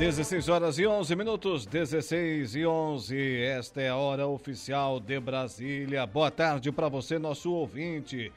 16 0.00 0.48
horas 0.48 0.78
e 0.78 0.86
11 0.86 1.14
minutos, 1.14 1.66
16 1.66 2.54
e 2.54 2.64
11. 2.64 3.42
Esta 3.42 3.82
é 3.82 3.90
a 3.90 3.96
hora 3.96 4.26
oficial 4.26 4.98
de 4.98 5.20
Brasília. 5.20 6.06
Boa 6.06 6.30
tarde 6.30 6.72
para 6.72 6.88
você, 6.88 7.18
nosso 7.18 7.52
ouvinte. 7.52 8.32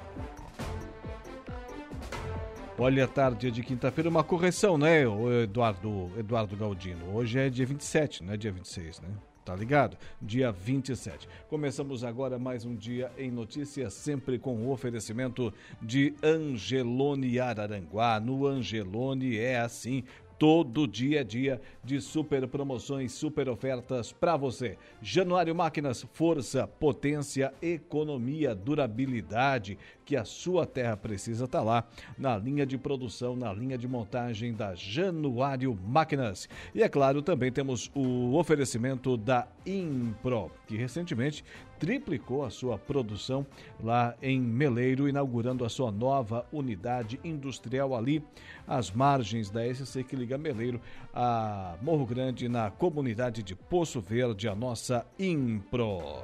Olha, 2.78 3.08
tarde 3.08 3.50
de 3.50 3.64
quinta-feira, 3.64 4.08
uma 4.08 4.24
correção, 4.24 4.78
né, 4.78 5.02
Eduardo, 5.44 6.12
Eduardo 6.16 6.56
Galdino? 6.56 7.16
Hoje 7.16 7.40
é 7.40 7.50
dia 7.50 7.66
27, 7.66 8.24
não 8.24 8.34
é 8.34 8.38
dia 8.38 8.52
26, 8.52 9.02
né? 9.02 9.10
Tá 9.46 9.54
ligado? 9.56 9.98
Dia 10.22 10.54
27. 10.54 11.28
Começamos 11.50 12.04
agora 12.06 12.40
mais 12.40 12.64
um 12.64 12.74
dia 12.74 13.12
em 13.18 13.30
notícias, 13.30 13.94
sempre 13.94 14.40
com 14.40 14.56
o 14.56 14.72
oferecimento 14.72 15.54
de 15.82 16.14
Angelone 16.24 17.38
Araranguá. 17.40 18.22
No 18.22 18.48
Angelone 18.48 19.38
é 19.38 19.60
assim, 19.60 20.06
todo 20.40 20.88
dia 20.88 21.22
a 21.22 21.24
dia 21.24 21.62
de 21.84 22.00
super 22.00 22.48
promoções, 22.48 23.12
super 23.12 23.50
ofertas 23.50 24.14
para 24.14 24.38
você. 24.38 24.78
Januário 25.02 25.54
Máquinas, 25.54 26.06
força, 26.14 26.66
potência, 26.66 27.54
economia, 27.62 28.56
durabilidade 28.56 29.78
que 30.06 30.16
a 30.16 30.26
sua 30.26 30.66
terra 30.66 30.98
precisa 30.98 31.46
estar 31.46 31.60
tá 31.60 31.64
lá 31.64 31.88
na 32.18 32.38
linha 32.38 32.66
de 32.66 32.78
produção, 32.78 33.36
na 33.36 33.52
linha 33.54 33.78
de 33.78 33.88
montagem 33.88 34.54
da 34.54 34.76
Januário 34.76 35.78
Máquinas. 35.86 36.48
E 36.74 36.84
é 36.84 36.90
claro, 36.90 37.22
também 37.22 37.52
temos 37.52 37.92
o 37.96 38.36
oferecimento 38.36 39.18
da 39.18 39.48
Impro, 39.66 40.52
que 40.68 40.76
recentemente 40.76 41.44
triplicou 41.80 42.46
a 42.46 42.50
sua 42.50 42.78
produção 42.78 43.46
lá 43.82 44.16
em 44.22 44.40
Meleiro, 44.40 45.10
inaugurando 45.10 45.66
a 45.66 45.70
sua 45.70 45.92
nova 45.92 46.46
unidade 46.52 47.20
industrial 47.24 47.96
ali 47.96 48.24
às 48.66 48.90
margens 48.92 49.50
da 49.50 49.62
SC 49.74 50.04
que 50.04 50.16
liga 50.16 50.38
Meleiro 50.38 50.80
a 51.14 51.76
Morro 51.82 52.06
Grande, 52.06 52.48
na 52.48 52.72
comunidade 52.72 53.44
de 53.44 53.56
Poço 53.56 54.02
Verde, 54.02 54.48
a 54.48 54.56
nossa 54.56 55.06
Impro. 55.20 56.24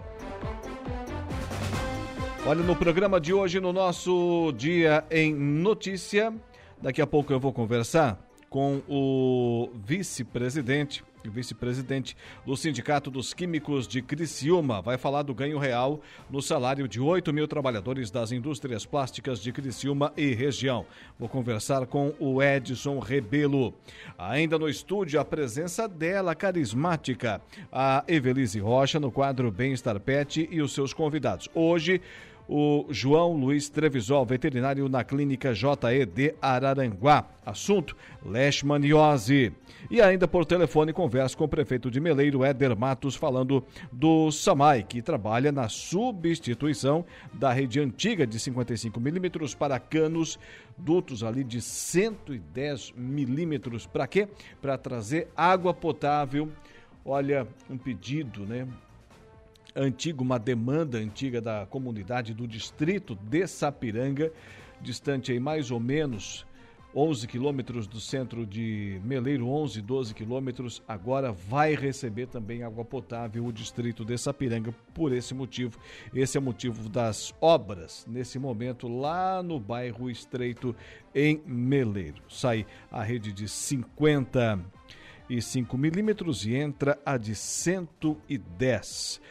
Olha, 2.46 2.64
no 2.64 2.76
programa 2.76 3.20
de 3.20 3.34
hoje, 3.34 3.60
no 3.60 3.72
nosso 3.74 4.54
Dia 4.58 5.04
em 5.12 5.36
Notícia, 5.36 6.34
daqui 6.82 7.02
a 7.02 7.06
pouco 7.06 7.32
eu 7.32 7.40
vou 7.40 7.54
conversar 7.54 8.18
com 8.50 8.82
o 8.88 9.70
vice-presidente 9.86 11.04
vice-presidente 11.30 12.16
do 12.46 12.56
Sindicato 12.56 13.12
dos 13.12 13.34
Químicos 13.34 13.88
de 13.88 14.02
Criciúma, 14.02 14.82
vai 14.82 14.98
falar 14.98 15.24
do 15.24 15.34
ganho 15.34 15.58
real 15.58 16.02
no 16.30 16.42
salário 16.42 16.88
de 16.88 17.00
8 17.00 17.34
mil 17.34 17.48
trabalhadores 17.48 18.10
das 18.10 18.32
indústrias 18.32 18.86
plásticas 18.86 19.42
de 19.42 19.52
Criciúma 19.52 20.14
e 20.16 20.34
região. 20.34 20.86
Vou 21.18 21.28
conversar 21.28 21.86
com 21.88 22.14
o 22.20 22.42
Edson 22.42 23.00
Rebelo. 23.00 23.74
Ainda 24.18 24.58
no 24.58 24.70
estúdio, 24.70 25.20
a 25.20 25.26
presença 25.26 25.88
dela, 25.88 26.36
carismática, 26.36 27.42
a 27.72 28.04
Evelise 28.08 28.60
Rocha, 28.60 29.00
no 29.00 29.12
quadro 29.12 29.52
Bem-Estar 29.52 30.00
Pet 30.00 30.48
e 30.50 30.62
os 30.62 30.74
seus 30.74 30.94
convidados. 30.94 31.50
Hoje, 31.54 32.02
o 32.52 32.88
João 32.90 33.34
Luiz 33.34 33.70
Trevisol, 33.70 34.26
veterinário 34.26 34.90
na 34.90 35.04
clínica 35.04 35.54
JED 35.54 36.34
Araranguá. 36.42 37.28
Assunto: 37.46 37.96
leishmaniose. 38.26 39.54
E 39.90 40.02
ainda 40.02 40.28
por 40.28 40.46
telefone 40.46 40.92
converso 40.92 41.38
com 41.38 41.44
o 41.44 41.48
prefeito 41.48 41.92
de 41.92 42.00
Meleiro, 42.00 42.44
Éder 42.44 42.76
Matos, 42.76 43.16
falando 43.16 43.64
do 43.92 44.32
SAMAI, 44.32 44.82
que 44.82 45.00
trabalha 45.00 45.52
na 45.52 45.70
substituição 45.70 47.06
da 47.32 47.54
rede 47.54 47.80
antiga 47.80 48.26
de 48.26 48.40
55 48.40 49.00
milímetros 49.00 49.54
para 49.54 49.80
canos 49.80 50.40
dutos 50.76 51.24
ali 51.24 51.44
de 51.44 51.62
110 51.62 52.94
milímetros. 52.98 53.86
Para 53.86 54.08
quê? 54.08 54.28
Para 54.60 54.76
trazer 54.76 55.28
água 55.38 55.72
potável. 55.72 56.50
Olha, 57.06 57.48
um 57.70 57.78
pedido, 57.78 58.46
né? 58.46 58.68
Antigo, 59.80 60.24
uma 60.24 60.38
demanda 60.38 60.98
antiga 60.98 61.40
da 61.40 61.66
comunidade 61.66 62.34
do 62.34 62.48
distrito 62.48 63.16
de 63.16 63.48
Sapiranga, 63.48 64.32
distante 64.82 65.32
aí 65.32 65.40
mais 65.40 65.72
ou 65.72 65.80
menos 65.80 66.46
11 66.96 67.28
quilômetros 67.28 67.88
do 67.88 68.00
centro 68.00 68.46
de 68.46 69.02
Meleiro, 69.04 69.48
11, 69.48 69.82
12 69.82 70.14
quilômetros, 70.14 70.84
agora 70.88 71.32
vai 71.32 71.76
receber 71.76 72.28
também 72.28 72.64
água 72.64 72.84
potável 72.84 73.46
o 73.46 73.54
distrito 73.54 74.04
de 74.04 74.18
Sapiranga 74.18 74.74
por 74.94 75.14
esse 75.14 75.36
motivo. 75.36 75.78
Esse 76.14 76.38
é 76.38 76.40
o 76.40 76.44
motivo 76.44 76.90
das 76.90 77.34
obras 77.40 78.06
nesse 78.08 78.40
momento 78.40 78.88
lá 78.88 79.44
no 79.44 79.60
bairro 79.60 80.10
Estreito 80.10 80.76
em 81.14 81.44
Meleiro. 81.46 82.24
Sai 82.28 82.66
a 82.92 83.04
rede 83.04 83.32
de 83.32 83.48
55 83.48 85.78
milímetros 85.78 86.44
e 86.44 86.56
entra 86.56 86.98
a 87.06 87.18
de 87.18 87.36
110. 87.36 89.22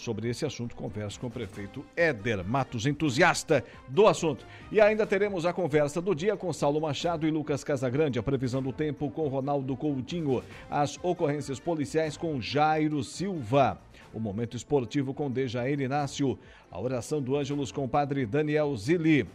Sobre 0.00 0.30
esse 0.30 0.46
assunto, 0.46 0.74
converso 0.74 1.20
com 1.20 1.26
o 1.26 1.30
prefeito 1.30 1.84
Éder 1.94 2.42
Matos, 2.42 2.86
entusiasta 2.86 3.62
do 3.86 4.06
assunto. 4.06 4.46
E 4.72 4.80
ainda 4.80 5.06
teremos 5.06 5.44
a 5.44 5.52
conversa 5.52 6.00
do 6.00 6.14
dia 6.14 6.38
com 6.38 6.50
Saulo 6.54 6.80
Machado 6.80 7.26
e 7.26 7.30
Lucas 7.30 7.62
Casagrande, 7.62 8.18
a 8.18 8.22
previsão 8.22 8.62
do 8.62 8.72
tempo 8.72 9.10
com 9.10 9.28
Ronaldo 9.28 9.76
Coutinho, 9.76 10.42
as 10.70 10.98
ocorrências 11.02 11.60
policiais 11.60 12.16
com 12.16 12.40
Jairo 12.40 13.04
Silva, 13.04 13.78
o 14.14 14.18
momento 14.18 14.56
esportivo 14.56 15.12
com 15.12 15.30
Dejair 15.30 15.78
Inácio, 15.78 16.38
a 16.70 16.80
oração 16.80 17.20
do 17.20 17.36
Ângelos 17.36 17.70
com 17.70 17.84
o 17.84 17.88
padre 17.88 18.24
Daniel 18.24 18.74
Zilli. 18.78 19.28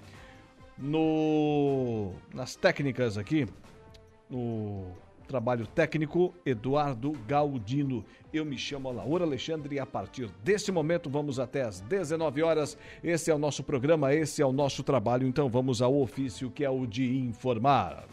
No, 0.79 2.11
nas 2.33 2.55
técnicas 2.55 3.19
aqui, 3.19 3.45
no 4.27 4.87
Trabalho 5.27 5.67
técnico, 5.67 6.33
Eduardo 6.45 7.13
Galdino. 7.27 8.05
Eu 8.33 8.45
me 8.45 8.57
chamo 8.57 8.91
Laura 8.91 9.23
Alexandre 9.23 9.75
e 9.75 9.79
a 9.79 9.85
partir 9.85 10.29
desse 10.43 10.71
momento 10.71 11.09
vamos 11.09 11.39
até 11.39 11.63
às 11.63 11.79
19 11.81 12.43
horas. 12.43 12.77
Esse 13.03 13.31
é 13.31 13.35
o 13.35 13.39
nosso 13.39 13.63
programa, 13.63 14.13
esse 14.13 14.41
é 14.41 14.45
o 14.45 14.51
nosso 14.51 14.83
trabalho, 14.83 15.27
então 15.27 15.49
vamos 15.49 15.81
ao 15.81 15.99
ofício 15.99 16.51
que 16.51 16.63
é 16.63 16.69
o 16.69 16.85
de 16.85 17.17
informar. 17.17 18.05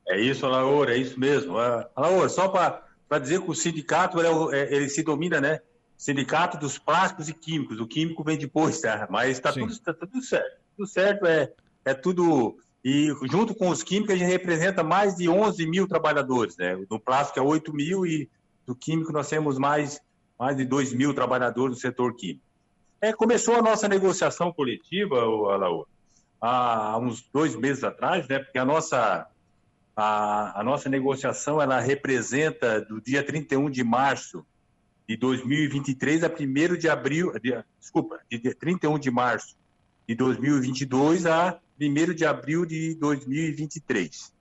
É 0.09 0.19
isso, 0.19 0.47
Alaor, 0.47 0.89
é 0.89 0.97
isso 0.97 1.21
mesmo. 1.21 1.59
Uh, 1.59 1.85
Alaor, 1.95 2.31
só 2.31 2.49
para 2.49 3.19
dizer 3.19 3.43
que 3.43 3.51
o 3.51 3.55
sindicato 3.55 4.19
ele, 4.19 4.57
é, 4.57 4.75
ele, 4.75 4.89
se 4.89 5.03
domina, 5.03 5.39
né? 5.41 5.61
Sindicato 5.97 6.57
dos 6.57 6.79
plásticos 6.79 7.29
e 7.29 7.35
químicos. 7.35 7.79
O 7.79 7.87
químico 7.87 8.25
vem 8.25 8.39
depois, 8.39 8.81
tá? 8.81 9.07
Mas 9.11 9.33
está 9.33 9.53
tudo, 9.53 9.79
tá 9.79 9.93
tudo 9.93 10.23
certo. 10.23 10.59
Tudo 10.77 10.89
certo, 10.89 11.27
é, 11.27 11.53
é 11.85 11.93
tudo. 11.93 12.57
E 12.83 13.13
junto 13.31 13.55
com 13.55 13.69
os 13.69 13.83
químicos, 13.83 14.15
a 14.15 14.19
gente 14.19 14.31
representa 14.31 14.83
mais 14.83 15.17
de 15.17 15.29
11 15.29 15.67
mil 15.67 15.87
trabalhadores, 15.87 16.57
né? 16.57 16.75
No 16.91 16.99
plástico 16.99 17.39
é 17.39 17.43
8 17.43 17.75
mil 17.75 18.07
e 18.07 18.31
do 18.65 18.75
químico 18.75 19.13
nós 19.13 19.29
temos 19.29 19.59
mais, 19.59 20.01
mais 20.39 20.57
de 20.57 20.65
2 20.65 20.95
mil 20.95 21.13
trabalhadores 21.13 21.77
do 21.77 21.81
setor 21.81 22.15
químico. 22.15 22.45
É, 23.01 23.13
começou 23.13 23.57
a 23.57 23.63
nossa 23.63 23.87
negociação 23.89 24.53
coletiva, 24.53 25.17
Alaor, 25.17 25.87
há 26.41 26.99
uns 26.99 27.29
dois 27.33 27.55
meses 27.55 27.85
atrás, 27.85 28.27
né? 28.27 28.39
Porque 28.39 28.59
a 28.59 28.65
nossa 28.65 29.29
a, 30.01 30.61
a 30.61 30.63
nossa 30.63 30.89
negociação 30.89 31.61
ela 31.61 31.81
representa 31.81 32.81
do 32.81 33.01
dia 33.01 33.21
31 33.21 33.69
de 33.69 33.83
março 33.83 34.47
de 35.09 35.17
2023 35.17 36.23
a 36.23 36.29
1 36.29 36.77
de 36.77 36.89
abril, 36.89 37.33
de, 37.41 37.61
desculpa, 37.81 38.21
de 38.31 38.39
31 38.55 38.97
de 38.97 39.11
março 39.11 39.57
de 40.07 40.15
2022 40.15 41.27
a 41.27 41.59
1 41.81 42.15
de 42.15 42.25
abril 42.25 42.65
de 42.65 42.95
2023. 42.95 44.33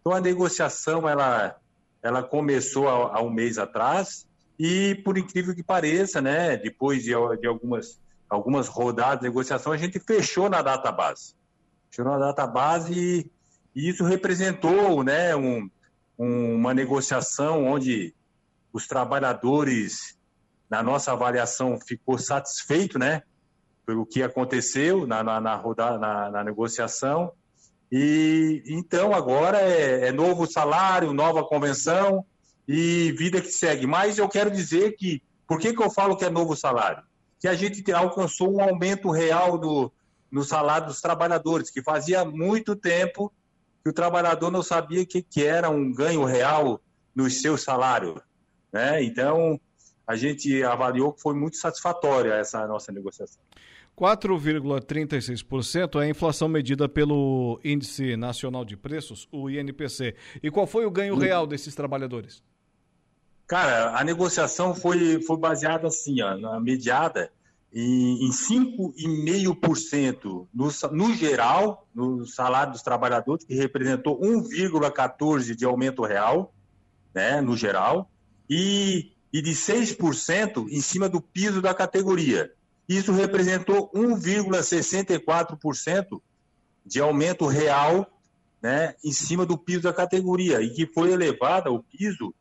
Então 0.00 0.14
a 0.14 0.20
negociação 0.20 1.06
ela, 1.06 1.60
ela 2.02 2.22
começou 2.22 2.88
há, 2.88 3.20
um 3.20 3.30
mês 3.30 3.58
atrás 3.58 4.26
e 4.58 4.94
por 5.04 5.18
incrível 5.18 5.54
que 5.54 5.62
pareça, 5.62 6.22
né, 6.22 6.56
depois 6.56 7.02
de, 7.02 7.10
de 7.38 7.46
algumas 7.46 8.00
algumas 8.30 8.66
rodadas 8.66 9.18
de 9.18 9.24
negociação, 9.24 9.72
a 9.72 9.76
gente 9.76 10.00
fechou 10.00 10.48
na 10.48 10.62
data 10.62 10.90
base. 10.90 11.34
Fechou 11.90 12.06
na 12.06 12.16
data 12.16 12.46
base 12.46 12.94
e 12.98 13.30
e 13.74 13.88
isso 13.88 14.04
representou 14.04 15.02
né, 15.02 15.34
um, 15.34 15.68
um, 16.18 16.54
uma 16.54 16.74
negociação 16.74 17.64
onde 17.66 18.14
os 18.72 18.86
trabalhadores, 18.86 20.16
na 20.68 20.82
nossa 20.82 21.12
avaliação, 21.12 21.78
ficou 21.80 22.18
satisfeito 22.18 22.98
né, 22.98 23.22
pelo 23.86 24.06
que 24.06 24.22
aconteceu 24.22 25.06
na, 25.06 25.22
na, 25.22 25.40
na, 25.40 25.54
rodada, 25.54 25.98
na, 25.98 26.30
na 26.30 26.44
negociação. 26.44 27.32
E 27.90 28.62
então 28.66 29.12
agora 29.12 29.60
é, 29.60 30.08
é, 30.08 30.12
novo 30.12 30.50
salário, 30.50 31.12
nova 31.12 31.44
convenção 31.44 32.24
e 32.66 33.12
vida 33.12 33.40
que 33.40 33.50
segue. 33.50 33.86
Mas 33.86 34.18
eu 34.18 34.28
quero 34.28 34.50
dizer 34.50 34.96
que, 34.96 35.22
por 35.46 35.58
que, 35.58 35.74
que 35.74 35.82
eu 35.82 35.90
falo 35.90 36.16
que 36.16 36.24
é 36.24 36.30
novo 36.30 36.56
salário? 36.56 37.02
Que 37.38 37.48
a 37.48 37.54
gente 37.54 37.90
alcançou 37.92 38.54
um 38.54 38.62
aumento 38.62 39.10
real 39.10 39.58
do, 39.58 39.92
no 40.30 40.42
salário 40.42 40.86
dos 40.86 41.00
trabalhadores, 41.00 41.70
que 41.70 41.82
fazia 41.82 42.24
muito 42.24 42.74
tempo 42.74 43.30
que 43.82 43.90
o 43.90 43.92
trabalhador 43.92 44.50
não 44.50 44.62
sabia 44.62 45.02
o 45.02 45.06
que, 45.06 45.22
que 45.22 45.44
era 45.44 45.68
um 45.68 45.92
ganho 45.92 46.24
real 46.24 46.80
no 47.14 47.28
seu 47.28 47.58
salário. 47.58 48.22
Né? 48.72 49.02
Então, 49.02 49.60
a 50.06 50.16
gente 50.16 50.62
avaliou 50.62 51.12
que 51.12 51.20
foi 51.20 51.34
muito 51.34 51.56
satisfatória 51.56 52.34
essa 52.34 52.66
nossa 52.66 52.92
negociação. 52.92 53.42
4,36% 53.98 56.00
é 56.00 56.04
a 56.04 56.08
inflação 56.08 56.48
medida 56.48 56.88
pelo 56.88 57.60
Índice 57.62 58.16
Nacional 58.16 58.64
de 58.64 58.76
Preços, 58.76 59.28
o 59.30 59.50
INPC. 59.50 60.14
E 60.42 60.50
qual 60.50 60.66
foi 60.66 60.86
o 60.86 60.90
ganho 60.90 61.16
real 61.16 61.46
desses 61.46 61.74
trabalhadores? 61.74 62.42
Cara, 63.46 63.98
a 63.98 64.02
negociação 64.02 64.74
foi, 64.74 65.20
foi 65.22 65.36
baseada 65.36 65.88
assim, 65.88 66.22
ó, 66.22 66.38
na 66.38 66.58
mediada 66.58 67.30
em, 67.72 68.26
em 68.26 68.30
5,5% 68.30 70.46
no, 70.52 70.68
no 70.92 71.14
geral, 71.14 71.88
no 71.94 72.26
salário 72.26 72.72
dos 72.72 72.82
trabalhadores, 72.82 73.44
que 73.44 73.54
representou 73.54 74.20
1,14% 74.20 75.54
de 75.56 75.64
aumento 75.64 76.02
real, 76.02 76.52
né, 77.14 77.40
no 77.40 77.56
geral, 77.56 78.10
e, 78.48 79.12
e 79.32 79.40
de 79.40 79.52
6% 79.52 80.66
em 80.68 80.80
cima 80.80 81.08
do 81.08 81.20
piso 81.20 81.62
da 81.62 81.72
categoria. 81.72 82.52
Isso 82.88 83.12
representou 83.12 83.88
1,64% 83.92 86.20
de 86.84 87.00
aumento 87.00 87.46
real 87.46 88.08
né, 88.60 88.96
em 89.02 89.12
cima 89.12 89.46
do 89.46 89.56
piso 89.56 89.82
da 89.82 89.92
categoria, 89.92 90.60
e 90.60 90.70
que 90.70 90.86
foi 90.86 91.10
elevada 91.10 91.70
o 91.70 91.82
piso. 91.82 92.34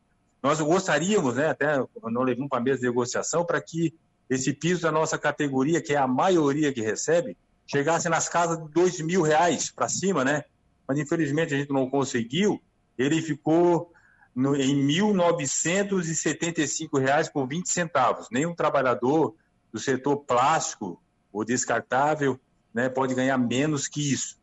Nós 0.43 0.59
gostaríamos, 0.59 1.35
né, 1.35 1.49
até 1.49 1.77
não 2.03 2.23
levamos 2.23 2.49
para 2.49 2.59
a 2.59 2.61
mesa 2.61 2.79
de 2.79 2.87
negociação, 2.87 3.45
para 3.45 3.61
que 3.61 3.93
esse 4.31 4.53
piso 4.53 4.83
da 4.83 4.91
nossa 4.91 5.17
categoria, 5.17 5.81
que 5.81 5.93
é 5.93 5.97
a 5.97 6.07
maioria 6.07 6.71
que 6.71 6.79
recebe, 6.79 7.35
chegasse 7.67 8.07
nas 8.07 8.29
casas 8.29 8.63
de 8.63 8.71
dois 8.71 9.01
mil 9.01 9.21
reais 9.21 9.69
para 9.69 9.89
cima, 9.89 10.23
né? 10.23 10.45
Mas 10.87 10.97
infelizmente 10.97 11.53
a 11.53 11.57
gente 11.57 11.73
não 11.73 11.89
conseguiu. 11.89 12.61
Ele 12.97 13.21
ficou 13.21 13.91
no, 14.33 14.55
em 14.55 14.87
R$ 14.87 15.01
1.975 15.01 17.29
por 17.33 17.45
20 17.45 17.69
centavos. 17.69 18.29
Nenhum 18.31 18.55
trabalhador 18.55 19.35
do 19.71 19.77
setor 19.77 20.19
plástico 20.19 21.03
ou 21.33 21.43
descartável 21.43 22.39
né, 22.73 22.87
pode 22.87 23.13
ganhar 23.13 23.37
menos 23.37 23.89
que 23.89 24.13
isso. 24.13 24.39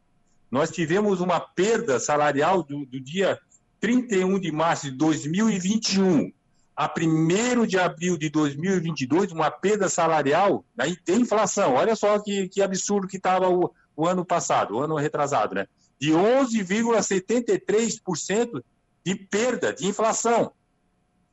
nós 0.50 0.72
tivemos 0.72 1.22
uma 1.22 1.40
perda 1.40 2.00
salarial 2.00 2.64
do, 2.64 2.88
do 2.88 3.00
dia 3.00 3.40
31 3.80 4.40
de 4.40 4.52
março 4.52 4.90
de 4.90 4.98
2021 4.98 6.32
a 6.76 6.92
1 6.92 7.68
de 7.68 7.78
abril 7.78 8.18
de 8.18 8.28
2022, 8.30 9.32
uma 9.32 9.52
perda 9.52 9.88
salarial, 9.88 10.66
aí 10.78 10.96
tem 10.96 11.22
inflação. 11.22 11.76
Olha 11.76 11.96
só 11.96 12.18
que, 12.20 12.50
que 12.50 12.62
absurdo 12.62 13.08
que 13.08 13.16
estava 13.18 13.48
o, 13.50 13.72
o 13.96 14.08
ano 14.08 14.26
passado, 14.26 14.76
o 14.76 14.80
ano 14.80 14.96
retrasado, 14.96 15.54
né? 15.56 15.68
De 16.00 16.12
11,73% 16.12 18.64
de 19.06 19.16
perda 19.16 19.74
de 19.74 19.86
inflação. 19.86 20.54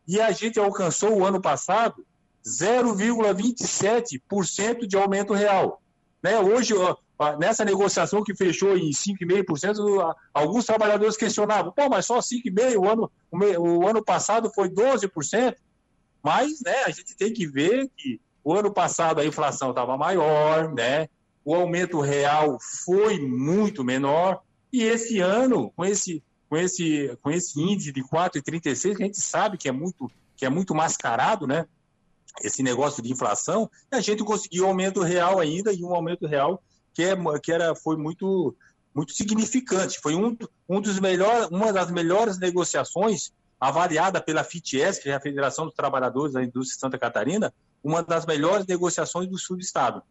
E 0.07 0.21
a 0.21 0.31
gente 0.33 0.59
alcançou 0.59 1.19
o 1.19 1.25
ano 1.25 1.41
passado 1.41 2.05
0,27% 2.45 4.87
de 4.87 4.97
aumento 4.97 5.33
real. 5.33 5.81
Né? 6.23 6.39
Hoje, 6.39 6.75
nessa 7.39 7.65
negociação 7.65 8.25
que 8.25 8.35
fechou 8.35 8.77
em 8.77 8.91
5,5%, 8.91 10.15
alguns 10.33 10.65
trabalhadores 10.65 11.17
questionavam, 11.17 11.73
pô, 11.73 11.89
mas 11.89 12.07
só 12.07 12.19
5,5%, 12.19 12.77
o 12.79 12.89
ano, 12.89 13.11
o 13.59 13.87
ano 13.87 14.03
passado 14.03 14.51
foi 14.55 14.71
12%, 14.71 15.55
mas 16.23 16.61
né, 16.63 16.85
a 16.85 16.91
gente 16.91 17.17
tem 17.17 17.33
que 17.33 17.47
ver 17.47 17.91
que 17.97 18.21
o 18.43 18.55
ano 18.55 18.73
passado 18.73 19.21
a 19.21 19.27
inflação 19.27 19.71
estava 19.71 19.97
maior, 19.99 20.73
né? 20.73 21.09
o 21.45 21.55
aumento 21.55 22.01
real 22.01 22.59
foi 22.85 23.19
muito 23.19 23.83
menor, 23.85 24.41
e 24.73 24.83
esse 24.83 25.19
ano, 25.19 25.71
com 25.71 25.85
esse, 25.85 26.23
com 26.49 26.57
esse, 26.57 27.19
com 27.23 27.31
esse 27.31 27.61
índice 27.61 27.93
de 27.93 28.03
4,36, 28.03 28.95
a 28.95 29.05
gente 29.05 29.21
sabe 29.21 29.59
que 29.59 29.69
é 29.69 29.73
muito, 29.73 30.11
que 30.37 30.45
é 30.45 30.49
muito 30.49 30.75
mascarado, 30.75 31.47
né? 31.47 31.67
esse 32.43 32.63
negócio 32.63 33.03
de 33.03 33.13
inflação, 33.13 33.71
a 33.91 34.01
gente 34.01 34.23
conseguiu 34.23 34.65
um 34.65 34.69
aumento 34.69 35.03
real 35.03 35.41
ainda, 35.41 35.73
e 35.73 35.83
um 35.83 35.95
aumento 35.95 36.27
real 36.27 36.63
que, 37.01 37.05
é, 37.05 37.39
que 37.43 37.53
era, 37.53 37.75
foi 37.75 37.97
muito, 37.97 38.55
muito 38.95 39.13
significante. 39.13 39.99
Foi 39.99 40.15
um, 40.15 40.37
um 40.69 40.81
dos 40.81 41.01
melhores, 41.01 41.49
uma 41.49 41.73
das 41.73 41.91
melhores 41.91 42.39
negociações 42.39 43.33
avaliada 43.59 44.21
pela 44.21 44.45
FITES, 44.45 44.99
que 44.99 45.09
é 45.09 45.15
a 45.15 45.21
Federação 45.21 45.65
dos 45.67 45.75
Trabalhadores 45.75 46.35
da 46.35 46.43
Indústria 46.43 46.75
de 46.75 46.81
Santa 46.81 46.99
Catarina, 46.99 47.53
uma 47.83 48.03
das 48.03 48.27
melhores 48.27 48.67
negociações 48.67 49.29
do 49.29 49.39
sul 49.39 49.57
do 49.57 49.63
estado. 49.63 50.03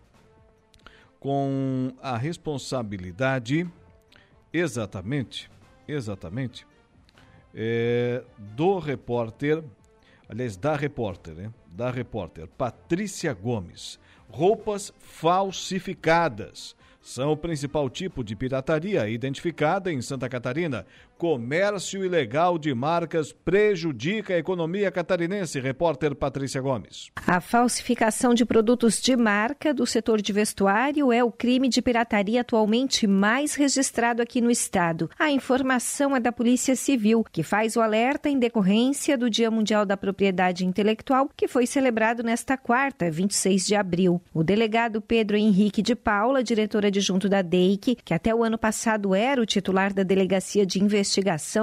com 1.20 1.94
a 2.02 2.18
responsabilidade 2.18 3.68
exatamente, 4.52 5.50
exatamente 5.88 6.68
é, 7.54 8.24
do 8.38 8.80
repórter, 8.80 9.64
aliás, 10.28 10.58
da 10.58 10.76
repórter, 10.76 11.36
né? 11.36 11.54
Da 11.68 11.92
repórter 11.92 12.48
Patrícia 12.48 13.34
Gomes. 13.34 14.00
Roupas 14.30 14.92
falsificadas 15.00 16.76
são 17.04 17.34
o 17.34 17.38
principal 17.38 17.90
tipo 17.90 18.24
de 18.24 18.36
pirataria 18.36 19.08
identificada 19.10 19.92
em 19.92 20.02
Santa 20.02 20.30
Catarina. 20.30 20.86
Comércio 21.24 22.04
ilegal 22.04 22.58
de 22.58 22.74
marcas 22.74 23.32
prejudica 23.32 24.34
a 24.34 24.38
economia 24.38 24.92
catarinense. 24.92 25.58
Repórter 25.58 26.14
Patrícia 26.14 26.60
Gomes. 26.60 27.12
A 27.26 27.40
falsificação 27.40 28.34
de 28.34 28.44
produtos 28.44 29.02
de 29.02 29.16
marca 29.16 29.74
do 29.74 29.86
setor 29.86 30.22
de 30.22 30.34
vestuário 30.34 31.14
é 31.14 31.24
o 31.24 31.32
crime 31.32 31.70
de 31.70 31.82
pirataria 31.82 32.42
atualmente 32.42 33.08
mais 33.08 33.56
registrado 33.56 34.22
aqui 34.22 34.42
no 34.42 34.52
estado. 34.52 35.10
A 35.18 35.32
informação 35.32 36.14
é 36.14 36.20
da 36.20 36.30
Polícia 36.30 36.76
Civil, 36.76 37.24
que 37.32 37.42
faz 37.42 37.78
o 37.78 37.82
alerta 37.82 38.28
em 38.28 38.38
decorrência 38.38 39.18
do 39.18 39.30
Dia 39.30 39.50
Mundial 39.50 39.86
da 39.86 39.96
Propriedade 39.96 40.66
Intelectual, 40.66 41.30
que 41.38 41.48
foi 41.48 41.66
celebrado 41.66 42.22
nesta 42.22 42.58
quarta, 42.58 43.10
26 43.10 43.66
de 43.66 43.76
abril. 43.76 44.22
O 44.34 44.44
delegado 44.44 45.00
Pedro 45.00 45.38
Henrique 45.38 45.82
de 45.82 45.96
Paula, 45.96 46.44
diretora 46.44 46.88
adjunto 46.90 47.30
da 47.30 47.42
DEIC, 47.42 48.00
que 48.04 48.14
até 48.14 48.36
o 48.36 48.44
ano 48.44 48.58
passado 48.58 49.16
era 49.16 49.42
o 49.42 49.46
titular 49.46 49.94
da 49.94 50.04
Delegacia 50.04 50.66
de 50.66 50.84
Investigação 50.84 51.13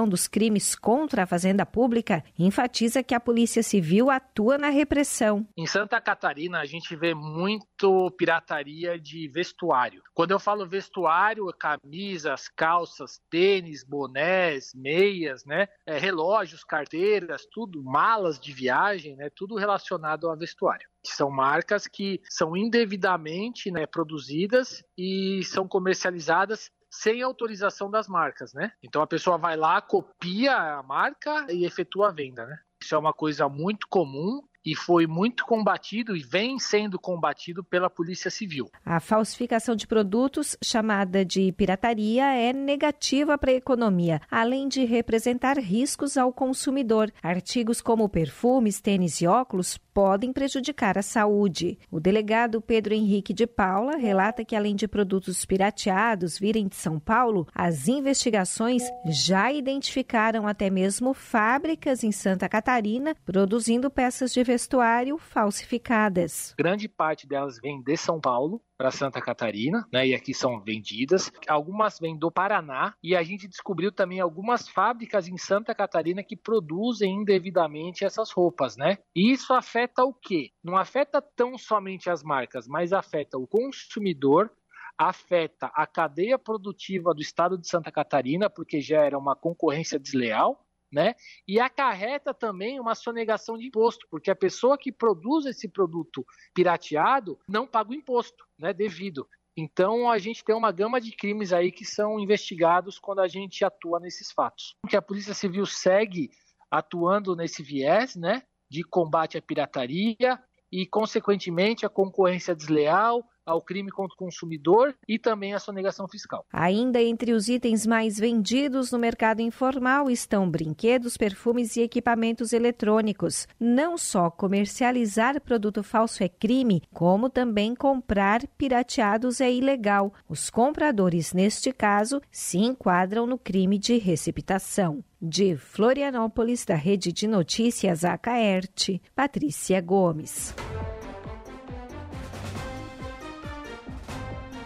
dos 0.07 0.27
Crimes 0.27 0.75
contra 0.75 1.23
a 1.23 1.25
Fazenda 1.27 1.65
Pública, 1.65 2.23
enfatiza 2.37 3.03
que 3.03 3.13
a 3.13 3.19
Polícia 3.19 3.61
Civil 3.61 4.09
atua 4.09 4.57
na 4.57 4.69
repressão. 4.69 5.47
Em 5.57 5.65
Santa 5.65 5.99
Catarina, 5.99 6.59
a 6.59 6.65
gente 6.65 6.95
vê 6.95 7.13
muito 7.13 8.09
pirataria 8.17 8.99
de 8.99 9.27
vestuário. 9.27 10.01
Quando 10.13 10.31
eu 10.31 10.39
falo 10.39 10.67
vestuário, 10.67 11.45
camisas, 11.57 12.47
calças, 12.47 13.19
tênis, 13.29 13.83
bonés, 13.83 14.73
meias, 14.73 15.43
né? 15.45 15.67
É, 15.85 15.97
relógios, 15.97 16.63
carteiras, 16.63 17.45
tudo, 17.51 17.83
malas 17.83 18.39
de 18.39 18.53
viagem, 18.53 19.15
né? 19.15 19.29
Tudo 19.35 19.55
relacionado 19.55 20.29
a 20.29 20.35
vestuário 20.35 20.89
são 21.03 21.29
marcas 21.31 21.87
que 21.87 22.21
são 22.29 22.55
indevidamente 22.55 23.71
né, 23.71 23.85
produzidas 23.85 24.83
e 24.97 25.43
são 25.43 25.67
comercializadas 25.67 26.71
sem 26.91 27.21
autorização 27.21 27.89
das 27.89 28.07
marcas, 28.07 28.53
né? 28.53 28.73
Então 28.83 29.01
a 29.01 29.07
pessoa 29.07 29.37
vai 29.37 29.55
lá, 29.55 29.81
copia 29.81 30.53
a 30.53 30.83
marca 30.83 31.47
e 31.49 31.65
efetua 31.65 32.09
a 32.09 32.11
venda, 32.11 32.45
né? 32.45 32.59
Isso 32.83 32.93
é 32.93 32.97
uma 32.97 33.13
coisa 33.13 33.47
muito 33.47 33.87
comum 33.87 34.41
e 34.65 34.75
foi 34.75 35.07
muito 35.07 35.45
combatido 35.45 36.15
e 36.15 36.21
vem 36.21 36.59
sendo 36.59 36.99
combatido 36.99 37.63
pela 37.63 37.89
Polícia 37.89 38.29
Civil. 38.29 38.69
A 38.85 38.99
falsificação 38.99 39.75
de 39.75 39.87
produtos, 39.87 40.55
chamada 40.63 41.25
de 41.25 41.51
pirataria, 41.51 42.25
é 42.35 42.53
negativa 42.53 43.37
para 43.37 43.51
a 43.51 43.55
economia, 43.55 44.21
além 44.29 44.67
de 44.67 44.85
representar 44.85 45.57
riscos 45.57 46.17
ao 46.17 46.31
consumidor. 46.31 47.11
Artigos 47.23 47.81
como 47.81 48.07
perfumes, 48.07 48.79
tênis 48.79 49.21
e 49.21 49.27
óculos 49.27 49.77
podem 49.93 50.31
prejudicar 50.31 50.97
a 50.97 51.01
saúde. 51.01 51.77
O 51.89 51.99
delegado 51.99 52.61
Pedro 52.61 52.93
Henrique 52.93 53.33
de 53.33 53.45
Paula 53.45 53.97
relata 53.97 54.43
que, 54.43 54.55
além 54.55 54.75
de 54.75 54.87
produtos 54.87 55.45
pirateados 55.45 56.37
virem 56.37 56.67
de 56.67 56.75
São 56.75 56.99
Paulo, 56.99 57.47
as 57.53 57.87
investigações 57.87 58.83
já 59.05 59.51
identificaram 59.51 60.47
até 60.47 60.69
mesmo 60.69 61.13
fábricas 61.13 62.03
em 62.03 62.11
Santa 62.11 62.47
Catarina 62.47 63.15
produzindo 63.25 63.89
peças 63.89 64.33
de 64.33 64.43
vestuário 64.43 65.17
falsificadas. 65.17 66.53
Grande 66.57 66.87
parte 66.87 67.27
delas 67.27 67.59
vem 67.61 67.81
de 67.81 67.97
São 67.97 68.19
Paulo, 68.19 68.61
para 68.81 68.89
Santa 68.89 69.21
Catarina, 69.21 69.87
né? 69.93 70.07
E 70.07 70.15
aqui 70.15 70.33
são 70.33 70.59
vendidas. 70.59 71.31
Algumas 71.47 71.99
vêm 71.99 72.17
do 72.17 72.31
Paraná 72.31 72.95
e 73.03 73.15
a 73.15 73.21
gente 73.21 73.47
descobriu 73.47 73.91
também 73.91 74.19
algumas 74.19 74.67
fábricas 74.67 75.27
em 75.27 75.37
Santa 75.37 75.75
Catarina 75.75 76.23
que 76.23 76.35
produzem 76.35 77.13
indevidamente 77.13 78.03
essas 78.03 78.31
roupas, 78.31 78.75
né? 78.75 78.97
E 79.15 79.31
isso 79.31 79.53
afeta 79.53 80.03
o 80.03 80.11
quê? 80.11 80.49
Não 80.63 80.75
afeta 80.75 81.21
tão 81.21 81.59
somente 81.59 82.09
as 82.09 82.23
marcas, 82.23 82.67
mas 82.67 82.91
afeta 82.91 83.37
o 83.37 83.45
consumidor, 83.45 84.51
afeta 84.97 85.67
a 85.75 85.85
cadeia 85.85 86.39
produtiva 86.39 87.13
do 87.13 87.21
estado 87.21 87.59
de 87.59 87.67
Santa 87.67 87.91
Catarina, 87.91 88.49
porque 88.49 88.81
já 88.81 89.05
era 89.05 89.15
uma 89.15 89.35
concorrência 89.35 89.99
desleal, 89.99 90.65
né? 90.91 91.15
E 91.47 91.59
acarreta 91.59 92.33
também 92.33 92.79
uma 92.79 92.95
sonegação 92.95 93.57
de 93.57 93.67
imposto, 93.67 94.05
porque 94.09 94.29
a 94.29 94.35
pessoa 94.35 94.77
que 94.77 94.91
produz 94.91 95.45
esse 95.45 95.67
produto 95.67 96.25
pirateado 96.53 97.39
não 97.47 97.65
paga 97.65 97.91
o 97.91 97.95
imposto, 97.95 98.45
né? 98.57 98.73
Devido. 98.73 99.27
Então 99.55 100.09
a 100.09 100.17
gente 100.17 100.43
tem 100.43 100.55
uma 100.55 100.71
gama 100.71 100.99
de 100.99 101.11
crimes 101.11 101.51
aí 101.51 101.71
que 101.71 101.85
são 101.85 102.19
investigados 102.19 102.97
quando 102.97 103.19
a 103.19 103.27
gente 103.27 103.63
atua 103.63 103.99
nesses 103.99 104.31
fatos. 104.31 104.75
Que 104.89 104.95
a 104.95 105.01
Polícia 105.01 105.33
Civil 105.33 105.65
segue 105.65 106.29
atuando 106.69 107.35
nesse 107.35 107.61
viés, 107.61 108.15
né? 108.15 108.43
De 108.69 108.83
combate 108.83 109.37
à 109.37 109.41
pirataria 109.41 110.39
e, 110.71 110.85
consequentemente, 110.87 111.85
a 111.85 111.89
concorrência 111.89 112.55
desleal, 112.55 113.23
ao 113.45 113.61
crime 113.61 113.91
contra 113.91 114.13
o 114.13 114.17
consumidor 114.17 114.95
e 115.07 115.17
também 115.17 115.53
à 115.53 115.59
sonegação 115.59 116.07
fiscal. 116.07 116.45
Ainda 116.51 117.01
entre 117.01 117.33
os 117.33 117.47
itens 117.47 117.85
mais 117.85 118.17
vendidos 118.17 118.91
no 118.91 118.99
mercado 118.99 119.41
informal 119.41 120.09
estão 120.09 120.49
brinquedos, 120.49 121.17
perfumes 121.17 121.75
e 121.75 121.81
equipamentos 121.81 122.53
eletrônicos. 122.53 123.47
Não 123.59 123.97
só 123.97 124.29
comercializar 124.29 125.41
produto 125.41 125.83
falso 125.83 126.23
é 126.23 126.29
crime, 126.29 126.81
como 126.93 127.29
também 127.29 127.75
comprar 127.75 128.45
pirateados 128.57 129.41
é 129.41 129.51
ilegal. 129.51 130.13
Os 130.27 130.49
compradores, 130.49 131.33
neste 131.33 131.71
caso, 131.71 132.21
se 132.31 132.57
enquadram 132.57 133.25
no 133.25 133.37
crime 133.37 133.77
de 133.77 133.97
receptação. 133.97 135.03
De 135.21 135.55
Florianópolis, 135.55 136.65
da 136.65 136.73
Rede 136.73 137.11
de 137.11 137.27
Notícias 137.27 138.03
Acaerte, 138.03 138.99
Patrícia 139.15 139.79
Gomes. 139.79 140.55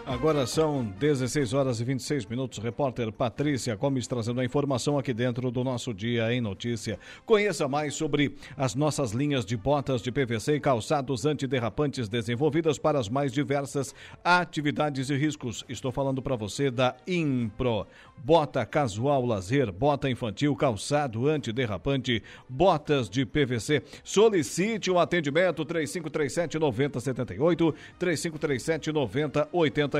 Agora 0.07 0.45
são 0.45 0.85
16 1.00 1.53
horas 1.53 1.79
e 1.79 1.83
26 1.83 2.27
minutos. 2.27 2.59
Repórter 2.59 3.12
Patrícia 3.12 3.75
Gomes 3.75 4.05
trazendo 4.05 4.39
a 4.39 4.45
informação 4.45 5.00
aqui 5.00 5.12
dentro 5.12 5.50
do 5.50 5.63
nosso 5.63 5.91
Dia 5.95 6.31
em 6.31 6.39
Notícia. 6.39 7.00
Conheça 7.25 7.67
mais 7.67 7.95
sobre 7.95 8.35
as 8.55 8.75
nossas 8.75 9.13
linhas 9.13 9.43
de 9.43 9.57
botas 9.57 10.03
de 10.03 10.12
PVC 10.12 10.57
e 10.57 10.59
calçados 10.59 11.25
antiderrapantes 11.25 12.07
desenvolvidas 12.07 12.77
para 12.77 13.00
as 13.00 13.09
mais 13.09 13.33
diversas 13.33 13.95
atividades 14.24 15.09
e 15.09 15.15
riscos. 15.15 15.65
Estou 15.67 15.91
falando 15.91 16.21
para 16.21 16.35
você 16.35 16.69
da 16.69 16.95
Impro. 17.07 17.88
Bota 18.24 18.65
casual 18.65 19.25
lazer, 19.25 19.72
bota 19.72 20.10
infantil, 20.10 20.55
calçado 20.55 21.27
antiderrapante, 21.27 22.24
botas 22.50 23.10
de 23.10 23.25
PVC. 23.25 23.84
Solicite 24.03 24.89
o 24.89 24.95
um 24.95 25.00
atendimento 25.00 25.63
3537 25.63 26.57
9078, 26.57 27.75
3537 28.00 28.91
9080 28.91 29.95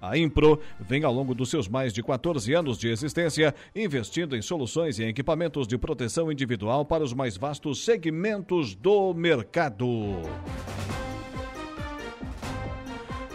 a 0.00 0.18
Impro 0.18 0.60
vem 0.80 1.04
ao 1.04 1.12
longo 1.12 1.34
dos 1.34 1.50
seus 1.50 1.68
mais 1.68 1.92
de 1.92 2.02
14 2.02 2.52
anos 2.52 2.78
de 2.78 2.88
existência 2.88 3.54
investindo 3.74 4.36
em 4.36 4.42
soluções 4.42 4.98
e 4.98 5.04
equipamentos 5.04 5.66
de 5.66 5.78
proteção 5.78 6.32
individual 6.32 6.84
para 6.84 7.04
os 7.04 7.12
mais 7.12 7.36
vastos 7.36 7.84
segmentos 7.84 8.74
do 8.74 9.14
mercado. 9.14 9.86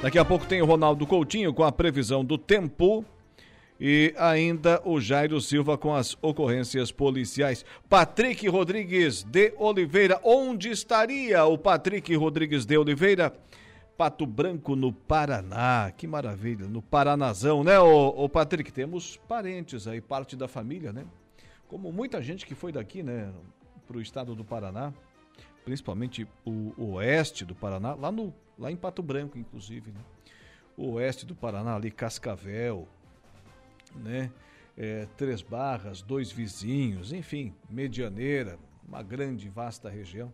Daqui 0.01 0.17
a 0.17 0.25
pouco 0.25 0.45
tem 0.47 0.61
o 0.61 0.65
Ronaldo 0.65 1.05
Coutinho 1.05 1.53
com 1.53 1.63
a 1.63 1.71
previsão 1.71 2.25
do 2.25 2.37
tempo. 2.37 3.05
E 3.83 4.13
ainda 4.15 4.79
o 4.85 5.01
Jairo 5.01 5.41
Silva 5.41 5.75
com 5.75 5.95
as 5.95 6.15
ocorrências 6.21 6.91
policiais. 6.91 7.65
Patrick 7.89 8.47
Rodrigues 8.47 9.23
de 9.23 9.55
Oliveira. 9.57 10.21
Onde 10.23 10.69
estaria 10.69 11.43
o 11.45 11.57
Patrick 11.57 12.15
Rodrigues 12.15 12.63
de 12.63 12.77
Oliveira? 12.77 13.33
Pato 13.97 14.27
Branco, 14.27 14.75
no 14.75 14.93
Paraná. 14.93 15.91
Que 15.97 16.05
maravilha, 16.05 16.67
no 16.67 16.79
Paranazão, 16.79 17.63
né, 17.63 17.79
ô, 17.79 18.09
ô 18.09 18.29
Patrick? 18.29 18.71
Temos 18.71 19.17
parentes 19.27 19.87
aí, 19.87 19.99
parte 19.99 20.35
da 20.35 20.47
família, 20.47 20.93
né? 20.93 21.03
Como 21.67 21.91
muita 21.91 22.21
gente 22.21 22.45
que 22.45 22.53
foi 22.53 22.71
daqui, 22.71 23.01
né, 23.01 23.33
para 23.87 23.97
o 23.97 24.01
estado 24.01 24.35
do 24.35 24.43
Paraná, 24.43 24.93
principalmente 25.65 26.27
o, 26.45 26.71
o, 26.77 26.91
oeste 26.93 27.43
do 27.43 27.55
Paraná, 27.55 27.95
lá, 27.95 28.11
no, 28.11 28.31
lá 28.59 28.71
em 28.71 28.75
Pato 28.75 29.01
Branco, 29.01 29.39
inclusive, 29.39 29.91
né? 29.91 30.01
O 30.77 30.91
oeste 30.91 31.25
do 31.25 31.35
Paraná, 31.35 31.75
ali, 31.75 31.89
Cascavel, 31.89 32.87
né? 33.95 34.31
É, 34.77 35.07
Três 35.17 35.41
Barras, 35.41 36.01
dois 36.01 36.31
vizinhos, 36.31 37.11
enfim, 37.11 37.53
Medianeira, 37.69 38.57
uma 38.87 39.03
grande, 39.03 39.49
vasta 39.49 39.89
região 39.89 40.31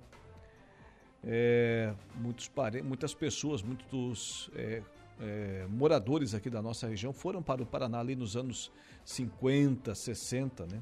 é, 1.23 1.93
muitos 2.15 2.49
muitas 2.83 3.13
pessoas, 3.13 3.61
muitos 3.61 4.49
é, 4.55 4.81
é, 5.19 5.65
moradores 5.69 6.33
aqui 6.33 6.49
da 6.49 6.61
nossa 6.61 6.87
região 6.87 7.11
foram 7.11 7.41
para 7.41 7.61
o 7.61 7.65
Paraná 7.65 7.99
ali 7.99 8.15
nos 8.15 8.37
anos 8.37 8.71
50, 9.03 9.93
60, 9.93 10.65
né? 10.65 10.81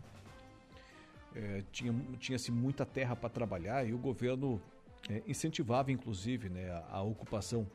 É, 1.35 1.63
tinha, 1.71 1.93
tinha-se 2.17 2.49
muita 2.49 2.85
terra 2.85 3.15
para 3.15 3.27
trabalhar 3.27 3.85
e 3.85 3.93
o 3.93 3.97
governo 3.97 4.61
é, 5.09 5.21
incentivava, 5.27 5.91
inclusive, 5.91 6.47
né, 6.47 6.69
a, 6.71 6.97
a 6.97 7.01
ocupação, 7.01 7.67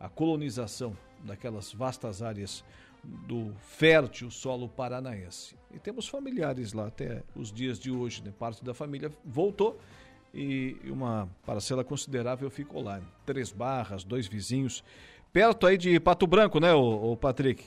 a 0.00 0.08
colonização 0.08 0.96
daquelas 1.22 1.70
vastas 1.70 2.22
áreas 2.22 2.64
do 3.26 3.54
fértil 3.60 4.30
solo 4.30 4.68
paranaense. 4.68 5.56
E 5.72 5.78
temos 5.78 6.08
familiares 6.08 6.72
lá 6.72 6.86
até 6.86 7.22
os 7.34 7.52
dias 7.52 7.78
de 7.78 7.90
hoje, 7.90 8.22
né? 8.24 8.32
Parte 8.38 8.64
da 8.64 8.74
família 8.74 9.12
voltou 9.24 9.78
e 10.32 10.76
uma 10.86 11.28
parcela 11.44 11.84
considerável 11.84 12.50
ficou 12.50 12.82
lá. 12.82 13.00
Três 13.24 13.52
barras, 13.52 14.04
dois 14.04 14.26
vizinhos, 14.26 14.82
perto 15.32 15.66
aí 15.66 15.76
de 15.76 15.98
Pato 16.00 16.26
Branco, 16.26 16.58
né, 16.58 16.72
o 16.74 17.16
Patrick? 17.16 17.66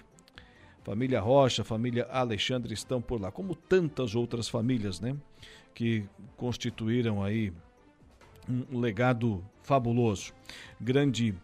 Família 0.84 1.20
Rocha, 1.20 1.66
família 1.66 2.08
Alexandre 2.10 2.74
estão 2.74 3.02
por 3.02 3.20
lá, 3.20 3.30
como 3.30 3.54
tantas 3.54 4.16
outras 4.16 4.48
famílias, 4.48 5.02
né? 5.02 5.18
Que 5.74 6.06
constituíram 6.38 7.22
aí 7.22 7.52
um 8.48 8.80
legado 8.80 9.44
fabuloso. 9.62 10.34
Grande 10.80 11.36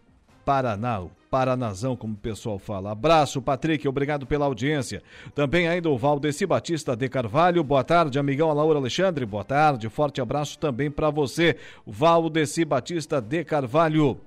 Paraná, 0.44 1.00
o 1.00 1.10
Paranazão, 1.30 1.96
como 1.96 2.14
o 2.14 2.16
pessoal 2.16 2.58
fala. 2.58 2.92
Abraço, 2.92 3.40
Patrick, 3.40 3.88
obrigado 3.88 4.26
pela 4.26 4.44
audiência. 4.44 5.02
Também 5.34 5.66
ainda 5.66 5.90
o 5.90 5.98
Valdeci 5.98 6.46
Batista 6.46 6.94
de 6.94 7.08
Carvalho, 7.08 7.64
boa 7.64 7.82
tarde, 7.82 8.18
amigão 8.18 8.52
Laura 8.52 8.78
Alexandre, 8.78 9.24
boa 9.24 9.44
tarde, 9.44 9.88
forte 9.88 10.20
abraço 10.20 10.58
também 10.58 10.90
para 10.90 11.10
você, 11.10 11.56
Valdeci 11.86 12.64
Batista 12.64 13.20
de 13.20 13.42
Carvalho. 13.44 14.20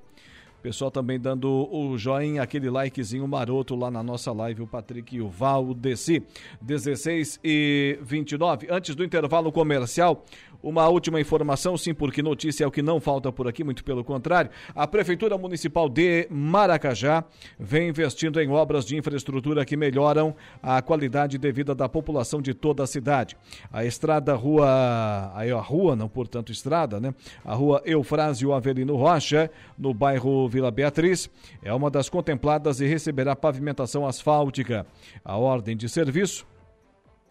Pessoal 0.62 0.90
também 0.90 1.20
dando 1.20 1.50
o 1.72 1.98
joinha, 1.98 2.42
aquele 2.42 2.70
likezinho 2.70 3.26
maroto 3.28 3.76
lá 3.76 3.92
na 3.92 4.02
nossa 4.02 4.34
live, 4.34 4.64
o 4.64 4.68
Patrick 4.68 5.16
e 5.16 5.22
o 5.22 5.30
Valdeci. 5.30 6.22
16 6.60 7.40
e 7.44 7.98
29. 8.02 8.68
Antes 8.70 8.94
do 8.94 9.04
intervalo 9.04 9.50
comercial, 9.50 10.26
uma 10.62 10.88
última 10.88 11.20
informação, 11.20 11.78
sim, 11.78 11.94
porque 11.94 12.22
notícia 12.22 12.64
é 12.64 12.68
o 12.68 12.72
que 12.72 12.82
não 12.82 13.00
falta 13.00 13.32
por 13.32 13.48
aqui, 13.48 13.64
muito 13.64 13.84
pelo 13.84 14.04
contrário. 14.04 14.52
A 14.76 14.88
Prefeitura 14.88 15.38
Municipal 15.38 15.88
de 15.88 16.28
Maracajá 16.30 17.24
vem 17.60 17.90
investindo 17.90 18.42
em 18.42 18.50
obras 18.50 18.86
de 18.86 18.96
infraestrutura 18.98 19.66
que 19.66 19.78
melhoram 19.78 20.36
a 20.62 20.82
qualidade 20.82 21.38
de 21.38 21.52
vida 21.52 21.74
da 21.74 21.88
população 21.88 22.42
de 22.42 22.54
toda 22.54 22.84
a 22.84 22.88
cidade. 22.88 23.38
A 23.72 23.86
estrada 23.86 24.34
Rua. 24.34 24.68
A 24.68 25.62
rua, 25.62 25.96
não, 25.96 26.10
portanto, 26.10 26.52
estrada, 26.52 27.00
né? 27.00 27.14
A 27.44 27.54
rua 27.54 27.82
Eufrásio 27.86 28.54
Avelino 28.54 28.96
Rocha, 28.96 29.50
no 29.78 29.94
bairro 29.94 30.48
Vila 30.48 30.72
Beatriz, 30.72 31.30
é 31.64 31.74
uma 31.74 31.90
das 31.90 32.10
contempladas 32.10 32.80
e 32.82 32.86
receberá 32.86 33.36
pavimentação 33.36 34.06
asfáltica. 34.06 34.86
A 35.24 35.38
ordem 35.38 35.76
de 35.76 35.88
serviço 35.88 36.46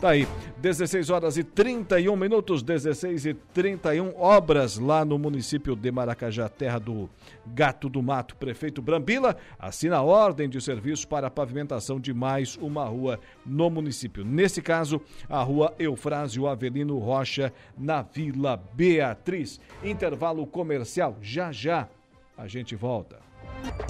Tá 0.00 0.10
aí, 0.10 0.26
16 0.56 1.10
horas 1.10 1.36
e 1.36 1.44
31 1.44 2.16
minutos, 2.16 2.62
16 2.62 3.26
e 3.26 3.34
31 3.34 4.14
obras 4.18 4.78
lá 4.78 5.04
no 5.04 5.18
município 5.18 5.76
de 5.76 5.90
Maracajá, 5.92 6.48
terra 6.48 6.78
do 6.78 7.10
Gato 7.46 7.90
do 7.90 8.02
Mato. 8.02 8.34
Prefeito 8.36 8.80
Brambila 8.80 9.36
assina 9.58 9.98
a 9.98 10.02
ordem 10.02 10.48
de 10.48 10.62
serviço 10.62 11.06
para 11.06 11.26
a 11.26 11.30
pavimentação 11.30 12.00
de 12.00 12.14
mais 12.14 12.56
uma 12.56 12.86
rua 12.86 13.20
no 13.44 13.68
município. 13.68 14.24
Nesse 14.24 14.62
caso, 14.62 14.98
a 15.28 15.42
rua 15.42 15.74
Eufrásio 15.78 16.46
Avelino 16.46 16.98
Rocha, 16.98 17.52
na 17.76 18.00
Vila 18.00 18.56
Beatriz. 18.72 19.60
Intervalo 19.84 20.46
comercial, 20.46 21.18
já 21.20 21.52
já 21.52 21.86
a 22.34 22.48
gente 22.48 22.74
volta. 22.74 23.18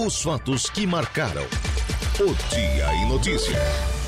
Os 0.04 0.20
fatos 0.20 0.68
que 0.68 0.84
marcaram 0.84 1.44
o 2.18 2.34
Dia 2.52 2.92
em 2.94 3.08
Notícias. 3.08 4.07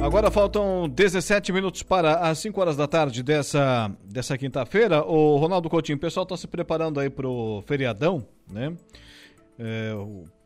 Agora 0.00 0.30
faltam 0.30 0.88
17 0.88 1.52
minutos 1.52 1.82
para 1.82 2.20
as 2.20 2.38
5 2.38 2.60
horas 2.60 2.76
da 2.76 2.86
tarde 2.86 3.22
dessa, 3.22 3.90
dessa 4.04 4.38
quinta-feira. 4.38 5.04
O 5.04 5.36
Ronaldo 5.36 5.68
Coutinho, 5.68 5.96
o 5.96 6.00
pessoal 6.00 6.22
está 6.22 6.36
se 6.36 6.46
preparando 6.46 7.00
aí 7.00 7.10
para 7.10 7.28
o 7.28 7.62
feriadão, 7.66 8.26
né? 8.50 8.74
É, 9.58 9.90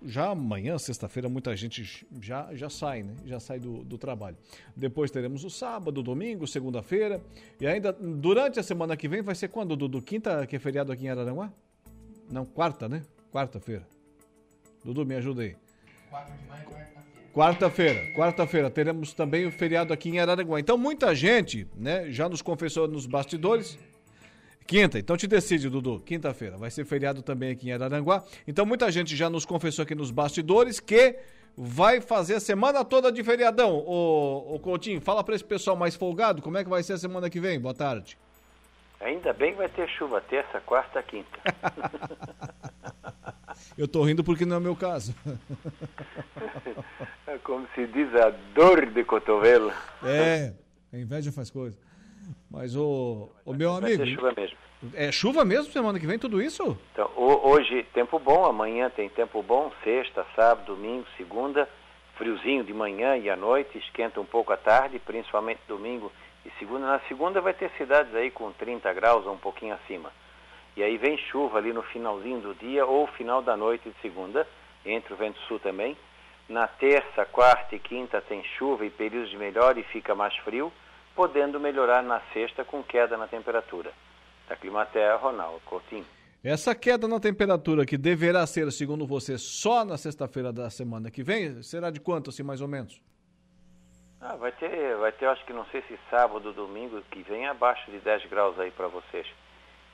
já 0.03 0.31
amanhã, 0.31 0.79
sexta-feira, 0.79 1.29
muita 1.29 1.55
gente 1.55 2.07
já, 2.19 2.49
já 2.55 2.71
sai, 2.71 3.03
né? 3.03 3.15
Já 3.27 3.39
sai 3.39 3.61
do, 3.61 3.85
do 3.85 3.99
trabalho. 3.99 4.37
Depois 4.75 5.11
teremos 5.11 5.45
o 5.45 5.51
sábado, 5.51 6.03
domingo, 6.03 6.47
segunda-feira. 6.47 7.21
E 7.61 7.67
ainda 7.67 7.93
durante 7.93 8.59
a 8.59 8.63
semana 8.63 8.97
que 8.97 9.07
vem 9.07 9.21
vai 9.21 9.35
ser 9.35 9.49
quando, 9.49 9.77
Dudu? 9.77 10.01
Quinta, 10.01 10.47
que 10.47 10.57
é 10.57 10.59
feriado 10.59 10.91
aqui 10.91 11.05
em 11.05 11.11
Araranguá? 11.11 11.53
Não, 12.31 12.47
quarta, 12.47 12.89
né? 12.89 13.03
Quarta-feira. 13.31 13.87
Dudu, 14.83 15.05
me 15.05 15.15
ajuda 15.15 15.43
aí. 15.43 15.55
4 16.11 16.35
de 16.37 16.49
maio, 16.49 16.65
quarta 16.65 17.02
Quarta-feira, 17.33 18.13
quarta-feira 18.15 18.69
teremos 18.69 19.15
também 19.15 19.47
o 19.47 19.51
feriado 19.51 19.91
aqui 19.91 20.11
em 20.11 20.21
Araranguá. 20.21 20.61
Então 20.61 20.77
muita 20.77 21.15
gente, 21.15 21.67
né, 21.75 22.11
já 22.11 22.29
nos 22.29 22.43
confessou 22.43 22.87
nos 22.87 23.07
bastidores. 23.07 23.79
Quinta, 24.67 24.99
então 24.99 25.17
te 25.17 25.27
decide, 25.27 25.71
Dudu. 25.71 26.01
Quinta-feira 26.01 26.59
vai 26.59 26.71
ser 26.71 26.85
feriado 26.85 27.23
também 27.23 27.53
aqui 27.53 27.71
em 27.71 27.73
Araranguá. 27.73 28.23
Então 28.47 28.67
muita 28.67 28.93
gente 28.93 29.17
já 29.17 29.31
nos 29.31 29.47
confessou 29.47 29.83
aqui 29.83 29.95
nos 29.95 30.11
bastidores 30.11 30.79
que 30.79 31.17
vai 31.57 32.03
fazer 32.03 32.35
a 32.35 32.41
semana 32.41 32.85
toda 32.85 33.11
de 33.11 33.25
feriadão. 33.25 33.77
Ô, 33.79 34.55
ô 34.55 34.59
Coutinho, 34.59 35.01
fala 35.01 35.25
para 35.25 35.35
esse 35.35 35.45
pessoal 35.45 35.75
mais 35.75 35.95
folgado, 35.95 36.43
como 36.43 36.59
é 36.59 36.65
que 36.65 36.69
vai 36.69 36.83
ser 36.83 36.93
a 36.93 36.99
semana 36.99 37.31
que 37.31 37.41
vem? 37.41 37.59
Boa 37.59 37.75
tarde. 37.75 38.19
Ainda 39.03 39.33
bem 39.33 39.53
que 39.53 39.59
vai 39.59 39.69
ter 39.69 39.89
chuva 39.89 40.21
terça, 40.21 40.61
quarta, 40.61 41.03
quinta. 41.03 41.39
Eu 43.77 43.89
tô 43.89 44.03
rindo 44.03 44.23
porque 44.23 44.45
não 44.45 44.57
é 44.57 44.59
o 44.59 44.63
meu 44.63 44.77
caso. 44.77 45.15
É 47.27 47.39
como 47.39 47.67
se 47.75 47.87
diz 47.87 48.15
a 48.15 48.31
dor 48.55 48.87
de 48.87 49.05
cotovelo. 49.05 49.73
É, 50.05 50.53
a 50.93 50.99
inveja 50.99 51.33
faz 51.33 51.51
coisa. 51.51 51.79
Mas 52.51 52.77
o, 52.77 53.29
o 53.45 53.53
meu 53.53 53.73
amigo. 53.73 53.99
Vai 53.99 54.07
ser 54.07 54.15
chuva 54.15 54.33
mesmo. 54.37 54.57
É 54.95 55.13
chuva 55.13 55.45
mesmo 55.45 55.73
semana 55.73 55.99
que 55.99 56.07
vem, 56.07 56.19
tudo 56.19 56.43
isso? 56.43 56.77
Então, 56.93 57.11
hoje 57.17 57.85
tempo 57.95 58.19
bom, 58.19 58.45
amanhã 58.45 58.91
tem 58.91 59.09
tempo 59.09 59.43
bom, 59.43 59.73
sexta, 59.85 60.27
sábado, 60.35 60.75
domingo, 60.75 61.07
segunda, 61.17 61.69
friozinho 62.17 62.65
de 62.65 62.75
manhã 62.75 63.17
e 63.17 63.31
à 63.31 63.37
noite, 63.37 63.79
esquenta 63.79 64.21
um 64.21 64.25
pouco 64.25 64.53
à 64.53 64.57
tarde, 64.57 64.99
principalmente 64.99 65.61
domingo 65.69 66.11
e 66.45 66.51
segunda. 66.59 66.87
Na 66.87 67.01
segunda 67.09 67.41
vai 67.41 67.55
ter 67.55 67.71
cidades 67.79 68.15
aí 68.15 68.31
com 68.31 68.53
30 68.53 68.93
graus 68.93 69.27
ou 69.27 69.33
um 69.33 69.39
pouquinho 69.39 69.75
acima. 69.75 70.11
E 70.77 70.83
aí 70.83 70.97
vem 70.97 71.19
chuva 71.19 71.59
ali 71.59 71.73
no 71.73 71.83
finalzinho 71.83 72.41
do 72.41 72.55
dia 72.55 72.87
ou 72.87 73.07
final 73.07 73.43
da 73.43 73.57
noite 73.57 73.89
de 73.89 74.01
segunda, 74.01 74.47
entre 74.85 75.13
o 75.13 75.17
vento 75.17 75.39
sul 75.49 75.59
também. 75.61 75.97
Na 76.49 76.67
terça, 76.67 77.25
quarta 77.27 77.77
e 77.77 77.79
quinta 77.79 78.21
tem 78.21 78.43
chuva 78.59 78.85
e 78.85 78.91
períodos 78.91 79.31
de 79.31 79.37
melhor 79.37 79.77
e 79.79 79.83
fica 79.85 80.15
mais 80.15 80.37
frio, 80.39 80.73
podendo 81.15 81.61
melhorar 81.61 82.03
na 82.03 82.21
sexta 82.33 82.65
com 82.65 82.83
queda 82.83 83.17
na 83.17 83.27
temperatura. 83.27 83.93
Da 84.49 84.57
Climaterra, 84.57 85.17
Ronaldo 85.17 85.61
Coutinho. 85.65 86.07
Essa 86.43 86.75
queda 86.75 87.07
na 87.07 87.21
temperatura 87.21 87.87
que 87.87 87.97
deverá 87.97 88.45
ser, 88.47 88.71
segundo 88.73 89.07
você, 89.07 89.39
só 89.39 89.85
na 89.85 89.97
sexta-feira 89.97 90.53
da 90.53 90.69
semana 90.71 91.11
que 91.11 91.23
vem, 91.23 91.63
será 91.63 91.89
de 91.89 92.01
quanto, 92.01 92.31
assim, 92.31 92.43
mais 92.43 92.61
ou 92.61 92.67
menos? 92.67 93.01
Ah, 94.25 94.37
vai 94.37 94.53
ter, 94.53 94.97
vai 94.99 95.11
ter, 95.11 95.27
acho 95.27 95.45
que 95.45 95.53
não 95.53 95.67
sei 95.67 95.83
se 95.83 95.99
sábado 96.09 96.47
ou 96.47 96.55
domingo 96.55 97.03
que 97.11 97.25
vem, 97.25 97.45
abaixo 97.49 97.91
de 97.91 97.99
10 97.99 98.27
graus 98.27 98.57
aí 98.57 98.71
para 98.71 98.87
vocês. 98.87 99.27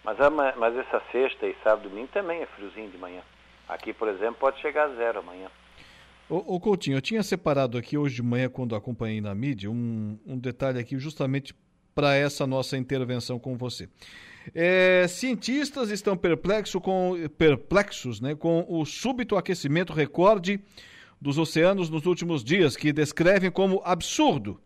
Mas, 0.05 0.19
mas 0.57 0.77
essa 0.77 1.03
sexta 1.11 1.47
e 1.47 1.57
sábado 1.65 1.87
e 1.87 1.89
domingo 1.89 2.09
também 2.13 2.43
é 2.43 2.47
friozinho 2.47 2.91
de 2.91 2.99
manhã. 2.99 3.23
Aqui, 3.67 3.91
por 3.95 4.07
exemplo, 4.07 4.37
pode 4.39 4.61
chegar 4.61 4.85
a 4.85 4.95
zero 4.97 5.21
amanhã. 5.21 5.49
Ô, 6.29 6.61
Coutinho, 6.61 6.99
eu 6.99 7.01
tinha 7.01 7.23
separado 7.23 7.79
aqui 7.79 7.97
hoje 7.97 8.17
de 8.17 8.23
manhã, 8.23 8.51
quando 8.51 8.77
acompanhei 8.77 9.19
na 9.19 9.35
mídia, 9.35 9.71
um, 9.71 10.19
um 10.27 10.39
detalhe 10.39 10.79
aqui 10.79 10.99
justamente 10.99 11.55
para 11.95 12.15
essa 12.15 12.47
nossa 12.47 12.77
intervenção 12.77 13.39
com 13.39 13.57
você. 13.57 13.89
É, 14.55 15.07
cientistas 15.09 15.91
estão 15.91 16.19
perplexo 16.19 16.83
com, 16.83 17.15
perplexos 17.39 18.21
né, 18.21 18.35
com 18.35 18.65
o 18.69 18.85
súbito 18.85 19.39
aquecimento 19.39 19.95
recorde 19.95 20.61
dos 21.21 21.39
oceanos 21.39 21.91
nos 21.91 22.07
últimos 22.07 22.45
dias, 22.45 22.77
que 22.77 22.93
descrevem 22.93 23.51
como 23.51 23.83
absurdo. 23.85 24.61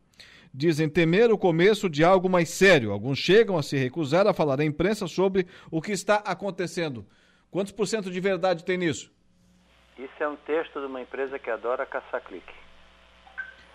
dizem 0.54 0.88
temer 0.88 1.30
o 1.30 1.38
começo 1.38 1.88
de 1.88 2.04
algo 2.04 2.28
mais 2.28 2.50
sério. 2.50 2.92
Alguns 2.92 3.18
chegam 3.18 3.56
a 3.56 3.62
se 3.62 3.76
recusar 3.76 4.26
a 4.26 4.34
falar 4.34 4.60
à 4.60 4.64
imprensa 4.64 5.06
sobre 5.06 5.46
o 5.70 5.80
que 5.80 5.92
está 5.92 6.16
acontecendo. 6.16 7.06
Quantos 7.50 7.72
por 7.72 7.86
cento 7.86 8.10
de 8.10 8.20
verdade 8.20 8.64
tem 8.64 8.76
nisso? 8.76 9.10
Isso 9.98 10.12
é 10.20 10.28
um 10.28 10.36
texto 10.36 10.80
de 10.80 10.86
uma 10.86 11.00
empresa 11.00 11.38
que 11.38 11.50
adora 11.50 11.86
caçar 11.86 12.22
clique. 12.22 12.52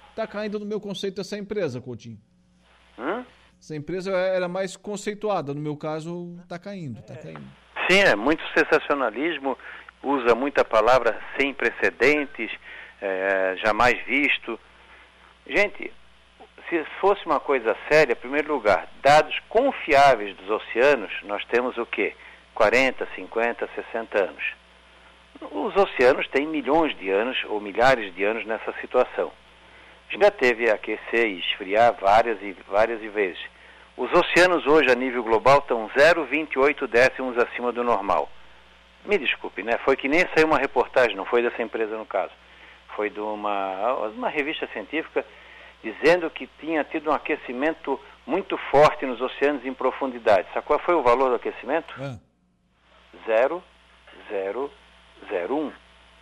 Está 0.10 0.28
caindo 0.28 0.60
no 0.60 0.66
meu 0.66 0.80
conceito 0.80 1.22
essa 1.22 1.38
empresa, 1.38 1.80
Coutinho. 1.80 2.20
Hum? 2.98 3.24
Essa 3.60 3.76
empresa 3.76 4.12
era 4.12 4.48
mais 4.48 4.76
conceituada, 4.76 5.54
no 5.54 5.62
meu 5.62 5.76
caso, 5.76 6.38
está 6.44 6.60
caindo, 6.60 7.00
está 7.00 7.16
caindo. 7.16 7.48
Sim, 7.90 8.00
é 8.00 8.16
muito 8.16 8.44
sensacionalismo, 8.56 9.58
usa 10.04 10.36
muita 10.36 10.64
palavra 10.64 11.20
sem 11.38 11.54
precedentes, 11.54 12.52
é, 13.02 13.56
jamais 13.58 14.00
visto. 14.06 14.60
Gente, 15.46 15.92
se 16.70 16.84
fosse 17.00 17.26
uma 17.26 17.40
coisa 17.40 17.76
séria, 17.90 18.14
em 18.14 18.16
primeiro 18.16 18.54
lugar, 18.54 18.88
dados 19.02 19.38
confiáveis 19.48 20.36
dos 20.36 20.50
oceanos, 20.50 21.12
nós 21.24 21.44
temos 21.46 21.78
o 21.78 21.86
quê? 21.86 22.16
40, 22.54 23.08
50, 23.16 23.70
60 23.76 24.24
anos. 24.24 24.44
Os 25.52 25.76
oceanos 25.76 26.28
têm 26.30 26.48
milhões 26.48 26.98
de 26.98 27.10
anos 27.10 27.38
ou 27.46 27.62
milhares 27.62 28.14
de 28.16 28.24
anos 28.24 28.46
nessa 28.46 28.74
situação. 28.82 29.32
Já 30.10 30.32
teve 30.32 30.70
aquecer 30.70 31.28
e 31.28 31.40
esfriar 31.40 31.94
várias 32.00 32.42
e 32.42 32.56
várias 32.68 33.00
vezes. 33.14 33.40
Os 33.96 34.12
oceanos 34.12 34.66
hoje 34.66 34.92
a 34.92 34.96
nível 34.96 35.24
global 35.24 35.60
estão 35.60 35.90
0,28 35.90 36.88
décimos 36.88 37.38
acima 37.38 37.72
do 37.72 37.84
normal. 37.84 38.30
Me 39.08 39.18
desculpe, 39.18 39.64
né? 39.64 39.78
Foi 39.86 39.96
que 39.96 40.08
nem 40.08 40.22
saiu 40.36 40.48
uma 40.48 40.60
reportagem, 40.60 41.16
não 41.16 41.26
foi 41.26 41.42
dessa 41.42 41.62
empresa 41.62 41.98
no 41.98 42.06
caso. 42.06 42.34
Foi 42.96 43.10
de 43.10 43.20
uma, 43.20 44.08
uma 44.08 44.30
revista 44.30 44.68
científica 44.74 45.26
dizendo 45.82 46.30
que 46.30 46.48
tinha 46.60 46.84
tido 46.84 47.10
um 47.10 47.14
aquecimento 47.14 48.00
muito 48.26 48.58
forte 48.70 49.06
nos 49.06 49.22
oceanos 49.22 49.66
em 49.66 49.74
profundidade. 49.74 50.48
Sabe 50.54 50.68
qual 50.68 50.80
foi 50.80 50.96
o 50.96 51.02
valor 51.02 51.30
do 51.30 51.36
aquecimento? 51.36 51.94
É. 52.02 52.20
0,001. 53.26 55.72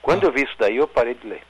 Quando 0.01 0.23
ah. 0.23 0.27
eu 0.27 0.33
vi 0.33 0.43
isso 0.43 0.55
daí, 0.59 0.77
eu 0.77 0.87
parei 0.87 1.15
de 1.15 1.27
ler. 1.27 1.41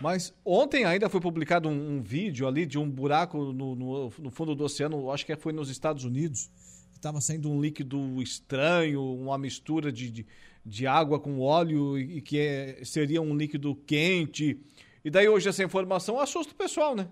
Mas 0.00 0.34
ontem 0.44 0.84
ainda 0.84 1.08
foi 1.08 1.20
publicado 1.20 1.68
um, 1.68 1.96
um 1.96 2.02
vídeo 2.02 2.46
ali 2.46 2.66
de 2.66 2.78
um 2.78 2.88
buraco 2.88 3.52
no, 3.52 3.74
no, 3.74 4.12
no, 4.18 4.30
fundo 4.30 4.54
do 4.54 4.64
oceano, 4.64 5.10
acho 5.10 5.26
que 5.26 5.34
foi 5.36 5.52
nos 5.52 5.70
Estados 5.70 6.04
Unidos, 6.04 6.48
estava 6.92 7.20
saindo 7.20 7.50
um 7.50 7.60
líquido 7.60 8.22
estranho, 8.22 9.02
uma 9.02 9.36
mistura 9.36 9.90
de, 9.90 10.08
de, 10.10 10.26
de 10.64 10.86
água 10.86 11.18
com 11.18 11.40
óleo 11.40 11.98
e, 11.98 12.20
que 12.20 12.38
é, 12.38 12.84
seria 12.84 13.20
um 13.22 13.36
líquido 13.36 13.74
quente. 13.86 14.60
E 15.04 15.10
daí 15.10 15.28
hoje 15.28 15.48
essa 15.48 15.62
informação 15.62 16.20
assusta 16.20 16.52
o 16.52 16.56
pessoal, 16.56 16.94
né? 16.94 17.08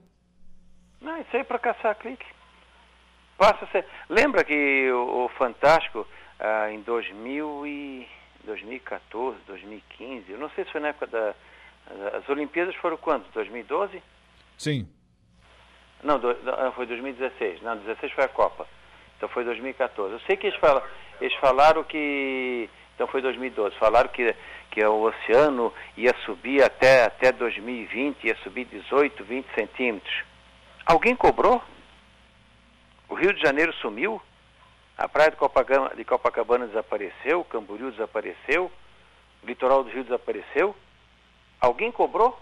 Não, 1.01 1.21
isso 1.21 1.31
aí 1.33 1.41
é 1.41 1.45
para 1.45 1.59
caçar 1.59 1.97
clique. 1.97 2.27
Passa 3.39 3.65
a 3.65 3.69
ser... 3.69 3.87
Lembra 4.09 4.45
que 4.45 4.91
o, 4.91 5.25
o 5.25 5.29
Fantástico, 5.31 6.07
ah, 6.39 6.71
em 6.71 6.81
2000 6.81 7.67
e 7.67 8.09
2014, 8.45 9.39
2015, 9.47 10.31
eu 10.31 10.39
não 10.39 10.51
sei 10.51 10.65
se 10.65 10.73
foi 10.73 10.81
na 10.81 10.89
época 10.89 11.07
da 11.07 11.35
as 12.15 12.29
Olimpíadas 12.29 12.75
foram 12.77 12.97
quando? 12.97 13.25
2012? 13.33 14.03
Sim. 14.59 14.89
Não, 16.03 16.19
do, 16.19 16.35
do, 16.35 16.73
foi 16.73 16.87
2016. 16.87 17.63
Não, 17.63 17.75
2016 17.75 18.13
foi 18.13 18.25
a 18.25 18.29
Copa. 18.29 18.67
Então 19.17 19.29
foi 19.29 19.45
2014. 19.45 20.13
Eu 20.13 20.21
sei 20.21 20.37
que 20.37 20.49
eles, 20.49 20.59
falam, 20.59 20.83
eles 21.21 21.35
falaram 21.37 21.85
que. 21.85 22.69
Então 22.97 23.07
foi 23.07 23.21
2012. 23.21 23.77
Falaram 23.77 24.09
que, 24.09 24.35
que 24.71 24.83
o 24.83 25.03
oceano 25.03 25.73
ia 25.99 26.15
subir 26.25 26.65
até, 26.65 27.05
até 27.05 27.31
2020, 27.31 28.25
ia 28.25 28.35
subir 28.37 28.65
18, 28.65 29.23
20 29.23 29.47
centímetros. 29.55 30.25
Alguém 30.87 31.15
cobrou? 31.15 31.63
O 33.07 33.15
Rio 33.15 33.35
de 33.35 33.41
Janeiro 33.41 33.73
sumiu? 33.75 34.21
A 34.97 35.07
praia 35.07 35.31
de 35.31 35.37
Copacabana, 35.37 35.95
de 35.95 36.05
Copacabana 36.07 36.67
desapareceu? 36.67 37.45
Camboriú 37.45 37.91
desapareceu? 37.91 38.73
O 39.43 39.47
litoral 39.47 39.85
do 39.85 39.91
Rio 39.91 40.03
desapareceu? 40.03 40.75
Alguém 41.61 41.93
cobrou? 41.93 42.41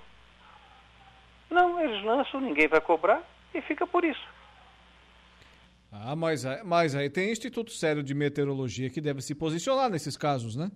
Não, 1.51 1.81
eles 1.81 2.03
lançam, 2.05 2.41
ninguém 2.41 2.69
vai 2.69 2.81
cobrar 2.81 3.21
e 3.53 3.61
fica 3.61 3.87
por 3.87 4.05
isso. 4.05 4.25
Ah, 5.97 6.17
mas, 6.17 6.45
mas 6.65 6.97
aí 6.97 7.09
tem 7.09 7.31
Instituto 7.31 7.71
Sério 7.71 8.03
de 8.03 8.15
Meteorologia 8.15 8.91
que 8.91 9.01
deve 9.01 9.23
se 9.23 9.33
posicionar 9.33 9.89
nesses 9.89 10.17
casos, 10.17 10.57
né? 10.57 10.69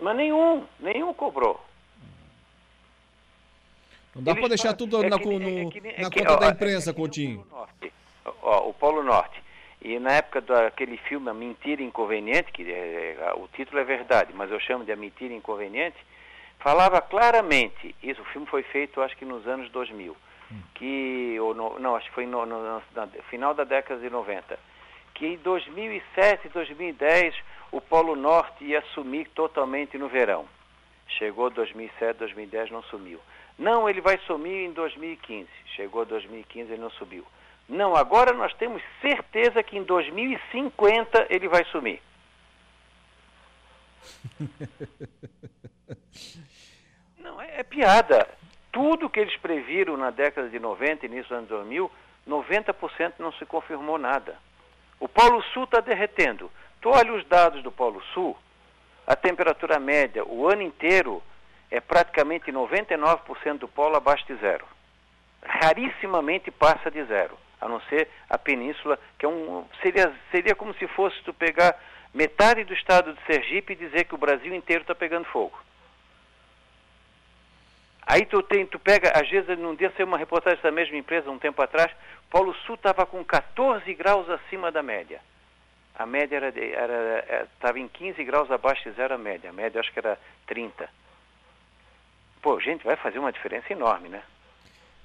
Mas 0.00 0.16
nenhum, 0.16 0.64
nenhum 0.78 1.12
cobrou. 1.12 1.60
Não 4.14 4.22
dá 4.22 4.32
para 4.32 4.46
deixar 4.46 4.74
tudo 4.74 5.02
é 5.02 5.08
na, 5.08 5.16
no, 5.16 5.32
é 5.32 6.02
na 6.02 6.10
conta 6.10 6.32
ó, 6.32 6.36
da 6.36 6.50
imprensa, 6.50 6.90
é 6.90 6.92
Coutinho. 6.92 7.44
Norte, 7.50 7.92
ó, 8.24 8.68
o 8.68 8.72
Polo 8.72 9.02
Norte. 9.02 9.42
E 9.82 9.98
na 9.98 10.12
época 10.12 10.40
daquele 10.40 10.96
filme 10.96 11.28
A 11.28 11.34
Mentira 11.34 11.82
Inconveniente, 11.82 12.52
que 12.52 12.62
é, 12.70 13.16
é, 13.18 13.32
o 13.34 13.48
título 13.48 13.80
é 13.80 13.84
verdade, 13.84 14.32
mas 14.32 14.48
eu 14.50 14.60
chamo 14.60 14.84
de 14.84 14.92
A 14.92 14.96
Mentira 14.96 15.34
Inconveniente, 15.34 15.96
falava 16.60 17.00
claramente, 17.02 17.94
isso, 18.00 18.22
o 18.22 18.24
filme 18.26 18.46
foi 18.46 18.62
feito 18.62 19.02
acho 19.02 19.16
que 19.16 19.24
nos 19.24 19.44
anos 19.48 19.68
2000, 19.72 20.12
hum. 20.12 20.16
Que, 20.74 21.38
ou 21.40 21.54
no, 21.54 21.78
não, 21.78 21.96
acho 21.96 22.08
que 22.08 22.14
foi 22.14 22.26
no, 22.26 22.44
no, 22.44 22.74
no, 22.74 22.82
final 23.30 23.54
da 23.54 23.64
década 23.64 24.00
de 24.00 24.10
90, 24.10 24.58
que 25.14 25.26
em 25.26 25.36
2007, 25.38 26.48
2010, 26.48 27.34
o 27.70 27.80
Polo 27.80 28.16
Norte 28.16 28.64
ia 28.64 28.82
sumir 28.94 29.28
totalmente 29.30 29.96
no 29.98 30.08
verão. 30.08 30.46
Chegou 31.06 31.50
2007, 31.50 32.18
2010, 32.18 32.70
não 32.70 32.82
sumiu. 32.84 33.20
Não, 33.58 33.88
ele 33.88 34.00
vai 34.00 34.18
sumir 34.26 34.66
em 34.66 34.72
2015. 34.72 35.48
Chegou 35.76 36.04
2015, 36.04 36.72
ele 36.72 36.82
não 36.82 36.90
subiu. 36.90 37.24
Não, 37.68 37.94
agora 37.96 38.32
nós 38.32 38.52
temos 38.54 38.82
certeza 39.00 39.62
que 39.62 39.78
em 39.78 39.84
2050 39.84 41.28
ele 41.30 41.48
vai 41.48 41.64
sumir. 41.66 42.02
Não, 47.18 47.40
é, 47.40 47.60
é, 47.60 47.62
piada. 47.62 48.28
Tudo 48.74 49.08
que 49.08 49.20
eles 49.20 49.36
previram 49.36 49.96
na 49.96 50.10
década 50.10 50.48
de 50.48 50.58
90 50.58 51.06
e 51.06 51.08
início 51.08 51.28
dos 51.28 51.38
anos 51.38 51.48
2000, 51.48 51.90
90% 52.28 53.12
não 53.20 53.32
se 53.34 53.46
confirmou 53.46 53.96
nada. 53.96 54.36
O 54.98 55.06
Polo 55.06 55.40
Sul 55.52 55.62
está 55.62 55.78
derretendo. 55.78 56.50
Tu 56.80 56.90
olha 56.90 57.12
os 57.12 57.24
dados 57.26 57.62
do 57.62 57.70
Polo 57.70 58.02
Sul, 58.12 58.36
a 59.06 59.14
temperatura 59.14 59.78
média 59.78 60.24
o 60.24 60.48
ano 60.48 60.62
inteiro 60.62 61.22
é 61.70 61.80
praticamente 61.80 62.50
99% 62.50 63.58
do 63.58 63.68
polo 63.68 63.94
abaixo 63.94 64.26
de 64.26 64.34
zero. 64.40 64.66
Rarissimamente 65.42 66.50
passa 66.50 66.90
de 66.90 67.04
zero, 67.04 67.38
a 67.60 67.68
não 67.68 67.80
ser 67.82 68.08
a 68.28 68.36
península, 68.36 68.98
que 69.16 69.24
é 69.24 69.28
um, 69.28 69.64
seria, 69.82 70.12
seria 70.32 70.54
como 70.56 70.74
se 70.74 70.88
fosse 70.88 71.22
tu 71.22 71.32
pegar 71.32 71.78
metade 72.12 72.64
do 72.64 72.74
estado 72.74 73.12
de 73.12 73.24
Sergipe 73.24 73.72
e 73.72 73.76
dizer 73.76 74.04
que 74.04 74.14
o 74.16 74.18
Brasil 74.18 74.52
inteiro 74.52 74.82
está 74.82 74.96
pegando 74.96 75.26
fogo. 75.26 75.56
Aí 78.06 78.26
tu, 78.26 78.42
tem, 78.42 78.66
tu 78.66 78.78
pega, 78.78 79.12
às 79.14 79.28
vezes, 79.28 79.58
num 79.58 79.74
dia 79.74 79.92
saiu 79.96 80.06
uma 80.06 80.18
reportagem 80.18 80.60
da 80.62 80.70
mesma 80.70 80.96
empresa, 80.96 81.30
um 81.30 81.38
tempo 81.38 81.62
atrás, 81.62 81.90
Polo 82.30 82.54
Sul 82.66 82.74
estava 82.74 83.06
com 83.06 83.24
14 83.24 83.92
graus 83.94 84.28
acima 84.28 84.70
da 84.70 84.82
média. 84.82 85.20
A 85.94 86.04
média 86.04 86.36
era 86.36 87.44
estava 87.44 87.78
é, 87.78 87.82
em 87.82 87.88
15 87.88 88.22
graus 88.24 88.50
abaixo 88.50 88.82
de 88.90 88.96
zero 88.96 89.14
a 89.14 89.18
média. 89.18 89.50
A 89.50 89.52
média 89.52 89.80
acho 89.80 89.92
que 89.92 89.98
era 89.98 90.18
30. 90.46 90.88
Pô, 92.42 92.60
gente, 92.60 92.84
vai 92.84 92.96
fazer 92.96 93.20
uma 93.20 93.32
diferença 93.32 93.72
enorme, 93.72 94.08
né? 94.08 94.22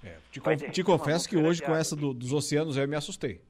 É, 0.03 0.17
te, 0.31 0.41
conf, 0.41 0.61
te 0.71 0.83
confesso 0.83 1.29
que 1.29 1.37
hoje 1.37 1.61
com 1.61 1.75
essa 1.75 1.95
do, 1.95 2.13
dos 2.13 2.33
oceanos 2.33 2.75
eu 2.75 2.87
me 2.87 2.95
assustei. 2.95 3.41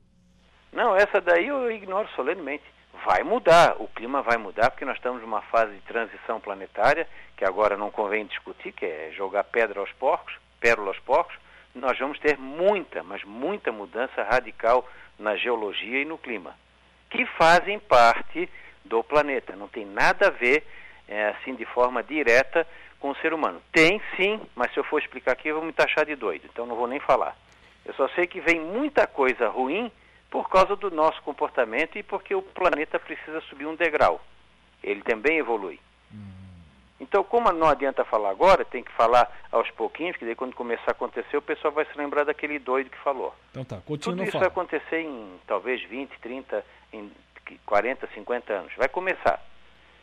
Não, 0.72 0.96
essa 0.96 1.22
daí 1.22 1.48
eu 1.48 1.72
ignoro 1.72 2.08
solenemente 2.10 2.64
vai 3.06 3.24
mudar, 3.24 3.76
o 3.80 3.88
clima 3.88 4.22
vai 4.22 4.38
mudar 4.38 4.72
porque 4.72 4.86
nós 4.86 4.98
estamos 4.98 5.22
numa 5.22 5.42
fase 5.44 5.74
de 5.74 5.82
transição 5.82 6.40
planetária 6.40 7.08
que 7.40 7.46
agora 7.46 7.78
não 7.78 7.90
convém 7.90 8.26
discutir, 8.26 8.74
que 8.74 8.86
é 8.86 9.14
jogar 9.16 9.46
pedra 9.46 9.80
aos 9.80 9.92
porcos, 9.94 10.36
pérola 10.60 10.90
aos 10.90 11.00
porcos. 11.00 11.34
Nós 11.74 11.98
vamos 11.98 12.20
ter 12.20 12.38
muita, 12.38 13.02
mas 13.02 13.24
muita 13.24 13.72
mudança 13.72 14.24
radical 14.24 14.86
na 15.18 15.38
geologia 15.38 16.02
e 16.02 16.06
no 16.06 16.18
clima, 16.18 16.54
que 17.10 17.26
fazem 17.38 17.80
parte 17.80 18.50
do 18.84 19.02
planeta. 19.02 19.56
Não 19.56 19.70
tem 19.70 19.86
nada 19.86 20.28
a 20.28 20.32
ver 20.32 20.68
é, 21.08 21.30
assim 21.30 21.56
de 21.56 21.64
forma 21.64 22.04
direta 22.04 22.68
com 23.00 23.12
o 23.12 23.16
ser 23.16 23.34
humano. 23.34 23.62
Tem 23.72 24.02
sim, 24.18 24.42
mas 24.54 24.74
se 24.74 24.78
eu 24.78 24.84
for 24.84 25.00
explicar 25.00 25.32
aqui 25.32 25.48
eu 25.48 25.56
vou 25.56 25.64
me 25.64 25.72
taxar 25.72 26.06
de 26.06 26.18
doido, 26.18 26.46
então 26.52 26.66
não 26.66 26.76
vou 26.76 26.88
nem 26.88 27.00
falar. 27.00 27.38
Eu 27.86 27.94
só 27.94 28.10
sei 28.10 28.28
que 28.28 28.42
vem 28.42 28.60
muita 28.60 29.08
coisa 29.08 29.48
ruim 29.48 29.90
por 30.30 30.50
causa 30.50 30.76
do 30.76 30.92
nosso 30.92 31.22
comportamento 31.22 31.98
e 31.98 32.04
porque 32.04 32.36
o 32.36 32.42
planeta 32.42 33.00
precisa 33.00 33.40
subir 33.42 33.66
um 33.66 33.78
degrau. 33.78 34.20
Ele 34.84 35.02
também 35.04 35.38
evolui. 35.38 35.80
Hum. 36.14 36.39
Então, 37.00 37.24
como 37.24 37.52
não 37.52 37.68
adianta 37.68 38.04
falar 38.04 38.30
agora, 38.30 38.66
tem 38.66 38.84
que 38.84 38.92
falar 38.92 39.32
aos 39.52 39.70
pouquinhos, 39.72 40.18
que 40.18 40.26
daí 40.26 40.36
quando 40.36 40.54
começar 40.54 40.88
a 40.88 40.92
acontecer, 40.92 41.38
o 41.38 41.42
pessoal 41.42 41.74
vai 41.74 41.86
se 41.86 41.98
lembrar 41.98 42.26
daquele 42.26 42.60
doido 42.60 42.90
que 42.90 42.98
falou. 42.98 43.34
Então 43.52 43.64
tá, 43.64 43.78
continua 43.78 44.18
Tudo 44.18 44.24
isso 44.24 44.34
fala. 44.34 44.42
vai 44.42 44.48
acontecer 44.50 45.00
em 45.00 45.40
talvez 45.48 45.82
20, 45.84 46.20
30, 46.20 46.66
em 46.92 47.10
40, 47.66 48.08
50 48.14 48.54
anos. 48.54 48.74
Vai 48.76 48.90
começar. 48.90 49.42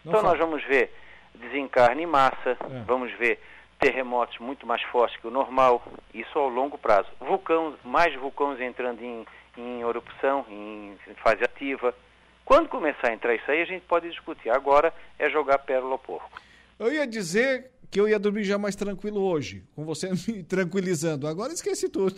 Não 0.05 0.13
então 0.13 0.23
fala. 0.23 0.33
nós 0.33 0.39
vamos 0.39 0.65
ver 0.65 0.93
desencarne 1.35 2.03
em 2.03 2.07
massa, 2.07 2.51
é. 2.51 2.83
vamos 2.87 3.13
ver 3.13 3.43
terremotos 3.79 4.39
muito 4.39 4.67
mais 4.67 4.81
fortes 4.85 5.21
que 5.21 5.27
o 5.27 5.31
normal, 5.31 5.83
isso 6.15 6.39
ao 6.39 6.49
longo 6.49 6.79
prazo. 6.79 7.09
Vulcão, 7.21 7.75
mais 7.85 8.15
vulcões 8.15 8.59
entrando 8.59 9.03
em, 9.03 9.27
em 9.59 9.81
erupção, 9.83 10.47
em 10.49 10.97
fase 11.17 11.45
ativa. 11.45 11.95
Quando 12.43 12.69
começar 12.69 13.09
a 13.09 13.13
entrar 13.13 13.35
isso 13.35 13.51
aí, 13.51 13.61
a 13.61 13.67
gente 13.67 13.83
pode 13.83 14.09
discutir. 14.09 14.49
Agora 14.49 14.95
é 15.19 15.29
jogar 15.29 15.59
pérola 15.59 15.93
ao 15.93 15.99
porco. 15.99 16.41
Eu 16.79 16.93
ia 16.93 17.07
dizer 17.07 17.71
que 17.91 18.01
eu 18.01 18.09
ia 18.09 18.19
dormir 18.19 18.45
já 18.45 18.59
mais 18.59 18.77
tranquilo 18.77 19.23
hoje, 19.23 19.65
com 19.75 19.85
você 19.85 20.11
me 20.29 20.43
tranquilizando. 20.43 21.27
Agora 21.27 21.53
esqueci 21.53 21.89
tudo. 21.89 22.17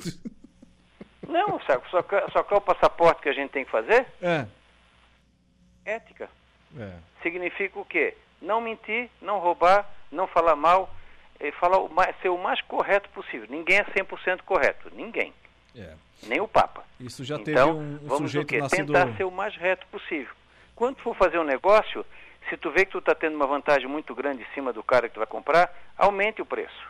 Não, 1.29 1.61
só, 1.61 1.83
só 2.33 2.43
que 2.43 2.55
é 2.55 2.57
o 2.57 2.61
passaporte 2.61 3.23
que 3.23 3.29
a 3.29 3.33
gente 3.35 3.51
tem 3.51 3.65
que 3.65 3.71
fazer? 3.71 4.07
É. 4.21 4.47
Ética. 5.85 6.29
É. 6.77 6.93
Significa 7.23 7.79
o 7.79 7.85
quê? 7.85 8.17
Não 8.41 8.61
mentir, 8.61 9.11
não 9.21 9.39
roubar, 9.39 9.89
não 10.11 10.27
falar 10.27 10.57
mal, 10.57 10.95
falar 11.61 11.79
o 11.79 11.89
mais, 11.89 12.17
ser 12.21 12.29
o 12.29 12.39
mais 12.39 12.61
correto 12.63 13.09
possível. 13.11 13.47
Ninguém 13.49 13.79
é 13.79 13.85
100% 13.85 14.43
correto, 14.43 14.91
ninguém. 14.95 15.33
É. 15.77 15.95
Nem 16.27 16.41
o 16.41 16.49
Papa. 16.49 16.85
Isso 16.99 17.25
já 17.25 17.37
então, 17.37 17.45
teve 17.45 17.61
um, 17.63 17.95
um 17.95 18.09
vamos 18.09 18.31
sujeito 18.31 18.45
o 18.45 18.49
quê? 18.49 18.59
nascido... 18.59 18.93
Tentar 18.93 19.17
ser 19.17 19.25
o 19.25 19.31
mais 19.31 19.55
reto 19.57 19.87
possível. 19.89 20.35
Quando 20.75 20.97
for 20.99 21.15
fazer 21.17 21.39
um 21.39 21.45
negócio, 21.45 22.05
se 22.49 22.57
tu 22.57 22.71
vê 22.71 22.85
que 22.85 22.93
tu 22.93 22.99
está 22.99 23.15
tendo 23.15 23.37
uma 23.37 23.47
vantagem 23.47 23.87
muito 23.87 24.15
grande 24.15 24.43
em 24.43 24.55
cima 24.55 24.73
do 24.73 24.83
cara 24.83 25.09
que 25.09 25.15
tu 25.15 25.21
vai 25.21 25.27
comprar, 25.27 25.73
aumente 25.97 26.43
o 26.43 26.47
preço. 26.47 26.89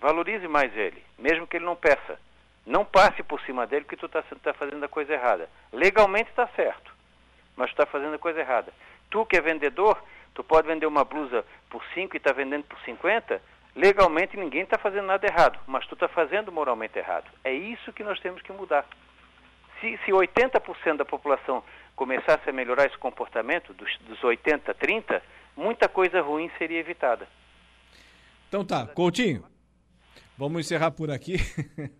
Valorize 0.00 0.46
mais 0.48 0.74
ele, 0.76 1.02
mesmo 1.18 1.46
que 1.46 1.56
ele 1.56 1.64
não 1.64 1.76
peça. 1.76 2.18
Não 2.66 2.84
passe 2.84 3.22
por 3.22 3.40
cima 3.42 3.66
dele 3.66 3.84
porque 3.84 3.96
tu 3.96 4.06
está 4.06 4.22
tá 4.42 4.52
fazendo 4.52 4.84
a 4.84 4.88
coisa 4.88 5.12
errada. 5.12 5.48
Legalmente 5.72 6.30
está 6.30 6.46
certo, 6.48 6.92
mas 7.56 7.70
tu 7.70 7.72
está 7.72 7.86
fazendo 7.86 8.14
a 8.14 8.18
coisa 8.18 8.40
errada. 8.40 8.72
Tu 9.10 9.24
que 9.26 9.36
é 9.36 9.40
vendedor, 9.40 10.00
tu 10.34 10.44
pode 10.44 10.68
vender 10.68 10.86
uma 10.86 11.04
blusa 11.04 11.44
por 11.68 11.84
5 11.94 12.14
e 12.14 12.18
está 12.18 12.32
vendendo 12.32 12.64
por 12.64 12.78
50, 12.80 13.40
legalmente 13.74 14.36
ninguém 14.36 14.62
está 14.62 14.78
fazendo 14.78 15.06
nada 15.06 15.26
errado, 15.26 15.58
mas 15.66 15.86
tu 15.86 15.94
está 15.94 16.08
fazendo 16.08 16.52
moralmente 16.52 16.98
errado. 16.98 17.26
É 17.42 17.52
isso 17.52 17.92
que 17.92 18.04
nós 18.04 18.20
temos 18.20 18.42
que 18.42 18.52
mudar. 18.52 18.86
Se, 19.80 19.98
se 20.04 20.12
80% 20.12 20.96
da 20.96 21.04
população 21.04 21.64
começasse 22.00 22.48
a 22.48 22.52
melhorar 22.52 22.86
esse 22.86 22.96
comportamento, 22.96 23.74
dos, 23.74 23.94
dos 24.08 24.24
80 24.24 24.70
a 24.70 24.74
30, 24.74 25.22
muita 25.54 25.86
coisa 25.86 26.22
ruim 26.22 26.50
seria 26.56 26.80
evitada. 26.80 27.28
Então 28.48 28.64
tá, 28.64 28.86
Coutinho, 28.86 29.44
vamos 30.38 30.64
encerrar 30.64 30.92
por 30.92 31.10
aqui. 31.10 31.36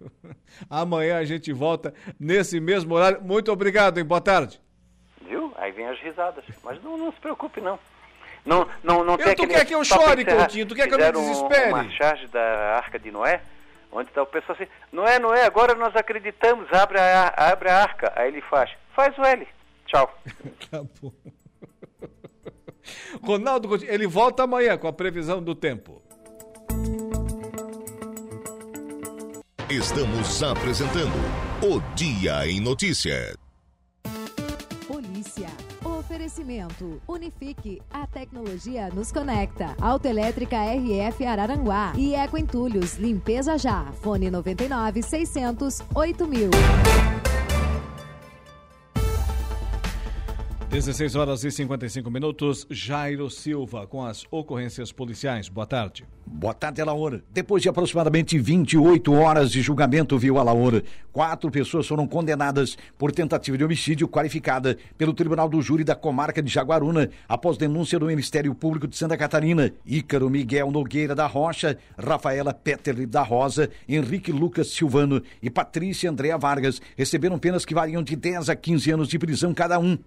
Amanhã 0.70 1.18
a 1.18 1.24
gente 1.26 1.52
volta 1.52 1.92
nesse 2.18 2.58
mesmo 2.60 2.94
horário. 2.94 3.20
Muito 3.20 3.52
obrigado, 3.52 3.98
hein? 3.98 4.04
Boa 4.06 4.22
tarde. 4.22 4.58
Viu? 5.20 5.52
Aí 5.58 5.70
vem 5.70 5.86
as 5.86 6.00
risadas. 6.00 6.46
Mas 6.64 6.82
não, 6.82 6.96
não 6.96 7.12
se 7.12 7.20
preocupe, 7.20 7.60
não. 7.60 7.78
Não, 8.42 8.66
não, 8.82 9.04
não 9.04 9.16
Eu, 9.16 9.36
tu 9.36 9.46
quer 9.46 9.66
que 9.66 9.74
eu 9.74 9.84
chore, 9.84 10.24
Coutinho? 10.24 10.64
Tu 10.64 10.74
quer 10.74 10.88
que 10.88 10.94
eu 10.94 10.98
me 10.98 11.04
fizeram 11.04 11.20
um- 11.20 11.30
desespere? 11.30 11.72
uma 11.74 11.90
charge 11.90 12.26
da 12.28 12.76
Arca 12.76 12.98
de 12.98 13.10
Noé, 13.10 13.42
onde 13.92 14.08
está 14.08 14.22
o 14.22 14.26
pessoal 14.26 14.56
assim, 14.58 14.70
Noé, 14.90 15.18
Noé, 15.18 15.44
agora 15.44 15.74
nós 15.74 15.94
acreditamos, 15.94 16.72
abre 16.72 16.98
a, 16.98 17.34
abre 17.36 17.68
a 17.68 17.82
arca. 17.82 18.10
Aí 18.16 18.28
ele 18.28 18.40
faz, 18.40 18.70
faz 18.96 19.16
o 19.18 19.22
L. 19.22 19.46
Tchau. 19.90 20.08
Tá 20.70 20.82
bom. 21.02 21.12
Ronaldo 23.22 23.68
Coutinho, 23.68 23.90
ele 23.92 24.06
volta 24.06 24.44
amanhã 24.44 24.78
com 24.78 24.86
a 24.86 24.92
previsão 24.92 25.42
do 25.42 25.54
tempo. 25.54 26.00
Estamos 29.68 30.42
apresentando 30.42 31.14
o 31.62 31.80
Dia 31.94 32.46
em 32.46 32.60
Notícia. 32.60 33.36
Polícia. 34.86 35.48
Oferecimento. 35.84 37.00
Unifique. 37.08 37.82
A 37.90 38.06
tecnologia 38.06 38.90
nos 38.90 39.10
conecta. 39.10 39.74
Autoelétrica 39.80 40.56
RF 40.56 41.24
Araranguá. 41.24 41.92
E 41.96 42.14
Eco 42.14 42.38
Entulhos. 42.38 42.94
Limpeza 42.96 43.58
já. 43.58 43.86
Fone 44.02 44.30
99 44.30 45.02
600 45.02 45.80
8000. 45.94 46.50
16 50.70 51.16
horas 51.16 51.42
e 51.42 51.50
55 51.50 52.08
minutos. 52.12 52.64
Jairo 52.70 53.28
Silva 53.28 53.88
com 53.88 54.04
as 54.04 54.24
ocorrências 54.30 54.92
policiais. 54.92 55.48
Boa 55.48 55.66
tarde. 55.66 56.06
Boa 56.24 56.54
tarde, 56.54 56.80
Alaor. 56.80 57.20
Depois 57.32 57.60
de 57.60 57.68
aproximadamente 57.68 58.38
28 58.38 59.12
horas 59.12 59.50
de 59.50 59.62
julgamento, 59.62 60.16
viu, 60.16 60.38
Alaor, 60.38 60.80
quatro 61.12 61.50
pessoas 61.50 61.88
foram 61.88 62.06
condenadas 62.06 62.78
por 62.96 63.10
tentativa 63.10 63.58
de 63.58 63.64
homicídio 63.64 64.06
qualificada 64.06 64.78
pelo 64.96 65.12
Tribunal 65.12 65.48
do 65.48 65.60
Júri 65.60 65.82
da 65.82 65.96
Comarca 65.96 66.40
de 66.40 66.48
Jaguaruna, 66.48 67.10
após 67.28 67.58
denúncia 67.58 67.98
do 67.98 68.06
Ministério 68.06 68.54
Público 68.54 68.86
de 68.86 68.96
Santa 68.96 69.16
Catarina. 69.16 69.72
Ícaro 69.84 70.30
Miguel 70.30 70.70
Nogueira 70.70 71.16
da 71.16 71.26
Rocha, 71.26 71.76
Rafaela 71.98 72.54
Peterli 72.54 73.06
da 73.06 73.24
Rosa, 73.24 73.68
Henrique 73.88 74.30
Lucas 74.30 74.68
Silvano 74.68 75.20
e 75.42 75.50
Patrícia 75.50 76.08
Andréa 76.08 76.38
Vargas 76.38 76.80
receberam 76.96 77.40
penas 77.40 77.64
que 77.64 77.74
variam 77.74 78.04
de 78.04 78.14
10 78.14 78.48
a 78.50 78.54
15 78.54 78.92
anos 78.92 79.08
de 79.08 79.18
prisão 79.18 79.52
cada 79.52 79.76
um. 79.80 79.98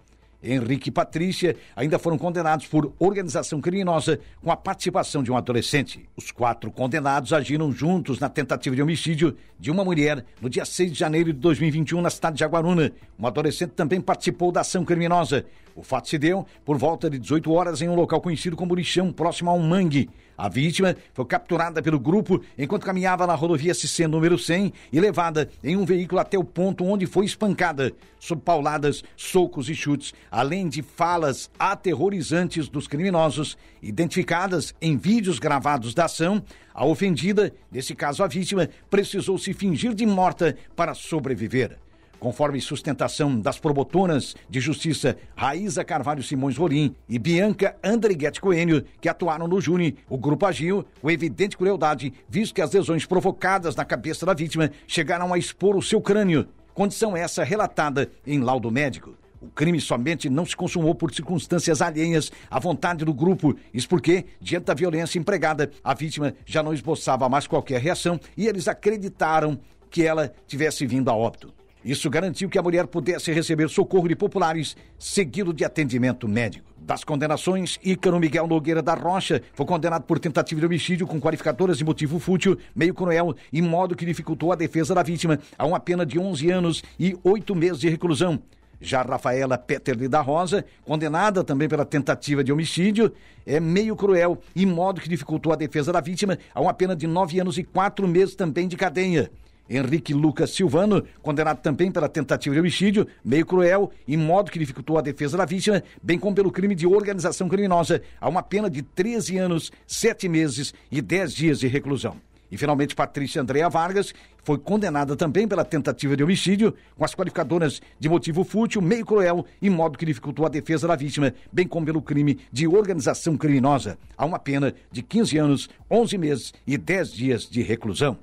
Henrique 0.44 0.88
e 0.88 0.92
Patrícia 0.92 1.56
ainda 1.74 1.98
foram 1.98 2.18
condenados 2.18 2.66
por 2.66 2.92
organização 2.98 3.60
criminosa 3.60 4.20
com 4.42 4.52
a 4.52 4.56
participação 4.56 5.22
de 5.22 5.32
um 5.32 5.36
adolescente. 5.36 6.08
Os 6.16 6.30
quatro 6.30 6.70
condenados 6.70 7.32
agiram 7.32 7.72
juntos 7.72 8.18
na 8.18 8.28
tentativa 8.28 8.76
de 8.76 8.82
homicídio 8.82 9.36
de 9.58 9.70
uma 9.70 9.84
mulher 9.84 10.24
no 10.40 10.50
dia 10.50 10.64
6 10.64 10.92
de 10.92 10.98
janeiro 10.98 11.32
de 11.32 11.38
2021 11.38 12.00
na 12.00 12.10
cidade 12.10 12.36
de 12.36 12.40
Jaguaruna. 12.40 12.92
Um 13.18 13.26
adolescente 13.26 13.70
também 13.70 14.00
participou 14.00 14.52
da 14.52 14.60
ação 14.60 14.84
criminosa. 14.84 15.46
O 15.74 15.82
fato 15.82 16.08
se 16.08 16.16
deu 16.18 16.46
por 16.64 16.78
volta 16.78 17.10
de 17.10 17.18
18 17.18 17.52
horas 17.52 17.82
em 17.82 17.88
um 17.88 17.96
local 17.96 18.20
conhecido 18.20 18.56
como 18.56 18.74
Lixão, 18.74 19.12
próximo 19.12 19.50
a 19.50 19.54
um 19.54 19.62
mangue. 19.62 20.08
A 20.36 20.48
vítima 20.48 20.96
foi 21.12 21.24
capturada 21.24 21.80
pelo 21.82 21.98
grupo 21.98 22.40
enquanto 22.58 22.86
caminhava 22.86 23.26
na 23.26 23.34
rodovia 23.34 23.74
SC 23.74 24.06
número 24.06 24.38
100 24.38 24.72
e 24.92 25.00
levada 25.00 25.48
em 25.62 25.76
um 25.76 25.84
veículo 25.84 26.20
até 26.20 26.36
o 26.38 26.44
ponto 26.44 26.84
onde 26.84 27.06
foi 27.06 27.24
espancada, 27.24 27.92
sob 28.18 28.42
pauladas, 28.42 29.02
socos 29.16 29.68
e 29.68 29.74
chutes, 29.74 30.12
além 30.30 30.68
de 30.68 30.82
falas 30.82 31.50
aterrorizantes 31.58 32.68
dos 32.68 32.88
criminosos, 32.88 33.56
identificadas 33.82 34.74
em 34.80 34.96
vídeos 34.96 35.38
gravados 35.38 35.94
da 35.94 36.06
ação. 36.06 36.42
A 36.72 36.84
ofendida, 36.84 37.52
nesse 37.70 37.94
caso 37.94 38.24
a 38.24 38.26
vítima, 38.26 38.68
precisou 38.90 39.38
se 39.38 39.52
fingir 39.52 39.94
de 39.94 40.06
morta 40.06 40.56
para 40.74 40.94
sobreviver. 40.94 41.83
Conforme 42.24 42.58
sustentação 42.58 43.38
das 43.38 43.58
promotoras 43.58 44.34
de 44.48 44.58
justiça 44.58 45.14
Raíza 45.36 45.84
Carvalho 45.84 46.22
Simões 46.22 46.56
Rolim 46.56 46.96
e 47.06 47.18
Bianca 47.18 47.76
Andriguete 47.84 48.40
Coelho, 48.40 48.82
que 48.98 49.10
atuaram 49.10 49.46
no 49.46 49.60
Júni, 49.60 49.98
o 50.08 50.16
grupo 50.16 50.46
agiu 50.46 50.86
com 51.02 51.10
evidente 51.10 51.54
crueldade, 51.54 52.14
visto 52.26 52.54
que 52.54 52.62
as 52.62 52.72
lesões 52.72 53.04
provocadas 53.04 53.76
na 53.76 53.84
cabeça 53.84 54.24
da 54.24 54.32
vítima 54.32 54.70
chegaram 54.86 55.34
a 55.34 55.38
expor 55.38 55.76
o 55.76 55.82
seu 55.82 56.00
crânio, 56.00 56.48
condição 56.72 57.14
essa 57.14 57.44
relatada 57.44 58.10
em 58.26 58.40
laudo 58.40 58.70
médico. 58.70 59.14
O 59.38 59.50
crime 59.50 59.78
somente 59.78 60.30
não 60.30 60.46
se 60.46 60.56
consumou 60.56 60.94
por 60.94 61.12
circunstâncias 61.12 61.82
alheias 61.82 62.32
à 62.50 62.58
vontade 62.58 63.04
do 63.04 63.12
grupo, 63.12 63.54
isso 63.74 63.86
porque, 63.86 64.24
diante 64.40 64.64
da 64.64 64.72
violência 64.72 65.18
empregada, 65.18 65.70
a 65.84 65.92
vítima 65.92 66.32
já 66.46 66.62
não 66.62 66.72
esboçava 66.72 67.28
mais 67.28 67.46
qualquer 67.46 67.82
reação 67.82 68.18
e 68.34 68.46
eles 68.46 68.66
acreditaram 68.66 69.60
que 69.90 70.02
ela 70.06 70.32
tivesse 70.46 70.86
vindo 70.86 71.10
a 71.10 71.14
óbito. 71.14 71.52
Isso 71.84 72.08
garantiu 72.08 72.48
que 72.48 72.58
a 72.58 72.62
mulher 72.62 72.86
pudesse 72.86 73.30
receber 73.30 73.68
socorro 73.68 74.08
de 74.08 74.16
populares, 74.16 74.74
seguido 74.98 75.52
de 75.52 75.66
atendimento 75.66 76.26
médico. 76.26 76.72
Das 76.78 77.04
condenações, 77.04 77.78
Ícaro 77.84 78.18
Miguel 78.18 78.46
Nogueira 78.46 78.80
da 78.80 78.94
Rocha 78.94 79.42
foi 79.52 79.66
condenado 79.66 80.04
por 80.04 80.18
tentativa 80.18 80.60
de 80.60 80.66
homicídio 80.66 81.06
com 81.06 81.20
qualificadoras 81.20 81.76
de 81.76 81.84
motivo 81.84 82.18
fútil, 82.18 82.56
meio 82.74 82.94
cruel 82.94 83.34
e 83.52 83.60
modo 83.60 83.94
que 83.94 84.06
dificultou 84.06 84.50
a 84.50 84.56
defesa 84.56 84.94
da 84.94 85.02
vítima 85.02 85.38
a 85.58 85.66
uma 85.66 85.78
pena 85.78 86.06
de 86.06 86.18
11 86.18 86.50
anos 86.50 86.82
e 86.98 87.16
8 87.22 87.54
meses 87.54 87.80
de 87.80 87.88
reclusão. 87.90 88.42
Já 88.80 89.02
Rafaela 89.02 89.56
Peterli 89.56 90.08
da 90.08 90.20
Rosa, 90.20 90.64
condenada 90.84 91.44
também 91.44 91.68
pela 91.68 91.84
tentativa 91.84 92.42
de 92.42 92.52
homicídio, 92.52 93.12
é 93.46 93.60
meio 93.60 93.94
cruel 93.94 94.38
e 94.54 94.66
modo 94.66 95.00
que 95.00 95.08
dificultou 95.08 95.52
a 95.52 95.56
defesa 95.56 95.92
da 95.92 96.00
vítima 96.00 96.38
a 96.54 96.60
uma 96.60 96.74
pena 96.74 96.96
de 96.96 97.06
9 97.06 97.40
anos 97.40 97.58
e 97.58 97.64
4 97.64 98.06
meses 98.08 98.34
também 98.34 98.68
de 98.68 98.76
cadeia. 98.76 99.30
Henrique 99.68 100.12
Lucas 100.12 100.50
Silvano, 100.50 101.04
condenado 101.22 101.60
também 101.60 101.90
pela 101.90 102.08
tentativa 102.08 102.54
de 102.54 102.60
homicídio, 102.60 103.06
meio 103.24 103.46
cruel 103.46 103.90
e 104.06 104.16
modo 104.16 104.50
que 104.50 104.58
dificultou 104.58 104.98
a 104.98 105.02
defesa 105.02 105.36
da 105.36 105.44
vítima, 105.44 105.82
bem 106.02 106.18
como 106.18 106.36
pelo 106.36 106.50
crime 106.50 106.74
de 106.74 106.86
organização 106.86 107.48
criminosa, 107.48 108.02
a 108.20 108.28
uma 108.28 108.42
pena 108.42 108.68
de 108.68 108.82
13 108.82 109.38
anos, 109.38 109.72
7 109.86 110.28
meses 110.28 110.74
e 110.90 111.00
10 111.00 111.32
dias 111.32 111.58
de 111.60 111.66
reclusão. 111.66 112.16
E 112.50 112.56
finalmente 112.56 112.94
Patrícia 112.94 113.42
Andréa 113.42 113.68
Vargas 113.68 114.14
foi 114.44 114.58
condenada 114.58 115.16
também 115.16 115.48
pela 115.48 115.64
tentativa 115.64 116.16
de 116.16 116.22
homicídio, 116.22 116.74
com 116.96 117.04
as 117.04 117.14
qualificadoras 117.14 117.80
de 117.98 118.08
motivo 118.08 118.44
fútil, 118.44 118.80
meio 118.80 119.04
cruel 119.04 119.44
e 119.60 119.70
modo 119.70 119.98
que 119.98 120.04
dificultou 120.04 120.46
a 120.46 120.50
defesa 120.50 120.86
da 120.86 120.94
vítima, 120.94 121.34
bem 121.50 121.66
como 121.66 121.86
pelo 121.86 122.02
crime 122.02 122.38
de 122.52 122.68
organização 122.68 123.36
criminosa, 123.36 123.98
a 124.16 124.24
uma 124.24 124.38
pena 124.38 124.74
de 124.92 125.02
15 125.02 125.38
anos, 125.38 125.68
11 125.90 126.18
meses 126.18 126.54
e 126.66 126.76
10 126.76 127.12
dias 127.12 127.48
de 127.48 127.62
reclusão. 127.62 128.18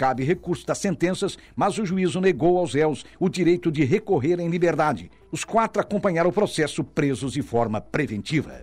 Cabe 0.00 0.24
recurso 0.24 0.66
das 0.66 0.78
sentenças, 0.78 1.36
mas 1.54 1.76
o 1.76 1.84
juízo 1.84 2.22
negou 2.22 2.56
aos 2.56 2.72
réus 2.72 3.04
o 3.18 3.28
direito 3.28 3.70
de 3.70 3.84
recorrer 3.84 4.40
em 4.40 4.48
liberdade. 4.48 5.10
Os 5.30 5.44
quatro 5.44 5.78
acompanharam 5.78 6.30
o 6.30 6.32
processo 6.32 6.82
presos 6.82 7.34
de 7.34 7.42
forma 7.42 7.82
preventiva. 7.82 8.62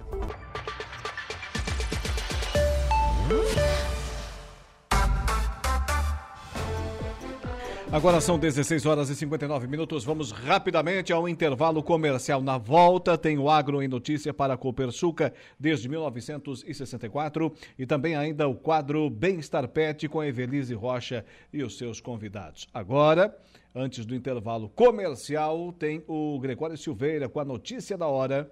Agora 7.89 8.19
são 8.19 8.37
16 8.37 8.85
horas 8.85 9.09
e 9.09 9.15
59 9.15 9.65
minutos. 9.65 10.03
Vamos 10.03 10.31
rapidamente 10.31 11.13
ao 11.13 11.27
intervalo 11.27 11.81
comercial. 11.81 12.41
Na 12.41 12.57
volta, 12.57 13.17
tem 13.17 13.37
o 13.37 13.49
Agro 13.49 13.81
em 13.81 13.87
Notícia 13.87 14.33
para 14.33 14.55
a 14.55 14.57
Copersuca 14.57 15.33
desde 15.57 15.87
1964 15.87 17.53
e 17.79 17.85
também 17.85 18.13
ainda 18.13 18.45
o 18.45 18.55
quadro 18.55 19.09
Bem-Estar 19.09 19.69
Pet 19.69 20.09
com 20.09 20.21
Evelise 20.21 20.73
Rocha 20.73 21.23
e 21.53 21.63
os 21.63 21.77
seus 21.77 22.01
convidados. 22.01 22.67
Agora, 22.73 23.33
antes 23.73 24.05
do 24.05 24.13
intervalo 24.13 24.67
comercial, 24.67 25.71
tem 25.71 26.03
o 26.09 26.37
Gregório 26.39 26.77
Silveira 26.77 27.29
com 27.29 27.39
a 27.39 27.45
notícia 27.45 27.97
da 27.97 28.07
hora. 28.07 28.51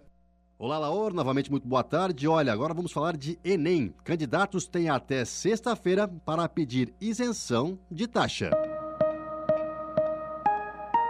Olá, 0.57 0.79
Laor, 0.79 1.13
novamente 1.13 1.51
muito 1.51 1.67
boa 1.67 1.83
tarde. 1.83 2.25
Olha, 2.25 2.53
agora 2.53 2.73
vamos 2.73 2.93
falar 2.93 3.17
de 3.17 3.37
Enem. 3.43 3.93
Candidatos 4.05 4.65
têm 4.65 4.89
até 4.89 5.25
sexta-feira 5.25 6.07
para 6.07 6.47
pedir 6.47 6.93
isenção 7.01 7.77
de 7.91 8.07
taxa. 8.07 8.74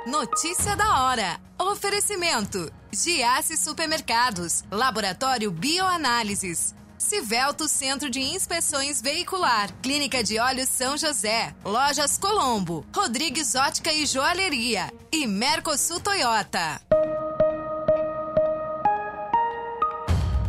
Notícia 0.05 0.75
da 0.75 1.03
hora. 1.03 1.39
Oferecimento: 1.57 2.71
Giasse 2.93 3.57
Supermercados, 3.57 4.63
Laboratório 4.69 5.49
Bioanálises. 5.49 6.75
Civelto 6.95 7.67
Centro 7.67 8.09
de 8.09 8.19
Inspeções 8.19 9.01
Veicular, 9.01 9.73
Clínica 9.81 10.23
de 10.23 10.39
Olhos 10.39 10.69
São 10.69 10.95
José, 10.95 11.53
Lojas 11.65 12.17
Colombo, 12.19 12.85
Rodrigues 12.95 13.53
Ótica 13.55 13.91
e 13.91 14.05
Joalheria 14.05 14.93
e 15.11 15.25
Mercosul 15.25 15.99
Toyota. 15.99 16.79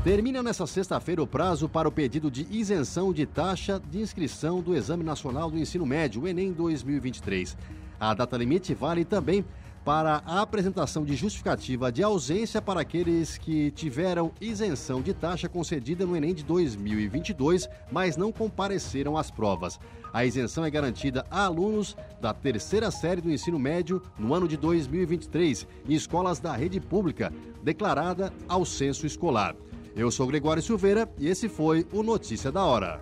Termina 0.05 0.43
nesta 0.43 0.67
sexta-feira 0.67 1.23
o 1.23 1.27
prazo 1.27 1.69
para 1.69 1.89
o 1.89 1.93
pedido 1.93 2.31
de 2.31 2.47
isenção 2.51 3.13
de 3.13 3.27
taxa 3.27 3.83
de 3.91 4.01
inscrição 4.01 4.61
do 4.61 4.77
Exame 4.77 5.03
Nacional 5.03 5.51
do 5.51 5.59
Ensino 5.59 5.85
Médio, 5.85 6.23
o 6.23 6.29
Enem 6.29 6.53
2023. 6.53 7.57
A 7.99 8.15
data 8.15 8.37
limite 8.37 8.75
vale 8.75 9.05
também 9.05 9.45
para 9.87 10.21
a 10.27 10.41
apresentação 10.41 11.05
de 11.05 11.15
justificativa 11.15 11.93
de 11.93 12.03
ausência 12.03 12.61
para 12.61 12.81
aqueles 12.81 13.39
que 13.39 13.71
tiveram 13.71 14.33
isenção 14.41 15.01
de 15.01 15.15
taxa 15.15 15.49
concedida 15.49 16.05
no 16.05 16.17
Enem 16.17 16.35
de 16.35 16.43
2022, 16.43 17.69
mas 17.93 18.17
não 18.17 18.33
compareceram 18.33 19.17
às 19.17 19.31
provas. 19.31 19.79
A 20.13 20.25
isenção 20.25 20.65
é 20.65 20.71
garantida 20.71 21.25
a 21.31 21.45
alunos 21.45 21.97
da 22.21 22.35
terceira 22.35 22.91
série 22.91 23.21
do 23.21 23.31
ensino 23.31 23.61
médio 23.61 24.03
no 24.19 24.35
ano 24.35 24.49
de 24.49 24.57
2023 24.57 25.69
em 25.89 25.95
escolas 25.95 26.41
da 26.41 26.53
rede 26.57 26.81
pública, 26.81 27.33
declarada 27.63 28.33
ao 28.49 28.65
censo 28.65 29.07
escolar. 29.07 29.55
Eu 29.95 30.11
sou 30.11 30.27
Gregório 30.27 30.63
Silveira 30.63 31.09
e 31.17 31.29
esse 31.29 31.49
foi 31.49 31.87
o 31.93 32.03
Notícia 32.03 32.51
da 32.51 32.65
Hora. 32.65 33.01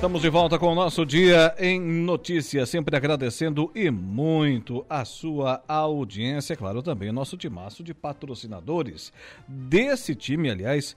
Estamos 0.00 0.22
de 0.22 0.30
volta 0.30 0.58
com 0.58 0.72
o 0.72 0.74
nosso 0.74 1.04
Dia 1.04 1.54
em 1.58 1.78
Notícias, 1.78 2.70
sempre 2.70 2.96
agradecendo 2.96 3.70
e 3.74 3.90
muito 3.90 4.82
a 4.88 5.04
sua 5.04 5.62
audiência, 5.68 6.56
claro, 6.56 6.82
também 6.82 7.10
o 7.10 7.12
nosso 7.12 7.36
timaço 7.36 7.84
de 7.84 7.92
patrocinadores. 7.92 9.12
Desse 9.46 10.14
time, 10.14 10.48
aliás, 10.48 10.96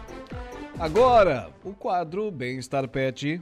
Agora, 0.81 1.51
o 1.63 1.75
quadro 1.75 2.31
Bem-Estar 2.31 2.87
Pet. 2.87 3.39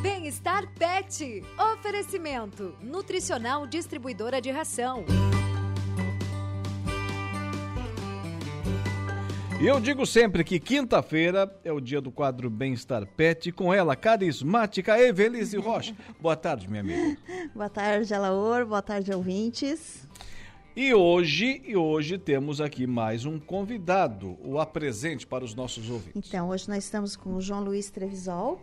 Bem-Estar 0.00 0.72
Pet. 0.78 1.42
Oferecimento: 1.74 2.76
Nutricional 2.80 3.66
Distribuidora 3.66 4.40
de 4.40 4.48
Ração. 4.52 5.04
E 9.60 9.66
eu 9.66 9.80
digo 9.80 10.06
sempre 10.06 10.44
que 10.44 10.60
quinta-feira 10.60 11.52
é 11.64 11.72
o 11.72 11.80
dia 11.80 12.00
do 12.00 12.12
quadro 12.12 12.48
Bem-Estar 12.48 13.04
Pet, 13.04 13.50
com 13.50 13.74
ela, 13.74 13.96
carismática 13.96 14.96
Evelise 14.96 15.56
Rocha. 15.56 15.96
Boa 16.20 16.36
tarde, 16.36 16.68
minha 16.68 16.82
amiga. 16.82 17.18
Boa 17.52 17.68
tarde, 17.68 18.14
Alaor. 18.14 18.64
Boa 18.64 18.80
tarde, 18.80 19.12
ouvintes. 19.12 20.06
E 20.76 20.94
hoje, 20.94 21.60
e 21.66 21.76
hoje 21.76 22.18
temos 22.18 22.60
aqui 22.60 22.86
mais 22.86 23.24
um 23.24 23.38
convidado, 23.38 24.38
o 24.44 24.58
apresente 24.60 25.26
para 25.26 25.44
os 25.44 25.54
nossos 25.54 25.90
ouvintes. 25.90 26.28
Então, 26.28 26.48
hoje 26.48 26.68
nós 26.68 26.84
estamos 26.84 27.16
com 27.16 27.34
o 27.34 27.40
João 27.40 27.64
Luiz 27.64 27.90
Trevisol. 27.90 28.60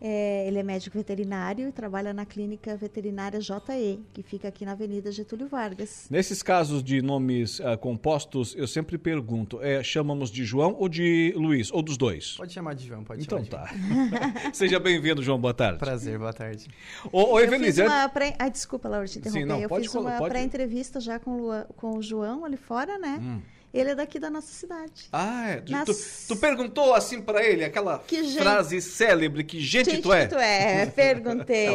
É, 0.00 0.46
ele 0.46 0.58
é 0.58 0.62
médico 0.62 0.96
veterinário 0.96 1.68
e 1.68 1.72
trabalha 1.72 2.12
na 2.12 2.26
clínica 2.26 2.76
veterinária 2.76 3.40
JE, 3.40 4.00
que 4.12 4.22
fica 4.22 4.48
aqui 4.48 4.64
na 4.64 4.72
Avenida 4.72 5.10
Getúlio 5.10 5.48
Vargas. 5.48 6.06
Nesses 6.10 6.42
casos 6.42 6.82
de 6.82 7.00
nomes 7.00 7.60
uh, 7.60 7.78
compostos, 7.78 8.54
eu 8.56 8.66
sempre 8.66 8.98
pergunto: 8.98 9.62
é, 9.62 9.82
chamamos 9.82 10.30
de 10.30 10.44
João 10.44 10.76
ou 10.78 10.88
de 10.88 11.32
Luiz? 11.36 11.72
Ou 11.72 11.82
dos 11.82 11.96
dois? 11.96 12.36
Pode 12.36 12.52
chamar 12.52 12.74
de 12.74 12.86
João, 12.86 13.04
pode 13.04 13.22
então 13.22 13.42
chamar. 13.44 13.74
Então 13.74 14.42
tá. 14.42 14.50
Seja 14.52 14.78
bem-vindo, 14.78 15.22
João. 15.22 15.40
Boa 15.40 15.54
tarde. 15.54 15.78
Prazer, 15.78 16.18
boa 16.18 16.32
tarde. 16.32 16.68
Ô, 17.10 17.32
ô 17.32 17.40
Evelise. 17.40 17.82
Uma 17.82 18.08
pré... 18.08 18.34
Ai, 18.38 18.50
desculpa, 18.50 18.88
Laura, 18.88 19.06
te 19.06 19.18
interromper. 19.18 19.40
Sim, 19.40 19.46
não, 19.46 19.60
eu 19.60 19.68
pode, 19.68 19.86
fiz 19.86 19.94
uma 19.94 20.18
pode... 20.18 20.30
pré-entrevista 20.30 21.00
já 21.00 21.18
com, 21.18 21.36
Lua, 21.36 21.66
com 21.76 21.96
o 21.96 22.02
João 22.02 22.44
ali 22.44 22.56
fora, 22.56 22.98
né? 22.98 23.18
Hum. 23.20 23.40
Ele 23.76 23.90
é 23.90 23.94
daqui 23.94 24.18
da 24.18 24.30
nossa 24.30 24.52
cidade. 24.52 25.08
Ah, 25.12 25.50
é. 25.50 25.62
Nas... 25.68 25.86
Tu, 25.86 26.34
tu, 26.34 26.36
perguntou 26.36 26.94
assim 26.94 27.20
para 27.20 27.44
ele 27.44 27.62
aquela 27.62 28.02
gente... 28.10 28.38
frase 28.38 28.80
célebre, 28.80 29.44
que 29.44 29.60
gente, 29.60 29.90
gente 29.90 30.02
tu 30.02 30.12
é? 30.12 30.26
que 30.26 30.34
tu 30.34 30.38
é, 30.38 30.86
perguntei. 30.86 31.68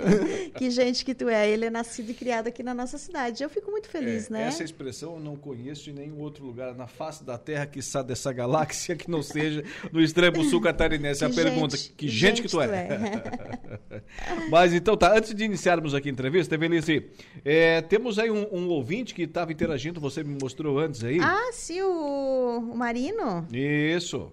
que 0.56 0.70
gente 0.70 1.04
que 1.04 1.14
tu 1.14 1.28
é. 1.28 1.48
Ele 1.48 1.66
é 1.66 1.70
nascido 1.70 2.10
e 2.10 2.14
criado 2.14 2.48
aqui 2.48 2.62
na 2.62 2.72
nossa 2.72 2.96
cidade. 2.96 3.42
Eu 3.42 3.50
fico 3.50 3.70
muito 3.70 3.88
feliz, 3.88 4.30
é, 4.30 4.32
né? 4.32 4.48
Essa 4.48 4.64
expressão 4.64 5.14
eu 5.14 5.20
não 5.20 5.36
conheço 5.36 5.84
de 5.84 5.92
nenhum 5.92 6.18
outro 6.20 6.46
lugar 6.46 6.74
na 6.74 6.86
face 6.86 7.22
da 7.22 7.36
Terra 7.36 7.66
que 7.66 7.78
está 7.78 8.02
dessa 8.02 8.32
galáxia 8.32 8.96
que 8.96 9.10
não 9.10 9.22
seja 9.22 9.62
no 9.92 10.00
extremo 10.00 10.42
sul 10.44 10.62
catarinense. 10.62 11.24
a 11.26 11.30
pergunta, 11.30 11.76
que, 11.76 11.90
que 11.90 12.08
gente, 12.08 12.38
gente, 12.38 12.42
que 12.42 12.48
tu 12.48 12.60
é? 12.62 12.66
é. 12.66 14.00
Mas 14.50 14.72
então 14.72 14.96
tá, 14.96 15.14
antes 15.14 15.34
de 15.34 15.44
iniciarmos 15.44 15.94
aqui 15.94 16.08
a 16.08 16.12
entrevista, 16.12 16.54
Evelise, 16.54 17.06
é, 17.44 17.82
temos 17.82 18.18
aí 18.18 18.30
um, 18.30 18.46
um 18.50 18.68
ouvinte 18.68 19.14
que 19.14 19.22
estava 19.22 19.52
interagindo, 19.52 20.00
você 20.00 20.24
me 20.24 20.36
mostrou 20.40 20.78
antes 20.78 21.04
aí. 21.04 21.17
Ah, 21.20 21.50
sim, 21.52 21.80
o, 21.82 22.70
o 22.72 22.76
Marino. 22.76 23.46
Isso. 23.52 24.32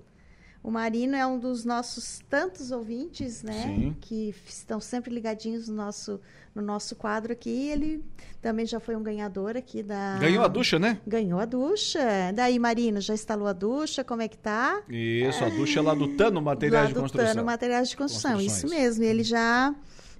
O 0.65 0.71
Marino 0.71 1.15
é 1.15 1.23
um 1.23 1.37
dos 1.37 1.63
nossos 1.63 2.19
tantos 2.27 2.71
ouvintes, 2.71 3.43
né? 3.43 3.65
Sim. 3.67 3.95
Que 4.01 4.33
estão 4.47 4.79
sempre 4.79 5.13
ligadinhos 5.13 5.69
no 5.69 5.75
nosso, 5.75 6.19
no 6.55 6.61
nosso 6.61 6.95
quadro 6.95 7.31
aqui. 7.33 7.69
Ele 7.69 8.03
também 8.41 8.65
já 8.65 8.79
foi 8.79 8.95
um 8.95 9.03
ganhador 9.03 9.55
aqui 9.55 9.83
da. 9.83 10.17
Ganhou 10.17 10.43
a 10.43 10.47
ducha, 10.47 10.79
né? 10.79 10.99
Ganhou 11.05 11.39
a 11.39 11.45
ducha. 11.45 11.99
Daí, 12.33 12.57
Marino, 12.57 12.99
já 12.99 13.13
instalou 13.13 13.47
a 13.47 13.53
ducha? 13.53 14.03
Como 14.03 14.23
é 14.23 14.27
que 14.27 14.39
tá? 14.39 14.81
Isso, 14.89 15.45
a 15.45 15.49
ducha 15.49 15.77
é 15.77 15.83
lá 15.83 15.93
do 15.93 16.15
Tano 16.17 16.41
Materiais 16.41 16.85
lá 16.85 16.89
de 16.89 16.99
Construção. 16.99 17.27
Tano 17.27 17.45
Materiais 17.45 17.89
de 17.89 17.97
Construção, 17.97 18.41
isso 18.41 18.67
mesmo. 18.67 19.03
E 19.03 19.07
ele 19.07 19.21
já 19.23 19.71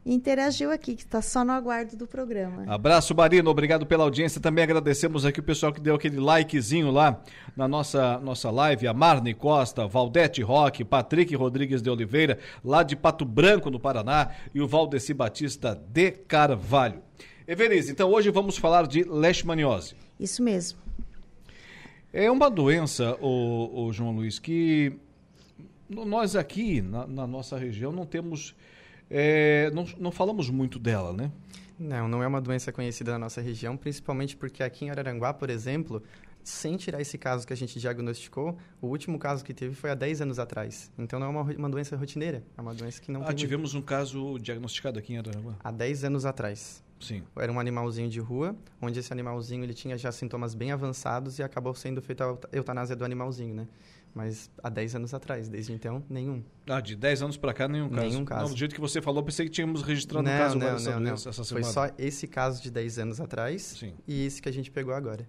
interagiu 0.06 0.72
aqui, 0.72 0.95
que 0.95 1.01
está 1.01 1.22
só 1.22 1.43
no 1.43 1.51
aguardo 1.51 1.97
do 1.97 2.06
programa. 2.06 2.64
Abraço, 2.68 3.16
Marino, 3.16 3.49
obrigado 3.49 3.86
pela 3.86 4.03
audiência. 4.03 4.39
Também 4.39 4.64
agradecemos 4.64 5.26
aqui 5.26 5.39
o 5.39 5.43
pessoal 5.43 5.74
que 5.74 5.82
deu 5.82 5.95
aquele 5.95 6.20
likezinho 6.20 6.91
lá 6.91 7.22
na 7.58 7.68
nossa, 7.68 8.20
nossa 8.20 8.51
live, 8.51 8.88
a 8.88 8.93
Marne 8.93 9.34
Costa, 9.34 9.88
Valdete 9.88 10.43
Roque, 10.43 10.86
Patrick 10.86 11.36
Rodrigues 11.36 11.82
de 11.82 11.89
Oliveira, 11.89 12.38
lá 12.64 12.84
de 12.84 12.95
Pato 12.95 13.26
Branco, 13.26 13.72
no 13.72 13.80
Paraná, 13.80 14.30
e 14.53 14.62
o 14.62 14.68
Valdeci 14.68 15.14
Batista 15.14 15.74
de 15.89 16.12
Carvalho. 16.12 17.01
Evelise, 17.47 17.91
então 17.91 18.12
hoje 18.12 18.30
vamos 18.30 18.58
falar 18.58 18.86
de 18.88 19.03
leishmaniose. 19.03 19.95
Isso 20.20 20.43
mesmo. 20.43 20.80
É 22.14 22.30
uma 22.30 22.49
doença, 22.49 23.18
o, 23.22 23.88
o 23.88 23.91
João 23.91 24.12
Luiz, 24.12 24.39
que 24.39 24.97
nós 25.89 26.36
aqui 26.36 26.82
na, 26.82 27.06
na 27.06 27.28
nossa 27.28 27.58
região 27.58 27.91
não 27.91 28.06
temos 28.06 28.56
é, 29.10 29.70
não, 29.72 29.86
não 29.97 30.12
falamos 30.12 30.49
muito 30.49 30.80
dela, 30.80 31.14
né? 31.14 31.32
Não, 31.78 32.08
não 32.08 32.24
é 32.24 32.28
uma 32.28 32.39
doença 32.39 32.72
conhecida 32.72 33.12
na 33.12 33.20
nossa 33.20 33.41
região, 33.41 33.76
principalmente 33.76 34.36
porque 34.36 34.64
aqui 34.64 34.86
em 34.86 34.89
Araranguá, 34.89 35.34
por 35.34 35.49
exemplo, 35.49 36.01
sem 36.43 36.78
tirar 36.78 37.01
esse 37.01 37.18
caso 37.18 37.45
que 37.45 37.51
a 37.51 37.56
gente 37.56 37.80
diagnosticou, 37.80 38.58
o 38.82 38.88
último 38.88 39.20
caso 39.20 39.43
que 39.43 39.53
teve 39.53 39.76
foi 39.76 39.89
há 39.89 39.95
10 39.95 40.22
anos 40.22 40.39
atrás. 40.39 40.91
Então 40.97 41.20
não 41.20 41.28
é 41.28 41.30
uma, 41.30 41.41
uma 41.41 41.70
doença 41.70 41.97
rotineira, 41.97 42.43
é 42.58 42.62
uma 42.62 42.74
doença 42.74 43.01
que 43.01 43.12
não 43.12 43.24
ah, 43.24 43.34
tivemos 43.34 43.74
muito... 43.74 43.84
um 43.84 43.86
caso 43.86 44.39
diagnosticado 44.39 44.99
aqui 44.99 45.14
em 45.14 45.18
Araranguá. 45.18 45.56
Há 45.64 45.72
10 45.72 46.06
anos 46.06 46.26
atrás. 46.26 46.84
Sim. 46.99 47.24
Era 47.36 47.51
um 47.51 47.60
animalzinho 47.60 48.10
de 48.10 48.20
rua, 48.20 48.56
onde 48.82 48.99
esse 48.99 49.12
animalzinho 49.12 49.64
ele 49.64 49.74
tinha 49.74 49.97
já 49.97 50.12
sintomas 50.12 50.56
bem 50.56 50.72
avançados 50.72 51.39
e 51.39 51.43
acabou 51.43 51.74
sendo 51.74 52.01
feita 52.01 52.24
a 52.24 52.38
eutanásia 52.56 52.95
do 52.95 53.03
animalzinho, 53.03 53.53
né? 53.53 53.68
Mas 54.16 54.49
há 54.63 54.70
10 54.70 54.95
anos 54.95 55.13
atrás, 55.13 55.49
desde 55.49 55.74
então, 55.74 56.01
nenhum. 56.09 56.41
Ah, 56.66 56.80
de 56.80 56.95
10 56.95 57.24
anos 57.24 57.38
para 57.38 57.53
cá, 57.53 57.68
nenhum 57.68 57.89
caso. 57.89 58.07
Nenhum 58.07 58.24
caso. 58.24 58.43
Não, 58.43 58.49
do 58.51 58.57
jeito 58.57 58.74
que 58.74 58.80
você 58.80 59.01
falou, 59.01 59.22
pensei 59.22 59.45
que 59.45 59.51
tínhamos 59.51 59.82
registrado 59.82 60.26
não, 60.26 60.34
um 60.34 60.38
caso 60.38 60.57
não, 60.57 60.68
essa, 60.68 60.91
não, 60.91 60.99
não. 61.01 61.13
essa 61.13 61.34
semana. 61.34 61.66
Foi 61.66 61.74
só 61.74 61.93
esse 61.97 62.26
caso 62.26 62.63
de 62.63 62.72
10 62.72 62.99
anos 62.99 63.20
atrás 63.20 63.61
Sim. 63.61 63.93
e 64.07 64.26
esse 64.26 64.41
que 64.41 64.47
a 64.47 64.53
gente 64.53 64.72
pegou 64.72 64.93
agora. 64.93 65.28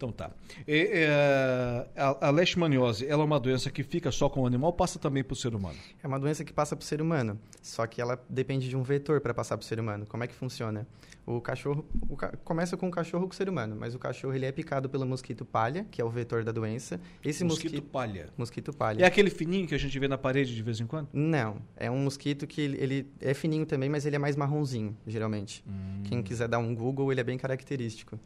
Então 0.00 0.10
tá. 0.10 0.30
E, 0.66 0.88
é, 0.92 1.86
a, 1.94 2.28
a 2.28 2.30
leishmaniose, 2.30 3.06
ela 3.06 3.20
é 3.20 3.26
uma 3.26 3.38
doença 3.38 3.70
que 3.70 3.82
fica 3.82 4.10
só 4.10 4.30
com 4.30 4.40
o 4.40 4.46
animal 4.46 4.70
ou 4.70 4.72
passa 4.72 4.98
também 4.98 5.22
para 5.22 5.34
o 5.34 5.36
ser 5.36 5.54
humano? 5.54 5.76
É 6.02 6.06
uma 6.06 6.18
doença 6.18 6.42
que 6.42 6.54
passa 6.54 6.74
para 6.74 6.82
o 6.82 6.86
ser 6.86 7.02
humano, 7.02 7.38
só 7.60 7.86
que 7.86 8.00
ela 8.00 8.18
depende 8.26 8.66
de 8.66 8.74
um 8.74 8.82
vetor 8.82 9.20
para 9.20 9.34
passar 9.34 9.58
para 9.58 9.64
o 9.64 9.66
ser 9.66 9.78
humano. 9.78 10.06
Como 10.06 10.24
é 10.24 10.26
que 10.26 10.32
funciona? 10.32 10.86
O 11.26 11.38
cachorro 11.38 11.84
o 12.08 12.16
ca... 12.16 12.34
começa 12.42 12.78
com 12.78 12.88
o 12.88 12.90
cachorro 12.90 13.26
com 13.26 13.34
o 13.34 13.36
ser 13.36 13.46
humano, 13.46 13.76
mas 13.78 13.94
o 13.94 13.98
cachorro 13.98 14.32
ele 14.32 14.46
é 14.46 14.52
picado 14.52 14.88
pelo 14.88 15.04
mosquito 15.04 15.44
palha, 15.44 15.86
que 15.90 16.00
é 16.00 16.04
o 16.04 16.08
vetor 16.08 16.44
da 16.44 16.50
doença. 16.50 16.98
Esse 17.22 17.44
mosquito, 17.44 17.72
mosquito 17.72 17.90
palha. 17.92 18.28
Mosquito 18.38 18.72
palha. 18.72 19.04
É 19.04 19.06
aquele 19.06 19.28
fininho 19.28 19.66
que 19.68 19.74
a 19.74 19.78
gente 19.78 19.98
vê 19.98 20.08
na 20.08 20.16
parede 20.16 20.54
de 20.54 20.62
vez 20.62 20.80
em 20.80 20.86
quando? 20.86 21.08
Não, 21.12 21.58
é 21.76 21.90
um 21.90 21.98
mosquito 21.98 22.46
que 22.46 22.62
ele, 22.62 22.78
ele 22.80 23.06
é 23.20 23.34
fininho 23.34 23.66
também, 23.66 23.90
mas 23.90 24.06
ele 24.06 24.16
é 24.16 24.18
mais 24.18 24.34
marronzinho, 24.34 24.96
geralmente. 25.06 25.62
Hum. 25.68 26.02
Quem 26.04 26.22
quiser 26.22 26.48
dar 26.48 26.58
um 26.58 26.74
Google, 26.74 27.12
ele 27.12 27.20
é 27.20 27.24
bem 27.24 27.36
característico. 27.36 28.18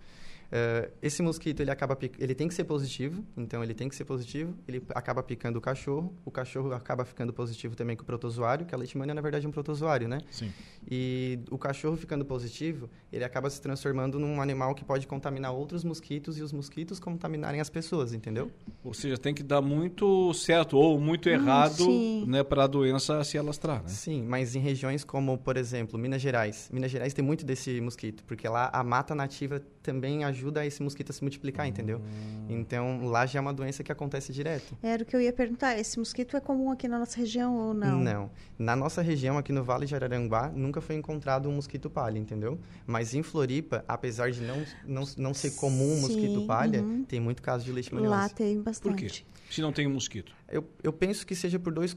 Uh, 0.55 0.89
esse 1.03 1.21
mosquito 1.21 1.59
ele 1.59 1.71
acaba 1.73 1.99
ele 2.17 2.33
tem 2.33 2.47
que 2.47 2.55
ser 2.55 2.63
positivo, 2.63 3.25
então 3.37 3.65
ele 3.65 3.75
tem 3.75 3.89
que 3.89 3.97
ser 3.97 4.05
positivo. 4.05 4.55
Ele 4.69 4.81
acaba 4.91 5.21
picando 5.21 5.59
o 5.59 5.61
cachorro, 5.61 6.15
o 6.25 6.31
cachorro 6.31 6.73
acaba 6.73 7.05
ficando 7.05 7.33
positivo 7.33 7.75
também 7.75 7.97
com 7.97 8.05
o 8.05 8.07
protozoário, 8.07 8.65
que 8.65 8.73
a 8.73 8.79
leishmania 8.79 9.13
na 9.13 9.21
verdade 9.21 9.47
é 9.47 9.49
um 9.49 9.53
protozoário, 9.53 10.07
né? 10.07 10.21
Sim. 10.31 10.53
E 10.89 11.41
o 11.51 11.59
cachorro 11.59 11.97
ficando 11.97 12.25
positivo, 12.25 12.89
ele 13.13 13.25
acaba 13.25 13.51
se 13.51 13.61
transformando 13.61 14.17
num 14.17 14.41
animal 14.41 14.77
que 14.77 14.85
pode 14.85 15.09
contaminar 15.09 15.53
outros 15.53 15.83
mosquitos 15.83 16.39
e 16.39 16.43
os 16.43 16.53
mosquitos 16.53 17.01
contaminarem 17.01 17.61
as 17.61 17.69
pessoas, 17.69 18.13
entendeu? 18.13 18.49
Ou 18.85 18.95
seja, 18.95 19.19
tem 19.19 19.35
que 19.35 19.43
dar 19.43 19.61
muito 19.61 20.33
certo 20.35 20.77
ou 20.77 21.01
muito 21.01 21.29
errado, 21.29 21.85
sim. 21.85 22.27
né, 22.29 22.45
para 22.45 22.63
a 22.63 22.67
doença 22.69 23.25
se 23.25 23.37
alastrar, 23.37 23.83
né? 23.83 23.89
Sim, 23.89 24.23
mas 24.23 24.55
em 24.55 24.61
regiões 24.61 25.03
como, 25.03 25.37
por 25.37 25.57
exemplo, 25.57 25.99
Minas 25.99 26.23
Gerais, 26.23 26.71
Minas 26.73 26.93
Gerais 26.93 27.13
tem 27.13 27.25
muito 27.25 27.45
desse 27.45 27.81
mosquito, 27.81 28.23
porque 28.25 28.49
lá 28.49 28.71
a 28.73 28.85
mata 28.85 29.17
nativa 29.17 29.61
também 29.85 30.24
ajuda 30.24 30.64
esse 30.64 30.82
mosquito 30.82 31.11
a 31.11 31.12
se 31.12 31.22
multiplicar, 31.22 31.68
entendeu? 31.68 32.01
Então, 32.49 33.05
lá 33.05 33.26
já 33.26 33.39
é 33.39 33.43
uma 33.43 33.53
doença 33.53 33.85
que 33.85 33.93
acontece 33.93 34.32
direto. 34.32 34.76
Era 34.82 35.03
o 35.03 35.07
que 35.07 35.14
eu 35.14 35.20
ia 35.20 35.32
perguntar. 35.32 35.78
Esse 35.78 35.99
mosquito 35.99 36.37
é 36.37 36.41
comum 36.41 36.70
aqui 36.70 36.89
na 36.89 36.99
nossa 36.99 37.18
região 37.18 37.55
ou 37.55 37.74
não? 37.74 38.01
Não. 38.01 38.30
Na 38.59 38.74
nossa 38.74 39.03
região, 39.03 39.37
aqui 39.37 39.53
no 39.53 39.62
Vale 39.62 39.85
de 39.85 39.95
Araranguá, 39.95 40.51
nunca 40.51 40.80
foi 40.80 40.97
encontrado 40.97 41.51
um 41.51 41.53
mosquito 41.53 41.91
palha, 41.91 42.18
entendeu? 42.18 42.59
Mas 42.87 43.14
em 43.14 43.22
Floripa, 43.22 43.85
apesar 43.87 44.30
de 44.30 44.41
não, 44.41 44.64
não, 44.87 45.05
não 45.18 45.35
ser 45.35 45.51
comum 45.53 45.93
um 45.93 46.01
mosquito 46.01 46.47
palha, 46.47 46.80
uhum. 46.80 47.05
tem 47.05 47.20
muito 47.20 47.43
caso 47.43 47.62
de 47.64 47.70
leishmaniose. 47.70 48.11
Lá 48.11 48.28
tem 48.30 48.57
Por 48.57 48.64
bastante. 48.64 49.05
quê? 49.05 49.24
Se 49.51 49.61
não 49.61 49.72
tem 49.72 49.87
um 49.87 49.93
mosquito? 49.93 50.35
Eu, 50.51 50.66
eu 50.82 50.93
penso 50.93 51.26
que 51.26 51.35
seja 51.35 51.59
por 51.59 51.74
dois, 51.74 51.95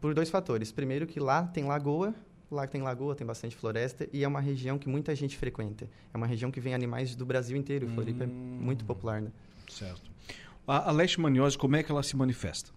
por 0.00 0.12
dois 0.12 0.28
fatores. 0.28 0.72
Primeiro 0.72 1.06
que 1.06 1.20
lá 1.20 1.44
tem 1.44 1.64
lagoa, 1.64 2.12
Lá 2.50 2.66
tem 2.66 2.80
lagoa, 2.80 3.14
tem 3.14 3.26
bastante 3.26 3.54
floresta 3.54 4.08
e 4.12 4.24
é 4.24 4.28
uma 4.28 4.40
região 4.40 4.78
que 4.78 4.88
muita 4.88 5.14
gente 5.14 5.36
frequenta. 5.36 5.88
É 6.12 6.16
uma 6.16 6.26
região 6.26 6.50
que 6.50 6.60
vem 6.60 6.74
animais 6.74 7.14
do 7.14 7.26
Brasil 7.26 7.56
inteiro. 7.56 7.86
Hum. 7.86 7.94
Floripa 7.94 8.24
é 8.24 8.26
muito 8.26 8.84
popular, 8.84 9.20
né? 9.20 9.30
Certo. 9.68 10.10
A, 10.66 10.88
a 10.88 10.92
leishmaniose, 10.92 11.58
como 11.58 11.76
é 11.76 11.82
que 11.82 11.90
ela 11.90 12.02
se 12.02 12.16
manifesta? 12.16 12.70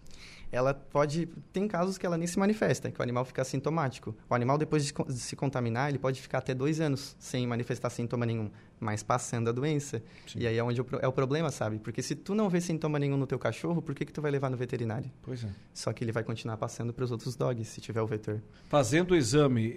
Ela 0.50 0.74
pode... 0.74 1.26
Tem 1.50 1.66
casos 1.66 1.96
que 1.96 2.04
ela 2.04 2.18
nem 2.18 2.26
se 2.26 2.38
manifesta, 2.38 2.90
que 2.90 3.00
o 3.00 3.02
animal 3.02 3.24
fica 3.24 3.40
assintomático. 3.40 4.14
O 4.28 4.34
animal, 4.34 4.58
depois 4.58 4.84
de, 4.84 4.92
de 4.92 5.18
se 5.18 5.34
contaminar, 5.34 5.88
ele 5.88 5.98
pode 5.98 6.20
ficar 6.20 6.38
até 6.38 6.52
dois 6.52 6.78
anos 6.78 7.16
sem 7.18 7.46
manifestar 7.46 7.88
sintoma 7.88 8.26
nenhum, 8.26 8.50
mas 8.82 9.02
passando 9.02 9.48
a 9.48 9.52
doença. 9.52 10.02
Sim. 10.26 10.40
E 10.40 10.46
aí 10.46 10.58
é 10.58 10.62
onde 10.62 10.80
o, 10.80 10.86
é 11.00 11.06
o 11.06 11.12
problema, 11.12 11.50
sabe? 11.50 11.78
Porque 11.78 12.02
se 12.02 12.16
tu 12.16 12.34
não 12.34 12.48
vê 12.48 12.60
sintoma 12.60 12.98
nenhum 12.98 13.16
no 13.16 13.26
teu 13.26 13.38
cachorro, 13.38 13.80
por 13.80 13.94
que 13.94 14.04
que 14.04 14.12
tu 14.12 14.20
vai 14.20 14.30
levar 14.30 14.50
no 14.50 14.56
veterinário? 14.56 15.10
Pois 15.22 15.44
é. 15.44 15.48
Só 15.72 15.92
que 15.92 16.02
ele 16.02 16.12
vai 16.12 16.24
continuar 16.24 16.56
passando 16.56 16.92
para 16.92 17.04
os 17.04 17.10
outros 17.12 17.36
dogs, 17.36 17.68
se 17.68 17.80
tiver 17.80 18.02
o 18.02 18.06
vetor. 18.06 18.42
Fazendo 18.68 19.12
o 19.12 19.16
exame, 19.16 19.72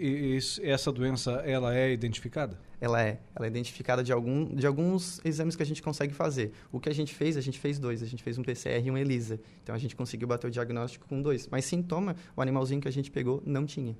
essa 0.64 0.91
doença, 0.91 1.32
ela 1.45 1.76
é 1.76 1.91
identificada? 1.91 2.60
Ela 2.82 3.01
é. 3.01 3.20
Ela 3.36 3.45
é 3.45 3.49
identificada 3.49 4.03
de, 4.03 4.12
algum, 4.12 4.53
de 4.53 4.66
alguns 4.66 5.22
exames 5.24 5.56
que 5.56 5.64
a 5.64 5.66
gente 5.66 5.82
consegue 5.82 6.14
fazer. 6.14 6.51
O 6.72 6.80
que 6.80 6.89
a 6.89 6.93
gente 6.93 7.14
fez, 7.14 7.38
a 7.38 7.41
gente 7.41 7.60
fez 7.60 7.80
dois. 7.80 8.01
A 8.01 8.06
gente 8.06 8.24
fez 8.24 8.38
um 8.38 8.43
PCR 8.43 8.86
e 8.86 8.91
um 8.91 8.97
ELISA. 8.97 9.39
Então, 9.64 9.74
a 9.74 9.78
gente 9.78 9.95
conseguiu 9.95 10.28
bater 10.28 10.47
o 10.47 10.51
diagnóstico 10.51 11.08
com 11.08 11.22
dois. 11.22 11.47
Mas 11.47 11.66
sintoma, 11.66 12.16
o 12.36 12.41
animalzinho 12.41 12.82
que 12.82 12.88
a 12.88 12.91
gente 12.91 13.12
pegou 13.12 13.41
não 13.45 13.66
tinha. 13.66 13.95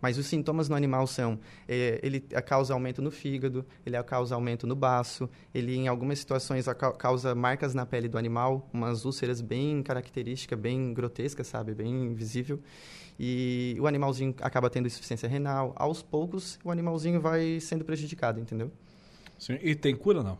Mas 0.00 0.18
os 0.18 0.26
sintomas 0.26 0.68
no 0.68 0.76
animal 0.76 1.06
são, 1.06 1.38
eh, 1.68 1.98
ele 2.02 2.20
causa 2.20 2.74
aumento 2.74 3.00
no 3.00 3.10
fígado, 3.10 3.64
ele 3.84 4.00
causa 4.02 4.34
aumento 4.34 4.66
no 4.66 4.76
baço, 4.76 5.28
ele 5.54 5.74
em 5.74 5.88
algumas 5.88 6.18
situações 6.18 6.66
ca- 6.66 6.92
causa 6.92 7.34
marcas 7.34 7.74
na 7.74 7.86
pele 7.86 8.08
do 8.08 8.18
animal, 8.18 8.68
umas 8.72 9.04
úlceras 9.04 9.40
bem 9.40 9.82
características, 9.82 10.58
bem 10.58 10.92
grotescas, 10.92 11.46
sabe, 11.46 11.74
bem 11.74 12.14
visível. 12.14 12.60
E 13.18 13.76
o 13.80 13.86
animalzinho 13.86 14.34
acaba 14.42 14.68
tendo 14.68 14.86
insuficiência 14.86 15.28
renal. 15.28 15.72
Aos 15.76 16.02
poucos, 16.02 16.58
o 16.62 16.70
animalzinho 16.70 17.20
vai 17.20 17.58
sendo 17.60 17.84
prejudicado, 17.84 18.38
entendeu? 18.38 18.70
Sim. 19.38 19.58
E 19.62 19.74
tem 19.74 19.94
cura 19.96 20.22
não? 20.22 20.38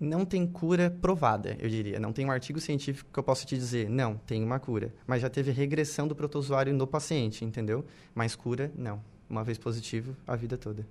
Não 0.00 0.24
tem 0.24 0.46
cura 0.46 0.90
provada, 0.90 1.54
eu 1.60 1.68
diria. 1.68 2.00
Não 2.00 2.10
tem 2.10 2.24
um 2.24 2.30
artigo 2.30 2.58
científico 2.58 3.10
que 3.12 3.18
eu 3.18 3.22
possa 3.22 3.44
te 3.44 3.54
dizer, 3.54 3.90
não, 3.90 4.16
tem 4.16 4.42
uma 4.42 4.58
cura. 4.58 4.94
Mas 5.06 5.20
já 5.20 5.28
teve 5.28 5.52
regressão 5.52 6.08
do 6.08 6.16
protozoário 6.16 6.72
no 6.72 6.86
paciente, 6.86 7.44
entendeu? 7.44 7.84
Mas 8.14 8.34
cura, 8.34 8.72
não. 8.74 9.02
Uma 9.28 9.44
vez 9.44 9.58
positivo, 9.58 10.16
a 10.26 10.34
vida 10.34 10.56
toda. 10.56 10.86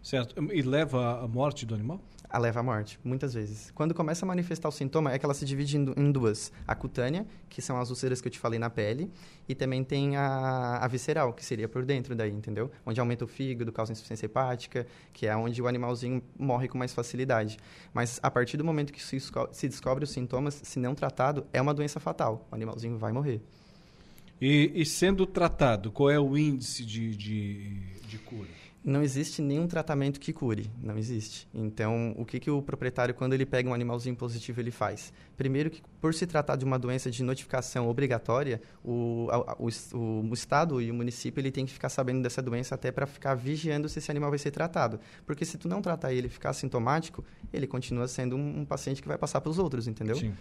Certo. 0.00 0.34
E 0.52 0.62
leva 0.62 1.24
à 1.24 1.28
morte 1.28 1.66
do 1.66 1.74
animal? 1.74 2.00
A 2.34 2.38
leva 2.38 2.60
à 2.60 2.62
morte, 2.62 2.98
muitas 3.04 3.34
vezes. 3.34 3.70
Quando 3.74 3.92
começa 3.92 4.24
a 4.24 4.26
manifestar 4.26 4.66
o 4.66 4.72
sintoma, 4.72 5.12
é 5.12 5.18
que 5.18 5.24
ela 5.26 5.34
se 5.34 5.44
divide 5.44 5.76
em, 5.76 5.84
du- 5.84 5.92
em 5.94 6.10
duas. 6.10 6.50
A 6.66 6.74
cutânea, 6.74 7.26
que 7.50 7.60
são 7.60 7.78
as 7.78 7.90
úlceras 7.90 8.22
que 8.22 8.28
eu 8.28 8.32
te 8.32 8.38
falei 8.38 8.58
na 8.58 8.70
pele, 8.70 9.10
e 9.46 9.54
também 9.54 9.84
tem 9.84 10.16
a, 10.16 10.78
a 10.78 10.88
visceral, 10.88 11.34
que 11.34 11.44
seria 11.44 11.68
por 11.68 11.84
dentro 11.84 12.14
daí, 12.14 12.32
entendeu? 12.32 12.70
Onde 12.86 12.98
aumenta 12.98 13.26
o 13.26 13.28
fígado, 13.28 13.70
causa 13.70 13.92
insuficiência 13.92 14.24
hepática, 14.24 14.86
que 15.12 15.26
é 15.26 15.36
onde 15.36 15.60
o 15.60 15.68
animalzinho 15.68 16.22
morre 16.38 16.68
com 16.68 16.78
mais 16.78 16.94
facilidade. 16.94 17.58
Mas 17.92 18.18
a 18.22 18.30
partir 18.30 18.56
do 18.56 18.64
momento 18.64 18.94
que 18.94 19.02
se, 19.04 19.20
se 19.52 19.68
descobre 19.68 20.02
os 20.04 20.10
sintomas, 20.10 20.58
se 20.64 20.78
não 20.78 20.94
tratado, 20.94 21.46
é 21.52 21.60
uma 21.60 21.74
doença 21.74 22.00
fatal. 22.00 22.48
O 22.50 22.54
animalzinho 22.54 22.96
vai 22.96 23.12
morrer. 23.12 23.42
E, 24.40 24.72
e 24.74 24.86
sendo 24.86 25.26
tratado, 25.26 25.92
qual 25.92 26.08
é 26.08 26.18
o 26.18 26.34
índice 26.34 26.82
de, 26.82 27.14
de, 27.14 27.78
de 28.08 28.16
cura? 28.18 28.48
Não 28.84 29.00
existe 29.00 29.40
nenhum 29.40 29.68
tratamento 29.68 30.18
que 30.18 30.32
cure, 30.32 30.68
não 30.82 30.98
existe. 30.98 31.46
Então, 31.54 32.14
o 32.18 32.24
que, 32.24 32.40
que 32.40 32.50
o 32.50 32.60
proprietário, 32.60 33.14
quando 33.14 33.32
ele 33.32 33.46
pega 33.46 33.68
um 33.70 33.74
animalzinho 33.74 34.16
positivo, 34.16 34.60
ele 34.60 34.72
faz? 34.72 35.12
Primeiro 35.36 35.70
que, 35.70 35.80
por 36.00 36.12
se 36.12 36.26
tratar 36.26 36.56
de 36.56 36.64
uma 36.64 36.80
doença 36.80 37.08
de 37.08 37.22
notificação 37.22 37.88
obrigatória, 37.88 38.60
o, 38.84 39.28
a- 39.30 39.56
o, 39.56 39.68
o 40.28 40.34
Estado 40.34 40.80
e 40.82 40.90
o 40.90 40.94
município 40.94 41.40
ele 41.40 41.52
tem 41.52 41.64
que 41.64 41.72
ficar 41.72 41.90
sabendo 41.90 42.22
dessa 42.22 42.42
doença 42.42 42.74
até 42.74 42.90
para 42.90 43.06
ficar 43.06 43.36
vigiando 43.36 43.88
se 43.88 44.00
esse 44.00 44.10
animal 44.10 44.30
vai 44.30 44.38
ser 44.40 44.50
tratado. 44.50 44.98
Porque 45.24 45.44
se 45.44 45.56
tu 45.56 45.68
não 45.68 45.80
tratar 45.80 46.12
ele 46.12 46.26
e 46.26 46.30
ficar 46.30 46.52
sintomático, 46.52 47.24
ele 47.52 47.68
continua 47.68 48.08
sendo 48.08 48.34
um, 48.36 48.62
um 48.62 48.64
paciente 48.64 49.00
que 49.00 49.06
vai 49.06 49.16
passar 49.16 49.40
para 49.40 49.50
os 49.50 49.60
outros, 49.60 49.86
entendeu? 49.86 50.16
Sim. 50.16 50.34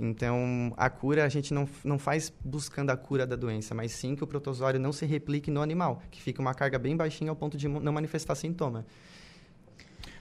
Então, 0.00 0.72
a 0.76 0.88
cura, 0.88 1.24
a 1.24 1.28
gente 1.28 1.52
não, 1.52 1.68
não 1.84 1.98
faz 1.98 2.32
buscando 2.44 2.90
a 2.90 2.96
cura 2.96 3.26
da 3.26 3.34
doença, 3.34 3.74
mas 3.74 3.92
sim 3.92 4.14
que 4.14 4.22
o 4.22 4.26
protozoário 4.26 4.78
não 4.78 4.92
se 4.92 5.04
replique 5.04 5.50
no 5.50 5.60
animal, 5.60 6.02
que 6.10 6.22
fica 6.22 6.40
uma 6.40 6.54
carga 6.54 6.78
bem 6.78 6.96
baixinha 6.96 7.30
ao 7.30 7.36
ponto 7.36 7.56
de 7.56 7.66
não 7.66 7.92
manifestar 7.92 8.34
sintoma. 8.36 8.86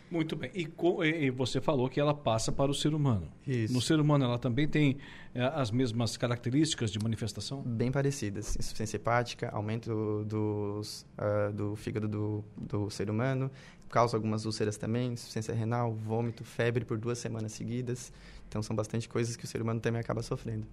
Muito 0.09 0.35
bem. 0.35 0.49
E, 0.55 0.67
e- 1.25 1.29
você 1.29 1.59
falou 1.59 1.89
que 1.89 1.99
ela 1.99 2.13
passa 2.13 2.51
para 2.51 2.71
o 2.71 2.73
ser 2.73 2.93
humano. 2.93 3.27
Isso. 3.45 3.73
No 3.73 3.81
ser 3.81 3.99
humano, 3.99 4.23
ela 4.23 4.39
também 4.39 4.67
tem 4.67 4.97
eh, 5.35 5.51
as 5.53 5.69
mesmas 5.69 6.15
características 6.15 6.91
de 6.91 6.99
manifestação? 6.99 7.61
Bem 7.61 7.91
parecidas. 7.91 8.55
Insuficiência 8.55 8.95
hepática, 8.95 9.49
aumento 9.49 10.23
dos, 10.25 11.05
ah, 11.17 11.51
do 11.53 11.75
fígado 11.75 12.07
do, 12.07 12.43
do 12.55 12.89
ser 12.89 13.09
humano, 13.09 13.51
causa 13.89 14.15
algumas 14.15 14.45
úlceras 14.45 14.77
também, 14.77 15.13
insuficiência 15.13 15.53
renal, 15.53 15.93
vômito, 15.93 16.43
febre 16.45 16.85
por 16.85 16.97
duas 16.97 17.17
semanas 17.17 17.51
seguidas. 17.51 18.11
Então, 18.47 18.61
são 18.61 18.75
bastante 18.75 19.07
coisas 19.07 19.35
que 19.35 19.45
o 19.45 19.47
ser 19.47 19.61
humano 19.61 19.79
também 19.79 19.99
acaba 19.99 20.21
sofrendo. 20.21 20.65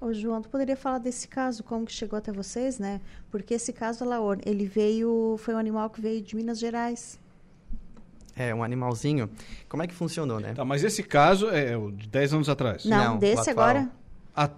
Ô, 0.00 0.12
João, 0.14 0.40
tu 0.40 0.48
poderia 0.48 0.76
falar 0.76 0.98
desse 0.98 1.28
caso, 1.28 1.62
como 1.62 1.84
que 1.84 1.92
chegou 1.92 2.18
até 2.18 2.32
vocês, 2.32 2.78
né? 2.78 3.00
Porque 3.30 3.54
esse 3.54 3.72
caso, 3.72 4.04
Laor, 4.04 4.38
ele 4.46 4.66
veio, 4.66 5.36
foi 5.38 5.54
um 5.54 5.58
animal 5.58 5.90
que 5.90 6.00
veio 6.00 6.22
de 6.22 6.34
Minas 6.34 6.58
Gerais. 6.58 7.20
É, 8.34 8.54
um 8.54 8.62
animalzinho. 8.62 9.28
Como 9.68 9.82
é 9.82 9.86
que 9.86 9.92
funcionou, 9.92 10.40
né? 10.40 10.54
Tá, 10.54 10.64
mas 10.64 10.82
esse 10.82 11.02
caso 11.02 11.50
é 11.50 11.76
o 11.76 11.90
de 11.90 12.08
10 12.08 12.34
anos 12.34 12.48
atrás. 12.48 12.86
Não, 12.86 13.12
Não, 13.12 13.18
desse 13.18 13.50
agora? 13.50 13.90
Ah, 14.42 14.50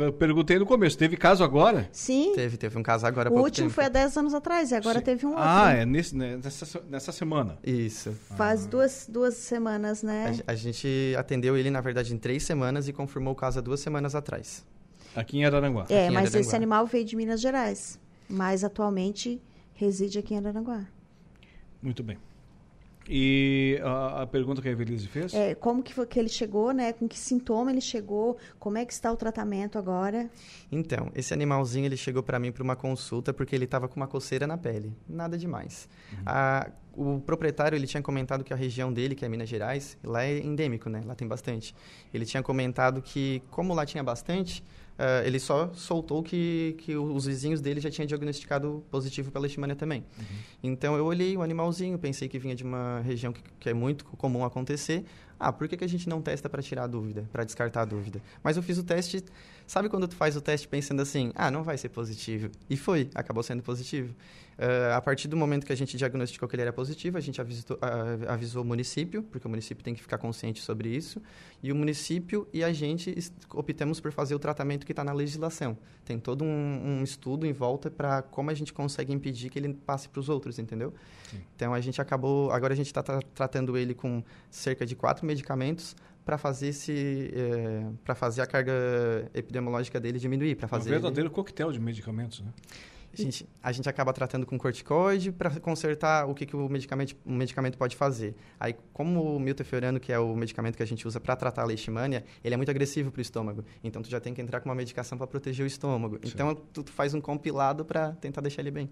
eu 0.00 0.12
perguntei 0.12 0.56
no 0.58 0.64
começo, 0.64 0.96
teve 0.96 1.16
caso 1.16 1.42
agora? 1.42 1.88
Sim. 1.90 2.32
Teve, 2.34 2.56
teve 2.56 2.78
um 2.78 2.82
caso 2.82 3.04
agora 3.06 3.28
há 3.28 3.30
O 3.30 3.34
pouco 3.34 3.46
último 3.48 3.66
tempo. 3.66 3.74
foi 3.74 3.84
há 3.86 3.88
10 3.88 4.16
anos 4.18 4.34
atrás 4.34 4.70
e 4.70 4.74
agora 4.76 5.00
Sim. 5.00 5.04
teve 5.04 5.26
um 5.26 5.30
outro. 5.30 5.42
Ah, 5.44 5.72
é 5.72 5.84
nesse, 5.84 6.16
né, 6.16 6.36
nessa, 6.42 6.80
nessa 6.88 7.10
semana. 7.10 7.58
Isso. 7.64 8.12
Faz 8.36 8.66
duas, 8.66 9.08
duas 9.10 9.34
semanas, 9.34 10.04
A, 10.04 10.06
né? 10.06 10.32
ge- 10.34 10.44
a 10.46 10.54
gente 10.54 11.14
atendeu 11.18 11.56
ele, 11.56 11.70
na 11.70 11.80
verdade, 11.80 12.14
em 12.14 12.18
três 12.18 12.44
semanas 12.44 12.86
e 12.86 12.92
confirmou 12.92 13.32
o 13.32 13.36
caso 13.36 13.58
há 13.58 13.62
duas 13.62 13.80
semanas 13.80 14.14
atrás. 14.14 14.64
Aqui 15.16 15.38
em 15.38 15.44
Araranguá. 15.44 15.86
É, 15.88 16.06
em 16.06 16.10
mas 16.10 16.26
Araranguá. 16.26 16.40
esse 16.40 16.54
animal 16.54 16.86
veio 16.86 17.04
de 17.04 17.16
Minas 17.16 17.40
Gerais. 17.40 17.98
Mas 18.28 18.62
atualmente 18.62 19.42
reside 19.74 20.18
aqui 20.20 20.34
em 20.34 20.38
Araranguá. 20.38 20.84
Muito 21.82 22.02
bem. 22.04 22.16
E 23.08 23.78
a, 23.82 24.22
a 24.22 24.26
pergunta 24.26 24.60
que 24.60 24.68
a 24.68 24.70
Evelise 24.72 25.06
fez? 25.06 25.32
É, 25.34 25.54
como 25.54 25.82
que, 25.82 25.94
foi 25.94 26.06
que 26.06 26.18
ele 26.18 26.28
chegou, 26.28 26.72
né? 26.72 26.92
Com 26.92 27.06
que 27.08 27.18
sintoma 27.18 27.70
ele 27.70 27.80
chegou? 27.80 28.36
Como 28.58 28.78
é 28.78 28.84
que 28.84 28.92
está 28.92 29.12
o 29.12 29.16
tratamento 29.16 29.78
agora? 29.78 30.28
Então, 30.70 31.10
esse 31.14 31.32
animalzinho 31.32 31.86
ele 31.86 31.96
chegou 31.96 32.22
para 32.22 32.38
mim 32.38 32.50
para 32.52 32.62
uma 32.62 32.76
consulta 32.76 33.32
porque 33.32 33.54
ele 33.54 33.64
estava 33.64 33.88
com 33.88 33.96
uma 33.96 34.06
coceira 34.08 34.46
na 34.46 34.58
pele, 34.58 34.92
nada 35.08 35.38
demais. 35.38 35.88
A- 36.24 36.68
o 36.98 37.20
proprietário 37.20 37.76
ele 37.76 37.86
tinha 37.86 38.02
comentado 38.02 38.42
que 38.42 38.54
a 38.54 38.56
região 38.56 38.90
dele, 38.90 39.14
que 39.14 39.22
é 39.22 39.28
Minas 39.28 39.48
Gerais, 39.50 39.98
lá 40.02 40.24
é 40.24 40.38
endêmico, 40.38 40.88
né? 40.88 41.02
Lá 41.04 41.14
tem 41.14 41.28
bastante. 41.28 41.74
Ele 42.12 42.24
tinha 42.24 42.42
comentado 42.42 43.02
que 43.02 43.42
como 43.50 43.74
lá 43.74 43.84
tinha 43.84 44.02
bastante, 44.02 44.64
ah, 44.98 45.22
ele 45.24 45.38
só 45.38 45.70
soltou 45.74 46.22
que, 46.22 46.74
que 46.78 46.96
os 46.96 47.26
vizinhos 47.26 47.60
dele 47.60 47.80
já 47.80 47.90
tinham 47.90 48.06
diagnosticado 48.06 48.84
positivo 48.90 49.30
pela 49.30 49.42
leishmania 49.42 49.76
também. 49.76 50.04
Então 50.62 50.96
eu 50.96 51.04
olhei 51.04 51.36
o 51.36 51.42
animalzinho, 51.42 51.98
pensei 51.98 52.28
que 52.28 52.38
vinha 52.38 52.54
de 52.54 52.64
uma 52.64 53.00
região 53.00 53.32
que, 53.32 53.42
que 53.60 53.68
é 53.68 53.74
muito 53.74 54.04
comum 54.04 54.44
acontecer. 54.44 55.04
Ah, 55.38 55.52
por 55.52 55.68
que, 55.68 55.76
que 55.76 55.84
a 55.84 55.88
gente 55.88 56.08
não 56.08 56.22
testa 56.22 56.48
para 56.48 56.62
tirar 56.62 56.84
a 56.84 56.86
dúvida, 56.86 57.28
para 57.30 57.44
descartar 57.44 57.82
a 57.82 57.84
dúvida? 57.84 58.22
Mas 58.42 58.56
eu 58.56 58.62
fiz 58.62 58.78
o 58.78 58.82
teste, 58.82 59.22
sabe 59.66 59.88
quando 59.88 60.06
tu 60.06 60.14
faz 60.14 60.36
o 60.36 60.40
teste 60.40 60.68
pensando 60.68 61.02
assim, 61.02 61.32
ah, 61.34 61.50
não 61.50 61.62
vai 61.62 61.76
ser 61.76 61.88
positivo? 61.88 62.50
E 62.68 62.76
foi, 62.76 63.10
acabou 63.14 63.42
sendo 63.42 63.62
positivo. 63.62 64.14
Ah, 64.58 64.96
a 64.96 65.00
partir 65.00 65.28
do 65.28 65.36
momento 65.36 65.66
que 65.66 65.72
a 65.72 65.76
gente 65.76 65.96
diagnosticou 65.96 66.48
que 66.48 66.56
ele 66.56 66.62
era 66.62 66.72
positivo, 66.72 67.18
a 67.18 67.20
gente 67.20 67.40
avisou, 67.40 67.78
ah, 67.80 68.32
avisou 68.32 68.62
o 68.62 68.66
município, 68.66 69.22
porque 69.24 69.46
o 69.46 69.50
município 69.50 69.84
tem 69.84 69.94
que 69.94 70.00
ficar 70.00 70.18
consciente 70.18 70.62
sobre 70.62 70.88
isso, 70.88 71.20
e 71.62 71.70
o 71.70 71.74
município 71.74 72.48
e 72.52 72.64
a 72.64 72.72
gente 72.72 73.14
optamos 73.52 74.00
por 74.00 74.12
fazer 74.12 74.34
o 74.34 74.38
tratamento 74.38 74.86
que 74.86 74.92
está 74.92 75.04
na 75.04 75.12
legislação. 75.12 75.76
Tem 76.04 76.18
todo 76.18 76.44
um, 76.44 77.00
um 77.00 77.02
estudo 77.02 77.44
em 77.46 77.52
volta 77.52 77.90
para 77.90 78.22
como 78.22 78.50
a 78.50 78.54
gente 78.54 78.72
consegue 78.72 79.12
impedir 79.12 79.50
que 79.50 79.58
ele 79.58 79.74
passe 79.74 80.08
para 80.08 80.20
os 80.20 80.28
outros, 80.28 80.58
entendeu? 80.58 80.94
Então 81.54 81.74
a 81.74 81.80
gente 81.80 82.00
acabou, 82.00 82.50
agora 82.50 82.72
a 82.72 82.76
gente 82.76 82.86
está 82.86 83.02
tratando 83.02 83.76
ele 83.76 83.94
com 83.94 84.22
cerca 84.50 84.86
de 84.86 84.94
quatro 84.94 85.26
medicamentos 85.26 85.96
para 86.26 86.36
fazer 86.36 86.68
esse, 86.68 87.30
para 88.04 88.14
fazer 88.14 88.42
a 88.42 88.46
carga 88.46 88.72
epidemiológica 89.32 90.00
dele 90.00 90.18
diminuir, 90.18 90.56
para 90.56 90.64
É 90.64 90.66
um 90.66 90.68
fazer 90.68 90.90
ele- 90.90 90.96
verdadeiro 90.98 91.30
coquetel 91.30 91.70
de 91.72 91.80
medicamentos, 91.80 92.40
né? 92.40 92.52
a 93.18 93.22
gente, 93.22 93.48
a 93.62 93.72
gente 93.72 93.88
acaba 93.88 94.12
tratando 94.12 94.44
com 94.44 94.58
corticoide 94.58 95.32
para 95.32 95.48
consertar 95.58 96.28
o 96.28 96.34
que, 96.34 96.44
que 96.44 96.54
o, 96.54 96.68
medicamento, 96.68 97.16
o 97.24 97.32
medicamento 97.32 97.78
pode 97.78 97.96
fazer. 97.96 98.34
Aí, 98.60 98.74
como 98.92 99.36
o 99.36 99.40
miltefurano, 99.40 99.98
que 99.98 100.12
é 100.12 100.18
o 100.18 100.36
medicamento 100.36 100.76
que 100.76 100.82
a 100.82 100.86
gente 100.86 101.08
usa 101.08 101.18
para 101.18 101.34
tratar 101.34 101.62
a 101.62 101.64
leishmania, 101.64 102.24
ele 102.44 102.52
é 102.52 102.56
muito 102.58 102.68
agressivo 102.70 103.10
para 103.10 103.20
o 103.20 103.22
estômago. 103.22 103.64
Então, 103.82 104.02
tu 104.02 104.10
já 104.10 104.20
tem 104.20 104.34
que 104.34 104.42
entrar 104.42 104.60
com 104.60 104.68
uma 104.68 104.74
medicação 104.74 105.16
para 105.16 105.26
proteger 105.26 105.64
o 105.64 105.66
estômago. 105.66 106.18
Então, 106.22 106.54
tu, 106.54 106.82
tu 106.82 106.92
faz 106.92 107.14
um 107.14 107.20
compilado 107.20 107.86
para 107.86 108.12
tentar 108.16 108.42
deixar 108.42 108.60
ele 108.60 108.70
bem. 108.72 108.90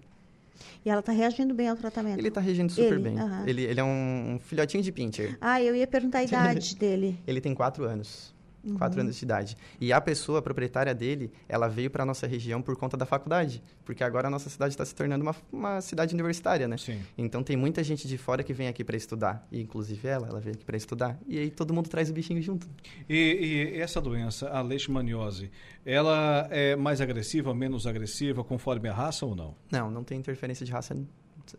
E 0.85 0.89
ela 0.89 0.99
está 0.99 1.11
reagindo 1.11 1.53
bem 1.53 1.69
ao 1.69 1.75
tratamento? 1.75 2.19
Ele 2.19 2.27
está 2.27 2.41
reagindo 2.41 2.71
super 2.71 2.93
Ele? 2.93 2.99
bem. 2.99 3.19
Aham. 3.19 3.43
Ele, 3.47 3.63
ele 3.63 3.79
é 3.79 3.83
um, 3.83 4.35
um 4.35 4.39
filhotinho 4.39 4.83
de 4.83 4.91
pincher. 4.91 5.37
Ah, 5.41 5.61
eu 5.61 5.75
ia 5.75 5.87
perguntar 5.87 6.19
a 6.19 6.23
idade 6.25 6.75
dele. 6.75 7.19
Ele 7.25 7.41
tem 7.41 7.53
quatro 7.53 7.85
anos. 7.85 8.34
Uhum. 8.65 8.77
Quatro 8.77 8.99
anos 8.99 9.15
de 9.15 9.23
idade. 9.23 9.55
E 9.79 9.93
a 9.93 10.01
pessoa, 10.01 10.39
a 10.39 10.41
proprietária 10.41 10.93
dele, 10.95 11.31
ela 11.47 11.67
veio 11.67 11.89
para 11.91 12.03
nossa 12.05 12.25
região 12.25 12.61
por 12.61 12.75
conta 12.75 12.97
da 12.97 13.05
faculdade. 13.05 13.61
Porque 13.85 14.03
agora 14.03 14.27
a 14.27 14.31
nossa 14.31 14.49
cidade 14.49 14.73
está 14.73 14.83
se 14.83 14.95
tornando 14.95 15.21
uma, 15.23 15.35
uma 15.51 15.81
cidade 15.81 16.13
universitária, 16.15 16.67
né? 16.67 16.77
Sim. 16.77 16.99
Então 17.17 17.43
tem 17.43 17.55
muita 17.55 17.83
gente 17.83 18.07
de 18.07 18.17
fora 18.17 18.43
que 18.43 18.53
vem 18.53 18.67
aqui 18.67 18.83
para 18.83 18.97
estudar. 18.97 19.47
E 19.51 19.61
inclusive 19.61 20.07
ela, 20.07 20.27
ela 20.27 20.39
veio 20.39 20.55
aqui 20.55 20.65
para 20.65 20.75
estudar. 20.77 21.19
E 21.27 21.37
aí 21.37 21.51
todo 21.51 21.73
mundo 21.73 21.87
traz 21.89 22.09
o 22.09 22.13
bichinho 22.13 22.41
junto. 22.41 22.67
E, 23.07 23.71
e 23.75 23.79
essa 23.79 24.01
doença, 24.01 24.49
a 24.49 24.61
leishmaniose, 24.61 25.51
ela 25.85 26.47
é 26.49 26.75
mais 26.75 27.01
agressiva, 27.01 27.53
menos 27.53 27.85
agressiva, 27.85 28.43
conforme 28.43 28.89
a 28.89 28.93
raça 28.93 29.25
ou 29.25 29.35
não? 29.35 29.55
Não, 29.71 29.91
não 29.91 30.03
tem 30.03 30.17
interferência 30.17 30.65
de 30.65 30.71
raça. 30.71 30.97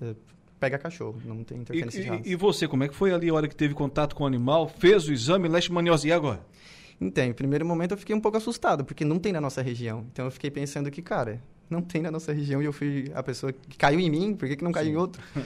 eh, 0.00 0.14
Pega 0.58 0.78
cachorro, 0.78 1.20
não 1.22 1.44
tem 1.44 1.58
E, 1.58 1.60
interferência 1.60 2.02
de 2.02 2.08
raça. 2.08 2.22
e- 2.26 2.32
e 2.32 2.34
você, 2.34 2.66
como 2.66 2.82
é 2.82 2.88
que 2.88 2.94
foi 2.96 3.12
ali 3.12 3.28
a 3.28 3.34
hora 3.34 3.46
que 3.46 3.54
teve 3.54 3.74
contato 3.74 4.16
com 4.16 4.24
o 4.24 4.26
animal, 4.26 4.66
fez 4.66 5.06
o 5.06 5.12
exame, 5.12 5.48
leishmaniose, 5.48 6.08
e 6.08 6.12
agora? 6.12 6.40
Então, 7.00 7.24
em 7.24 7.32
primeiro 7.32 7.64
momento 7.64 7.92
eu 7.92 7.96
fiquei 7.98 8.14
um 8.14 8.20
pouco 8.20 8.38
assustado, 8.38 8.84
porque 8.84 9.04
não 9.04 9.18
tem 9.18 9.32
na 9.32 9.40
nossa 9.40 9.60
região. 9.62 10.04
Então 10.12 10.24
eu 10.24 10.30
fiquei 10.30 10.50
pensando 10.50 10.90
que, 10.90 11.02
cara, 11.02 11.40
não 11.68 11.82
tem 11.82 12.00
na 12.00 12.10
nossa 12.10 12.32
região 12.32 12.62
e 12.62 12.64
eu 12.64 12.72
fui 12.72 13.10
a 13.14 13.22
pessoa 13.22 13.52
que 13.52 13.76
caiu 13.76 13.98
em 13.98 14.08
mim, 14.08 14.34
por 14.34 14.48
que, 14.48 14.56
que 14.56 14.64
não 14.64 14.72
caiu 14.72 14.92
em 14.92 14.96
outro? 14.96 15.22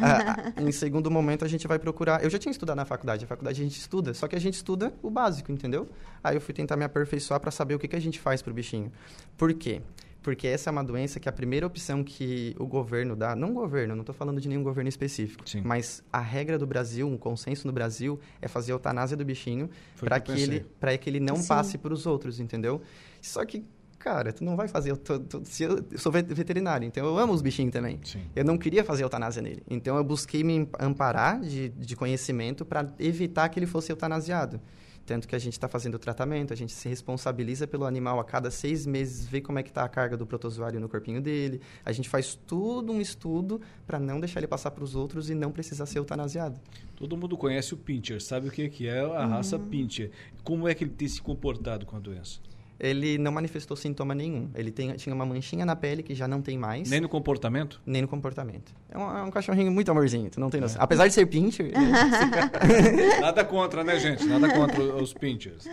Ah, 0.00 0.52
ah, 0.56 0.62
em 0.62 0.72
segundo 0.72 1.10
momento 1.10 1.44
a 1.44 1.48
gente 1.48 1.66
vai 1.66 1.78
procurar. 1.78 2.22
Eu 2.22 2.30
já 2.30 2.38
tinha 2.38 2.50
estudado 2.50 2.76
na 2.76 2.84
faculdade, 2.84 3.24
a 3.24 3.28
faculdade 3.28 3.60
a 3.60 3.64
gente 3.64 3.78
estuda, 3.78 4.14
só 4.14 4.26
que 4.26 4.36
a 4.36 4.40
gente 4.40 4.54
estuda 4.54 4.92
o 5.02 5.10
básico, 5.10 5.50
entendeu? 5.52 5.88
Aí 6.22 6.36
eu 6.36 6.40
fui 6.40 6.54
tentar 6.54 6.76
me 6.76 6.84
aperfeiçoar 6.84 7.40
para 7.40 7.50
saber 7.50 7.74
o 7.74 7.78
que, 7.78 7.88
que 7.88 7.96
a 7.96 8.00
gente 8.00 8.18
faz 8.18 8.42
pro 8.42 8.52
bichinho. 8.52 8.92
Por 9.36 9.52
quê? 9.54 9.82
Porque 10.22 10.46
essa 10.48 10.68
é 10.68 10.72
uma 10.72 10.82
doença 10.82 11.20
que 11.20 11.28
a 11.28 11.32
primeira 11.32 11.66
opção 11.66 12.02
que 12.02 12.54
o 12.58 12.66
governo 12.66 13.14
dá, 13.14 13.36
não 13.36 13.50
o 13.50 13.54
governo, 13.54 13.94
não 13.94 14.02
estou 14.02 14.14
falando 14.14 14.40
de 14.40 14.48
nenhum 14.48 14.62
governo 14.64 14.88
específico, 14.88 15.44
mas 15.64 16.02
a 16.12 16.18
regra 16.20 16.58
do 16.58 16.66
Brasil, 16.66 17.06
um 17.08 17.16
consenso 17.16 17.66
no 17.66 17.72
Brasil, 17.72 18.18
é 18.42 18.48
fazer 18.48 18.72
a 18.72 18.74
eutanásia 18.74 19.16
do 19.16 19.24
bichinho 19.24 19.70
para 20.00 20.18
que 20.20 20.34
que, 20.34 20.40
ele, 20.42 20.66
que 21.00 21.08
ele 21.10 21.20
não 21.20 21.36
Sim. 21.36 21.48
passe 21.48 21.78
para 21.78 21.94
os 21.94 22.04
outros, 22.04 22.40
entendeu? 22.40 22.82
Só 23.22 23.44
que, 23.44 23.64
cara, 23.98 24.32
tu 24.32 24.42
não 24.44 24.56
vai 24.56 24.66
fazer. 24.66 24.90
Eu, 24.90 24.96
tô- 24.96 25.20
tô- 25.20 25.44
se 25.44 25.62
eu, 25.62 25.84
eu 25.90 25.98
sou 25.98 26.10
vet- 26.10 26.32
veterinário, 26.34 26.84
então 26.86 27.06
eu 27.06 27.16
amo 27.16 27.32
os 27.32 27.40
bichinhos 27.40 27.72
também. 27.72 27.98
Eu 28.34 28.44
não 28.44 28.58
queria 28.58 28.82
fazer 28.84 29.04
eutanásia 29.04 29.40
nele. 29.40 29.62
Então 29.70 29.96
eu 29.96 30.02
busquei 30.04 30.42
me 30.42 30.58
am- 30.58 30.68
amparar 30.80 31.40
de, 31.40 31.68
de 31.70 31.94
conhecimento 31.96 32.64
para 32.64 32.92
evitar 32.98 33.48
que 33.48 33.58
ele 33.58 33.66
fosse 33.66 33.92
eutanasiado. 33.92 34.60
Tanto 35.08 35.26
que 35.26 35.34
a 35.34 35.38
gente 35.38 35.54
está 35.54 35.66
fazendo 35.66 35.94
o 35.94 35.98
tratamento, 35.98 36.52
a 36.52 36.56
gente 36.56 36.70
se 36.70 36.86
responsabiliza 36.86 37.66
pelo 37.66 37.86
animal 37.86 38.20
a 38.20 38.24
cada 38.24 38.50
seis 38.50 38.84
meses, 38.84 39.26
vê 39.26 39.40
como 39.40 39.58
é 39.58 39.62
que 39.62 39.70
está 39.70 39.82
a 39.82 39.88
carga 39.88 40.18
do 40.18 40.26
protozoário 40.26 40.78
no 40.78 40.86
corpinho 40.86 41.18
dele. 41.18 41.62
A 41.82 41.92
gente 41.92 42.10
faz 42.10 42.34
tudo 42.34 42.92
um 42.92 43.00
estudo 43.00 43.58
para 43.86 43.98
não 43.98 44.20
deixar 44.20 44.40
ele 44.40 44.46
passar 44.46 44.70
para 44.70 44.84
os 44.84 44.94
outros 44.94 45.30
e 45.30 45.34
não 45.34 45.50
precisar 45.50 45.86
ser 45.86 45.98
eutanasiado. 45.98 46.60
Todo 46.94 47.16
mundo 47.16 47.38
conhece 47.38 47.72
o 47.72 47.76
Pinscher, 47.78 48.20
sabe 48.20 48.48
o 48.48 48.50
que, 48.50 48.86
é 48.86 49.00
a 49.00 49.24
raça 49.24 49.56
Uhum. 49.56 49.66
Pinscher. 49.70 50.10
Como 50.44 50.68
é 50.68 50.74
que 50.74 50.84
ele 50.84 50.90
tem 50.90 51.08
se 51.08 51.22
comportado 51.22 51.86
com 51.86 51.96
a 51.96 52.00
doença? 52.00 52.38
Ele 52.80 53.18
não 53.18 53.32
manifestou 53.32 53.76
sintoma 53.76 54.14
nenhum. 54.14 54.50
Ele 54.54 54.70
tem, 54.70 54.92
tinha 54.94 55.14
uma 55.14 55.26
manchinha 55.26 55.66
na 55.66 55.74
pele 55.74 56.02
que 56.02 56.14
já 56.14 56.28
não 56.28 56.40
tem 56.40 56.56
mais. 56.56 56.88
Nem 56.88 57.00
no 57.00 57.08
comportamento? 57.08 57.80
Nem 57.84 58.02
no 58.02 58.08
comportamento. 58.08 58.72
É 58.90 58.96
um, 58.96 59.18
é 59.18 59.22
um 59.24 59.30
cachorrinho 59.30 59.70
muito 59.72 59.90
amorzinho, 59.90 60.30
tu 60.30 60.38
não 60.40 60.48
tem 60.50 60.58
É. 60.58 60.62
noção. 60.62 60.80
Apesar 60.80 61.08
de 61.08 61.14
ser 61.14 61.26
pincher... 61.26 61.72
Nada 63.20 63.44
contra, 63.44 63.82
né, 63.84 63.98
gente? 63.98 64.24
Nada 64.26 64.52
contra 64.52 64.80
os 64.82 65.12
Pinchers. 65.12 65.64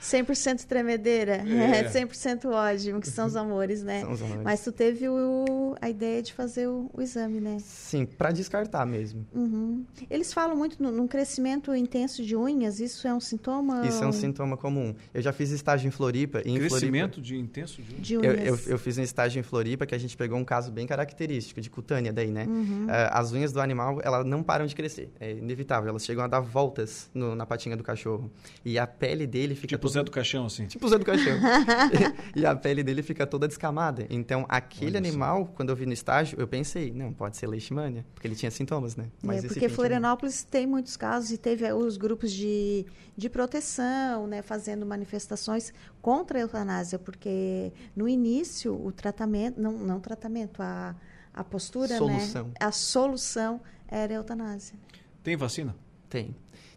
100% 0.00 0.64
tremedeira, 0.66 1.42
É. 1.46 1.80
é. 1.80 1.88
100% 1.90 2.46
ódio, 2.50 3.00
que 3.00 3.08
são 3.08 3.26
os 3.26 3.36
amores, 3.36 3.82
né? 3.82 4.00
São 4.02 4.12
os 4.12 4.22
amores. 4.22 4.42
Mas 4.42 4.62
tu 4.62 4.72
teve 4.72 5.08
o- 5.08 5.74
a 5.80 5.88
ideia 5.90 6.22
de 6.22 6.32
fazer 6.32 6.66
o, 6.68 6.90
o 6.92 7.00
exame, 7.02 7.40
né? 7.40 7.56
Sim, 7.60 8.04
para 8.06 8.30
descartar 8.30 8.86
mesmo. 8.86 9.26
Uhum. 9.34 9.84
Eles 10.10 10.32
falam 10.32 10.56
muito 10.56 10.82
no- 10.82 10.92
num 10.92 11.06
crescimento 11.06 11.74
intenso 11.74 12.22
de 12.24 12.36
unhas, 12.36 12.80
isso 12.80 13.06
é 13.06 13.14
um 13.14 13.20
sintoma? 13.20 13.86
Isso 13.86 14.02
é 14.02 14.06
um 14.06 14.08
ou- 14.08 14.12
sintoma 14.12 14.56
comum. 14.56 14.94
Eu 15.12 15.20
já 15.22 15.32
fiz 15.32 15.50
estágio 15.50 15.88
em 15.88 15.90
Floripa. 15.90 16.42
Em 16.52 16.58
Crescimento 16.58 17.14
Floripa, 17.14 17.20
de 17.22 17.36
intenso 17.38 17.82
de, 17.82 17.94
De 17.94 18.14
eu, 18.14 18.22
eu, 18.22 18.32
unhas. 18.32 18.66
eu 18.68 18.78
fiz 18.78 18.98
um 18.98 19.02
estágio 19.02 19.40
em 19.40 19.42
Floripa 19.42 19.86
que 19.86 19.94
a 19.94 19.98
gente 19.98 20.16
pegou 20.16 20.38
um 20.38 20.44
caso 20.44 20.70
bem 20.72 20.86
característico, 20.86 21.60
de 21.60 21.68
cutânea 21.70 22.12
daí, 22.12 22.30
né? 22.30 22.44
Uhum. 22.46 22.86
Ah, 22.88 23.18
as 23.20 23.32
unhas 23.32 23.52
do 23.52 23.60
animal, 23.60 24.00
elas 24.02 24.24
não 24.26 24.42
param 24.42 24.66
de 24.66 24.74
crescer. 24.74 25.10
É 25.20 25.32
inevitável. 25.32 25.88
Elas 25.90 26.04
chegam 26.04 26.24
a 26.24 26.26
dar 26.26 26.40
voltas 26.40 27.10
no- 27.14 27.34
na 27.34 27.46
patinha 27.46 27.76
do 27.76 27.82
cachorro. 27.82 28.30
E 28.64 28.78
a 28.78 28.86
pele 28.86 29.26
dele 29.26 29.54
fica... 29.54 29.68
Tipo 29.68 29.86
o 29.86 29.90
Zé 29.90 30.02
do 30.02 30.10
Caixão, 30.10 30.46
assim. 30.46 30.66
Tipo 30.66 30.86
o 30.86 30.88
Zé 30.88 30.98
do 30.98 31.04
Caixão. 31.04 31.38
e 32.36 32.44
a 32.46 32.54
pele 32.54 32.82
dele 32.82 33.02
fica 33.02 33.26
toda 33.26 33.46
descamada. 33.48 34.06
Então, 34.10 34.44
aquele 34.48 34.96
Olha 34.96 35.02
só. 35.02 35.08
animal, 35.08 35.46
quando 35.54 35.70
eu 35.70 35.76
vi 35.76 35.86
no 35.86 35.92
estágio, 35.92 36.38
eu 36.40 36.46
pensei, 36.46 36.92
não, 36.92 37.12
pode 37.12 37.36
ser 37.36 37.46
leishmania, 37.46 38.04
porque 38.14 38.26
ele 38.26 38.34
tinha 38.34 38.50
sintomas, 38.50 38.96
né? 38.96 39.06
É, 39.28 39.34
esse 39.36 39.46
porque 39.46 39.60
pincher 39.60 39.68
não. 39.68 39.74
Florianópolis 39.76 40.44
tem 40.44 40.66
muitos 40.66 40.96
casos 40.96 41.30
e 41.30 41.38
teve 41.38 41.64
eh, 41.64 41.74
os 41.74 41.96
grupos 41.96 42.32
de, 42.32 42.84
de 43.16 43.28
proteção, 43.28 44.26
né, 44.26 44.42
fazendo 44.42 44.84
manifestações 44.86 45.72
contra 46.00 46.40
eutanásia, 46.42 46.98
porque 46.98 47.72
no 47.96 48.08
início 48.08 48.74
o 48.74 48.92
tratamento, 48.92 49.60
não, 49.60 49.72
não 49.72 50.00
tratamento, 50.00 50.62
a, 50.62 50.94
a 51.32 51.42
postura, 51.44 51.96
Solução. 51.96 52.44
né, 52.48 52.54
a 52.60 52.72
solução 52.72 53.60
era 53.88 54.12
a 54.12 54.16
eutanásia. 54.16 54.76
Tem 55.22 55.36
vacina? 55.36 55.74
Tem. 56.08 56.34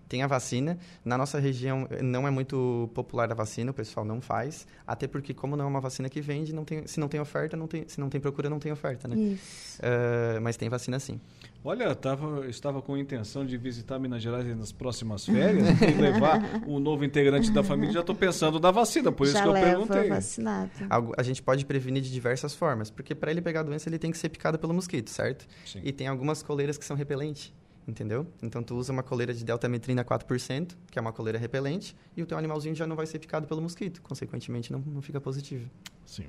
Tem 0.08 0.22
a 0.22 0.28
vacina. 0.28 0.78
Na 1.04 1.18
nossa 1.18 1.40
região 1.40 1.88
não 2.02 2.28
é 2.28 2.32
muito 2.32 2.90
popular 2.94 3.32
a 3.32 3.34
vacina, 3.36 3.72
o 3.72 3.74
pessoal 3.74 4.06
não 4.06 4.22
faz. 4.22 4.68
Até 4.86 5.08
porque, 5.08 5.34
como 5.34 5.56
não 5.56 5.66
é 5.66 5.68
uma 5.68 5.82
vacina 5.82 6.08
que 6.10 6.22
vende, 6.22 6.54
não 6.54 6.64
tem, 6.64 6.86
se 6.86 7.00
não 7.00 7.08
tem 7.08 7.20
oferta, 7.20 7.58
não 7.58 7.68
tem, 7.68 7.86
se 7.88 8.00
não 8.00 8.08
tem 8.10 8.22
procura, 8.22 8.50
não 8.50 8.60
tem 8.60 8.72
oferta, 8.72 9.08
né? 9.08 9.16
Isso. 9.16 9.80
Uh, 9.80 10.40
mas 10.42 10.56
tem 10.58 10.70
vacina 10.70 11.00
sim. 11.00 11.20
Olha, 11.64 11.86
eu 11.86 11.96
tava, 11.96 12.46
estava 12.48 12.80
com 12.82 12.94
a 12.94 13.00
intenção 13.00 13.44
de 13.44 13.58
visitar 13.58 13.98
Minas 13.98 14.22
Gerais 14.22 14.46
nas 14.56 14.72
próximas 14.72 15.26
férias 15.26 15.66
e 15.82 15.86
levar 16.00 16.62
um 16.68 16.78
novo 16.80 17.04
integrante 17.04 17.50
da 17.52 17.64
família. 17.64 17.92
Já 17.92 18.02
estou 18.02 18.14
pensando 18.16 18.60
na 18.60 18.70
vacina, 18.70 19.12
por 19.12 19.24
isso 19.26 19.34
Já 19.34 19.42
que 19.42 19.48
eu 19.50 19.54
perguntei. 19.54 20.08
vacinado. 20.10 20.70
Algo- 20.88 21.14
A 21.18 21.24
gente 21.24 21.42
pode 21.42 21.66
prevenir 21.66 22.04
de 22.04 22.12
diversas 22.12 22.54
formas, 22.54 22.92
porque 22.92 23.16
para 23.16 23.32
ele 23.32 23.42
pegar 23.42 23.62
a 23.62 23.64
doença 23.64 23.90
ele 23.90 23.98
tem 23.98 24.12
que 24.12 24.18
ser 24.20 24.30
picado 24.30 24.60
pelo 24.60 24.74
mosquito, 24.76 25.10
certo? 25.10 25.48
Sim. 25.66 25.82
E 25.84 25.92
tem 25.92 26.06
algumas 26.08 26.44
coleiras 26.44 26.78
que 26.78 26.86
são 26.86 26.96
repelentes, 26.96 27.52
entendeu? 27.88 28.26
Então 28.42 28.62
tu 28.64 28.76
usa 28.76 28.92
uma 28.92 29.04
coleira 29.04 29.34
de 29.34 29.44
deltametrina 29.44 30.04
4%, 30.04 30.76
que 30.92 30.98
é 30.98 31.02
uma 31.02 31.14
coleira 31.14 31.38
repelente, 31.40 31.96
e 32.16 32.22
o 32.22 32.26
teu 32.26 32.38
animalzinho 32.38 32.76
já 32.76 32.86
não 32.88 32.96
vai 32.96 33.06
ser 33.06 33.20
picado 33.20 33.48
pelo 33.48 33.62
mosquito, 33.62 34.02
consequentemente 34.02 34.72
não, 34.72 34.80
não 34.80 35.02
fica 35.02 35.20
positivo. 35.22 35.70
Sim. 36.06 36.26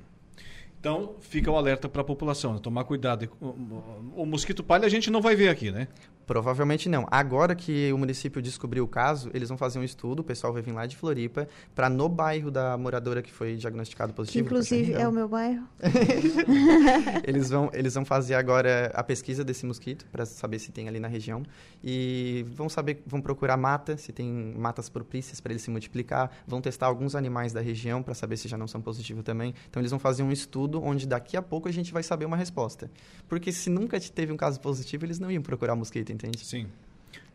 Então, 0.79 1.15
fica 1.19 1.49
o 1.49 1.55
alerta 1.57 1.89
para 1.89 2.01
a 2.01 2.05
população, 2.05 2.53
né? 2.53 2.59
tomar 2.61 2.83
cuidado. 2.83 3.27
O, 3.41 3.47
o- 3.47 4.13
o 4.17 4.25
mosquito 4.25 4.63
palha 4.63 4.85
a 4.85 4.89
gente 4.89 5.09
não 5.09 5.21
vai 5.21 5.35
ver 5.35 5.49
aqui, 5.49 5.71
né? 5.71 5.87
Provavelmente 6.27 6.87
não. 6.89 7.07
Agora 7.09 7.55
que 7.55 7.91
o 7.91 7.97
município 7.97 8.41
descobriu 8.41 8.83
o 8.83 8.87
caso, 8.87 9.31
eles 9.33 9.49
vão 9.49 9.57
fazer 9.57 9.79
um 9.79 9.83
estudo, 9.83 10.19
o 10.19 10.23
pessoal 10.23 10.51
vai 10.53 10.61
vir 10.61 10.73
lá 10.73 10.85
de 10.85 10.95
Floripa, 10.97 11.47
para 11.73 11.89
no 11.89 12.07
bairro 12.09 12.51
da 12.51 12.77
moradora 12.77 13.21
que 13.21 13.31
foi 13.31 13.55
diagnosticado 13.55 14.11
Que 14.11 14.17
positivo. 14.17 14.45
inclusive 14.45 14.93
com 14.93 14.99
é 14.99 15.07
o 15.07 15.11
meu 15.11 15.27
bairro. 15.27 15.63
eles 17.23 17.49
vão 17.49 17.69
eles 17.73 17.93
vão 17.93 18.05
fazer 18.05 18.35
agora 18.35 18.91
a 18.93 19.03
pesquisa 19.03 19.43
desse 19.43 19.65
mosquito 19.65 20.05
para 20.11 20.25
saber 20.25 20.59
se 20.59 20.71
tem 20.71 20.87
ali 20.87 20.99
na 20.99 21.07
região 21.07 21.43
e 21.83 22.45
vão 22.55 22.69
saber 22.69 23.01
vão 23.05 23.21
procurar 23.21 23.57
mata 23.57 23.97
se 23.97 24.11
tem 24.11 24.27
matas 24.57 24.89
propícias 24.89 25.39
para 25.39 25.51
ele 25.53 25.59
se 25.59 25.69
multiplicar 25.69 26.31
vão 26.47 26.61
testar 26.61 26.87
alguns 26.87 27.15
animais 27.15 27.53
da 27.53 27.61
região 27.61 28.01
para 28.03 28.13
saber 28.13 28.37
se 28.37 28.47
já 28.47 28.57
não 28.57 28.67
são 28.67 28.81
positivos 28.81 29.23
também 29.23 29.53
então 29.69 29.81
eles 29.81 29.91
vão 29.91 29.99
fazer 29.99 30.23
um 30.23 30.31
estudo 30.31 30.81
onde 30.83 31.07
daqui 31.07 31.37
a 31.37 31.41
pouco 31.41 31.67
a 31.67 31.71
gente 31.71 31.93
vai 31.93 32.03
saber 32.03 32.25
uma 32.25 32.37
resposta 32.37 32.89
porque 33.27 33.51
se 33.51 33.69
nunca 33.69 33.99
te- 33.99 34.11
teve 34.11 34.31
um 34.31 34.37
caso 34.37 34.59
positivo 34.59 35.05
eles 35.05 35.19
não 35.19 35.31
iam 35.31 35.41
procurar 35.41 35.75
mosquito 35.75 36.11
entende 36.17 36.45
Sim. 36.45 36.67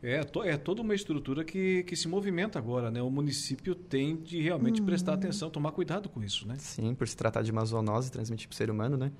É, 0.02 0.24
to- 0.24 0.42
é 0.42 0.56
toda 0.56 0.82
uma 0.82 0.94
estrutura 0.94 1.44
que, 1.44 1.84
que 1.84 1.94
se 1.94 2.08
movimenta 2.08 2.58
agora, 2.58 2.90
né? 2.90 3.00
O 3.00 3.08
município 3.10 3.74
tem 3.74 4.16
de 4.16 4.40
realmente 4.40 4.80
Uhum. 4.80 4.86
prestar 4.86 5.14
atenção, 5.14 5.48
tomar 5.48 5.70
cuidado 5.72 6.08
com 6.08 6.22
isso, 6.22 6.46
né? 6.46 6.56
sim 6.58 6.92
por 6.94 7.06
se 7.06 7.16
tratar 7.16 7.42
de 7.42 7.52
uma 7.52 7.64
zoonose 7.64 8.10
transmitida 8.10 8.48
por 8.48 8.54
ser 8.56 8.68
humano 8.70 8.96
né 8.96 9.12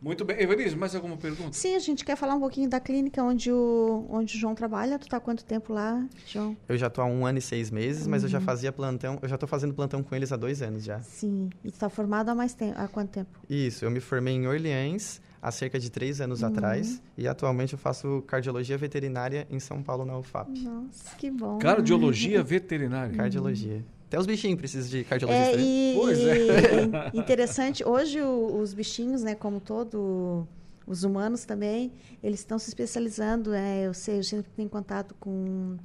Muito 0.00 0.24
bem. 0.24 0.40
Evelise, 0.40 0.74
mais 0.76 0.94
alguma 0.94 1.16
pergunta? 1.16 1.52
Sim, 1.52 1.74
a 1.74 1.78
gente 1.78 2.04
quer 2.06 2.16
falar 2.16 2.34
um 2.34 2.40
pouquinho 2.40 2.70
da 2.70 2.80
clínica 2.80 3.22
onde 3.22 3.52
o, 3.52 4.06
onde 4.08 4.34
o 4.34 4.38
João 4.38 4.54
trabalha. 4.54 4.98
Tu 4.98 5.06
tá 5.08 5.18
há 5.18 5.20
quanto 5.20 5.44
tempo 5.44 5.72
lá, 5.74 6.06
João? 6.26 6.56
eu 6.68 6.78
já 6.78 6.88
tô 6.88 7.02
há 7.02 7.04
um 7.04 7.26
ano 7.26 7.38
e 7.38 7.42
seis 7.42 7.70
meses 7.70 8.06
mas 8.06 8.22
eu 8.22 8.28
já 8.28 8.38
Uhum. 8.38 8.44
fazia 8.44 8.72
plantão 8.72 9.18
eu 9.20 9.28
já 9.28 9.36
tô 9.36 9.46
fazendo 9.46 9.74
plantão 9.74 10.02
com 10.02 10.14
eles 10.14 10.30
há 10.32 10.36
dois 10.36 10.62
anos 10.62 10.84
já 10.84 11.00
Sim. 11.00 11.50
E 11.64 11.70
tu 11.70 11.78
tá 11.78 11.90
formado 11.90 12.28
há 12.30 12.34
mais 12.34 12.54
tempo? 12.54 12.78
Há 12.78 12.86
quanto 12.88 13.10
tempo? 13.10 13.30
Isso, 13.48 13.84
eu 13.84 13.90
me 13.90 14.00
formei 14.00 14.34
em 14.34 14.46
Orleans 14.46 15.20
há 15.42 15.50
cerca 15.50 15.78
de 15.78 15.90
três 15.90 16.20
anos 16.20 16.42
atrás 16.44 17.00
e 17.16 17.26
atualmente 17.26 17.72
eu 17.72 17.78
faço 17.78 18.22
cardiologia 18.26 18.76
veterinária 18.76 19.46
em 19.50 19.58
São 19.58 19.82
Paulo 19.82 20.04
na 20.04 20.18
UFAP. 20.18 20.50
Nossa, 20.60 21.16
que 21.16 21.30
bom. 21.30 21.58
Cardiologia 21.58 22.42
veterinária. 22.44 23.14
Cardiologia. 23.16 23.84
Até 24.06 24.18
os 24.18 24.26
bichinhos 24.26 24.58
precisam 24.58 24.90
de 24.90 25.04
cardiologista. 25.04 25.52
É, 25.52 25.56
né? 25.56 25.62
e, 25.62 25.92
Pois 25.96 26.18
é. 26.18 27.10
interessante, 27.14 27.84
hoje 27.86 28.20
o- 28.20 28.58
os 28.60 28.74
bichinhos, 28.74 29.22
né, 29.22 29.34
como 29.36 29.60
todo, 29.60 30.46
os 30.86 31.04
humanos 31.04 31.44
também, 31.44 31.92
eles 32.22 32.40
estão 32.40 32.58
se 32.58 32.68
especializando, 32.68 33.54
é, 33.54 33.86
eu 33.86 33.94
sei, 33.94 34.18
eu 34.18 34.24
sempre 34.24 34.50
tenho 34.56 34.68
contato 34.68 35.14
com, 35.20 35.76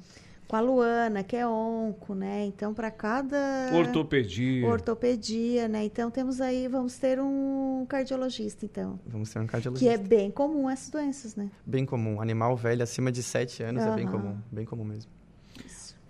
com 0.48 0.56
a 0.56 0.60
Luana, 0.60 1.22
que 1.22 1.36
é 1.36 1.46
onco, 1.46 2.14
né, 2.14 2.44
então 2.44 2.72
para 2.72 2.90
cada... 2.90 3.70
Ortopedia. 3.74 4.66
Ortopedia, 4.66 5.68
né, 5.68 5.84
então 5.84 6.10
temos 6.10 6.40
aí, 6.40 6.68
vamos 6.68 6.96
ter 6.98 7.20
um 7.20 7.84
cardiologista, 7.88 8.64
então, 8.64 8.98
Vamos 9.06 9.30
ter 9.30 9.38
um 9.38 9.46
que 9.46 9.52
cardiologista. 9.52 9.92
é 9.92 9.98
bem 9.98 10.30
comum 10.30 10.68
essas 10.68 10.90
doenças, 10.90 11.36
né. 11.36 11.50
Bem 11.64 11.84
comum. 11.84 12.20
Animal 12.20 12.56
velho 12.56 12.82
acima 12.82 13.10
de 13.10 13.22
7 13.22 13.62
anos 13.62 13.82
é 13.82 13.94
bem 13.94 14.06
comum. 14.06 14.36
Bem 14.50 14.64
comum 14.64 14.84
mesmo. 14.84 15.15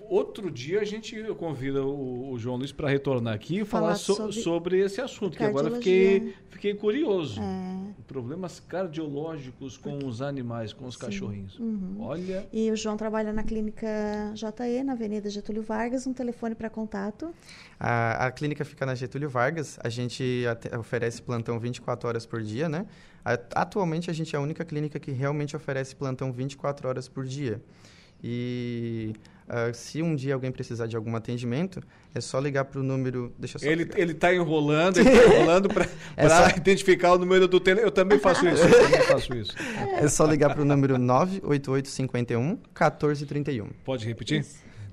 Outro 0.09 0.51
dia 0.51 0.81
a 0.81 0.85
gente 0.85 1.17
convida 1.35 1.85
o, 1.85 2.31
o 2.33 2.39
João 2.39 2.57
Luiz 2.57 2.73
para 2.73 2.89
retornar 2.89 3.35
aqui 3.35 3.61
e 3.61 3.65
falar, 3.65 3.87
Falar 3.87 3.97
so- 3.97 4.15
sobre 4.15 4.33
sobre... 4.43 4.79
esse 4.81 5.01
assunto, 5.01 5.37
que 5.37 5.43
agora 5.45 5.71
fiquei, 5.73 6.35
fiquei 6.51 6.75
curioso. 6.75 7.41
É. 7.41 7.77
Problemas 8.07 8.61
cardiológicos 8.61 9.77
com 9.77 9.99
os 10.07 10.23
animais, 10.23 10.73
com 10.73 10.87
os 10.87 10.97
cachorrinhos. 10.97 11.59
Uhum. 11.59 11.97
Olha, 12.01 12.47
E 12.53 12.71
o 12.71 12.77
João 12.77 12.97
trabalha 12.97 13.33
na 13.33 13.43
clínica 13.43 13.87
JE, 14.35 14.83
na 14.85 14.93
Avenida 14.93 15.29
Getúlio 15.29 15.63
Vargas, 15.63 16.07
um 16.07 16.13
telefone 16.13 16.55
para 16.55 16.71
contato. 16.71 17.33
A, 17.79 18.27
a 18.27 18.31
clínica 18.31 18.65
fica 18.65 18.87
na 18.87 18.95
Getúlio 18.95 19.29
Vargas. 19.29 19.79
A 19.83 19.89
gente 19.89 20.45
oferece 20.79 21.21
plantão 21.21 21.59
24 21.59 22.09
horas 22.09 22.25
por 22.25 22.41
dia, 22.43 22.69
né? 22.69 22.87
A- 23.25 23.39
Atualmente, 23.63 24.09
a 24.11 24.13
gente 24.15 24.35
é 24.37 24.39
a 24.39 24.43
única 24.43 24.65
clínica 24.65 25.01
que 25.01 25.11
realmente 25.11 25.57
oferece 25.57 25.97
plantão 25.97 26.33
24 26.33 26.89
horas 26.89 27.09
por 27.09 27.25
dia. 27.25 27.61
E 28.23 29.13
ah, 29.49 29.73
se 29.73 30.03
um 30.03 30.15
dia 30.15 30.35
alguém 30.35 30.51
precisar 30.51 30.87
de 30.87 30.97
algum 30.97 31.15
atendimento, 31.17 31.81
é 32.15 32.21
só 32.21 32.39
ligar 32.41 32.65
para 32.65 32.81
o 32.81 32.83
número... 32.83 33.33
Deixa 33.39 33.57
eu 33.57 33.61
só... 33.61 33.67
ele, 33.67 33.89
ele 33.97 34.15
tá 34.15 34.35
enrolando, 34.35 34.99
ele 35.01 35.11
tá 35.11 35.25
enrolando 35.35 35.69
para 35.69 35.89
É 36.17 36.29
só- 36.29 36.49
identificar 36.57 37.13
o 37.13 37.19
número 37.19 37.47
do 37.47 37.61
telefone. 37.61 37.87
Eu 37.89 37.93
também 37.93 38.19
faço 38.19 38.47
isso, 38.49 38.63
eu 38.63 38.83
também 38.85 39.03
faço 39.03 39.35
isso. 39.35 39.55
É 39.99 40.09
só 40.09 40.27
ligar 40.27 40.53
para 40.53 40.63
o 40.63 40.65
número 40.65 40.99
98851 40.99 42.41
1431. 42.75 43.69
Pode 43.85 44.07
repetir? 44.07 44.45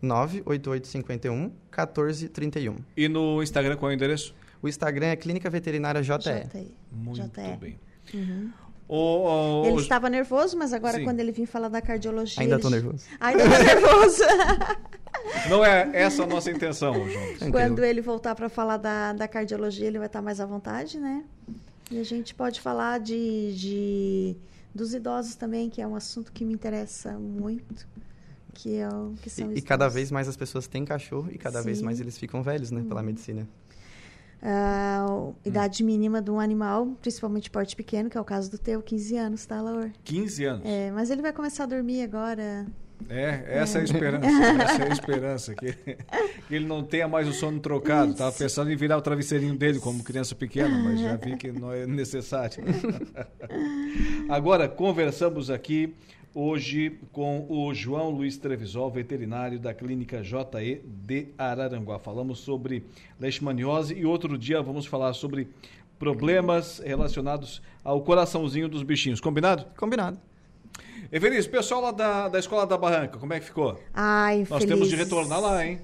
98851 0.02 1.52
1431. 1.72 2.76
E 2.96 3.08
no 3.08 3.42
Instagram 3.42 3.76
qual 3.78 3.90
é 3.92 3.94
o 3.94 3.96
endereço? 3.96 4.36
O 4.62 4.68
Instagram 4.68 5.08
é 5.08 5.16
Clínica 5.16 5.50
Veterinária 5.50 6.02
JE. 6.02 6.14
JE. 6.20 6.72
Muito 6.92 7.22
JE. 7.22 7.58
bem. 7.60 7.80
Uhum. 8.14 8.52
O, 8.96 9.62
o- 9.62 9.66
Ele 9.66 9.78
o- 9.78 9.80
estava 9.80 10.08
nervoso, 10.10 10.56
mas 10.58 10.72
agora 10.74 10.98
Sim. 10.98 11.04
quando 11.04 11.20
ele 11.20 11.32
vir 11.32 11.46
falar 11.48 11.68
da 11.70 11.82
cardiologia... 11.82 12.42
Ainda 12.44 12.56
ele... 12.56 12.62
tô 12.62 12.70
nervoso. 12.70 13.04
Ainda 13.20 13.44
tá 13.50 13.58
nervoso. 13.64 14.24
Não 15.50 15.66
é 15.66 15.90
essa 15.94 16.24
a 16.24 16.28
nossa 16.28 16.52
intenção, 16.52 16.94
João. 17.10 17.52
quando 17.52 17.84
ele 17.84 18.02
voltar 18.02 18.36
para 18.36 18.50
falar 18.50 18.78
da, 18.78 19.14
da 19.14 19.28
cardiologia, 19.28 19.88
ele 19.88 19.98
vai 19.98 20.08
estar 20.08 20.22
mais 20.22 20.40
à 20.40 20.46
vontade, 20.46 21.00
né? 21.00 21.24
E 21.90 22.00
a 22.00 22.04
gente 22.04 22.36
pode 22.36 22.62
falar 22.62 23.00
de, 23.00 23.54
de 23.56 24.38
dos 24.76 24.94
idosos 24.94 25.36
também, 25.36 25.70
que 25.70 25.82
é 25.82 25.88
um 25.88 25.96
assunto 25.96 26.32
que 26.32 26.44
me 26.46 26.54
interessa 26.54 27.12
muito, 27.14 27.88
que 28.54 28.76
é 28.78 28.88
o 28.90 29.14
que 29.22 29.30
são 29.30 29.52
E, 29.54 29.58
e 29.58 29.62
cada 29.62 29.88
vez 29.88 30.12
mais 30.12 30.28
as 30.28 30.36
pessoas 30.38 30.68
têm 30.68 30.86
cachorro 30.86 31.30
e 31.32 31.38
cada 31.38 31.62
vez 31.62 31.80
Sim. 31.80 31.86
mais 31.86 32.00
eles 32.00 32.18
ficam 32.18 32.42
velhos, 32.44 32.70
né? 32.72 32.84
Pela 32.88 33.02
medicina. 33.04 33.48
A 34.46 35.32
idade 35.46 35.82
mínima 35.86 36.22
de 36.22 36.30
um 36.30 36.38
animal, 36.38 36.98
principalmente 37.02 37.50
porte 37.50 37.78
pequeno, 37.78 38.10
que 38.10 38.18
é 38.18 38.22
o 38.22 38.26
caso 38.26 38.52
do 38.52 38.58
teu, 38.58 38.82
15 38.82 39.16
anos, 39.16 39.46
tá, 39.46 39.62
Laura? 39.62 39.90
15 40.04 40.44
anos. 40.44 40.62
É, 40.66 40.92
mas 40.92 41.10
ele 41.10 41.22
vai 41.22 41.32
começar 41.32 41.64
a 41.64 41.68
dormir 41.68 42.02
agora. 42.02 42.66
É, 43.10 43.46
essa 43.48 43.78
é 43.78 43.82
a 43.82 43.84
esperança. 43.86 44.28
Essa 44.28 44.84
é 44.84 44.90
a 44.90 44.92
esperança. 44.92 45.56
Que, 45.56 45.72
que 46.48 46.56
ele 46.56 46.66
não 46.66 46.84
tenha 46.84 47.08
mais 47.08 47.26
o 47.28 47.32
sono 47.32 47.60
trocado. 47.62 48.14
Tava 48.14 48.34
pensando 48.34 48.70
em 48.70 48.76
virar 48.76 48.98
o 48.98 49.02
travesseirinho 49.02 49.56
dele 49.56 49.80
como 49.80 50.04
criança 50.04 50.36
pequena, 50.36 50.78
mas 50.78 51.00
já 51.00 51.16
vi 51.16 51.38
que 51.38 51.52
não 51.52 51.72
é 51.72 51.86
necessário. 51.88 52.64
Agora, 54.30 54.68
conversamos 54.68 55.50
aqui 55.50 55.96
hoje 56.34 57.00
com 57.12 57.46
o 57.48 57.74
João 57.74 58.10
Luiz 58.10 58.38
Trevisol, 58.38 58.90
veterinário 58.90 59.60
da 59.60 59.74
clínica 59.74 60.24
JE 60.24 60.82
de 60.86 61.28
Araranguá. 61.38 62.00
Falamos 62.00 62.40
sobre 62.40 62.86
leishmaniose 63.20 63.94
e 63.94 64.06
outro 64.06 64.38
dia 64.38 64.62
vamos 64.62 64.86
falar 64.86 65.14
sobre 65.14 65.48
problemas 66.00 66.80
relacionados 66.80 67.62
ao 67.84 68.02
coraçãozinho 68.02 68.68
dos 68.68 68.84
bichinhos. 68.84 69.22
Combinado? 69.22 69.66
Combinado. 69.78 70.20
Evelise, 71.12 71.48
pessoal 71.48 71.82
lá 71.82 71.92
da, 71.92 72.28
da 72.28 72.40
Escola 72.40 72.66
da 72.66 72.78
Barranca, 72.78 73.20
como 73.20 73.34
é 73.34 73.40
que 73.40 73.46
ficou? 73.46 73.80
Ai, 73.94 74.40
Nós 74.40 74.48
felizes. 74.48 74.70
temos 74.70 74.90
de 74.90 74.96
retornar 74.96 75.40
lá, 75.40 75.66
hein? 75.66 75.80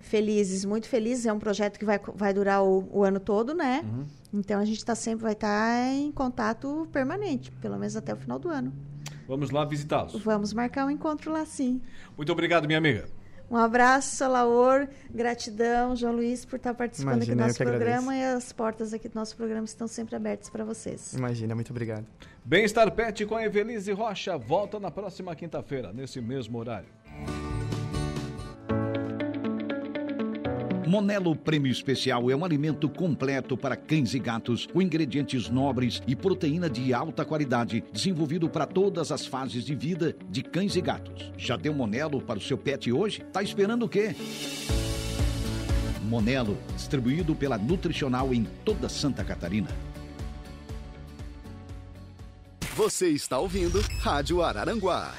Felizes, 0.00 0.64
muito 0.64 0.88
felizes. 0.88 1.26
É 1.26 1.32
um 1.32 1.38
projeto 1.38 1.78
que 1.78 1.84
vai, 1.84 2.00
vai 2.14 2.32
durar 2.32 2.64
o, 2.64 2.88
o 2.90 3.04
ano 3.04 3.20
todo, 3.20 3.54
né? 3.54 3.82
Uhum. 3.84 4.04
Então 4.40 4.58
a 4.58 4.64
gente 4.64 4.82
tá 4.82 4.94
sempre 4.94 5.22
vai 5.22 5.34
estar 5.34 5.92
em 5.94 6.10
contato 6.10 6.88
permanente, 6.90 7.52
pelo 7.60 7.78
menos 7.78 7.94
até 7.96 8.14
o 8.14 8.16
final 8.16 8.38
do 8.38 8.48
ano. 8.48 8.72
Vamos 9.32 9.50
lá 9.50 9.64
visitá-los. 9.64 10.22
Vamos 10.22 10.52
marcar 10.52 10.84
um 10.84 10.90
encontro 10.90 11.32
lá 11.32 11.46
sim. 11.46 11.80
Muito 12.18 12.30
obrigado, 12.30 12.66
minha 12.66 12.76
amiga. 12.76 13.06
Um 13.50 13.56
abraço, 13.56 14.28
Laor. 14.28 14.86
Gratidão, 15.10 15.96
João 15.96 16.12
Luiz, 16.12 16.44
por 16.44 16.56
estar 16.56 16.74
participando 16.74 17.14
Imagina, 17.14 17.46
aqui 17.46 17.54
do 17.54 17.64
nosso 17.64 17.78
programa. 17.78 18.14
E 18.14 18.24
as 18.24 18.52
portas 18.52 18.92
aqui 18.92 19.08
do 19.08 19.14
nosso 19.14 19.34
programa 19.34 19.64
estão 19.64 19.88
sempre 19.88 20.16
abertas 20.16 20.50
para 20.50 20.66
vocês. 20.66 21.14
Imagina, 21.14 21.54
muito 21.54 21.70
obrigado. 21.70 22.04
Bem-estar 22.44 22.90
Pet 22.90 23.24
com 23.24 23.34
a 23.34 23.42
Evelise 23.42 23.90
Rocha. 23.92 24.36
Volta 24.36 24.78
na 24.78 24.90
próxima 24.90 25.34
quinta-feira, 25.34 25.94
nesse 25.94 26.20
mesmo 26.20 26.58
horário. 26.58 26.88
Monelo 30.92 31.34
Prêmio 31.34 31.72
Especial 31.72 32.30
é 32.30 32.36
um 32.36 32.44
alimento 32.44 32.86
completo 32.86 33.56
para 33.56 33.74
cães 33.74 34.12
e 34.12 34.18
gatos, 34.18 34.66
com 34.66 34.82
ingredientes 34.82 35.48
nobres 35.48 36.02
e 36.06 36.14
proteína 36.14 36.68
de 36.68 36.92
alta 36.92 37.24
qualidade, 37.24 37.82
desenvolvido 37.90 38.46
para 38.46 38.66
todas 38.66 39.10
as 39.10 39.24
fases 39.24 39.64
de 39.64 39.74
vida 39.74 40.14
de 40.28 40.42
cães 40.42 40.76
e 40.76 40.82
gatos. 40.82 41.32
Já 41.38 41.56
deu 41.56 41.72
Monelo 41.72 42.20
para 42.20 42.38
o 42.38 42.42
seu 42.42 42.58
pet 42.58 42.92
hoje? 42.92 43.24
Tá 43.32 43.42
esperando 43.42 43.86
o 43.86 43.88
quê? 43.88 44.14
Monelo, 46.02 46.58
distribuído 46.76 47.34
pela 47.34 47.56
Nutricional 47.56 48.34
em 48.34 48.44
toda 48.62 48.86
Santa 48.86 49.24
Catarina. 49.24 49.70
Você 52.76 53.08
está 53.08 53.38
ouvindo 53.38 53.80
Rádio 53.98 54.42
Araranguá. 54.42 55.14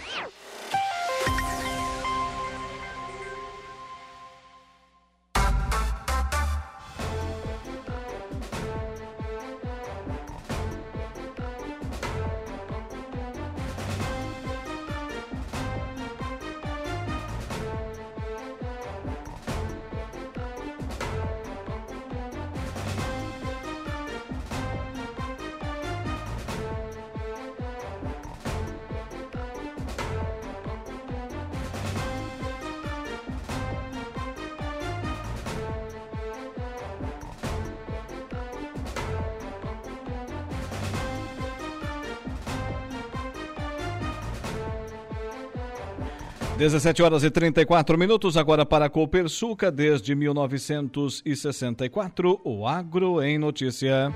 Dezessete 46.57 47.01
horas 47.01 47.23
e 47.23 47.31
34 47.31 47.97
minutos, 47.97 48.35
agora 48.37 48.63
para 48.65 48.85
a 48.85 48.89
Copersuca, 48.89 49.71
desde 49.71 50.13
1964, 50.13 52.39
o 52.43 52.67
Agro 52.67 53.23
em 53.23 53.39
Notícia. 53.39 54.13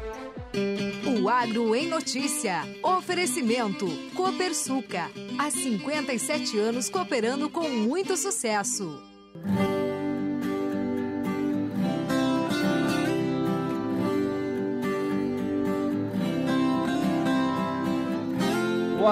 O 1.19 1.27
Agro 1.27 1.75
em 1.75 1.87
Notícia. 1.87 2.61
Oferecimento. 2.83 3.87
Copersuca. 4.15 5.09
Há 5.39 5.49
57 5.49 6.59
anos 6.59 6.87
cooperando 6.89 7.49
com 7.49 7.67
muito 7.67 8.15
sucesso. 8.15 9.06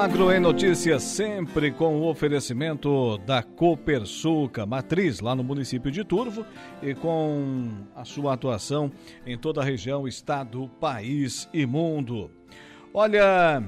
Agro 0.05 0.31
em 0.31 0.39
Notícias, 0.39 1.01
sempre 1.01 1.71
com 1.71 1.99
o 1.99 2.07
oferecimento 2.07 3.17
da 3.25 3.41
Copersuca, 3.41 4.63
matriz 4.63 5.19
lá 5.19 5.33
no 5.33 5.43
município 5.43 5.89
de 5.89 6.03
Turvo 6.03 6.45
e 6.79 6.93
com 6.93 7.71
a 7.95 8.05
sua 8.05 8.35
atuação 8.35 8.91
em 9.25 9.35
toda 9.35 9.61
a 9.61 9.65
região, 9.65 10.07
estado, 10.07 10.69
país 10.79 11.49
e 11.51 11.65
mundo. 11.65 12.29
Olha, 12.93 13.63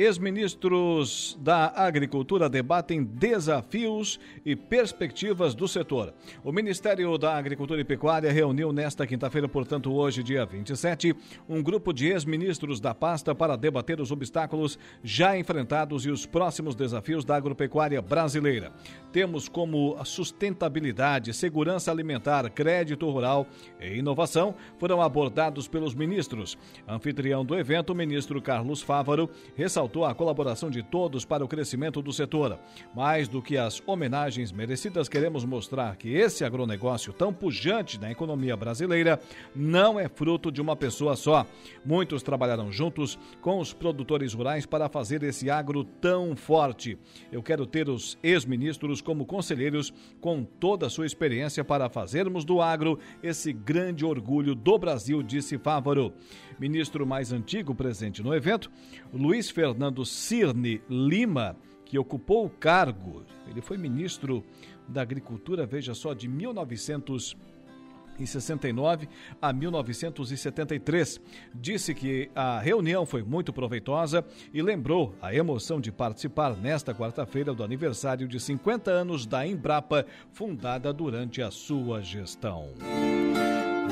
Ex-ministros 0.00 1.38
da 1.42 1.74
Agricultura 1.76 2.48
debatem 2.48 3.04
desafios 3.04 4.18
e 4.46 4.56
perspectivas 4.56 5.54
do 5.54 5.68
setor. 5.68 6.14
O 6.42 6.50
Ministério 6.50 7.18
da 7.18 7.36
Agricultura 7.36 7.82
e 7.82 7.84
Pecuária 7.84 8.32
reuniu 8.32 8.72
nesta 8.72 9.06
quinta-feira, 9.06 9.46
portanto, 9.46 9.92
hoje, 9.92 10.22
dia 10.22 10.46
27, 10.46 11.14
um 11.46 11.62
grupo 11.62 11.92
de 11.92 12.06
ex-ministros 12.06 12.80
da 12.80 12.94
pasta 12.94 13.34
para 13.34 13.56
debater 13.56 14.00
os 14.00 14.10
obstáculos 14.10 14.78
já 15.04 15.36
enfrentados 15.36 16.06
e 16.06 16.10
os 16.10 16.24
próximos 16.24 16.74
desafios 16.74 17.22
da 17.22 17.36
agropecuária 17.36 18.00
brasileira. 18.00 18.72
Temos 19.12 19.50
como 19.50 20.02
sustentabilidade, 20.02 21.34
segurança 21.34 21.90
alimentar, 21.90 22.48
crédito 22.48 23.10
rural 23.10 23.46
e 23.78 23.98
inovação 23.98 24.54
foram 24.78 25.02
abordados 25.02 25.68
pelos 25.68 25.94
ministros. 25.94 26.56
Anfitrião 26.88 27.44
do 27.44 27.54
evento, 27.54 27.90
o 27.90 27.94
ministro 27.94 28.40
Carlos 28.40 28.80
Fávaro 28.80 29.28
ressaltou 29.54 29.89
ressaltou 29.90 30.04
a 30.04 30.14
colaboração 30.14 30.70
de 30.70 30.82
todos 30.82 31.24
para 31.24 31.44
o 31.44 31.48
crescimento 31.48 32.00
do 32.00 32.12
setor. 32.12 32.58
Mais 32.94 33.26
do 33.26 33.42
que 33.42 33.58
as 33.58 33.82
homenagens 33.86 34.52
merecidas, 34.52 35.08
queremos 35.08 35.44
mostrar 35.44 35.96
que 35.96 36.14
esse 36.14 36.44
agronegócio 36.44 37.12
tão 37.12 37.32
pujante 37.32 38.00
na 38.00 38.10
economia 38.10 38.56
brasileira 38.56 39.20
não 39.54 39.98
é 39.98 40.08
fruto 40.08 40.52
de 40.52 40.60
uma 40.60 40.76
pessoa 40.76 41.16
só. 41.16 41.44
Muitos 41.84 42.22
trabalharam 42.22 42.70
juntos 42.70 43.18
com 43.40 43.58
os 43.58 43.72
produtores 43.72 44.32
rurais 44.32 44.64
para 44.64 44.88
fazer 44.88 45.22
esse 45.24 45.50
agro 45.50 45.82
tão 45.82 46.36
forte. 46.36 46.96
Eu 47.32 47.42
quero 47.42 47.66
ter 47.66 47.88
os 47.88 48.16
ex-ministros 48.22 49.00
como 49.00 49.26
conselheiros 49.26 49.92
com 50.20 50.44
toda 50.44 50.86
a 50.86 50.90
sua 50.90 51.06
experiência 51.06 51.64
para 51.64 51.88
fazermos 51.88 52.44
do 52.44 52.60
agro 52.62 52.98
esse 53.22 53.52
grande 53.52 54.04
orgulho 54.04 54.54
do 54.54 54.78
Brasil, 54.78 55.22
disse 55.22 55.58
Fávaro 55.58 56.12
ministro 56.60 57.06
mais 57.06 57.32
antigo 57.32 57.74
presente 57.74 58.22
no 58.22 58.34
evento, 58.34 58.70
Luiz 59.12 59.48
Fernando 59.48 60.04
Cirne 60.04 60.82
Lima, 60.90 61.56
que 61.86 61.98
ocupou 61.98 62.44
o 62.44 62.50
cargo. 62.50 63.24
Ele 63.48 63.62
foi 63.62 63.78
ministro 63.78 64.44
da 64.86 65.00
Agricultura, 65.00 65.64
veja 65.64 65.94
só, 65.94 66.12
de 66.12 66.28
1969 66.28 69.08
a 69.40 69.50
1973. 69.52 71.20
Disse 71.54 71.94
que 71.94 72.30
a 72.34 72.60
reunião 72.60 73.06
foi 73.06 73.22
muito 73.22 73.54
proveitosa 73.54 74.22
e 74.52 74.60
lembrou 74.60 75.14
a 75.22 75.34
emoção 75.34 75.80
de 75.80 75.90
participar 75.90 76.54
nesta 76.54 76.94
quarta-feira 76.94 77.54
do 77.54 77.64
aniversário 77.64 78.28
de 78.28 78.38
50 78.38 78.90
anos 78.90 79.24
da 79.24 79.46
Embrapa, 79.46 80.04
fundada 80.30 80.92
durante 80.92 81.40
a 81.40 81.50
sua 81.50 82.02
gestão. 82.02 82.74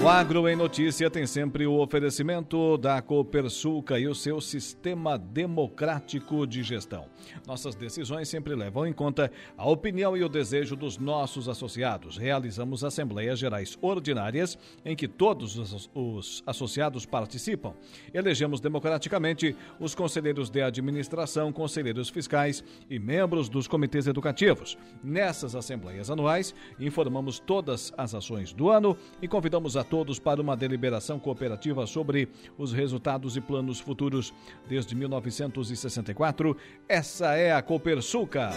O 0.00 0.06
Agro 0.06 0.48
em 0.48 0.54
Notícia 0.54 1.10
tem 1.10 1.26
sempre 1.26 1.66
o 1.66 1.80
oferecimento 1.80 2.78
da 2.78 3.02
Copersuca 3.02 3.98
e 3.98 4.06
o 4.06 4.14
seu 4.14 4.40
sistema 4.40 5.18
democrático 5.18 6.46
de 6.46 6.62
gestão. 6.62 7.06
Nossas 7.44 7.74
decisões 7.74 8.28
sempre 8.28 8.54
levam 8.54 8.86
em 8.86 8.92
conta 8.92 9.30
a 9.56 9.68
opinião 9.68 10.16
e 10.16 10.22
o 10.22 10.28
desejo 10.28 10.76
dos 10.76 10.98
nossos 10.98 11.48
associados. 11.48 12.16
Realizamos 12.16 12.84
assembleias 12.84 13.40
gerais 13.40 13.76
ordinárias 13.82 14.56
em 14.84 14.94
que 14.94 15.08
todos 15.08 15.58
os 15.92 16.44
associados 16.46 17.04
participam. 17.04 17.74
Elegemos 18.14 18.60
democraticamente 18.60 19.56
os 19.80 19.96
conselheiros 19.96 20.48
de 20.48 20.62
administração, 20.62 21.52
conselheiros 21.52 22.08
fiscais 22.08 22.62
e 22.88 23.00
membros 23.00 23.48
dos 23.48 23.66
comitês 23.66 24.06
educativos. 24.06 24.78
Nessas 25.02 25.56
assembleias 25.56 26.08
anuais, 26.08 26.54
informamos 26.78 27.40
todas 27.40 27.92
as 27.98 28.14
ações 28.14 28.52
do 28.52 28.70
ano 28.70 28.96
e 29.20 29.26
convidamos 29.26 29.76
a 29.76 29.87
todos 29.88 30.18
para 30.18 30.40
uma 30.40 30.56
deliberação 30.56 31.18
cooperativa 31.18 31.86
sobre 31.86 32.28
os 32.56 32.72
resultados 32.72 33.36
e 33.36 33.40
planos 33.40 33.80
futuros. 33.80 34.32
Desde 34.68 34.94
1964, 34.94 36.56
essa 36.88 37.34
é 37.34 37.52
a 37.52 37.62
Copersuca. 37.62 38.50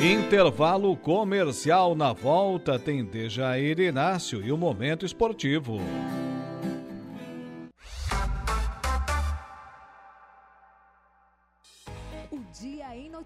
Intervalo 0.00 0.96
comercial 0.96 1.94
na 1.94 2.12
volta 2.12 2.78
tem 2.78 3.04
Dejair 3.04 3.78
Inácio 3.78 4.44
e 4.44 4.50
o 4.50 4.56
Momento 4.56 5.06
Esportivo. 5.06 5.80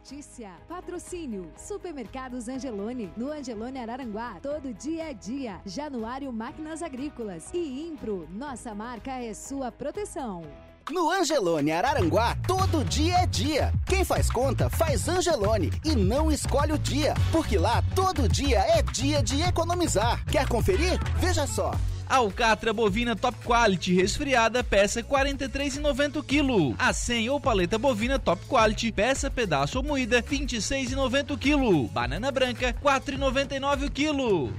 Notícia. 0.06 0.52
Patrocínio. 0.68 1.50
Supermercados 1.56 2.48
Angelone. 2.48 3.12
No 3.16 3.32
Angelone 3.32 3.80
Araranguá. 3.80 4.36
Todo 4.40 4.72
dia 4.72 5.10
é 5.10 5.12
dia. 5.12 5.60
Januário 5.66 6.32
Máquinas 6.32 6.80
Agrícolas. 6.80 7.50
E 7.52 7.88
Impro. 7.88 8.28
Nossa 8.30 8.72
marca 8.72 9.10
é 9.10 9.34
sua 9.34 9.72
proteção. 9.72 10.44
No 10.92 11.10
Angelone 11.10 11.72
Araranguá, 11.72 12.36
todo 12.46 12.84
dia 12.84 13.16
é 13.16 13.26
dia. 13.26 13.72
Quem 13.84 14.04
faz 14.04 14.30
conta, 14.30 14.70
faz 14.70 15.08
Angelone 15.08 15.72
e 15.84 15.96
não 15.96 16.30
escolhe 16.30 16.72
o 16.72 16.78
dia, 16.78 17.12
porque 17.32 17.58
lá 17.58 17.82
todo 17.92 18.28
dia 18.28 18.60
é 18.60 18.82
dia 18.82 19.20
de 19.20 19.42
economizar. 19.42 20.24
Quer 20.26 20.48
conferir? 20.48 21.00
Veja 21.18 21.48
só. 21.48 21.72
Alcatra 22.08 22.72
bovina 22.72 23.16
top 23.16 23.36
quality 23.44 23.94
resfriada, 23.94 24.62
peça 24.62 25.02
43,90 25.02 26.22
kg. 26.22 26.76
A 26.78 26.92
100 26.92 27.30
ou 27.30 27.40
paleta 27.40 27.78
bovina 27.78 28.18
top 28.18 28.44
quality, 28.46 28.92
peça 28.92 29.30
pedaço 29.30 29.78
ou 29.78 29.84
moída 29.84 30.22
26,90 30.22 31.36
kg. 31.36 31.92
Banana 31.92 32.30
branca 32.30 32.72
4,99 32.74 33.90
kg. 33.90 34.52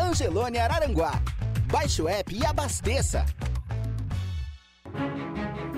Angelone 0.00 0.58
Araranguá. 0.58 1.22
Baixe 1.70 2.02
o 2.02 2.08
app 2.08 2.34
e 2.34 2.44
abasteça. 2.44 3.24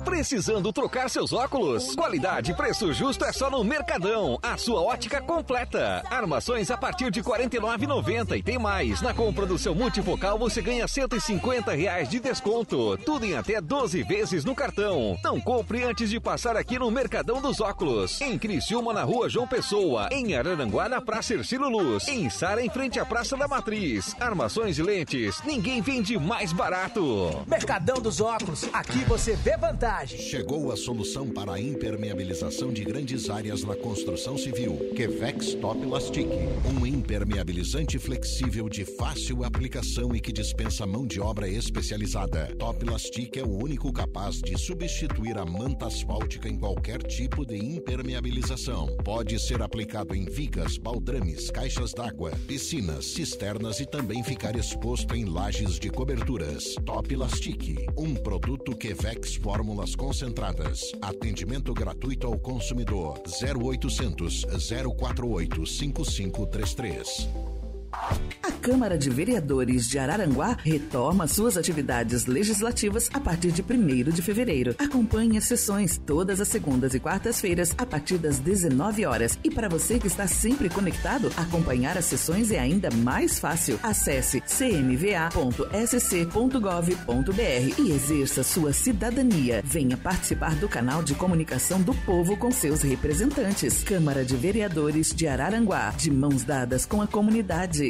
Precisando 0.04 0.72
trocar 0.72 1.08
seus 1.08 1.32
óculos? 1.32 1.94
Qualidade 1.94 2.52
e 2.52 2.54
preço 2.54 2.92
justo 2.92 3.24
é 3.24 3.32
só 3.32 3.50
no 3.50 3.64
Mercadão. 3.64 4.38
A 4.42 4.56
sua 4.58 4.82
ótica 4.82 5.20
completa. 5.22 6.02
Armações 6.10 6.70
a 6.70 6.76
partir 6.76 7.10
de 7.10 7.20
R$ 7.20 7.26
49,90 7.26 8.36
e 8.36 8.42
tem 8.42 8.58
mais. 8.58 9.00
Na 9.00 9.14
compra 9.14 9.46
do 9.46 9.58
seu 9.58 9.74
multifocal 9.74 10.38
você 10.38 10.60
ganha 10.60 10.86
150 10.86 11.72
reais 11.72 12.08
de 12.08 12.20
desconto. 12.20 12.98
Tudo 12.98 13.24
em 13.24 13.36
até 13.36 13.60
12 13.60 14.02
vezes 14.02 14.44
no 14.44 14.54
cartão. 14.54 15.16
Não 15.24 15.40
compre 15.40 15.82
antes 15.84 16.10
de 16.10 16.20
passar 16.20 16.56
aqui 16.56 16.78
no 16.78 16.90
Mercadão 16.90 17.40
dos 17.40 17.60
Óculos. 17.60 18.20
Em 18.20 18.38
Criciúma, 18.38 18.92
na 18.92 19.02
rua 19.02 19.28
João 19.28 19.46
Pessoa. 19.46 20.08
Em 20.12 20.36
Araranguá, 20.36 20.88
na 20.88 21.00
Praça 21.00 21.34
Ercílio 21.34 21.68
Luz. 21.68 22.06
Em 22.06 22.28
Sara, 22.28 22.62
em 22.62 22.68
frente 22.68 23.00
à 23.00 23.06
Praça 23.06 23.36
da 23.36 23.48
Matriz. 23.48 24.14
Armações 24.20 24.78
e 24.78 24.82
lentes. 24.82 25.42
Ninguém 25.42 25.80
vende 25.80 26.18
mais 26.18 26.52
barato. 26.52 27.42
Mercadão 27.46 27.96
dos 27.96 28.20
Óculos. 28.20 28.68
Aqui 28.72 28.98
você 29.04 29.34
vê 29.34 29.56
vantagem. 29.56 29.85
Chegou 30.06 30.72
a 30.72 30.76
solução 30.76 31.28
para 31.28 31.52
a 31.52 31.60
impermeabilização 31.60 32.72
de 32.72 32.82
grandes 32.82 33.30
áreas 33.30 33.62
na 33.62 33.76
construção 33.76 34.36
civil. 34.36 34.76
Quevex 34.96 35.54
Top 35.54 35.78
Lastic. 35.86 36.26
Um 36.64 36.84
impermeabilizante 36.84 37.96
flexível 37.96 38.68
de 38.68 38.84
fácil 38.84 39.44
aplicação 39.44 40.14
e 40.14 40.18
que 40.18 40.32
dispensa 40.32 40.84
mão 40.84 41.06
de 41.06 41.20
obra 41.20 41.48
especializada. 41.48 42.52
Top 42.58 42.84
Lastic 42.84 43.36
é 43.36 43.44
o 43.44 43.62
único 43.62 43.92
capaz 43.92 44.40
de 44.40 44.58
substituir 44.58 45.38
a 45.38 45.44
manta 45.44 45.86
asfáltica 45.86 46.48
em 46.48 46.58
qualquer 46.58 47.00
tipo 47.04 47.46
de 47.46 47.56
impermeabilização. 47.56 48.88
Pode 49.04 49.38
ser 49.38 49.62
aplicado 49.62 50.16
em 50.16 50.24
vigas, 50.24 50.78
baldrames, 50.78 51.48
caixas 51.48 51.94
d'água, 51.94 52.32
piscinas, 52.48 53.04
cisternas 53.04 53.78
e 53.78 53.86
também 53.86 54.24
ficar 54.24 54.56
exposto 54.56 55.14
em 55.14 55.26
lajes 55.26 55.78
de 55.78 55.90
coberturas. 55.90 56.74
Top 56.84 57.14
Lastic. 57.14 57.86
Um 57.96 58.14
produto 58.14 58.76
Quevex 58.76 59.36
Fórmula 59.36 59.75
concentradas. 59.94 60.92
Atendimento 61.02 61.74
gratuito 61.74 62.26
ao 62.26 62.38
consumidor. 62.38 63.20
0800 63.26 64.46
048 64.96 65.66
5533. 65.66 67.55
A 67.92 68.52
Câmara 68.66 68.98
de 68.98 69.08
Vereadores 69.10 69.88
de 69.88 69.98
Araranguá 69.98 70.56
retoma 70.62 71.26
suas 71.26 71.56
atividades 71.56 72.26
legislativas 72.26 73.08
a 73.12 73.20
partir 73.20 73.52
de 73.52 73.62
1 73.62 74.10
de 74.10 74.22
fevereiro. 74.22 74.74
Acompanhe 74.78 75.38
as 75.38 75.44
sessões 75.44 76.00
todas 76.04 76.40
as 76.40 76.48
segundas 76.48 76.94
e 76.94 77.00
quartas-feiras 77.00 77.74
a 77.78 77.86
partir 77.86 78.18
das 78.18 78.38
19 78.38 79.06
horas. 79.06 79.38
E 79.44 79.50
para 79.50 79.68
você 79.68 79.98
que 79.98 80.06
está 80.06 80.26
sempre 80.26 80.68
conectado, 80.68 81.30
acompanhar 81.36 81.96
as 81.96 82.06
sessões 82.06 82.50
é 82.50 82.58
ainda 82.58 82.90
mais 82.90 83.38
fácil. 83.38 83.78
Acesse 83.82 84.40
cmva.sc.gov.br 84.40 85.40
e 87.80 87.90
exerça 87.92 88.42
sua 88.42 88.72
cidadania. 88.72 89.62
Venha 89.64 89.96
participar 89.96 90.54
do 90.56 90.68
canal 90.68 91.02
de 91.02 91.14
comunicação 91.14 91.80
do 91.80 91.94
povo 91.94 92.36
com 92.36 92.50
seus 92.50 92.82
representantes. 92.82 93.84
Câmara 93.84 94.24
de 94.24 94.36
Vereadores 94.36 95.14
de 95.14 95.26
Araranguá, 95.28 95.90
de 95.90 96.10
mãos 96.10 96.42
dadas 96.42 96.84
com 96.84 97.00
a 97.00 97.06
comunidade. 97.06 97.85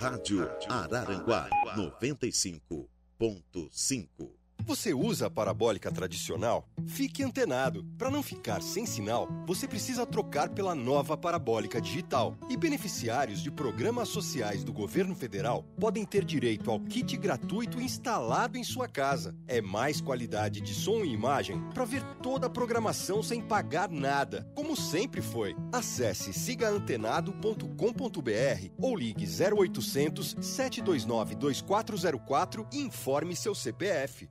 Rádio 0.00 0.50
Araranguá 0.68 1.48
95.5. 1.76 4.43
Você 4.66 4.94
usa 4.94 5.26
a 5.26 5.30
parabólica 5.30 5.92
tradicional? 5.92 6.66
Fique 6.86 7.22
antenado. 7.22 7.84
Para 7.98 8.10
não 8.10 8.22
ficar 8.22 8.62
sem 8.62 8.86
sinal, 8.86 9.28
você 9.46 9.68
precisa 9.68 10.06
trocar 10.06 10.48
pela 10.48 10.74
nova 10.74 11.18
parabólica 11.18 11.82
digital. 11.82 12.34
E 12.48 12.56
beneficiários 12.56 13.42
de 13.42 13.50
programas 13.50 14.08
sociais 14.08 14.64
do 14.64 14.72
governo 14.72 15.14
federal 15.14 15.64
podem 15.78 16.06
ter 16.06 16.24
direito 16.24 16.70
ao 16.70 16.80
kit 16.80 17.14
gratuito 17.18 17.78
instalado 17.78 18.56
em 18.56 18.64
sua 18.64 18.88
casa. 18.88 19.36
É 19.46 19.60
mais 19.60 20.00
qualidade 20.00 20.62
de 20.62 20.74
som 20.74 21.04
e 21.04 21.12
imagem 21.12 21.60
para 21.74 21.84
ver 21.84 22.02
toda 22.22 22.46
a 22.46 22.50
programação 22.50 23.22
sem 23.22 23.42
pagar 23.42 23.90
nada, 23.90 24.50
como 24.54 24.74
sempre 24.74 25.20
foi. 25.20 25.54
Acesse 25.72 26.32
sigaantenado.com.br 26.32 28.70
ou 28.80 28.96
ligue 28.96 29.26
0800 29.26 30.36
729 30.40 31.34
2404 31.34 32.66
e 32.72 32.78
informe 32.78 33.36
seu 33.36 33.54
CPF. 33.54 34.26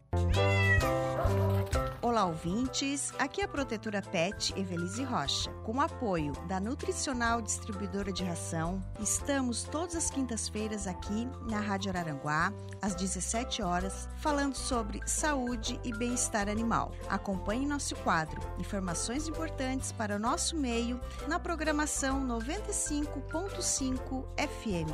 Olá, 2.01 2.25
ouvintes. 2.25 3.11
Aqui 3.17 3.41
é 3.41 3.45
a 3.45 3.47
protetora 3.47 4.01
PET 4.01 4.53
Evelise 4.55 5.03
Rocha. 5.03 5.49
Com 5.63 5.77
o 5.77 5.81
apoio 5.81 6.33
da 6.47 6.59
Nutricional 6.59 7.41
Distribuidora 7.41 8.13
de 8.13 8.23
Ração, 8.23 8.79
estamos 8.99 9.63
todas 9.63 9.95
as 9.95 10.09
quintas-feiras 10.11 10.85
aqui 10.85 11.27
na 11.49 11.59
Rádio 11.59 11.89
Araranguá, 11.89 12.53
às 12.81 12.93
17 12.93 13.63
horas, 13.63 14.07
falando 14.17 14.55
sobre 14.55 15.01
saúde 15.07 15.79
e 15.83 15.91
bem-estar 15.91 16.47
animal. 16.47 16.91
Acompanhe 17.09 17.65
nosso 17.65 17.95
quadro 17.97 18.39
Informações 18.59 19.27
importantes 19.27 19.91
para 19.91 20.15
o 20.15 20.19
nosso 20.19 20.55
meio 20.55 21.01
na 21.27 21.39
programação 21.39 22.23
95.5 22.27 24.25
FM. 24.37 24.93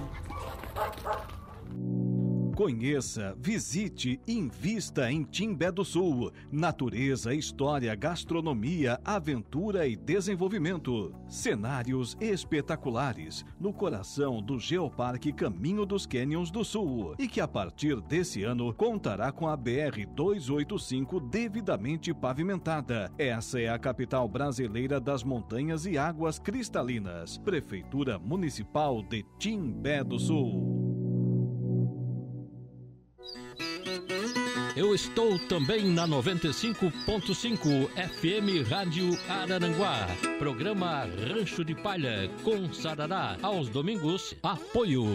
Conheça, 2.60 3.34
visite, 3.40 4.20
invista 4.28 5.10
em 5.10 5.24
Timbé 5.24 5.72
do 5.72 5.86
Sul. 5.86 6.30
Natureza, 6.52 7.34
história, 7.34 7.96
gastronomia, 7.96 9.00
aventura 9.06 9.88
e 9.88 9.96
desenvolvimento. 9.96 11.16
Cenários 11.26 12.18
espetaculares 12.20 13.46
no 13.58 13.72
coração 13.72 14.42
do 14.42 14.60
Geoparque 14.60 15.32
Caminho 15.32 15.86
dos 15.86 16.06
Canyons 16.06 16.52
do 16.52 16.66
Sul. 16.66 17.16
E 17.18 17.30
que 17.30 17.40
a 17.40 17.48
partir 17.48 18.02
desse 18.02 18.44
ano 18.44 18.74
contará 18.74 19.32
com 19.32 19.48
a 19.48 19.56
BR 19.56 20.06
285 20.14 21.18
devidamente 21.22 22.14
pavimentada. 22.14 23.10
Essa 23.18 23.62
é 23.62 23.70
a 23.70 23.80
capital 23.80 24.28
brasileira 24.28 25.00
das 25.00 25.24
montanhas 25.24 25.86
e 25.86 25.98
águas 25.98 26.38
cristalinas. 26.38 27.38
Prefeitura 27.38 28.20
Municipal 28.20 29.02
de 29.02 29.26
Timbé 29.38 30.04
do 30.04 30.20
Sul. 30.20 30.99
Eu 34.76 34.96
estou 34.96 35.38
também 35.38 35.86
na 35.90 36.08
95.5 36.08 37.90
FM 37.90 38.70
Rádio 38.70 39.10
Araranguá. 39.28 40.08
Programa 40.38 41.06
Rancho 41.28 41.66
de 41.66 41.76
Palha 41.76 42.32
com 42.44 42.72
Sarará. 42.72 43.36
Aos 43.42 43.68
domingos, 43.68 44.36
apoio. 44.42 45.06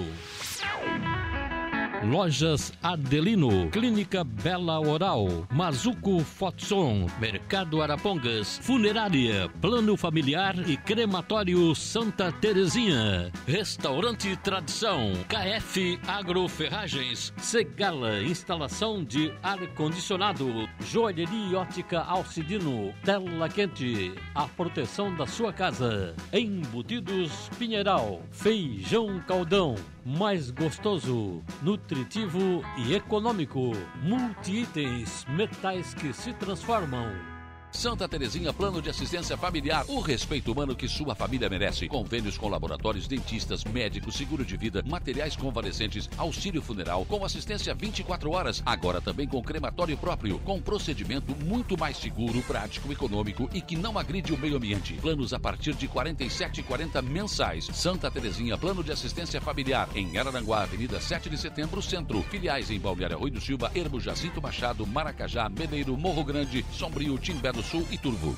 Lojas 2.04 2.72
Adelino, 2.82 3.70
Clínica 3.70 4.22
Bela 4.22 4.78
Oral, 4.78 5.26
Mazuco 5.50 6.20
Fotson, 6.20 7.06
Mercado 7.18 7.80
Arapongas, 7.80 8.58
Funerária, 8.62 9.48
Plano 9.60 9.96
Familiar 9.96 10.54
e 10.68 10.76
Crematório 10.76 11.74
Santa 11.74 12.30
Terezinha, 12.30 13.32
Restaurante 13.46 14.36
Tradição, 14.36 15.12
KF 15.28 15.98
Agroferragens, 16.06 17.32
Segala, 17.38 18.22
instalação 18.22 19.02
de 19.02 19.32
ar-condicionado, 19.42 20.68
Joalheria 20.80 21.58
Ótica 21.58 22.02
Alcidino, 22.02 22.92
Tela 23.02 23.48
Quente, 23.48 24.12
a 24.34 24.46
proteção 24.46 25.14
da 25.16 25.26
sua 25.26 25.52
casa, 25.52 26.14
Embutidos 26.32 27.48
Pinheiral, 27.58 28.20
Feijão 28.30 29.18
Caldão, 29.26 29.74
mais 30.04 30.50
gostoso, 30.50 31.42
nutritivo 31.62 32.62
e 32.76 32.94
econômico. 32.94 33.72
Multi-itens, 34.02 35.24
metais 35.28 35.94
que 35.94 36.12
se 36.12 36.32
transformam. 36.34 37.33
Santa 37.74 38.08
Terezinha 38.08 38.52
Plano 38.52 38.80
de 38.80 38.88
Assistência 38.88 39.36
Familiar. 39.36 39.84
O 39.88 40.00
respeito 40.00 40.52
humano 40.52 40.76
que 40.76 40.88
sua 40.88 41.14
família 41.14 41.50
merece. 41.50 41.88
Convênios 41.88 42.38
com 42.38 42.48
laboratórios, 42.48 43.08
dentistas, 43.08 43.64
médicos, 43.64 44.14
seguro 44.14 44.44
de 44.44 44.56
vida, 44.56 44.82
materiais 44.86 45.36
convalescentes, 45.36 46.08
auxílio 46.16 46.62
funeral, 46.62 47.04
com 47.04 47.24
assistência 47.24 47.74
24 47.74 48.30
horas. 48.30 48.62
Agora 48.64 49.00
também 49.00 49.26
com 49.26 49.42
crematório 49.42 49.98
próprio, 49.98 50.38
com 50.38 50.62
procedimento 50.62 51.34
muito 51.44 51.76
mais 51.76 51.96
seguro, 51.96 52.40
prático, 52.42 52.90
econômico 52.92 53.50
e 53.52 53.60
que 53.60 53.76
não 53.76 53.98
agride 53.98 54.32
o 54.32 54.38
meio 54.38 54.56
ambiente. 54.56 54.94
Planos 54.94 55.34
a 55.34 55.40
partir 55.40 55.74
de 55.74 55.86
R$ 55.86 55.92
47,40 55.94 57.02
mensais. 57.02 57.66
Santa 57.72 58.10
Terezinha 58.10 58.56
Plano 58.56 58.84
de 58.84 58.92
Assistência 58.92 59.40
Familiar. 59.40 59.88
Em 59.94 60.16
Araranguá, 60.16 60.62
Avenida 60.62 61.00
7 61.00 61.28
de 61.28 61.36
Setembro, 61.36 61.82
Centro. 61.82 62.22
Filiais 62.22 62.70
em 62.70 62.78
Balneário 62.78 63.18
Rui 63.18 63.32
do 63.32 63.40
Silva, 63.40 63.70
Ermo 63.74 64.00
Jacinto 64.00 64.40
Machado, 64.40 64.86
Maracajá, 64.86 65.48
Meneiro, 65.48 65.98
Morro 65.98 66.24
Grande, 66.24 66.64
Sombrio, 66.72 67.18
Timbé 67.18 67.52
do 67.52 67.63
Sul 67.64 67.84
e 67.90 67.98
Turvo. 67.98 68.36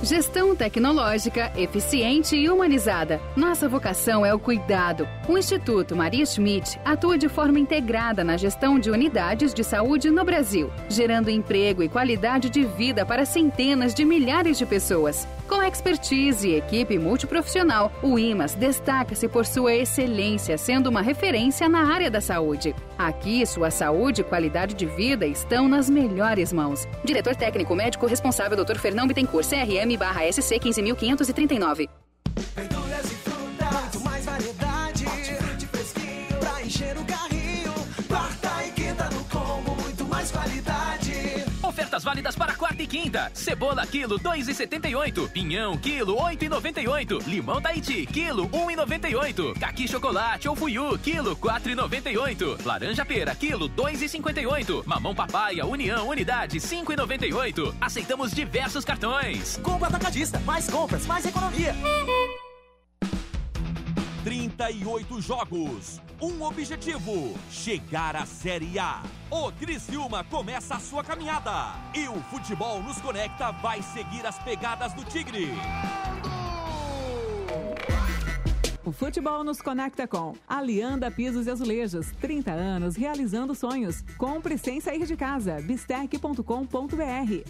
Gestão 0.00 0.54
tecnológica, 0.54 1.52
eficiente 1.56 2.36
e 2.36 2.48
humanizada. 2.48 3.20
Nossa 3.36 3.68
vocação 3.68 4.24
é 4.24 4.32
o 4.32 4.38
cuidado. 4.38 5.08
O 5.28 5.36
Instituto 5.36 5.96
Maria 5.96 6.24
Schmidt 6.24 6.78
atua 6.84 7.18
de 7.18 7.28
forma 7.28 7.58
integrada 7.58 8.22
na 8.22 8.36
gestão 8.36 8.78
de 8.78 8.90
unidades 8.92 9.52
de 9.52 9.64
saúde 9.64 10.08
no 10.08 10.24
Brasil, 10.24 10.70
gerando 10.88 11.30
emprego 11.30 11.82
e 11.82 11.88
qualidade 11.88 12.48
de 12.48 12.64
vida 12.64 13.04
para 13.04 13.24
centenas 13.24 13.92
de 13.92 14.04
milhares 14.04 14.56
de 14.56 14.64
pessoas. 14.64 15.26
Com 15.48 15.62
expertise 15.62 16.46
e 16.46 16.56
equipe 16.56 16.98
multiprofissional, 16.98 17.90
o 18.02 18.18
IMAS 18.18 18.54
destaca-se 18.54 19.26
por 19.26 19.46
sua 19.46 19.74
excelência, 19.74 20.58
sendo 20.58 20.90
uma 20.90 21.00
referência 21.00 21.66
na 21.70 21.90
área 21.90 22.10
da 22.10 22.20
saúde. 22.20 22.74
Aqui, 22.98 23.46
sua 23.46 23.70
saúde 23.70 24.20
e 24.20 24.24
qualidade 24.24 24.74
de 24.74 24.84
vida 24.84 25.26
estão 25.26 25.66
nas 25.66 25.88
melhores 25.88 26.52
mãos. 26.52 26.86
Diretor 27.02 27.34
técnico 27.34 27.74
médico 27.74 28.06
responsável 28.06 28.62
Dr. 28.62 28.76
Fernão 28.76 29.06
Bittencourt, 29.06 29.46
CRM 29.48 29.96
barra 29.98 30.30
SC 30.30 30.58
15539. 30.60 31.88
Verduras 32.54 33.10
e 33.10 33.14
frutas, 33.14 34.02
mais 34.02 34.24
variedade. 34.26 35.06
Hortifruti 35.06 35.66
fresquinho 35.66 36.38
pra 36.40 36.62
encher 36.62 36.94
o 36.98 37.07
Ofertas 41.98 42.04
válidas 42.04 42.36
para 42.36 42.54
quarta 42.54 42.82
e 42.82 42.86
quinta. 42.86 43.30
Cebola 43.34 43.86
quilo 43.86 44.18
2,78. 44.20 45.30
Pinhão 45.30 45.76
quilo 45.76 46.16
8,98. 46.16 47.26
Limão 47.26 47.60
Tahiti 47.60 48.06
quilo 48.06 48.48
1,98. 48.50 49.58
Caqui 49.58 49.88
chocolate 49.88 50.48
ou 50.48 50.54
fuiu 50.54 50.96
quilo 50.98 51.34
4,98. 51.36 52.64
Laranja 52.64 53.04
pera 53.04 53.34
quilo 53.34 53.68
2,58. 53.70 54.86
Mamão 54.86 55.14
papaya 55.14 55.66
União 55.66 56.08
unidade 56.08 56.58
5,98. 56.58 57.74
Aceitamos 57.80 58.32
diversos 58.32 58.84
cartões. 58.84 59.58
Combo 59.62 59.84
atacadista, 59.84 60.38
mais 60.40 60.70
compras, 60.70 61.06
mais 61.06 61.26
economia. 61.26 61.74
38 64.22 65.20
jogos, 65.20 66.00
um 66.20 66.42
objetivo: 66.42 67.36
chegar 67.50 68.14
à 68.14 68.24
Série 68.24 68.78
A. 68.78 69.02
O 69.30 69.52
Criciúma 69.52 70.24
começa 70.24 70.76
a 70.76 70.80
sua 70.80 71.04
caminhada 71.04 71.74
e 71.94 72.08
o 72.08 72.18
futebol 72.30 72.82
nos 72.82 72.98
conecta 72.98 73.52
vai 73.52 73.82
seguir 73.82 74.26
as 74.26 74.38
pegadas 74.38 74.94
do 74.94 75.04
Tigre. 75.04 75.52
O 78.88 78.92
futebol 78.92 79.44
nos 79.44 79.60
conecta 79.60 80.08
com 80.08 80.32
Alianda 80.48 81.10
Pisos 81.10 81.46
e 81.46 81.50
Azulejos, 81.50 82.10
30 82.22 82.50
anos 82.50 82.96
realizando 82.96 83.54
sonhos. 83.54 84.02
Compre 84.16 84.56
sem 84.56 84.80
sair 84.80 85.04
de 85.04 85.14
casa. 85.14 85.60
Bistec.com.br. 85.60 86.42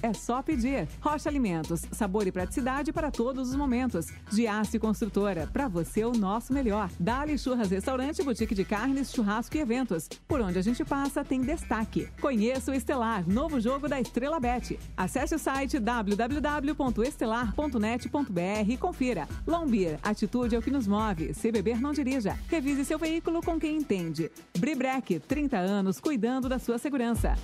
É 0.03 0.13
só 0.13 0.43
pedir. 0.43 0.89
Rocha 1.01 1.29
Alimentos, 1.29 1.83
sabor 1.93 2.27
e 2.27 2.33
praticidade 2.33 2.93
para 2.93 3.13
todos 3.13 3.51
os 3.51 3.55
momentos. 3.55 4.09
Giasse 4.33 4.81
Construtora, 4.81 5.49
para 5.53 5.69
você 5.69 6.05
o 6.05 6.11
nosso 6.11 6.53
melhor. 6.53 6.91
Dali 6.99 7.39
Churras 7.39 7.71
Restaurante, 7.71 8.21
boutique 8.21 8.57
de 8.57 8.65
carnes, 8.65 9.13
churrasco 9.13 9.57
e 9.57 9.61
eventos. 9.61 10.09
Por 10.27 10.41
onde 10.41 10.59
a 10.59 10.63
gente 10.63 10.85
passa 10.85 11.25
tem 11.25 11.41
destaque. 11.41 12.09
Conheça 12.21 12.73
o 12.73 12.75
Estelar, 12.75 13.23
novo 13.29 13.61
jogo 13.61 13.89
da 13.89 14.01
Estrela 14.01 14.41
Bet. 14.41 14.77
Acesse 14.97 15.37
o 15.37 15.39
site 15.39 15.79
www.estelar.net.br 15.79 18.69
e 18.69 18.77
confira. 18.77 19.29
Lombir, 19.47 20.01
atitude 20.03 20.57
é 20.57 20.59
o 20.59 20.63
que 20.63 20.73
nos 20.73 20.89
move. 20.89 21.28
Se 21.35 21.51
beber, 21.51 21.81
não 21.81 21.93
dirija. 21.93 22.39
Revise 22.49 22.85
seu 22.85 22.99
veículo 22.99 23.43
com 23.43 23.59
quem 23.59 23.77
entende. 23.77 24.31
Bribrec, 24.59 25.21
30 25.21 25.57
anos 25.57 26.01
cuidando 26.01 26.49
da 26.49 26.59
sua 26.59 26.79
segurança. 26.79 27.37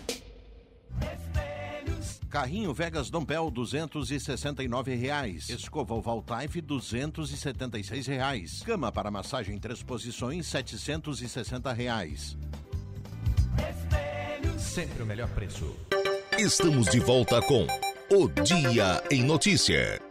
Carrinho 2.35 2.75
Vegas 2.75 3.11
Dompel, 3.11 3.49
269 3.49 4.95
reais. 4.97 5.49
Escova 5.49 5.95
Oval 5.95 6.21
Type, 6.21 6.61
276 6.61 8.07
reais. 8.09 8.63
Cama 8.67 8.91
para 8.91 9.09
massagem 9.09 9.55
em 9.55 9.59
três 9.61 9.85
posições, 9.85 10.47
760 10.49 11.73
reais. 11.73 12.37
Sempre 14.59 15.05
o 15.05 15.07
melhor 15.07 15.29
preço. 15.29 15.77
Estamos 16.37 16.91
de 16.91 16.99
volta 16.99 17.41
com 17.43 17.69
O 18.11 18.29
Dia 18.43 19.01
em 19.13 19.23
Notícia. 19.23 20.04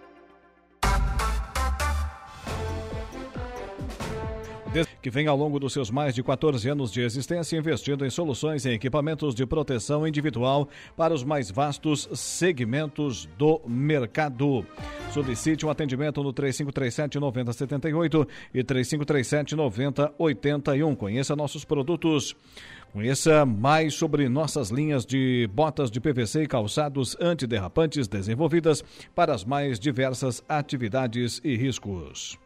Que 5.01 5.09
vem 5.09 5.27
ao 5.27 5.37
longo 5.37 5.59
dos 5.59 5.73
seus 5.73 5.91
mais 5.91 6.15
de 6.15 6.23
14 6.23 6.67
anos 6.67 6.91
de 6.91 7.01
existência 7.01 7.57
investindo 7.57 8.05
em 8.05 8.09
soluções 8.09 8.65
e 8.65 8.71
equipamentos 8.71 9.35
de 9.35 9.45
proteção 9.45 10.07
individual 10.07 10.67
para 10.97 11.13
os 11.13 11.23
mais 11.23 11.51
vastos 11.51 12.09
segmentos 12.13 13.27
do 13.37 13.61
mercado. 13.67 14.65
Solicite 15.11 15.65
um 15.65 15.69
atendimento 15.69 16.23
no 16.23 16.33
3537 16.33 17.19
9078 17.19 18.27
e 18.53 18.63
3537 18.63 19.55
9081. 19.55 20.95
Conheça 20.95 21.35
nossos 21.35 21.63
produtos. 21.63 22.35
Conheça 22.91 23.45
mais 23.45 23.95
sobre 23.95 24.29
nossas 24.29 24.69
linhas 24.69 25.05
de 25.05 25.49
botas 25.53 25.89
de 25.89 25.99
PVC 25.99 26.43
e 26.43 26.47
calçados 26.47 27.17
antiderrapantes 27.19 28.07
desenvolvidas 28.07 28.83
para 29.15 29.33
as 29.33 29.43
mais 29.43 29.79
diversas 29.79 30.43
atividades 30.47 31.41
e 31.43 31.55
riscos. 31.55 32.37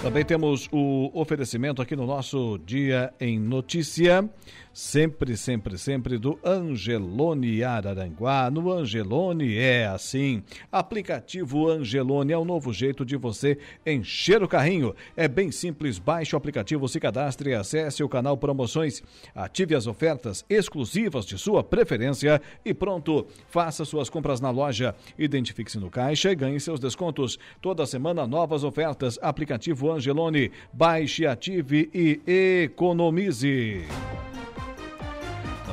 Também 0.00 0.24
temos 0.24 0.68
o 0.70 1.10
oferecimento 1.12 1.82
aqui 1.82 1.96
no 1.96 2.06
nosso 2.06 2.56
Dia 2.64 3.12
em 3.20 3.36
Notícia, 3.36 4.30
sempre, 4.72 5.36
sempre, 5.36 5.76
sempre 5.76 6.16
do 6.16 6.38
Angelone 6.44 7.64
Araranguá. 7.64 8.48
No 8.48 8.72
Angelone 8.72 9.56
é 9.58 9.88
assim. 9.88 10.42
Aplicativo 10.70 11.68
Angelone 11.68 12.32
é 12.32 12.38
o 12.38 12.44
novo 12.44 12.72
jeito 12.72 13.04
de 13.04 13.16
você 13.16 13.58
encher 13.84 14.40
o 14.40 14.46
carrinho. 14.46 14.94
É 15.16 15.26
bem 15.26 15.50
simples, 15.50 15.98
baixe 15.98 16.34
o 16.34 16.38
aplicativo, 16.38 16.88
se 16.88 17.00
cadastre, 17.00 17.54
acesse 17.54 18.02
o 18.04 18.08
canal 18.08 18.36
Promoções, 18.36 19.02
ative 19.34 19.74
as 19.74 19.88
ofertas 19.88 20.44
exclusivas 20.48 21.26
de 21.26 21.36
sua 21.36 21.64
preferência 21.64 22.40
e 22.64 22.72
pronto. 22.72 23.26
Faça 23.48 23.84
suas 23.84 24.08
compras 24.08 24.40
na 24.40 24.50
loja, 24.50 24.94
identifique-se 25.18 25.78
no 25.78 25.90
caixa 25.90 26.30
e 26.30 26.36
ganhe 26.36 26.60
seus 26.60 26.78
descontos. 26.78 27.36
Toda 27.60 27.84
semana 27.84 28.28
novas 28.28 28.62
ofertas. 28.62 29.18
Aplicativo 29.20 29.87
Angelone. 29.90 30.50
Baixe, 30.72 31.26
ative 31.26 31.88
e 31.94 32.20
economize. 32.64 33.84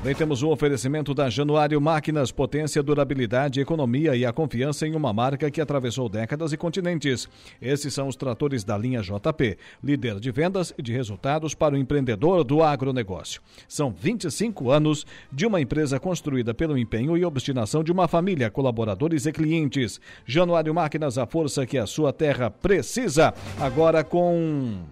Também 0.05 0.17
temos 0.17 0.43
o 0.43 0.51
oferecimento 0.51 1.15
da 1.15 1.31
Januário 1.31 1.81
Máquinas, 1.81 2.31
potência, 2.31 2.83
durabilidade, 2.83 3.59
economia 3.59 4.15
e 4.15 4.23
a 4.23 4.31
confiança 4.31 4.85
em 4.85 4.93
uma 4.93 5.11
marca 5.11 5.49
que 5.49 5.59
atravessou 5.59 6.07
décadas 6.07 6.53
e 6.53 6.57
continentes. 6.57 7.27
Esses 7.59 7.91
são 7.91 8.07
os 8.07 8.15
tratores 8.15 8.63
da 8.63 8.77
linha 8.77 9.01
JP, 9.01 9.57
líder 9.83 10.19
de 10.19 10.29
vendas 10.29 10.71
e 10.77 10.83
de 10.83 10.93
resultados 10.93 11.55
para 11.55 11.73
o 11.73 11.77
empreendedor 11.79 12.43
do 12.43 12.61
agronegócio. 12.61 13.41
São 13.67 13.91
25 13.91 14.69
anos 14.69 15.07
de 15.31 15.47
uma 15.47 15.59
empresa 15.59 15.99
construída 15.99 16.53
pelo 16.53 16.77
empenho 16.77 17.17
e 17.17 17.25
obstinação 17.25 17.83
de 17.83 17.91
uma 17.91 18.07
família, 18.07 18.51
colaboradores 18.51 19.25
e 19.25 19.31
clientes. 19.31 19.99
Januário 20.23 20.71
Máquinas, 20.71 21.17
a 21.17 21.25
força 21.25 21.65
que 21.65 21.79
a 21.79 21.87
sua 21.87 22.13
terra 22.13 22.51
precisa. 22.51 23.33
Agora 23.59 24.03
com 24.03 24.83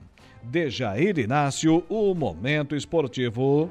de 0.41 0.71
Jair 0.71 1.19
Inácio, 1.19 1.83
o 1.87 2.15
Momento 2.15 2.75
Esportivo. 2.75 3.69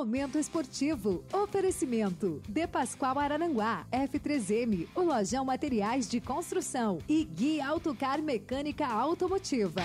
Momento 0.00 0.38
Esportivo. 0.38 1.22
Oferecimento. 1.30 2.40
De 2.48 2.66
Pascoal 2.66 3.18
Araranguá. 3.18 3.86
F3M. 3.92 4.88
O 4.94 5.02
Lojão 5.02 5.44
Materiais 5.44 6.08
de 6.08 6.22
Construção. 6.22 7.00
E 7.06 7.22
Gui 7.22 7.60
Autocar 7.60 8.22
Mecânica 8.22 8.86
Automotiva. 8.86 9.82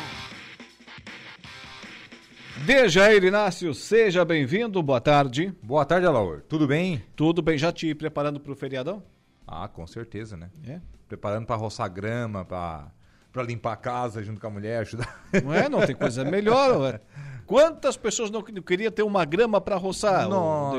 De 2.65 2.87
Jair 2.87 3.25
Inácio, 3.25 3.73
seja 3.73 4.23
bem-vindo, 4.23 4.81
boa 4.81 5.01
tarde. 5.01 5.53
Boa 5.61 5.83
tarde, 5.83 6.07
Alaor. 6.07 6.41
Tudo 6.47 6.65
bem? 6.65 7.03
Tudo 7.13 7.41
bem, 7.41 7.57
já 7.57 7.73
te 7.73 7.93
preparando 7.93 8.39
para 8.39 8.53
o 8.53 8.55
feriadão? 8.55 9.03
Ah, 9.45 9.67
com 9.67 9.85
certeza, 9.85 10.37
né? 10.37 10.49
É? 10.65 10.79
Preparando 11.09 11.45
para 11.45 11.57
roçar 11.57 11.89
grama, 11.89 12.45
para 12.45 12.89
para 13.35 13.43
limpar 13.43 13.73
a 13.73 13.75
casa 13.75 14.23
junto 14.23 14.39
com 14.39 14.47
a 14.47 14.49
mulher, 14.49 14.79
ajudar. 14.79 15.27
Não 15.43 15.53
é? 15.53 15.67
Não 15.67 15.85
tem 15.85 15.93
coisa 15.93 16.23
melhor, 16.23 16.79
ué. 16.79 17.01
Quantas 17.45 17.97
pessoas 17.97 18.31
não 18.31 18.41
queriam 18.41 18.89
ter 18.89 19.03
uma 19.03 19.25
grama 19.25 19.59
para 19.59 19.75
roçar, 19.75 20.21
Nossa. 20.29 20.77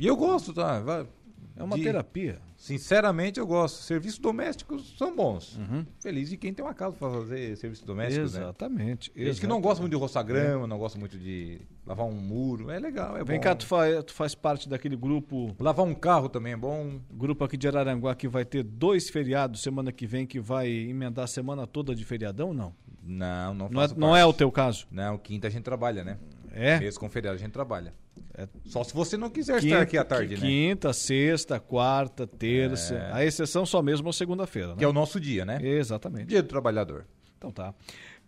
E 0.00 0.06
eu 0.06 0.16
gosto, 0.16 0.54
tá? 0.54 0.78
Vai- 0.78 1.06
É 1.56 1.62
uma 1.64 1.76
de- 1.76 1.82
terapia. 1.82 2.38
Sinceramente, 2.58 3.38
eu 3.38 3.46
gosto. 3.46 3.76
Serviços 3.76 4.18
domésticos 4.18 4.96
são 4.98 5.14
bons. 5.14 5.56
Uhum. 5.56 5.86
Feliz 6.00 6.28
de 6.28 6.36
quem 6.36 6.52
tem 6.52 6.64
uma 6.64 6.74
casa 6.74 6.96
para 6.96 7.08
fazer 7.08 7.56
serviços 7.56 7.84
domésticos, 7.86 8.34
né? 8.34 8.40
Exatamente. 8.40 9.12
Gente 9.14 9.14
que 9.14 9.22
não 9.22 9.28
exatamente. 9.30 9.62
gosta 9.62 9.80
muito 9.80 9.92
de 9.92 9.96
roçar 9.98 10.24
grama, 10.24 10.66
não 10.66 10.76
gosta 10.76 10.98
muito 10.98 11.16
de 11.16 11.60
lavar 11.86 12.04
um 12.04 12.12
muro. 12.12 12.68
É 12.68 12.80
legal, 12.80 13.16
é 13.16 13.22
Vem 13.22 13.36
bom. 13.38 13.44
cá, 13.44 13.54
tu 13.54 13.64
faz, 13.64 14.04
tu 14.04 14.12
faz 14.12 14.34
parte 14.34 14.68
daquele 14.68 14.96
grupo. 14.96 15.54
Lavar 15.60 15.86
um 15.86 15.94
carro 15.94 16.28
também 16.28 16.52
é 16.52 16.56
bom. 16.56 17.00
Grupo 17.10 17.44
aqui 17.44 17.56
de 17.56 17.68
Araranguá 17.68 18.16
que 18.16 18.26
vai 18.26 18.44
ter 18.44 18.64
dois 18.64 19.08
feriados 19.08 19.62
semana 19.62 19.92
que 19.92 20.04
vem, 20.06 20.26
que 20.26 20.40
vai 20.40 20.68
emendar 20.68 21.26
a 21.26 21.28
semana 21.28 21.64
toda 21.64 21.94
de 21.94 22.04
feriadão, 22.04 22.52
não? 22.52 22.74
Não, 23.04 23.54
não 23.54 23.68
Não 23.70 23.80
é, 23.80 23.88
faço 23.88 24.00
não 24.00 24.08
parte. 24.08 24.20
é 24.20 24.26
o 24.26 24.32
teu 24.32 24.50
caso? 24.52 24.86
Não, 24.90 25.16
quinta 25.16 25.46
a 25.46 25.50
gente 25.50 25.62
trabalha, 25.62 26.02
né? 26.04 26.18
É? 26.52 26.78
Mesmo 26.78 27.00
com 27.00 27.08
feriado 27.08 27.36
a 27.36 27.38
gente 27.38 27.52
trabalha. 27.52 27.92
É. 28.34 28.48
Só 28.64 28.84
se 28.84 28.94
você 28.94 29.16
não 29.16 29.30
quiser 29.30 29.62
estar 29.62 29.82
aqui 29.82 29.98
à 29.98 30.04
tarde, 30.04 30.34
né? 30.36 30.40
Quinta, 30.40 30.92
sexta, 30.92 31.58
quarta, 31.58 32.26
terça. 32.26 32.94
É. 32.94 33.12
A 33.12 33.24
exceção 33.24 33.66
só 33.66 33.82
mesmo 33.82 34.08
a 34.08 34.12
segunda-feira, 34.12 34.68
né? 34.68 34.76
Que 34.78 34.84
é 34.84 34.88
o 34.88 34.92
nosso 34.92 35.18
dia, 35.18 35.44
né? 35.44 35.58
Exatamente. 35.60 36.26
Dia 36.26 36.42
do 36.42 36.48
trabalhador. 36.48 37.04
Então 37.36 37.50
tá. 37.50 37.74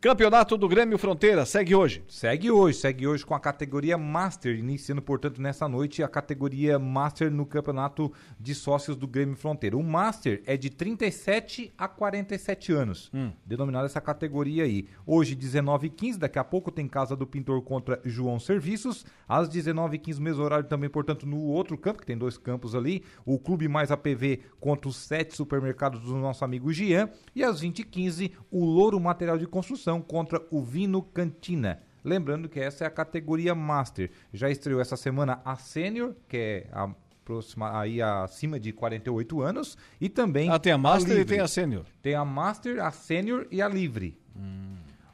Campeonato 0.01 0.56
do 0.56 0.66
Grêmio 0.66 0.97
Fronteira 0.97 1.44
segue 1.44 1.74
hoje. 1.74 2.02
Segue 2.09 2.51
hoje, 2.51 2.78
segue 2.78 3.06
hoje 3.06 3.27
com 3.27 3.35
a 3.35 3.39
categoria 3.39 3.98
Master, 3.98 4.59
iniciando, 4.59 5.02
portanto, 5.02 5.43
nessa 5.43 5.68
noite 5.68 6.02
a 6.02 6.09
categoria 6.09 6.78
Master 6.78 7.31
no 7.31 7.44
Campeonato 7.44 8.10
de 8.40 8.55
Sócios 8.55 8.97
do 8.97 9.06
Grêmio 9.06 9.36
Fronteira. 9.36 9.77
O 9.77 9.82
Master 9.82 10.43
é 10.47 10.56
de 10.56 10.70
37 10.70 11.74
a 11.77 11.86
47 11.86 12.72
anos, 12.72 13.10
Hum. 13.12 13.31
denominada 13.44 13.85
essa 13.85 14.01
categoria 14.01 14.64
aí. 14.64 14.86
Hoje, 15.05 15.36
19h15, 15.36 16.16
daqui 16.16 16.39
a 16.39 16.44
pouco 16.44 16.70
tem 16.70 16.89
Casa 16.89 17.14
do 17.14 17.27
Pintor 17.27 17.60
contra 17.60 18.01
João 18.02 18.40
Serviços. 18.40 19.05
Às 19.28 19.51
19h15, 19.51 20.18
mesmo 20.18 20.43
horário 20.43 20.66
também, 20.66 20.89
portanto, 20.89 21.27
no 21.27 21.43
outro 21.43 21.77
campo, 21.77 22.01
que 22.01 22.06
tem 22.06 22.16
dois 22.16 22.39
campos 22.39 22.74
ali, 22.74 23.05
o 23.27 23.39
Clube 23.39 23.68
Mais 23.68 23.90
APV 23.90 24.40
contra 24.59 24.89
os 24.89 24.97
sete 24.97 25.36
supermercados 25.36 26.01
do 26.01 26.16
nosso 26.16 26.43
amigo 26.43 26.72
Gian. 26.72 27.10
E 27.36 27.44
às 27.44 27.60
20h15, 27.60 28.32
o 28.51 28.64
Louro 28.64 28.98
Material 28.98 29.36
de 29.36 29.47
Construção 29.47 29.90
contra 29.99 30.43
o 30.51 30.61
Vino 30.62 31.01
Cantina. 31.03 31.81
Lembrando 32.05 32.47
que 32.51 32.61
essa 32.61 32.85
é 32.85 32.87
a 32.87 32.91
categoria 32.91 33.55
Master. 33.55 34.11
Já 34.31 34.51
estreou 34.51 34.79
essa 34.79 34.99
semana 34.99 35.41
a 35.43 35.57
Sênior, 35.57 36.15
que 36.29 36.37
é 36.37 36.67
a 36.71 36.91
próxima 37.25 37.79
aí 37.81 38.03
acima 38.03 38.61
de 38.61 38.73
48 38.73 39.41
anos, 39.41 39.79
e 39.99 40.09
também 40.11 40.51
Ah, 40.51 40.59
tem 40.59 40.73
a 40.73 40.79
Master 40.79 41.12
e 41.12 41.19
Livre. 41.19 41.35
tem 41.35 41.41
a 41.41 41.49
Sênior. 41.49 41.85
Tem 42.03 42.15
a 42.15 42.25
Master, 42.25 42.83
a 42.85 42.91
Sênior 42.91 43.47
e 43.51 43.62
a 43.62 43.69
Livre. 43.69 44.19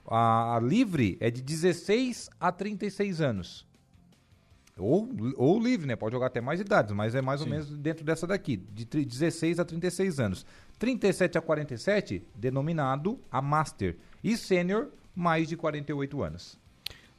A, 0.09 0.57
a 0.57 0.61
Livre 0.61 1.17
é 1.21 1.31
de 1.31 1.43
16 1.43 2.31
a 2.41 2.51
36 2.51 3.21
anos. 3.21 3.67
Ou, 4.79 5.09
ou 5.37 5.59
livre, 5.59 5.87
né? 5.87 5.97
Pode 5.97 6.13
jogar 6.15 6.27
até 6.27 6.39
mais 6.41 6.61
idades, 6.61 6.93
mas 6.95 7.15
é 7.15 7.23
mais 7.23 7.41
ou 7.41 7.47
Sim. 7.47 7.51
menos 7.53 7.79
dentro 7.79 8.05
dessa 8.05 8.27
daqui, 8.27 8.59
de 8.59 8.85
tri- 8.85 9.07
16 9.07 9.59
a 9.59 9.65
36 9.65 10.21
anos. 10.21 10.45
37 10.79 11.39
a 11.39 11.41
47, 11.41 12.23
denominado 12.35 13.19
a 13.33 13.41
Master. 13.41 13.97
E 14.23 14.37
Sênior, 14.37 14.89
mais 15.15 15.49
de 15.49 15.57
48 15.57 16.23
anos. 16.23 16.59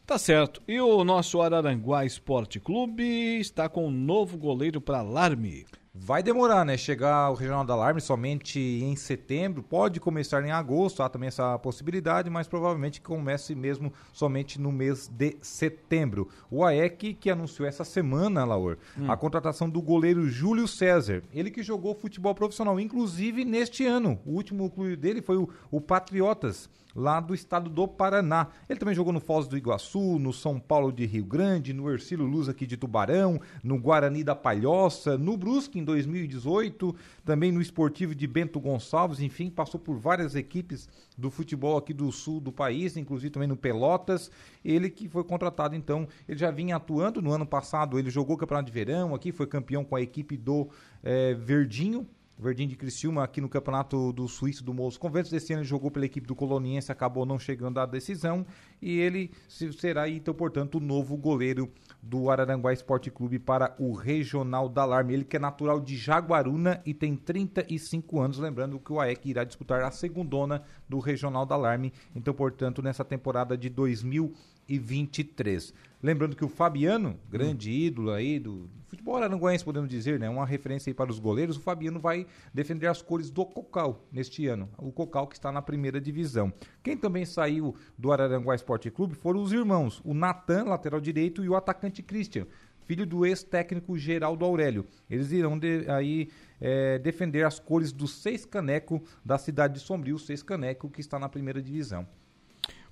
Tá 0.06 0.18
certo. 0.18 0.61
E 0.68 0.80
o 0.80 1.03
nosso 1.03 1.41
Araranguá 1.41 2.06
Esporte 2.06 2.60
Clube 2.61 3.03
está 3.40 3.68
com 3.68 3.88
um 3.88 3.91
novo 3.91 4.38
goleiro 4.38 4.80
para 4.80 4.99
Alarme. 4.99 5.65
Vai 5.99 6.22
demorar, 6.22 6.64
né? 6.64 6.78
Chegar 6.78 7.32
o 7.32 7.34
Regional 7.34 7.65
da 7.65 7.74
Alarme 7.74 7.99
somente 7.99 8.60
em 8.60 8.95
setembro. 8.95 9.64
Pode 9.64 9.99
começar 9.99 10.45
em 10.45 10.52
agosto, 10.52 11.02
há 11.02 11.10
também 11.10 11.28
essa 11.28 11.57
possibilidade, 11.57 12.30
mas 12.30 12.48
provavelmente 12.48 13.02
comece 13.02 13.56
mesmo 13.56 13.91
somente 14.14 14.61
no 14.61 14.72
mês 14.72 15.07
de 15.07 15.36
setembro. 15.41 16.30
O 16.52 16.64
AEC 16.64 17.15
que 17.15 17.32
anunciou 17.32 17.68
essa 17.68 17.84
semana, 17.84 18.45
Laur, 18.45 18.78
Hum. 18.98 19.11
a 19.11 19.18
contratação 19.18 19.68
do 19.68 19.82
goleiro 19.82 20.30
Júlio 20.30 20.68
César. 20.68 21.24
Ele 21.34 21.49
que 21.52 21.64
jogou 21.64 21.95
futebol 21.95 22.36
profissional, 22.36 22.80
inclusive 22.80 23.44
neste 23.44 23.84
ano. 23.86 24.19
O 24.26 24.34
último 24.34 24.69
clube 24.69 24.95
dele 24.95 25.22
foi 25.22 25.36
o, 25.38 25.49
o 25.72 25.82
Patriotas. 25.82 26.69
Lá 26.98 27.19
do 27.19 27.36
estado 27.36 27.69
do 27.69 27.88
Paraná. 27.88 28.48
Ele 28.68 28.80
também 28.80 28.95
jogou 28.95 29.14
no 29.14 29.19
Foz 29.19 29.48
do 29.48 29.56
Iguaçu, 29.56 30.18
no 30.18 30.34
São 30.34 30.60
Paulo 30.60 30.91
de 30.91 31.06
Rio 31.06 31.26
Grande, 31.26 31.72
no 31.72 31.91
Ercílio 31.91 32.26
Luz 32.26 32.49
aqui 32.49 32.65
de 32.65 32.76
Tubarão, 32.76 33.40
no 33.64 33.80
Guarani 33.80 34.24
da 34.24 34.34
Palhoça, 34.34 35.15
no 35.15 35.38
Brusque 35.38 35.78
em 35.78 35.84
2018, 35.84 36.95
também 37.24 37.52
no 37.52 37.61
Esportivo 37.61 38.15
de 38.15 38.26
Bento 38.26 38.60
Gonçalves, 38.60 39.19
enfim, 39.19 39.48
passou 39.48 39.80
por 39.80 39.99
várias 39.99 40.34
equipes 40.34 40.90
do 41.15 41.30
futebol 41.30 41.78
aqui 41.78 41.94
do 41.94 42.11
sul 42.11 42.40
do 42.40 42.52
país, 42.52 42.98
inclusive 42.98 43.30
também 43.30 43.48
no 43.48 43.56
Pelotas. 43.56 44.32
Ele 44.65 44.90
que 44.90 45.07
foi 45.07 45.24
contratado, 45.24 45.76
então, 45.76 46.07
ele 46.28 46.40
já 46.40 46.49
vinha 46.49 46.78
atuando 46.78 47.22
no 47.22 47.32
ano 47.32 47.45
passado, 47.45 47.99
ele 47.99 48.10
jogou 48.10 48.36
o 48.36 48.40
Campeonato 48.40 48.65
de 48.65 48.74
Verão 48.74 49.14
aqui, 49.14 49.32
foi 49.32 49.45
campeão 49.45 49.86
com 49.86 49.95
a 49.95 50.02
equipe 50.02 50.36
do 50.36 50.68
eh, 51.03 51.36
Verdinho, 51.36 52.07
Verdinho 52.39 52.69
de 52.69 52.76
Criciúma 52.76 53.23
aqui 53.23 53.41
no 53.41 53.49
Campeonato 53.49 54.14
do 54.14 54.27
Suíço 54.27 54.64
do 54.64 54.73
Moço 54.73 54.99
Conventos. 54.99 55.34
Esse 55.34 55.53
ano 55.53 55.64
ele 55.64 55.68
jogou 55.68 55.89
pela 55.89 56.05
equipe 56.05 56.27
do 56.27 56.35
Coloniense, 56.35 56.91
acabou 56.91 57.26
não 57.26 57.39
chegando 57.39 57.80
à 57.80 57.85
decisão. 57.85 58.45
E 58.80 58.99
ele 58.99 59.31
se- 59.49 59.73
será, 59.73 60.07
então, 60.07 60.34
portanto, 60.34 60.76
o 60.76 60.80
novo 60.80 61.18
goleiro 61.18 61.72
do 62.01 62.30
Araranguá 62.30 62.72
Esporte 62.72 63.09
Clube 63.09 63.39
para 63.39 63.76
o 63.80 63.91
Regional 63.93 64.69
da 64.69 64.84
Alarme. 64.84 65.15
Ele 65.15 65.23
que 65.23 65.35
é 65.35 65.39
natural 65.39 65.80
de 65.81 65.97
Jaguaruna 65.97 66.80
e 66.85 66.93
tem 66.93 67.15
35 67.15 68.19
anos. 68.19 68.38
Lembrando 68.38 68.80
que 68.80 68.93
o 68.93 68.99
AEC 68.99 69.30
irá 69.30 69.43
disputar 69.43 69.81
a 69.81 69.89
segundona 69.89 70.61
do 70.88 70.99
Regional 70.99 71.45
da 71.45 71.55
Alarme. 71.55 71.91
Então, 72.15 72.34
portanto, 72.35 72.84
nessa 72.84 73.03
temporada 73.03 73.57
de 73.57 73.68
2023. 73.69 75.73
Lembrando 76.03 76.35
que 76.35 76.45
o 76.45 76.49
Fabiano, 76.49 77.18
grande 77.30 77.72
ídolo 77.72 78.11
aí 78.11 78.39
do 78.39 78.69
futebol 78.88 79.18
aranguense, 79.18 79.64
podemos 79.64 79.89
dizer, 79.89 80.19
né? 80.19 80.30
Uma 80.30 80.45
referência 80.45 80.93
para 80.95 81.11
os 81.11 81.19
goleiros. 81.19 81.57
O 81.57 81.61
Fabiano 81.61 81.99
vai 81.99 82.26
defender 82.53 82.88
as 82.88 83.01
cores 83.01 83.30
do 83.30 83.45
Cocal 83.45 84.05
neste 84.11 84.47
ano. 84.47 84.69
O 84.77 84.91
Cocal 84.91 85.27
que 85.27 85.35
está 85.35 85.51
na 85.51 85.61
primeira 85.61 85.99
divisão. 86.01 86.51
Quem 86.81 86.95
também 86.97 87.26
saiu 87.26 87.76
do 87.97 88.11
Araranguá 88.11 88.55
Esporte 88.55 88.89
Clube 88.89 89.14
foram 89.15 89.41
os 89.41 89.51
irmãos, 89.51 90.01
o 90.03 90.14
Natan, 90.14 90.64
lateral 90.65 90.99
direito, 91.01 91.43
e 91.43 91.49
o 91.49 91.55
atacante 91.55 92.01
Christian, 92.01 92.47
filho 92.85 93.05
do 93.05 93.26
ex-técnico 93.26 93.97
Geraldo 93.97 94.45
Aurélio. 94.45 94.85
Eles 95.09 95.31
irão 95.31 95.59
de- 95.59 95.85
aí 95.89 96.30
eh, 96.59 96.97
defender 96.99 97.45
as 97.45 97.59
cores 97.59 97.91
do 97.91 98.07
Seis 98.07 98.45
Caneco 98.45 99.03
da 99.23 99.38
cidade 99.38 99.76
de 99.76 99.80
Sombrio, 99.81 100.18
Seis 100.18 100.41
Caneco, 100.41 100.89
que 100.89 101.01
está 101.01 101.19
na 101.19 101.30
primeira 101.30 101.61
divisão. 101.61 102.07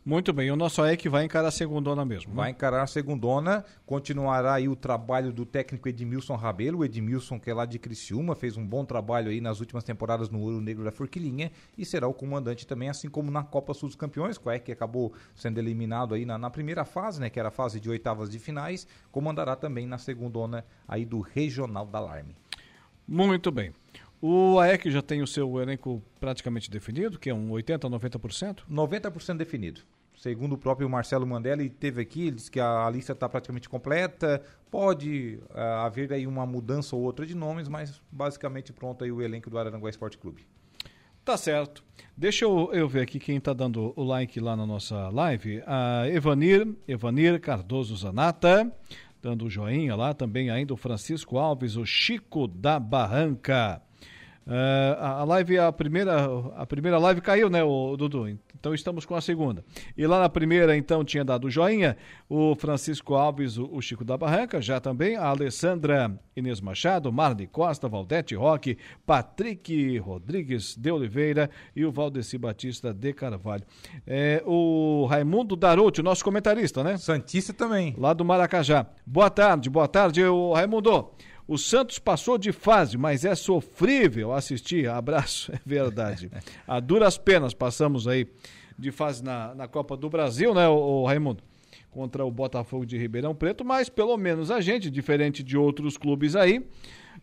Muito 0.05 0.31
bem, 0.31 0.51
o 0.51 0.55
nosso 0.55 0.83
AEC 0.83 1.09
vai 1.09 1.25
encarar 1.25 1.47
a 1.47 1.51
segundona 1.51 2.05
mesmo. 2.05 2.29
né? 2.29 2.35
Vai 2.35 2.51
encarar 2.51 2.83
a 2.83 2.85
segundona, 2.85 3.65
continuará 3.87 4.53
aí 4.53 4.69
o 4.69 4.75
trabalho 4.75 5.33
do 5.33 5.47
técnico 5.47 5.89
Edmilson 5.89 6.35
Rabelo, 6.35 6.77
o 6.77 6.85
Edmilson 6.85 7.39
que 7.39 7.49
é 7.49 7.53
lá 7.55 7.65
de 7.65 7.79
Criciúma, 7.79 8.35
fez 8.35 8.55
um 8.55 8.63
bom 8.63 8.85
trabalho 8.85 9.31
aí 9.31 9.41
nas 9.41 9.59
últimas 9.59 9.83
temporadas 9.83 10.29
no 10.29 10.39
Ouro 10.41 10.61
Negro 10.61 10.83
da 10.83 10.91
Forquilinha 10.91 11.51
e 11.75 11.83
será 11.83 12.07
o 12.07 12.13
comandante 12.13 12.67
também, 12.67 12.87
assim 12.87 13.09
como 13.09 13.31
na 13.31 13.43
Copa 13.43 13.73
Sul 13.73 13.89
dos 13.89 13.95
Campeões, 13.95 14.37
que 14.37 14.47
é 14.47 14.59
que 14.59 14.71
acabou 14.71 15.11
sendo 15.33 15.57
eliminado 15.57 16.13
aí 16.13 16.23
na, 16.23 16.37
na 16.37 16.51
primeira 16.51 16.85
fase, 16.85 17.19
né, 17.19 17.27
que 17.27 17.39
era 17.39 17.49
a 17.49 17.51
fase 17.51 17.79
de 17.79 17.89
oitavas 17.89 18.29
de 18.29 18.37
finais, 18.37 18.87
comandará 19.11 19.55
também 19.55 19.87
na 19.87 19.97
segundona 19.97 20.63
aí 20.87 21.03
do 21.03 21.19
Regional 21.19 21.87
da 21.87 21.97
Alarme. 21.97 22.35
Muito 23.07 23.51
bem. 23.51 23.73
O 24.21 24.59
AEC 24.59 24.91
já 24.91 25.01
tem 25.01 25.21
o 25.21 25.27
seu 25.27 25.59
elenco 25.59 26.01
praticamente 26.19 26.69
definido, 26.69 27.17
que 27.17 27.29
é 27.29 27.33
um 27.33 27.49
80% 27.49 27.85
a 27.85 27.89
90%? 27.89 28.59
90% 28.71 29.37
definido. 29.37 29.81
Segundo 30.17 30.53
o 30.53 30.57
próprio 30.57 30.89
Marcelo 30.89 31.27
Mandelli, 31.27 31.69
teve 31.69 32.01
aqui, 32.01 32.27
ele 32.27 32.37
disse 32.37 32.49
que 32.49 32.59
a, 32.59 32.85
a 32.85 32.89
lista 32.89 33.11
está 33.11 33.27
praticamente 33.27 33.67
completa. 33.67 34.41
Pode 34.71 35.39
ah, 35.53 35.85
haver 35.85 36.11
aí 36.13 36.25
uma 36.25 36.45
mudança 36.45 36.95
ou 36.95 37.01
outra 37.01 37.25
de 37.25 37.35
nomes, 37.35 37.67
mas 37.67 38.01
basicamente 38.11 38.71
pronto 38.73 39.03
aí 39.03 39.11
o 39.11 39.21
elenco 39.21 39.49
do 39.49 39.57
Araranguá 39.57 39.89
Esporte 39.89 40.17
Clube. 40.17 40.45
Tá 41.25 41.35
certo. 41.37 41.83
Deixa 42.15 42.45
eu, 42.45 42.69
eu 42.71 42.87
ver 42.87 43.01
aqui 43.01 43.19
quem 43.19 43.37
está 43.37 43.51
dando 43.51 43.91
o 43.95 44.03
like 44.03 44.39
lá 44.39 44.55
na 44.55 44.65
nossa 44.65 45.09
live. 45.09 45.63
A 45.65 46.07
Evanir, 46.07 46.67
Evanir 46.87 47.41
Cardoso 47.41 47.97
Zanata, 47.97 48.71
dando 49.21 49.45
o 49.45 49.49
joinha 49.49 49.95
lá. 49.95 50.13
Também 50.13 50.51
ainda 50.51 50.71
o 50.71 50.77
Francisco 50.77 51.37
Alves, 51.37 51.77
o 51.77 51.85
Chico 51.85 52.47
da 52.47 52.79
Barranca. 52.79 53.81
É, 54.47 54.97
a 54.99 55.23
live, 55.23 55.57
a 55.57 55.71
primeira, 55.71 56.25
a 56.55 56.65
primeira 56.65 56.99
live 56.99 57.19
caiu, 57.19 57.49
né, 57.49 57.63
o 57.63 57.97
Dudu? 57.97 58.27
Então 58.59 58.73
estamos 58.73 59.05
com 59.05 59.15
a 59.15 59.21
segunda. 59.21 59.63
E 59.97 60.05
lá 60.05 60.19
na 60.19 60.29
primeira, 60.29 60.75
então, 60.75 61.03
tinha 61.03 61.23
dado 61.23 61.49
joinha 61.49 61.97
o 62.29 62.55
Francisco 62.55 63.15
Alves, 63.15 63.57
o, 63.57 63.69
o 63.71 63.81
Chico 63.81 64.03
da 64.03 64.17
Barranca, 64.17 64.61
já 64.61 64.79
também 64.79 65.15
a 65.15 65.25
Alessandra 65.27 66.19
Inês 66.35 66.59
Machado, 66.61 67.11
Marli 67.11 67.47
Costa, 67.47 67.87
Valdete 67.87 68.35
Roque, 68.35 68.77
Patrick 69.05 69.97
Rodrigues 69.99 70.75
de 70.75 70.91
Oliveira 70.91 71.49
e 71.75 71.85
o 71.85 71.91
Valdeci 71.91 72.37
Batista 72.37 72.93
de 72.93 73.13
Carvalho. 73.13 73.63
É, 74.05 74.43
o 74.45 75.05
Raimundo 75.09 75.55
Darouti, 75.55 76.01
nosso 76.01 76.23
comentarista, 76.23 76.83
né? 76.83 76.97
Santista 76.97 77.53
também. 77.53 77.95
Lá 77.97 78.13
do 78.13 78.25
Maracajá. 78.25 78.85
Boa 79.05 79.29
tarde, 79.29 79.69
boa 79.69 79.87
tarde, 79.87 80.23
o 80.23 80.53
Raimundo. 80.53 81.11
O 81.47 81.57
Santos 81.57 81.99
passou 81.99 82.37
de 82.37 82.51
fase, 82.51 82.97
mas 82.97 83.23
é 83.23 83.35
sofrível 83.35 84.33
assistir. 84.33 84.87
Abraço, 84.89 85.51
é 85.51 85.59
verdade. 85.65 86.31
A 86.67 86.79
duras 86.79 87.17
penas 87.17 87.53
passamos 87.53 88.07
aí 88.07 88.27
de 88.77 88.91
fase 88.91 89.23
na, 89.23 89.53
na 89.53 89.67
Copa 89.67 89.95
do 89.95 90.09
Brasil, 90.09 90.53
né, 90.53 90.67
o, 90.67 90.73
o 90.73 91.05
Raimundo? 91.05 91.43
Contra 91.91 92.25
o 92.25 92.31
Botafogo 92.31 92.85
de 92.85 92.97
Ribeirão 92.97 93.33
Preto, 93.33 93.63
mas 93.63 93.87
pelo 93.87 94.17
menos 94.17 94.51
a 94.51 94.59
gente, 94.59 94.89
diferente 94.89 95.41
de 95.41 95.57
outros 95.57 95.97
clubes 95.97 96.35
aí, 96.35 96.65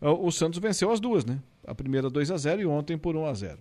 o 0.01 0.31
Santos 0.31 0.57
venceu 0.57 0.91
as 0.91 0.99
duas, 0.99 1.23
né? 1.23 1.39
A 1.65 1.75
primeira 1.75 2.09
2 2.09 2.31
a 2.31 2.37
0 2.37 2.61
e 2.61 2.65
ontem 2.65 2.97
por 2.97 3.15
1 3.15 3.25
a 3.25 3.33
0 3.33 3.59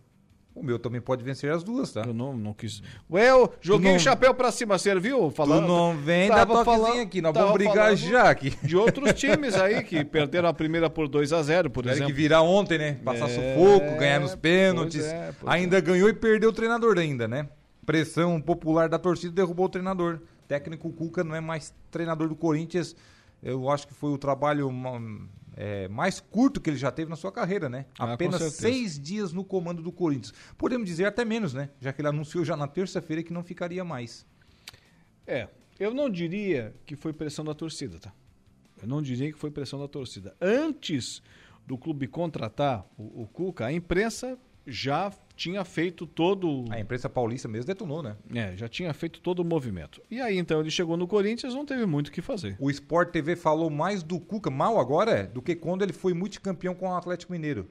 O 0.55 0.63
meu 0.63 0.79
também 0.79 1.01
pode 1.01 1.25
vencer 1.25 1.51
as 1.51 1.63
duas, 1.65 1.93
tá? 1.93 2.03
Eu 2.07 2.13
não, 2.13 2.37
não 2.37 2.53
quis. 2.53 2.83
Ué, 3.11 3.31
eu 3.31 3.53
joguei 3.61 3.91
não- 3.91 3.97
o 3.97 4.01
chapéu 4.01 4.35
pra 4.35 4.53
cima, 4.53 4.79
serviu? 4.79 5.31
Falando, 5.31 5.63
tu 5.65 5.69
não 5.69 5.97
vem 5.97 6.29
toquezinho 6.29 6.65
falando- 6.65 7.01
aqui, 7.01 7.23
nós 7.23 7.33
vamos 7.33 7.53
brigar 7.55 7.97
já 7.97 8.29
aqui. 8.29 8.51
De 8.63 8.77
outros 8.77 9.15
times 9.15 9.55
aí 9.55 9.83
que 9.83 10.05
perderam 10.05 10.49
a 10.49 10.53
primeira 10.53 10.91
por 10.91 11.09
2 11.09 11.33
a 11.33 11.43
0 11.43 11.71
por 11.71 11.81
Tiveram 11.83 11.97
exemplo. 11.97 12.15
que 12.15 12.21
virar 12.21 12.43
ontem, 12.43 12.77
né? 12.77 12.93
Passar 13.03 13.31
É, 13.31 13.55
sufoco, 13.55 13.99
ganhar 13.99 14.21
nos 14.21 14.35
pênaltis. 14.35 15.01
pois 15.01 15.13
é, 15.13 15.33
pois 15.41 15.53
ainda 15.53 15.81
ganhou 15.81 16.09
e 16.09 16.13
perdeu 16.13 16.51
o 16.51 16.53
treinador 16.53 16.99
ainda, 16.99 17.27
né? 17.27 17.49
Pressão 17.87 18.39
popular 18.41 18.89
da 18.91 18.99
torcida 18.99 19.33
derrubou 19.35 19.67
o 19.67 19.69
treinador. 19.71 20.21
Técnico 20.47 20.91
Cuca 20.93 21.25
não 21.25 21.35
é 21.35 21.41
mais 21.41 21.73
treinador 21.91 22.29
do 22.29 22.37
Corinthians. 22.37 22.95
Eu 23.43 23.71
acho 23.71 23.89
que 23.89 23.95
foi 23.95 24.11
o 24.11 24.19
trabalho 24.19 24.71
é, 25.57 25.89
mais 25.89 26.21
curto 26.21 26.61
que 26.61 26.71
ele 26.71 26.77
já 26.77 26.91
teve 26.91 27.11
na 27.11 27.17
sua 27.17 27.31
carreira, 27.31 27.69
né? 27.69 27.87
Ah, 27.99 28.13
Apenas 28.13 28.43
seis 28.55 28.99
dias 28.99 29.33
no 29.33 29.45
comando 29.45 29.83
do 29.83 29.93
Corinthians. 29.93 30.33
Podemos 30.57 30.87
dizer 30.87 31.05
até 31.05 31.25
menos, 31.25 31.53
né? 31.53 31.71
Já 31.81 31.93
que 31.93 32.01
ele 32.01 32.09
anunciou 32.09 32.45
já 32.45 32.57
na 32.57 32.67
terça-feira 32.67 33.23
que 33.23 33.33
não 33.33 33.43
ficaria 33.43 33.85
mais. 33.85 34.27
É, 35.27 35.49
eu 35.79 35.93
não 35.93 36.09
diria 36.09 36.75
que 36.87 36.97
foi 36.97 37.13
pressão 37.13 37.45
da 37.45 37.55
torcida, 37.55 37.99
tá? 37.99 38.13
Eu 38.81 38.89
não 38.89 39.01
diria 39.01 39.31
que 39.33 39.39
foi 39.39 39.51
pressão 39.51 39.79
da 39.79 39.87
torcida. 39.87 40.35
Antes 40.41 41.23
do 41.67 41.79
clube 41.79 42.09
contratar 42.09 42.85
o, 42.99 43.23
o 43.23 43.27
Cuca, 43.29 43.67
a 43.67 43.73
imprensa 43.73 44.39
já 44.67 45.11
tinha 45.37 45.65
feito 45.65 46.07
todo. 46.07 46.65
A 46.71 46.79
imprensa 46.79 47.09
paulista 47.09 47.49
mesmo 47.49 47.67
detonou, 47.67 48.03
né? 48.03 48.17
É, 48.35 48.57
já 48.57 48.69
tinha 48.69 48.93
feito 48.93 49.21
todo 49.21 49.41
o 49.41 49.45
movimento. 49.45 50.01
E 50.11 50.21
aí 50.21 50.39
então 50.39 50.61
ele 50.61 50.71
chegou 50.71 50.97
no 50.97 51.07
Corinthians, 51.07 51.55
não 51.55 51.65
teve 51.67 51.87
muito 51.87 52.09
o 52.09 52.13
que 52.13 52.21
fazer. 52.23 52.57
O 52.59 52.71
Sport 52.71 53.11
TV 53.11 53.37
falou 53.37 53.71
mais 53.71 54.03
do 54.03 54.21
Cuca, 54.21 54.51
mal 54.51 54.79
agora, 54.79 55.27
do 55.27 55.43
que 55.43 55.55
quando 55.55 55.83
ele 55.83 55.93
foi 55.93 56.15
multicampeão 56.15 56.75
com 56.75 56.89
o 56.89 56.95
Atlético 56.95 57.33
Mineiro. 57.33 57.69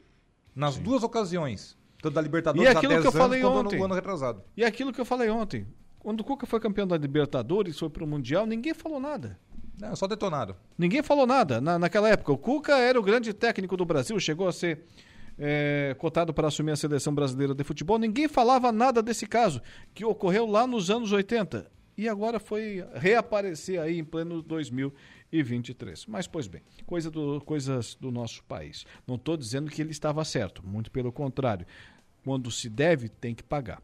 Nas 0.55 0.77
duas 0.77 1.03
ocasiões. 1.03 1.77
Tanto 2.01 2.15
da 2.15 2.21
Libertadores 2.21 2.67
E 2.67 2.75
aquilo 2.75 2.93
10 2.93 3.01
que 3.01 3.07
eu 3.07 3.11
anos 3.11 3.21
falei 3.21 3.41
quanto 3.41 3.67
ontem. 3.67 3.79
no 3.79 3.85
ano 3.85 3.93
retrasado. 3.93 4.43
E 4.57 4.65
aquilo 4.65 4.91
que 4.91 4.99
eu 4.99 5.05
falei 5.05 5.29
ontem. 5.29 5.67
Quando 5.99 6.21
o 6.21 6.23
Cuca 6.23 6.47
foi 6.47 6.59
campeão 6.59 6.87
da 6.87 6.97
Libertadores, 6.97 7.77
foi 7.77 7.89
pro 7.89 8.07
Mundial, 8.07 8.47
ninguém 8.47 8.73
falou 8.73 8.99
nada. 8.99 9.39
Não, 9.79 9.95
só 9.95 10.07
detonado. 10.07 10.55
Ninguém 10.77 11.01
falou 11.03 11.27
nada 11.27 11.61
na, 11.61 11.77
naquela 11.77 12.09
época. 12.09 12.31
O 12.31 12.37
Cuca 12.37 12.75
era 12.77 12.99
o 12.99 13.03
grande 13.03 13.33
técnico 13.33 13.77
do 13.77 13.85
Brasil, 13.85 14.19
chegou 14.19 14.47
a 14.47 14.51
ser 14.51 14.83
é, 15.43 15.95
cotado 15.97 16.31
para 16.31 16.47
assumir 16.47 16.71
a 16.71 16.75
seleção 16.75 17.13
brasileira 17.15 17.55
de 17.55 17.63
futebol. 17.63 17.97
Ninguém 17.97 18.27
falava 18.27 18.71
nada 18.71 19.01
desse 19.01 19.25
caso, 19.25 19.59
que 19.93 20.05
ocorreu 20.05 20.45
lá 20.45 20.67
nos 20.67 20.91
anos 20.91 21.11
80. 21.11 21.69
E 21.97 22.07
agora 22.07 22.39
foi 22.39 22.85
reaparecer 22.93 23.81
aí 23.81 23.97
em 23.99 24.03
pleno 24.03 24.41
2023. 24.43 26.05
Mas, 26.05 26.27
pois 26.27 26.47
bem, 26.47 26.61
coisa 26.85 27.09
do- 27.09 27.41
coisas 27.41 27.95
do 27.95 28.11
nosso 28.11 28.43
país. 28.43 28.85
Não 29.07 29.15
estou 29.15 29.35
dizendo 29.35 29.69
que 29.71 29.81
ele 29.81 29.91
estava 29.91 30.23
certo, 30.23 30.65
muito 30.65 30.91
pelo 30.91 31.11
contrário. 31.11 31.65
Quando 32.23 32.51
se 32.51 32.69
deve, 32.69 33.09
tem 33.09 33.33
que 33.33 33.43
pagar. 33.43 33.81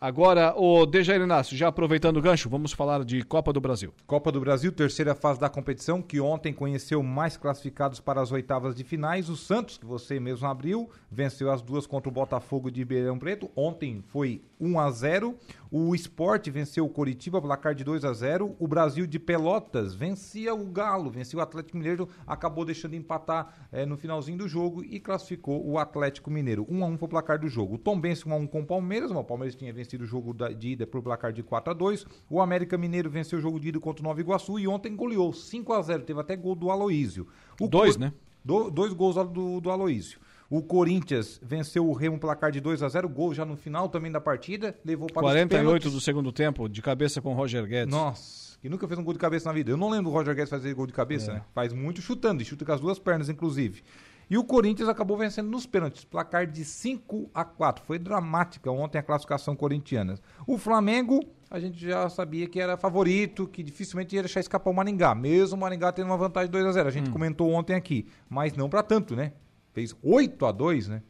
Agora, 0.00 0.54
o 0.56 0.84
Dejair 0.84 1.20
Inácio, 1.20 1.56
já 1.56 1.68
aproveitando 1.68 2.16
o 2.18 2.22
gancho, 2.22 2.48
vamos 2.48 2.72
falar 2.72 3.04
de 3.04 3.22
Copa 3.22 3.52
do 3.52 3.60
Brasil. 3.60 3.92
Copa 4.06 4.30
do 4.30 4.40
Brasil, 4.40 4.70
terceira 4.72 5.14
fase 5.14 5.40
da 5.40 5.48
competição, 5.48 6.02
que 6.02 6.20
ontem 6.20 6.52
conheceu 6.52 7.02
mais 7.02 7.36
classificados 7.36 8.00
para 8.00 8.20
as 8.20 8.30
oitavas 8.30 8.74
de 8.74 8.84
finais. 8.84 9.28
O 9.28 9.36
Santos, 9.36 9.78
que 9.78 9.86
você 9.86 10.20
mesmo 10.20 10.46
abriu, 10.46 10.90
venceu 11.10 11.50
as 11.50 11.62
duas 11.62 11.86
contra 11.86 12.08
o 12.08 12.12
Botafogo 12.12 12.70
de 12.70 12.80
Ribeirão 12.80 13.18
Preto. 13.18 13.50
Ontem 13.56 14.02
foi 14.08 14.42
1 14.60 14.78
a 14.78 14.90
0 14.90 15.34
O 15.70 15.94
Sport 15.94 16.48
venceu 16.50 16.84
o 16.84 16.88
Coritiba, 16.88 17.40
placar 17.42 17.74
de 17.74 17.82
2 17.82 18.04
a 18.04 18.12
0 18.12 18.54
O 18.58 18.68
Brasil 18.68 19.06
de 19.06 19.18
Pelotas 19.18 19.94
vencia 19.94 20.54
o 20.54 20.64
Galo, 20.66 21.10
venceu 21.10 21.38
o 21.38 21.42
Atlético 21.42 21.76
Mineiro, 21.76 22.08
acabou 22.26 22.64
deixando 22.64 22.94
empatar 22.94 23.68
eh, 23.72 23.84
no 23.84 23.96
finalzinho 23.96 24.38
do 24.38 24.48
jogo 24.48 24.84
e 24.84 25.00
classificou 25.00 25.66
o 25.66 25.78
Atlético 25.78 26.30
Mineiro. 26.30 26.66
1 26.68 26.84
a 26.84 26.86
1 26.86 26.98
foi 26.98 27.06
o 27.06 27.10
placar 27.10 27.38
do 27.38 27.48
jogo. 27.48 27.74
O 27.74 27.78
Tombense 27.78 28.28
1 28.28 28.32
a 28.32 28.36
1 28.36 28.46
com 28.46 28.60
o 28.60 28.66
Palmeiras, 28.66 29.10
o 29.10 29.24
Palmeiras 29.24 29.54
tinha 29.56 29.72
vencido 29.72 30.04
o 30.04 30.06
jogo 30.06 30.32
de 30.54 30.68
ida 30.68 30.86
por 30.86 31.02
placar 31.02 31.32
de 31.32 31.42
4 31.42 31.70
a 31.70 31.74
2 31.74 32.06
O 32.30 32.40
América 32.40 32.78
Mineiro 32.78 33.10
venceu 33.10 33.38
o 33.38 33.42
jogo 33.42 33.58
de 33.58 33.68
ida 33.68 33.80
contra 33.80 34.02
o 34.02 34.08
Nova 34.08 34.20
Iguaçu 34.20 34.58
e 34.58 34.68
ontem 34.68 34.94
goleou 34.94 35.32
5 35.32 35.72
a 35.72 35.82
0 35.82 36.02
Teve 36.04 36.20
até 36.20 36.36
gol 36.36 36.54
do 36.54 36.70
Aloísio. 36.70 37.26
O 37.60 37.66
Dois, 37.66 37.96
Cor- 37.96 38.00
né? 38.06 38.12
Do- 38.44 38.70
dois 38.70 38.92
gols 38.92 39.16
do, 39.32 39.60
do 39.60 39.70
Aloísio. 39.70 40.20
O 40.48 40.62
Corinthians 40.62 41.40
venceu 41.42 41.88
o 41.88 41.92
Remo 41.92 42.18
placar 42.18 42.52
de 42.52 42.60
2 42.60 42.82
a 42.82 42.88
0 42.88 43.08
gol 43.08 43.34
já 43.34 43.44
no 43.44 43.56
final 43.56 43.88
também 43.88 44.12
da 44.12 44.20
partida, 44.20 44.76
levou 44.84 45.08
para 45.08 45.20
os 45.20 45.32
48 45.32 45.48
pênaltis. 45.64 45.92
do 45.92 46.00
segundo 46.00 46.30
tempo, 46.30 46.68
de 46.68 46.80
cabeça 46.80 47.20
com 47.20 47.32
o 47.32 47.34
Roger 47.34 47.66
Guedes. 47.66 47.92
Nossa, 47.92 48.56
que 48.60 48.68
nunca 48.68 48.86
fez 48.86 48.98
um 48.98 49.02
gol 49.02 49.12
de 49.12 49.18
cabeça 49.18 49.48
na 49.48 49.52
vida. 49.52 49.70
Eu 49.72 49.76
não 49.76 49.88
lembro 49.90 50.10
do 50.10 50.14
Roger 50.16 50.34
Guedes 50.34 50.50
fazer 50.50 50.72
gol 50.74 50.86
de 50.86 50.92
cabeça, 50.92 51.32
É. 51.32 51.34
né? 51.34 51.42
Faz 51.54 51.72
muito 51.72 52.00
chutando, 52.00 52.42
e 52.42 52.44
chuta 52.44 52.64
com 52.64 52.72
as 52.72 52.80
duas 52.80 52.98
pernas, 52.98 53.28
inclusive. 53.28 53.82
E 54.30 54.36
o 54.38 54.42
Corinthians 54.44 54.88
acabou 54.88 55.16
vencendo 55.16 55.48
nos 55.48 55.66
pênaltis, 55.66 56.04
placar 56.04 56.46
de 56.48 56.64
5 56.64 57.30
a 57.32 57.44
4. 57.44 57.84
Foi 57.84 57.96
dramática 57.98 58.70
ontem 58.72 58.98
a 58.98 59.02
classificação 59.02 59.54
corintiana. 59.54 60.16
O 60.46 60.58
Flamengo, 60.58 61.20
a 61.48 61.60
gente 61.60 61.78
já 61.84 62.08
sabia 62.08 62.48
que 62.48 62.58
era 62.60 62.76
favorito, 62.76 63.46
que 63.46 63.62
dificilmente 63.62 64.16
ia 64.16 64.22
deixar 64.22 64.40
escapar 64.40 64.70
o 64.70 64.74
Maringá, 64.74 65.14
mesmo 65.14 65.56
o 65.56 65.60
Maringá 65.60 65.92
tendo 65.92 66.06
uma 66.06 66.16
vantagem 66.16 66.48
de 66.48 66.52
2 66.52 66.66
a 66.66 66.72
0. 66.72 66.88
A 66.88 66.90
Hum. 66.90 66.92
gente 66.92 67.10
comentou 67.10 67.52
ontem 67.52 67.74
aqui, 67.74 68.06
mas 68.28 68.52
não 68.54 68.68
pra 68.68 68.82
tanto, 68.82 69.14
né? 69.14 69.32
Fez 69.76 69.94
8 70.02 70.46
a 70.46 70.52
2, 70.52 70.88
né? 70.88 71.02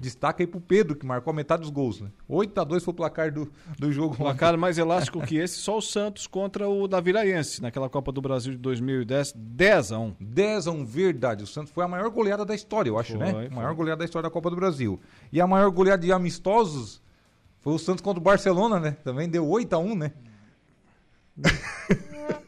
Destaca 0.00 0.42
aí 0.42 0.46
pro 0.46 0.58
Pedro, 0.58 0.96
que 0.96 1.04
marcou 1.04 1.30
a 1.30 1.34
metade 1.34 1.60
dos 1.60 1.70
gols, 1.70 2.00
né? 2.00 2.08
8 2.26 2.58
a 2.58 2.64
2 2.64 2.82
foi 2.82 2.92
o 2.92 2.96
placar 2.96 3.30
do, 3.30 3.52
do 3.78 3.92
jogo. 3.92 4.16
Placar 4.16 4.56
mais 4.56 4.78
elástico 4.78 5.20
que 5.20 5.36
esse, 5.36 5.56
só 5.58 5.76
o 5.76 5.82
Santos 5.82 6.26
contra 6.26 6.66
o 6.66 6.88
Daviraense, 6.88 7.60
naquela 7.60 7.86
Copa 7.86 8.10
do 8.10 8.22
Brasil 8.22 8.52
de 8.52 8.58
2010, 8.60 9.34
10 9.36 9.92
a 9.92 9.98
1. 9.98 10.16
10 10.18 10.66
a 10.68 10.70
1, 10.70 10.86
verdade. 10.86 11.44
O 11.44 11.46
Santos 11.46 11.70
foi 11.70 11.84
a 11.84 11.88
maior 11.88 12.08
goleada 12.08 12.46
da 12.46 12.54
história, 12.54 12.88
eu 12.88 12.98
acho, 12.98 13.12
Foi, 13.12 13.26
né? 13.26 13.30
foi. 13.30 13.46
A 13.48 13.50
maior 13.50 13.74
goleada 13.74 13.98
da 13.98 14.06
história 14.06 14.26
da 14.26 14.32
Copa 14.32 14.48
do 14.48 14.56
Brasil. 14.56 14.98
E 15.30 15.38
a 15.38 15.46
maior 15.46 15.70
goleada 15.70 16.02
de 16.02 16.10
amistosos 16.10 17.02
foi 17.60 17.74
o 17.74 17.78
Santos 17.78 18.00
contra 18.00 18.18
o 18.18 18.24
Barcelona, 18.24 18.80
né? 18.80 18.92
Também 19.04 19.28
deu 19.28 19.46
8 19.46 19.70
a 19.74 19.78
1, 19.78 19.94
né? 19.96 20.12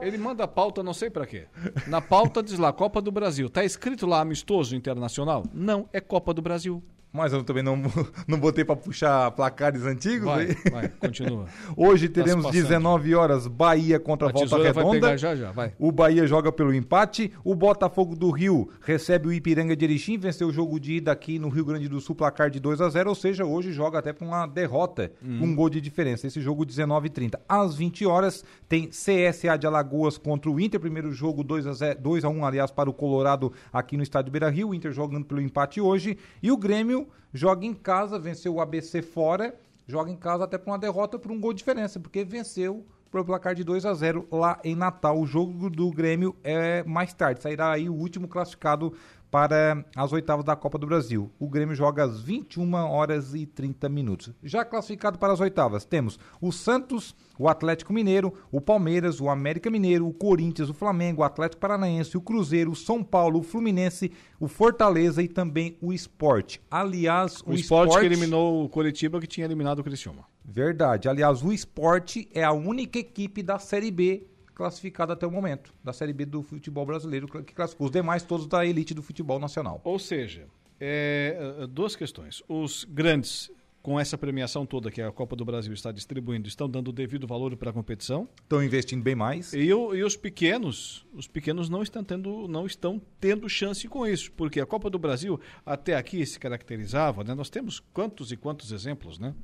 Ele 0.00 0.18
manda 0.18 0.46
pauta, 0.48 0.82
não 0.82 0.94
sei 0.94 1.10
pra 1.10 1.26
quê. 1.26 1.46
Na 1.86 2.00
pauta 2.00 2.42
diz 2.42 2.58
lá, 2.58 2.72
Copa 2.72 3.00
do 3.00 3.12
Brasil. 3.12 3.48
Tá 3.50 3.64
escrito 3.64 4.06
lá 4.06 4.20
amistoso 4.20 4.74
internacional? 4.74 5.44
Não, 5.52 5.88
é 5.92 6.00
Copa 6.00 6.32
do 6.32 6.40
Brasil. 6.42 6.82
Mas 7.12 7.32
eu 7.32 7.42
também 7.42 7.62
não, 7.62 7.76
não 8.28 8.38
botei 8.38 8.64
pra 8.64 8.76
puxar 8.76 9.30
placares 9.32 9.82
antigos. 9.84 10.26
Vai, 10.26 10.46
aí. 10.46 10.70
vai, 10.70 10.88
continua. 10.88 11.46
Hoje 11.76 12.08
Tá 12.08 12.22
teremos 12.22 12.44
passando. 12.46 12.62
19 12.62 13.14
horas 13.16 13.46
Bahia 13.48 13.98
contra 13.98 14.28
A 14.28 14.32
Volta 14.32 14.56
Redonda. 14.62 15.18
já, 15.18 15.34
já, 15.34 15.50
vai. 15.50 15.72
O 15.78 15.90
Bahia 15.90 16.26
joga 16.26 16.52
pelo 16.52 16.72
empate. 16.72 17.32
O 17.42 17.54
Botafogo 17.54 18.14
do 18.14 18.30
Rio 18.30 18.70
recebe 18.80 19.26
o 19.28 19.32
Ipiranga 19.32 19.74
de 19.74 19.84
Erechim, 19.84 20.18
venceu 20.18 20.48
o 20.48 20.52
jogo 20.52 20.78
de 20.78 20.94
ida 20.94 21.10
aqui 21.10 21.38
no 21.38 21.48
Rio 21.48 21.64
Grande 21.64 21.88
do 21.88 22.00
Sul, 22.00 22.14
placar 22.14 22.48
de 22.48 22.60
2 22.60 22.80
a 22.80 22.88
0 22.88 23.08
ou 23.08 23.14
seja, 23.16 23.44
hoje 23.44 23.72
joga 23.72 23.98
até 23.98 24.12
com 24.12 24.26
uma 24.26 24.46
derrota, 24.46 25.10
Hum. 25.22 25.40
um 25.42 25.54
gol 25.54 25.68
de 25.68 25.80
diferença. 25.80 26.26
Esse 26.26 26.40
jogo 26.40 26.64
19 26.64 27.06
h 27.08 27.14
30 27.14 27.40
Às 27.48 27.74
20 27.74 28.06
horas 28.06 28.44
tem 28.68 28.88
CSA 28.88 29.56
de 29.58 29.66
Alagoas 29.66 30.16
contra 30.16 30.50
o 30.50 30.60
Inter, 30.60 30.78
primeiro 30.78 31.12
jogo 31.12 31.42
2 31.42 31.66
a 31.66 31.72
0, 31.72 31.98
2 32.00 32.24
a 32.24 32.28
1, 32.28 32.44
aliás, 32.44 32.70
para 32.70 32.88
o 32.88 32.92
Colorado 32.92 33.52
aqui 33.72 33.96
no 33.96 34.02
estádio 34.02 34.30
Beira-Rio, 34.30 34.68
o 34.68 34.74
Inter 34.74 34.92
jogando 34.92 35.24
pelo 35.24 35.40
empate 35.40 35.80
hoje, 35.80 36.16
e 36.42 36.50
o 36.52 36.56
Grêmio 36.56 36.99
joga 37.32 37.66
em 37.66 37.74
casa, 37.74 38.18
venceu 38.18 38.54
o 38.54 38.60
ABC 38.60 39.02
fora, 39.02 39.54
joga 39.86 40.10
em 40.10 40.16
casa 40.16 40.44
até 40.44 40.58
por 40.58 40.70
uma 40.70 40.78
derrota 40.78 41.18
por 41.18 41.30
um 41.30 41.40
gol 41.40 41.52
de 41.52 41.58
diferença, 41.58 42.00
porque 42.00 42.24
venceu 42.24 42.86
por 43.10 43.24
placar 43.24 43.54
de 43.54 43.64
2 43.64 43.84
a 43.84 43.92
0 43.92 44.28
lá 44.30 44.60
em 44.62 44.76
Natal. 44.76 45.18
O 45.18 45.26
jogo 45.26 45.68
do 45.68 45.90
Grêmio 45.90 46.36
é 46.44 46.82
mais 46.84 47.12
tarde, 47.12 47.42
sairá 47.42 47.72
aí 47.72 47.88
o 47.88 47.94
último 47.94 48.28
classificado 48.28 48.94
para 49.30 49.84
as 49.94 50.12
oitavas 50.12 50.44
da 50.44 50.56
Copa 50.56 50.78
do 50.78 50.86
Brasil. 50.86 51.30
O 51.38 51.48
Grêmio 51.48 51.74
joga 51.74 52.04
às 52.04 52.20
21 52.20 52.74
horas 52.74 53.34
e 53.34 53.46
30 53.46 53.88
minutos. 53.88 54.32
Já 54.42 54.64
classificado 54.64 55.18
para 55.18 55.32
as 55.32 55.40
oitavas, 55.40 55.84
temos 55.84 56.18
o 56.40 56.50
Santos, 56.50 57.14
o 57.38 57.48
Atlético 57.48 57.92
Mineiro, 57.92 58.32
o 58.50 58.60
Palmeiras, 58.60 59.20
o 59.20 59.28
América 59.28 59.70
Mineiro, 59.70 60.06
o 60.06 60.12
Corinthians, 60.12 60.68
o 60.68 60.74
Flamengo, 60.74 61.22
o 61.22 61.24
Atlético 61.24 61.60
Paranaense, 61.60 62.16
o 62.16 62.20
Cruzeiro, 62.20 62.72
o 62.72 62.76
São 62.76 63.02
Paulo, 63.02 63.38
o 63.38 63.42
Fluminense, 63.42 64.10
o 64.38 64.48
Fortaleza 64.48 65.22
e 65.22 65.28
também 65.28 65.76
o 65.80 65.92
Esporte. 65.92 66.60
Aliás, 66.70 67.40
o, 67.42 67.50
o 67.50 67.54
Esporte 67.54 67.98
que 67.98 68.04
eliminou 68.04 68.64
o 68.64 68.68
Coritiba 68.68 69.20
que 69.20 69.26
tinha 69.26 69.46
eliminado 69.46 69.78
o 69.78 69.84
Criciúma. 69.84 70.24
Verdade. 70.44 71.08
Aliás, 71.08 71.42
o 71.44 71.52
Esporte 71.52 72.28
é 72.34 72.42
a 72.42 72.52
única 72.52 72.98
equipe 72.98 73.42
da 73.42 73.58
Série 73.58 73.90
B 73.90 74.26
classificado 74.60 75.10
até 75.10 75.26
o 75.26 75.30
momento, 75.30 75.72
da 75.82 75.90
Série 75.90 76.12
B 76.12 76.26
do 76.26 76.42
futebol 76.42 76.84
brasileiro, 76.84 77.26
que 77.26 77.54
classificou 77.54 77.86
os 77.86 77.90
demais 77.90 78.22
todos 78.22 78.46
da 78.46 78.66
elite 78.66 78.92
do 78.92 79.02
futebol 79.02 79.38
nacional. 79.38 79.80
Ou 79.82 79.98
seja, 79.98 80.46
é, 80.78 81.66
duas 81.70 81.96
questões. 81.96 82.42
Os 82.46 82.84
grandes, 82.84 83.50
com 83.80 83.98
essa 83.98 84.18
premiação 84.18 84.66
toda 84.66 84.90
que 84.90 85.00
a 85.00 85.10
Copa 85.10 85.34
do 85.34 85.46
Brasil 85.46 85.72
está 85.72 85.90
distribuindo, 85.90 86.46
estão 86.46 86.68
dando 86.68 86.88
o 86.88 86.92
devido 86.92 87.26
valor 87.26 87.56
para 87.56 87.70
a 87.70 87.72
competição. 87.72 88.28
Estão 88.42 88.62
investindo 88.62 89.02
bem 89.02 89.14
mais. 89.14 89.54
E, 89.54 89.72
o, 89.72 89.94
e 89.94 90.04
os 90.04 90.14
pequenos, 90.14 91.06
os 91.14 91.26
pequenos 91.26 91.70
não 91.70 91.82
estão, 91.82 92.04
tendo, 92.04 92.46
não 92.46 92.66
estão 92.66 93.00
tendo 93.18 93.48
chance 93.48 93.88
com 93.88 94.06
isso, 94.06 94.30
porque 94.32 94.60
a 94.60 94.66
Copa 94.66 94.90
do 94.90 94.98
Brasil 94.98 95.40
até 95.64 95.96
aqui 95.96 96.26
se 96.26 96.38
caracterizava, 96.38 97.24
né? 97.24 97.34
Nós 97.34 97.48
temos 97.48 97.80
quantos 97.94 98.30
e 98.30 98.36
quantos 98.36 98.72
exemplos, 98.72 99.18
né? 99.18 99.34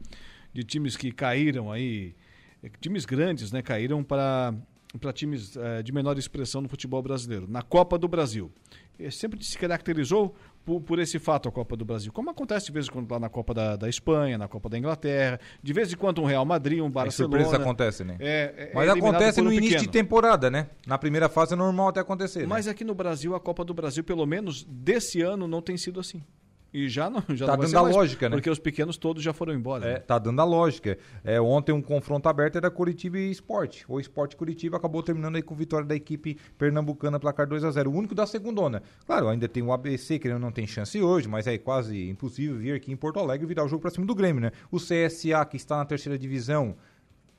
De 0.52 0.62
times 0.62 0.94
que 0.94 1.10
caíram 1.10 1.72
aí, 1.72 2.14
times 2.82 3.06
grandes, 3.06 3.50
né? 3.50 3.62
Caíram 3.62 4.04
para 4.04 4.54
para 4.98 5.12
times 5.12 5.56
é, 5.56 5.82
de 5.82 5.92
menor 5.92 6.18
expressão 6.18 6.60
no 6.60 6.68
futebol 6.68 7.02
brasileiro, 7.02 7.46
na 7.48 7.62
Copa 7.62 7.98
do 7.98 8.08
Brasil. 8.08 8.50
E 8.98 9.10
sempre 9.10 9.42
se 9.44 9.58
caracterizou 9.58 10.34
por, 10.64 10.80
por, 10.80 10.98
esse 10.98 11.18
fato 11.18 11.48
a 11.48 11.52
Copa 11.52 11.76
do 11.76 11.84
Brasil, 11.84 12.10
como 12.12 12.30
acontece 12.30 12.66
de 12.66 12.72
vez 12.72 12.88
em 12.88 12.90
quando 12.90 13.10
lá 13.10 13.20
na 13.20 13.28
Copa 13.28 13.54
da, 13.54 13.76
da 13.76 13.88
Espanha, 13.88 14.36
na 14.36 14.48
Copa 14.48 14.68
da 14.68 14.76
Inglaterra, 14.76 15.38
de 15.62 15.72
vez 15.72 15.92
em 15.92 15.96
quando 15.96 16.20
um 16.20 16.24
Real 16.24 16.44
Madrid, 16.44 16.80
um 16.80 16.90
Barcelona. 16.90 17.38
surpresa 17.38 17.62
acontece, 17.62 18.04
né? 18.04 18.16
É, 18.18 18.54
é, 18.56 18.70
Mas 18.74 18.88
é 18.88 18.92
acontece 18.92 19.40
no 19.40 19.52
início 19.52 19.78
de 19.78 19.88
temporada, 19.88 20.50
né? 20.50 20.68
Na 20.86 20.98
primeira 20.98 21.28
fase 21.28 21.52
é 21.52 21.56
normal 21.56 21.88
até 21.88 22.00
acontecer. 22.00 22.40
Né? 22.40 22.46
Mas 22.46 22.66
aqui 22.66 22.84
no 22.84 22.94
Brasil, 22.94 23.34
a 23.34 23.40
Copa 23.40 23.64
do 23.64 23.74
Brasil, 23.74 24.02
pelo 24.02 24.26
menos 24.26 24.64
desse 24.64 25.20
ano, 25.20 25.46
não 25.46 25.62
tem 25.62 25.76
sido 25.76 26.00
assim. 26.00 26.22
E 26.76 26.90
já 26.90 27.08
não, 27.08 27.24
já 27.30 27.46
tá 27.46 27.56
não 27.56 27.64
dando 27.64 27.78
a 27.78 27.82
mais, 27.84 27.96
lógica, 27.96 28.28
né? 28.28 28.36
Porque 28.36 28.50
os 28.50 28.58
pequenos 28.58 28.98
todos 28.98 29.22
já 29.22 29.32
foram 29.32 29.54
embora. 29.54 29.86
É, 29.86 29.92
né? 29.94 29.98
tá 29.98 30.18
dando 30.18 30.38
a 30.42 30.44
lógica. 30.44 30.98
É, 31.24 31.40
ontem 31.40 31.72
um 31.72 31.80
confronto 31.80 32.28
aberto 32.28 32.56
era 32.56 32.70
Curitiba 32.70 33.18
e 33.18 33.30
Esporte. 33.30 33.86
O 33.88 33.98
Esporte 33.98 34.36
Curitiba 34.36 34.76
acabou 34.76 35.02
terminando 35.02 35.36
aí 35.36 35.42
com 35.42 35.54
vitória 35.54 35.86
da 35.86 35.96
equipe 35.96 36.36
pernambucana, 36.58 37.18
placar 37.18 37.46
2 37.46 37.64
a 37.64 37.70
0 37.70 37.90
O 37.90 37.94
único 37.94 38.14
da 38.14 38.26
segundona. 38.26 38.82
Claro, 39.06 39.28
ainda 39.28 39.48
tem 39.48 39.62
o 39.62 39.72
ABC, 39.72 40.18
que 40.18 40.28
não 40.28 40.52
tem 40.52 40.66
chance 40.66 41.00
hoje, 41.00 41.26
mas 41.26 41.46
é 41.46 41.56
quase 41.56 42.10
impossível 42.10 42.58
vir 42.58 42.74
aqui 42.74 42.92
em 42.92 42.96
Porto 42.96 43.20
Alegre 43.20 43.46
e 43.46 43.48
virar 43.48 43.64
o 43.64 43.68
jogo 43.68 43.80
para 43.80 43.90
cima 43.90 44.04
do 44.04 44.14
Grêmio, 44.14 44.42
né? 44.42 44.52
O 44.70 44.76
CSA, 44.76 45.46
que 45.48 45.56
está 45.56 45.78
na 45.78 45.86
terceira 45.86 46.18
divisão, 46.18 46.76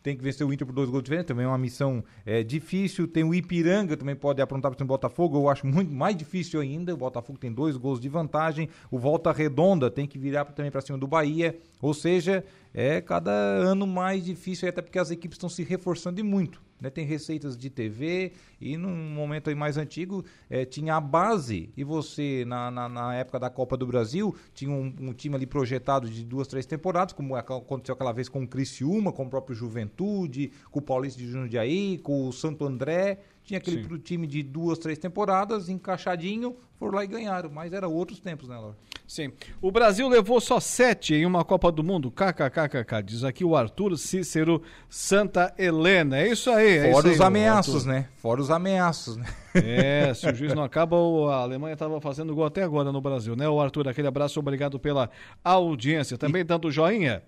tem 0.08 0.16
que 0.16 0.24
vencer 0.24 0.48
o 0.48 0.54
Inter 0.54 0.66
por 0.66 0.72
dois 0.72 0.90
gols 0.90 1.04
diferentes, 1.04 1.28
também 1.28 1.44
é 1.44 1.50
uma 1.50 1.58
missão 1.58 2.02
é, 2.26 2.42
difícil. 2.42 3.10
Tem 3.10 3.26
o 3.26 3.36
Ipiranga, 3.36 3.98
também 3.98 4.16
pode 4.16 4.42
aprontar 4.42 4.74
para 4.74 4.82
o 4.82 4.88
Botafogo, 4.88 5.38
eu 5.38 5.50
acho 5.50 5.68
muito 5.68 5.92
mais 5.92 6.16
difícil 6.16 6.62
ainda. 6.62 6.94
O 6.94 6.98
Botafogo 6.98 7.38
tem 7.38 7.52
dois 7.52 7.76
gols 7.76 8.00
de 8.00 8.08
vantagem. 8.08 8.70
O 8.90 8.98
Volta 8.98 9.34
Redonda 9.34 9.92
tem 9.92 10.08
que 10.08 10.18
virar 10.18 10.46
também 10.46 10.72
para 10.72 10.80
cima 10.80 10.98
do 10.98 11.08
Bahia. 11.08 11.60
Ou 11.82 11.94
seja, 11.94 12.46
é 12.80 13.02
cada 13.02 13.32
ano 13.32 13.88
mais 13.88 14.24
difícil, 14.24 14.70
até 14.70 14.84
porque 14.84 15.00
as 15.00 15.10
equipes 15.10 15.36
estão 15.36 15.50
se 15.50 15.64
reforçando 15.64 16.20
e 16.20 16.24
muito. 16.24 16.62
Né? 16.80 16.92
Tem 16.92 17.04
receitas 17.04 17.58
de 17.58 17.72
TV 17.72 18.34
e 18.62 18.78
num 18.78 18.96
momento 18.96 19.50
aí 19.50 19.56
mais 19.56 19.78
antigo 19.78 20.24
é, 20.48 20.64
tinha 20.64 20.96
a 20.96 21.02
base 21.02 21.72
e 21.76 21.84
você, 21.84 22.46
na, 22.46 22.70
na, 22.70 22.88
na, 22.88 23.16
época 23.16 23.40
da 23.40 23.50
Copa 23.50 23.76
do 23.76 23.88
Brasil, 23.88 24.36
tinha 24.54 24.70
um, 24.70 24.94
um, 25.02 25.12
time 25.12 25.36
ali 25.36 25.48
projetado 25.48 26.08
de 26.08 26.24
duas, 26.24 26.48
três 26.48 26.68
temporadas, 26.68 27.14
como 27.14 27.36
aconteceu 27.36 27.96
aquela 27.96 28.12
vez 28.12 28.30
com 28.30 28.44
o 28.44 28.48
Criciúma, 28.48 29.12
com 29.12 29.26
o 29.26 29.30
próprio 29.30 29.56
Juventude, 29.56 30.52
com 30.70 30.78
o 30.78 30.84
Paulista 30.84 31.20
de 31.20 31.28
Jundiaí, 31.28 31.98
com 31.98 32.28
o 32.28 32.32
Santo 32.32 32.64
André. 32.64 33.18
Tinha 33.48 33.60
aquele 33.60 33.82
Sim. 33.82 33.98
time 34.00 34.28
de 34.28 34.44
duas, 34.44 34.78
três 34.78 35.00
temporadas, 35.00 35.70
encaixadinho, 35.70 36.58
foram 36.78 36.96
lá 36.96 37.06
e 37.06 37.08
ganharam. 37.08 37.50
Mas 37.50 37.72
era 37.72 37.88
outros 37.88 38.20
tempos, 38.20 38.50
né, 38.50 38.58
Laura? 38.58 38.76
Sim. 39.08 39.32
O 39.62 39.72
Brasil 39.72 40.06
levou 40.10 40.42
só 40.42 40.60
sete 40.60 41.16
em 41.16 41.26
uma 41.26 41.46
Copa 41.46 41.72
do 41.72 41.82
Mundo. 41.82 42.12
KKKKK. 42.12 43.02
Diz 43.06 43.24
aqui 43.24 43.46
o 43.46 43.56
Arthur 43.56 43.98
Cícero 43.98 44.62
Santa 44.90 45.54
Helena. 45.58 46.18
É 46.18 46.28
isso 46.28 46.50
aí. 46.50 46.78
É 46.78 46.92
Fora 46.92 47.08
isso 47.08 47.16
os 47.16 47.22
ameaços, 47.22 47.86
né? 47.86 48.10
Fora 48.18 48.42
os 48.42 48.52
ameaços, 48.52 49.16
né? 49.16 49.26
É, 49.56 50.14
se 50.14 50.30
o 50.30 50.36
juiz 50.36 50.54
não 50.54 50.64
acaba, 50.64 50.98
a 51.32 51.38
Alemanha 51.38 51.72
estava 51.72 52.02
fazendo 52.02 52.36
gol 52.36 52.44
até 52.44 52.64
agora 52.64 52.92
no 52.92 53.00
Brasil, 53.00 53.34
né? 53.34 53.48
O 53.48 53.62
Arthur, 53.62 53.88
aquele 53.88 54.10
abraço, 54.10 54.38
obrigado 54.42 54.78
pela 54.78 55.10
audiência. 55.42 56.18
Também 56.18 56.42
e... 56.42 56.44
dando 56.44 56.70
joinha. 56.70 57.24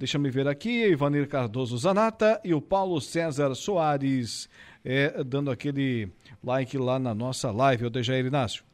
Deixa 0.00 0.18
me 0.18 0.30
ver 0.30 0.48
aqui, 0.48 0.86
Ivanir 0.86 1.28
Cardoso 1.28 1.76
Zanata 1.76 2.40
e 2.42 2.54
o 2.54 2.60
Paulo 2.62 2.98
César 3.02 3.54
Soares 3.54 4.48
é, 4.82 5.22
dando 5.22 5.50
aquele 5.50 6.10
like 6.42 6.78
lá 6.78 6.98
na 6.98 7.14
nossa 7.14 7.50
live, 7.50 7.84
o 7.84 7.90
Dejair 7.90 8.24
Inácio. 8.24 8.64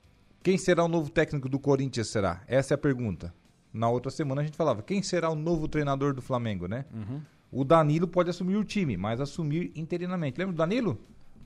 Quem 0.41 0.57
será 0.57 0.85
o 0.85 0.89
novo 0.89 1.11
técnico 1.11 1.49
do 1.49 1.59
Corinthians, 1.59 2.07
será? 2.07 2.45
Essa 2.47 2.75
é 2.75 2.77
a 2.77 2.79
pergunta. 2.79 3.35
Na 3.73 3.89
outra 3.89 4.09
semana 4.09 4.41
a 4.41 4.45
gente 4.45 4.57
falava, 4.57 4.83
quem 4.83 5.03
será 5.03 5.29
o 5.29 5.35
novo 5.35 5.67
treinador 5.67 6.15
do 6.15 6.23
Flamengo, 6.23 6.69
né? 6.69 6.85
Uhum. 6.95 7.21
O 7.51 7.65
Danilo 7.65 8.07
pode 8.07 8.31
assumir 8.31 8.55
o 8.55 8.63
time, 8.63 8.97
mas 8.97 9.21
assumir 9.21 9.73
interinamente. 9.75 10.39
Lembra 10.39 10.55
do 10.55 10.59
Danilo? 10.59 10.97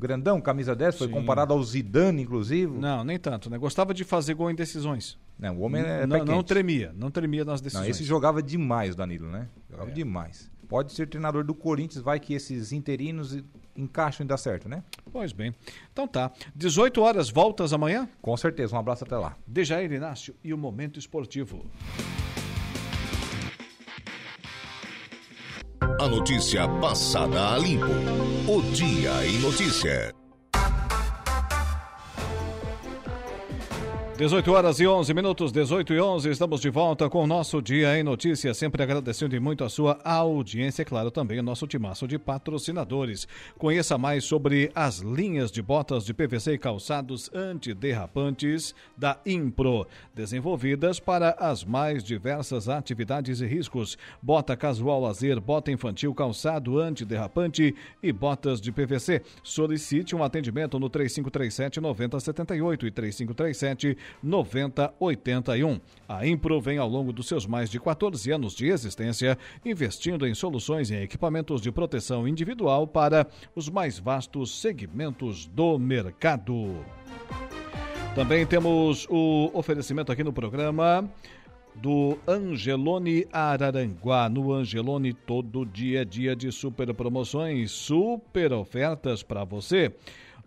Grandão, 0.00 0.40
camisa 0.40 0.74
10, 0.74 0.96
foi 0.96 1.06
Sim. 1.08 1.12
comparado 1.12 1.52
ao 1.52 1.62
Zidane, 1.62 2.22
inclusive. 2.22 2.72
Não, 2.72 3.04
nem 3.04 3.18
tanto, 3.18 3.50
né? 3.50 3.58
Gostava 3.58 3.92
de 3.92 4.02
fazer 4.02 4.32
gol 4.32 4.50
em 4.50 4.54
decisões. 4.54 5.18
Não, 5.38 5.58
o 5.58 5.60
homem 5.60 5.82
é 5.82 6.06
não, 6.06 6.24
não 6.24 6.42
tremia, 6.42 6.92
não 6.96 7.10
tremia 7.10 7.44
nas 7.44 7.60
decisões. 7.60 7.84
Não, 7.84 7.90
esse 7.90 8.02
jogava 8.02 8.42
demais, 8.42 8.96
Danilo, 8.96 9.30
né? 9.30 9.46
Jogava 9.70 9.90
é. 9.90 9.92
demais. 9.92 10.50
Pode 10.68 10.92
ser 10.92 11.06
treinador 11.06 11.44
do 11.44 11.54
Corinthians, 11.54 12.02
vai 12.02 12.18
que 12.18 12.32
esses 12.32 12.72
interinos 12.72 13.38
encaixam 13.76 14.24
e 14.24 14.28
dá 14.28 14.38
certo, 14.38 14.68
né? 14.68 14.82
Pois 15.12 15.32
bem. 15.32 15.54
Então 15.92 16.08
tá. 16.08 16.32
18 16.54 17.00
horas, 17.02 17.28
voltas 17.28 17.72
amanhã? 17.72 18.08
Com 18.22 18.36
certeza. 18.36 18.74
Um 18.74 18.78
abraço 18.78 19.04
até 19.04 19.18
lá. 19.18 19.36
Dejair 19.46 19.92
Inácio 19.92 20.34
e 20.42 20.54
o 20.54 20.58
Momento 20.58 20.98
Esportivo. 20.98 21.66
A 25.80 26.08
notícia 26.08 26.68
passada 26.80 27.54
a 27.54 27.58
limpo. 27.58 27.86
O 28.46 28.62
Dia 28.72 29.26
em 29.26 29.38
Notícia. 29.38 30.19
18 34.20 34.52
horas 34.52 34.78
e 34.78 34.86
11 34.86 35.14
minutos, 35.14 35.50
18 35.50 35.94
e 35.94 35.98
11, 35.98 36.28
estamos 36.28 36.60
de 36.60 36.68
volta 36.68 37.08
com 37.08 37.24
o 37.24 37.26
nosso 37.26 37.62
Dia 37.62 37.98
em 37.98 38.02
Notícias, 38.02 38.58
sempre 38.58 38.82
agradecendo 38.82 39.40
muito 39.40 39.64
a 39.64 39.70
sua 39.70 39.98
audiência, 40.04 40.84
claro, 40.84 41.10
também 41.10 41.38
o 41.38 41.42
nosso 41.42 41.66
timaço 41.66 42.06
de 42.06 42.18
patrocinadores. 42.18 43.26
Conheça 43.56 43.96
mais 43.96 44.24
sobre 44.24 44.70
as 44.74 44.98
linhas 44.98 45.50
de 45.50 45.62
botas 45.62 46.04
de 46.04 46.12
PVC 46.12 46.52
e 46.52 46.58
calçados 46.58 47.30
antiderrapantes 47.34 48.74
da 48.94 49.18
Impro, 49.24 49.86
desenvolvidas 50.14 51.00
para 51.00 51.30
as 51.38 51.64
mais 51.64 52.04
diversas 52.04 52.68
atividades 52.68 53.40
e 53.40 53.46
riscos. 53.46 53.96
Bota 54.20 54.54
casual 54.54 55.00
lazer, 55.00 55.40
bota 55.40 55.72
infantil, 55.72 56.14
calçado 56.14 56.78
antiderrapante 56.78 57.74
e 58.02 58.12
botas 58.12 58.60
de 58.60 58.70
PVC. 58.70 59.22
Solicite 59.42 60.14
um 60.14 60.22
atendimento 60.22 60.78
no 60.78 60.90
3537 60.90 61.80
9078 61.80 62.86
e 62.86 62.90
3537 62.90 64.09
9081. 64.22 65.80
A 66.08 66.26
Impro 66.26 66.60
vem 66.60 66.78
ao 66.78 66.88
longo 66.88 67.12
dos 67.12 67.28
seus 67.28 67.46
mais 67.46 67.70
de 67.70 67.80
14 67.80 68.30
anos 68.30 68.54
de 68.54 68.68
existência 68.68 69.36
investindo 69.64 70.26
em 70.26 70.34
soluções 70.34 70.90
e 70.90 70.96
equipamentos 70.96 71.60
de 71.60 71.70
proteção 71.72 72.26
individual 72.26 72.86
para 72.86 73.26
os 73.54 73.68
mais 73.68 73.98
vastos 73.98 74.60
segmentos 74.60 75.46
do 75.46 75.78
mercado. 75.78 76.84
Também 78.14 78.44
temos 78.44 79.06
o 79.08 79.50
oferecimento 79.54 80.10
aqui 80.10 80.24
no 80.24 80.32
programa 80.32 81.08
do 81.74 82.18
Angelone 82.26 83.26
Araranguá. 83.32 84.28
No 84.28 84.52
Angelone, 84.52 85.12
todo 85.12 85.64
dia 85.64 86.02
é 86.02 86.04
dia 86.04 86.34
de 86.34 86.50
super 86.50 86.92
promoções, 86.92 87.70
super 87.70 88.52
ofertas 88.52 89.22
para 89.22 89.44
você. 89.44 89.94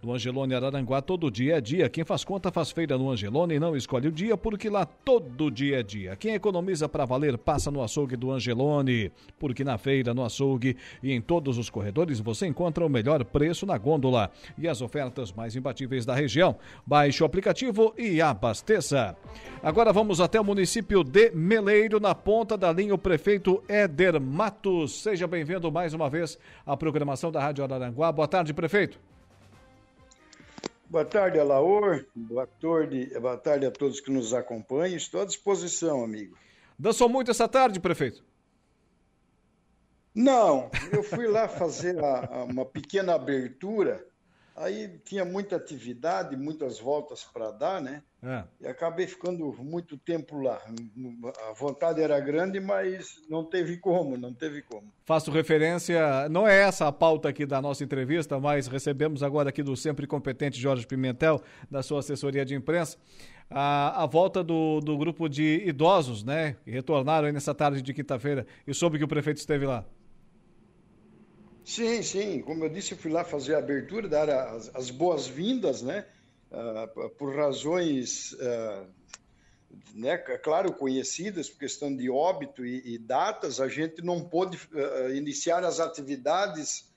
No 0.03 0.13
Angelone 0.13 0.53
Araranguá, 0.53 1.01
todo 1.01 1.31
dia 1.31 1.59
é 1.59 1.61
dia. 1.61 1.87
Quem 1.87 2.03
faz 2.03 2.25
conta 2.25 2.51
faz 2.51 2.71
feira 2.71 2.97
no 2.97 3.09
Angelone 3.09 3.55
e 3.55 3.59
não 3.59 3.73
escolhe 3.73 4.09
o 4.09 4.11
dia, 4.11 4.35
porque 4.35 4.69
lá 4.69 4.85
todo 4.85 5.49
dia 5.49 5.79
é 5.79 5.83
dia. 5.83 6.13
Quem 6.17 6.33
economiza 6.33 6.89
para 6.89 7.05
valer 7.05 7.37
passa 7.37 7.71
no 7.71 7.81
açougue 7.81 8.17
do 8.17 8.29
Angelone, 8.29 9.13
porque 9.39 9.63
na 9.63 9.77
feira, 9.77 10.13
no 10.13 10.25
açougue 10.25 10.75
e 11.01 11.13
em 11.13 11.21
todos 11.21 11.57
os 11.57 11.69
corredores 11.69 12.19
você 12.19 12.45
encontra 12.45 12.85
o 12.85 12.89
melhor 12.89 13.23
preço 13.23 13.65
na 13.65 13.77
gôndola 13.77 14.29
e 14.57 14.67
as 14.67 14.81
ofertas 14.81 15.31
mais 15.31 15.55
imbatíveis 15.55 16.05
da 16.05 16.13
região. 16.13 16.57
Baixe 16.85 17.23
o 17.23 17.25
aplicativo 17.25 17.93
e 17.97 18.21
abasteça. 18.21 19.15
Agora 19.61 19.93
vamos 19.93 20.19
até 20.19 20.37
o 20.37 20.43
município 20.43 21.01
de 21.01 21.31
Meleiro, 21.31 22.01
na 22.01 22.13
ponta 22.13 22.57
da 22.57 22.73
linha, 22.73 22.93
o 22.93 22.97
prefeito 22.97 23.63
Éder 23.69 24.19
Matos. 24.19 25.01
Seja 25.01 25.25
bem-vindo 25.27 25.71
mais 25.71 25.93
uma 25.93 26.09
vez 26.09 26.37
à 26.65 26.75
programação 26.75 27.31
da 27.31 27.39
Rádio 27.39 27.63
Araranguá. 27.63 28.11
Boa 28.11 28.27
tarde, 28.27 28.53
prefeito. 28.53 28.99
Boa 30.93 31.03
tarde, 31.03 31.39
Alaor. 31.39 32.05
Boa 32.13 32.45
tarde, 32.45 33.19
boa 33.19 33.35
tarde 33.35 33.65
a 33.65 33.71
todos 33.71 33.99
que 33.99 34.11
nos 34.11 34.31
acompanham. 34.31 34.95
Estou 34.95 35.23
à 35.23 35.25
disposição, 35.25 36.03
amigo. 36.03 36.37
Dançou 36.77 37.09
muito 37.09 37.31
essa 37.31 37.47
tarde, 37.47 37.79
prefeito? 37.79 38.23
Não, 40.13 40.69
eu 40.91 41.01
fui 41.01 41.25
lá 41.25 41.47
fazer 41.47 41.97
a, 41.97 42.25
a, 42.25 42.43
uma 42.43 42.63
pequena 42.63 43.15
abertura, 43.15 44.05
aí 44.55 44.99
tinha 45.03 45.25
muita 45.25 45.55
atividade, 45.55 46.37
muitas 46.37 46.79
voltas 46.79 47.23
para 47.23 47.51
dar, 47.51 47.81
né? 47.81 48.03
É. 48.21 48.43
E 48.61 48.67
acabei 48.67 49.05
ficando 49.05 49.51
muito 49.59 49.97
tempo 49.97 50.39
lá. 50.39 50.61
A 51.49 51.53
vontade 51.53 52.01
era 52.01 52.17
grande, 52.19 52.59
mas 52.59 53.21
não 53.29 53.43
teve 53.43 53.77
como, 53.77 54.15
não 54.15 54.33
teve 54.33 54.61
como. 54.61 54.93
Faço 55.05 55.29
referência, 55.29 56.29
não 56.29 56.47
é 56.47 56.61
essa 56.61 56.87
a 56.87 56.91
pauta 56.91 57.27
aqui 57.27 57.45
da 57.45 57.61
nossa 57.61 57.83
entrevista, 57.83 58.39
mas 58.39 58.67
recebemos 58.67 59.21
agora 59.23 59.49
aqui 59.49 59.61
do 59.61 59.75
sempre 59.75 60.07
competente 60.07 60.59
Jorge 60.59 60.87
Pimentel, 60.87 61.41
da 61.69 61.83
sua 61.83 61.99
assessoria 61.99 62.45
de 62.45 62.55
imprensa, 62.55 62.97
a, 63.49 64.03
a 64.03 64.05
volta 64.05 64.41
do, 64.41 64.79
do 64.79 64.97
grupo 64.97 65.27
de 65.27 65.63
idosos, 65.65 66.23
né? 66.23 66.55
Que 66.63 66.71
retornaram 66.71 67.27
aí 67.27 67.33
nessa 67.33 67.53
tarde 67.53 67.81
de 67.81 67.93
quinta-feira 67.93 68.47
e 68.65 68.73
soube 68.73 68.97
que 68.97 69.03
o 69.03 69.07
prefeito 69.07 69.37
esteve 69.37 69.65
lá. 69.65 69.85
Sim, 71.65 72.03
sim. 72.03 72.41
Como 72.41 72.65
eu 72.65 72.69
disse, 72.69 72.93
eu 72.93 72.97
fui 72.97 73.11
lá 73.11 73.23
fazer 73.23 73.55
a 73.55 73.59
abertura, 73.59 74.07
dar 74.07 74.29
as, 74.29 74.73
as 74.75 74.89
boas-vindas, 74.89 75.81
né? 75.81 76.05
Uh, 76.51 77.09
por 77.11 77.35
razões, 77.35 78.33
uh, 78.33 78.87
né, 79.95 80.17
claro, 80.17 80.73
conhecidas, 80.73 81.49
por 81.49 81.59
questão 81.59 81.95
de 81.95 82.09
óbito 82.09 82.65
e, 82.65 82.93
e 82.93 82.97
datas, 82.97 83.59
a 83.59 83.67
gente 83.67 84.03
não 84.03 84.23
pôde 84.23 84.57
uh, 84.71 85.15
iniciar 85.15 85.63
as 85.63 85.79
atividades 85.79 86.91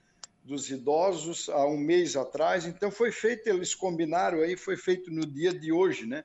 dos 0.44 0.70
idosos 0.70 1.48
há 1.48 1.66
um 1.66 1.78
mês 1.78 2.16
atrás, 2.16 2.66
então 2.66 2.90
foi 2.90 3.10
feito, 3.10 3.48
eles 3.48 3.74
combinaram 3.74 4.42
aí, 4.42 4.56
foi 4.56 4.76
feito 4.76 5.10
no 5.10 5.26
dia 5.26 5.52
de 5.52 5.72
hoje, 5.72 6.06
né? 6.06 6.22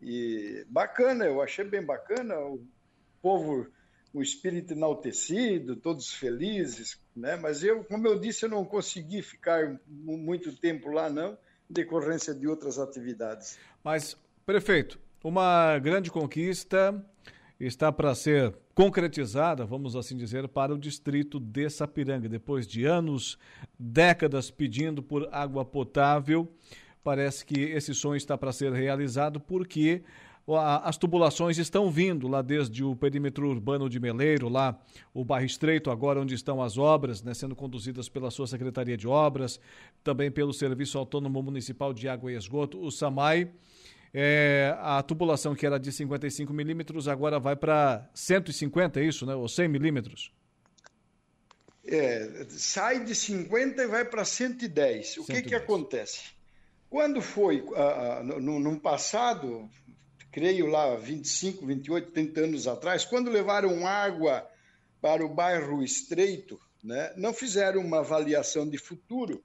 E 0.00 0.64
bacana, 0.68 1.26
eu 1.26 1.42
achei 1.42 1.64
bem 1.64 1.82
bacana, 1.84 2.38
o 2.38 2.64
povo 3.20 3.66
um 4.12 4.20
espírito 4.20 4.72
enaltecido, 4.72 5.76
todos 5.76 6.12
felizes, 6.12 7.00
né? 7.14 7.36
Mas 7.36 7.62
eu, 7.62 7.84
como 7.84 8.06
eu 8.06 8.18
disse, 8.18 8.44
eu 8.44 8.50
não 8.50 8.64
consegui 8.64 9.22
ficar 9.22 9.78
muito 9.86 10.54
tempo 10.56 10.90
lá, 10.90 11.08
não, 11.08 11.38
em 11.68 11.72
decorrência 11.72 12.34
de 12.34 12.48
outras 12.48 12.78
atividades. 12.78 13.58
Mas, 13.84 14.16
prefeito, 14.44 14.98
uma 15.22 15.78
grande 15.78 16.10
conquista 16.10 16.94
está 17.58 17.92
para 17.92 18.14
ser 18.14 18.54
concretizada, 18.74 19.66
vamos 19.66 19.94
assim 19.94 20.16
dizer, 20.16 20.48
para 20.48 20.74
o 20.74 20.78
distrito 20.78 21.38
de 21.38 21.68
Sapiranga. 21.68 22.28
Depois 22.28 22.66
de 22.66 22.84
anos, 22.84 23.38
décadas 23.78 24.50
pedindo 24.50 25.02
por 25.02 25.28
água 25.30 25.64
potável, 25.64 26.50
parece 27.04 27.44
que 27.44 27.60
esse 27.60 27.94
sonho 27.94 28.16
está 28.16 28.36
para 28.36 28.52
ser 28.52 28.72
realizado 28.72 29.38
porque 29.38 30.02
as 30.56 30.96
tubulações 30.96 31.58
estão 31.58 31.90
vindo 31.90 32.26
lá 32.26 32.42
desde 32.42 32.82
o 32.82 32.96
perímetro 32.96 33.48
urbano 33.48 33.88
de 33.88 34.00
Meleiro, 34.00 34.48
lá 34.48 34.80
o 35.12 35.24
bairro 35.24 35.46
Estreito, 35.46 35.90
agora 35.90 36.20
onde 36.20 36.34
estão 36.34 36.62
as 36.62 36.78
obras, 36.78 37.22
né, 37.22 37.34
sendo 37.34 37.54
conduzidas 37.54 38.08
pela 38.08 38.30
sua 38.30 38.46
Secretaria 38.46 38.96
de 38.96 39.06
Obras, 39.06 39.60
também 40.02 40.30
pelo 40.30 40.52
Serviço 40.52 40.98
Autônomo 40.98 41.42
Municipal 41.42 41.92
de 41.92 42.08
Água 42.08 42.32
e 42.32 42.36
Esgoto, 42.36 42.80
o 42.80 42.90
SAMAI. 42.90 43.50
É, 44.12 44.74
a 44.80 45.02
tubulação 45.02 45.54
que 45.54 45.64
era 45.64 45.78
de 45.78 45.92
55 45.92 46.52
milímetros 46.52 47.06
agora 47.06 47.38
vai 47.38 47.54
para 47.54 48.08
150, 48.12 48.98
é 48.98 49.04
isso, 49.04 49.24
né? 49.24 49.34
Ou 49.36 49.48
100 49.48 49.68
milímetros? 49.68 50.32
É, 51.86 52.46
sai 52.48 53.04
de 53.04 53.14
50 53.14 53.82
e 53.82 53.86
vai 53.86 54.04
para 54.04 54.24
110. 54.24 55.18
O 55.18 55.24
110. 55.24 55.42
que 55.42 55.48
que 55.50 55.54
acontece? 55.54 56.30
Quando 56.88 57.22
foi, 57.22 57.60
uh, 57.60 58.40
no, 58.40 58.58
no 58.58 58.80
passado, 58.80 59.70
creio 60.30 60.66
lá, 60.66 60.96
25, 60.96 61.66
28, 61.66 62.12
30 62.12 62.40
anos 62.40 62.68
atrás, 62.68 63.04
quando 63.04 63.30
levaram 63.30 63.86
água 63.86 64.46
para 65.00 65.24
o 65.24 65.28
bairro 65.28 65.82
Estreito, 65.82 66.60
né, 66.82 67.12
não 67.16 67.32
fizeram 67.32 67.80
uma 67.80 67.98
avaliação 67.98 68.68
de 68.68 68.78
futuro. 68.78 69.42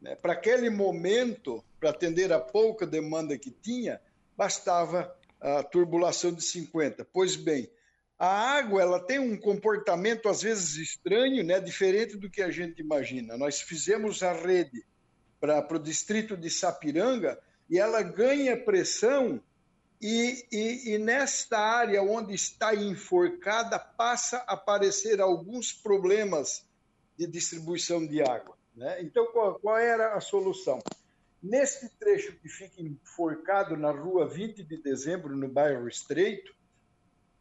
Né? 0.00 0.16
Para 0.16 0.32
aquele 0.32 0.70
momento, 0.70 1.62
para 1.78 1.90
atender 1.90 2.32
a 2.32 2.40
pouca 2.40 2.86
demanda 2.86 3.38
que 3.38 3.50
tinha, 3.50 4.00
bastava 4.36 5.14
a 5.40 5.62
turbulação 5.62 6.32
de 6.32 6.42
50. 6.42 7.04
Pois 7.12 7.36
bem, 7.36 7.68
a 8.18 8.56
água 8.56 8.80
ela 8.80 9.00
tem 9.00 9.18
um 9.18 9.36
comportamento 9.36 10.28
às 10.28 10.42
vezes 10.42 10.76
estranho, 10.76 11.44
né, 11.44 11.60
diferente 11.60 12.16
do 12.16 12.30
que 12.30 12.40
a 12.40 12.50
gente 12.50 12.80
imagina. 12.80 13.36
Nós 13.36 13.60
fizemos 13.60 14.22
a 14.22 14.32
rede 14.32 14.84
para 15.40 15.66
o 15.74 15.78
distrito 15.78 16.36
de 16.36 16.48
Sapiranga 16.48 17.38
e 17.68 17.78
ela 17.78 18.00
ganha 18.02 18.56
pressão 18.56 19.42
e, 20.02 20.44
e, 20.50 20.94
e, 20.94 20.98
nesta 20.98 21.56
área 21.56 22.02
onde 22.02 22.34
está 22.34 22.74
enforcada 22.74 23.78
passa 23.78 24.38
a 24.48 24.54
aparecer 24.54 25.20
alguns 25.20 25.72
problemas 25.72 26.66
de 27.16 27.24
distribuição 27.24 28.04
de 28.04 28.20
água. 28.20 28.58
Né? 28.74 29.00
Então, 29.02 29.26
qual, 29.26 29.60
qual, 29.60 29.78
era 29.78 30.14
a 30.14 30.20
solução? 30.20 30.80
Neste 31.40 31.88
trecho 31.88 32.32
que 32.32 32.48
fica 32.48 32.82
enforcado 32.82 33.76
na 33.76 33.92
rua 33.92 34.26
20 34.26 34.64
de 34.64 34.76
dezembro, 34.76 35.36
no 35.36 35.46
bairro 35.46 35.86
Estreito, 35.86 36.52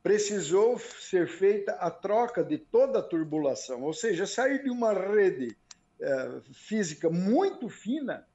precisou 0.03 0.77
ser 0.77 1.27
feita 1.27 1.73
a 1.73 1.89
troca 1.89 2.43
de 2.43 2.59
toda 2.59 2.99
a 2.99 3.03
turbulação, 3.03 3.81
ou 3.83 3.93
seja, 3.93 4.27
sair 4.27 4.63
de 4.63 4.69
uma 4.69 4.93
rede 4.93 5.55
eh, 5.99 6.41
física 6.53 7.09
muito 7.09 7.69
fina 7.69 8.27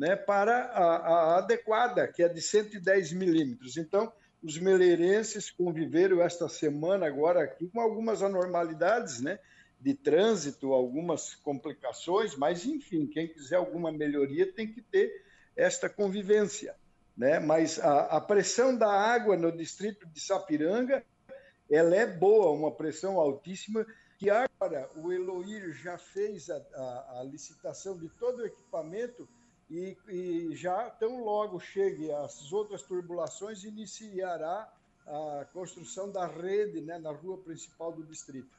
né, 0.00 0.16
para 0.16 0.64
a, 0.72 0.96
a, 0.96 1.38
adequada, 1.38 2.08
que 2.08 2.22
é 2.22 2.28
de 2.28 2.40
110 2.40 3.12
milímetros. 3.12 3.76
Então, 3.76 4.10
os 4.42 4.56
meleirenses 4.56 5.50
conviveram 5.50 6.22
esta 6.22 6.48
semana 6.48 7.06
agora 7.06 7.42
aqui 7.42 7.68
com 7.68 7.82
algumas 7.82 8.22
anormalidades, 8.22 9.20
né, 9.20 9.38
de 9.78 9.92
trânsito, 9.92 10.72
algumas 10.72 11.34
complicações, 11.34 12.34
mas 12.34 12.64
enfim, 12.64 13.06
quem 13.06 13.28
quiser 13.28 13.56
alguma 13.56 13.92
melhoria 13.92 14.50
tem 14.50 14.72
que 14.72 14.80
ter 14.80 15.22
esta 15.54 15.86
convivência, 15.86 16.74
né? 17.14 17.38
Mas 17.38 17.78
a, 17.78 18.16
a 18.16 18.20
pressão 18.22 18.74
da 18.74 18.90
água 18.90 19.36
no 19.36 19.52
distrito 19.52 20.06
de 20.06 20.20
Sapiranga, 20.20 21.04
ela 21.70 21.94
é 21.94 22.06
boa, 22.06 22.52
uma 22.52 22.74
pressão 22.74 23.18
altíssima 23.18 23.86
que 24.18 24.30
agora 24.30 24.88
o 24.96 25.12
Eloir 25.12 25.72
já 25.72 25.98
fez 25.98 26.48
a, 26.48 26.56
a, 26.56 27.20
a 27.20 27.24
licitação 27.24 27.98
de 27.98 28.08
todo 28.08 28.40
o 28.40 28.46
equipamento 28.46 29.28
e, 29.70 29.96
e 30.08 30.56
já 30.56 30.90
tão 30.90 31.24
logo 31.24 31.60
chegue 31.60 32.10
as 32.10 32.52
outras 32.52 32.82
turbulações, 32.82 33.62
iniciará 33.62 34.68
a 35.06 35.46
construção 35.52 36.10
da 36.10 36.26
rede 36.26 36.80
né, 36.80 36.98
na 36.98 37.12
rua 37.12 37.38
principal 37.38 37.92
do 37.92 38.02
distrito. 38.02 38.58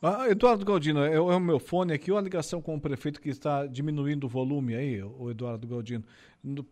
Ah, 0.00 0.28
Eduardo 0.28 0.64
Galdino, 0.64 1.02
é, 1.02 1.14
é, 1.14 1.20
o 1.20 1.40
meu 1.40 1.58
fone 1.58 1.94
aqui 1.94 2.12
ou 2.12 2.18
a 2.18 2.20
ligação 2.20 2.60
com 2.60 2.76
o 2.76 2.80
prefeito 2.80 3.20
que 3.20 3.30
está 3.30 3.66
diminuindo 3.66 4.24
o 4.24 4.28
volume 4.28 4.74
aí, 4.74 5.02
o 5.02 5.30
Eduardo 5.30 5.66
Galdino? 5.66 6.04
No, 6.42 6.64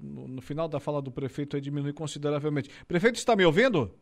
no, 0.00 0.28
no 0.28 0.42
final 0.42 0.68
da 0.68 0.80
fala 0.80 1.00
do 1.00 1.12
prefeito 1.12 1.54
aí 1.54 1.62
diminui 1.62 1.92
consideravelmente. 1.92 2.70
Prefeito, 2.88 3.16
está 3.16 3.36
me 3.36 3.44
ouvindo? 3.44 3.94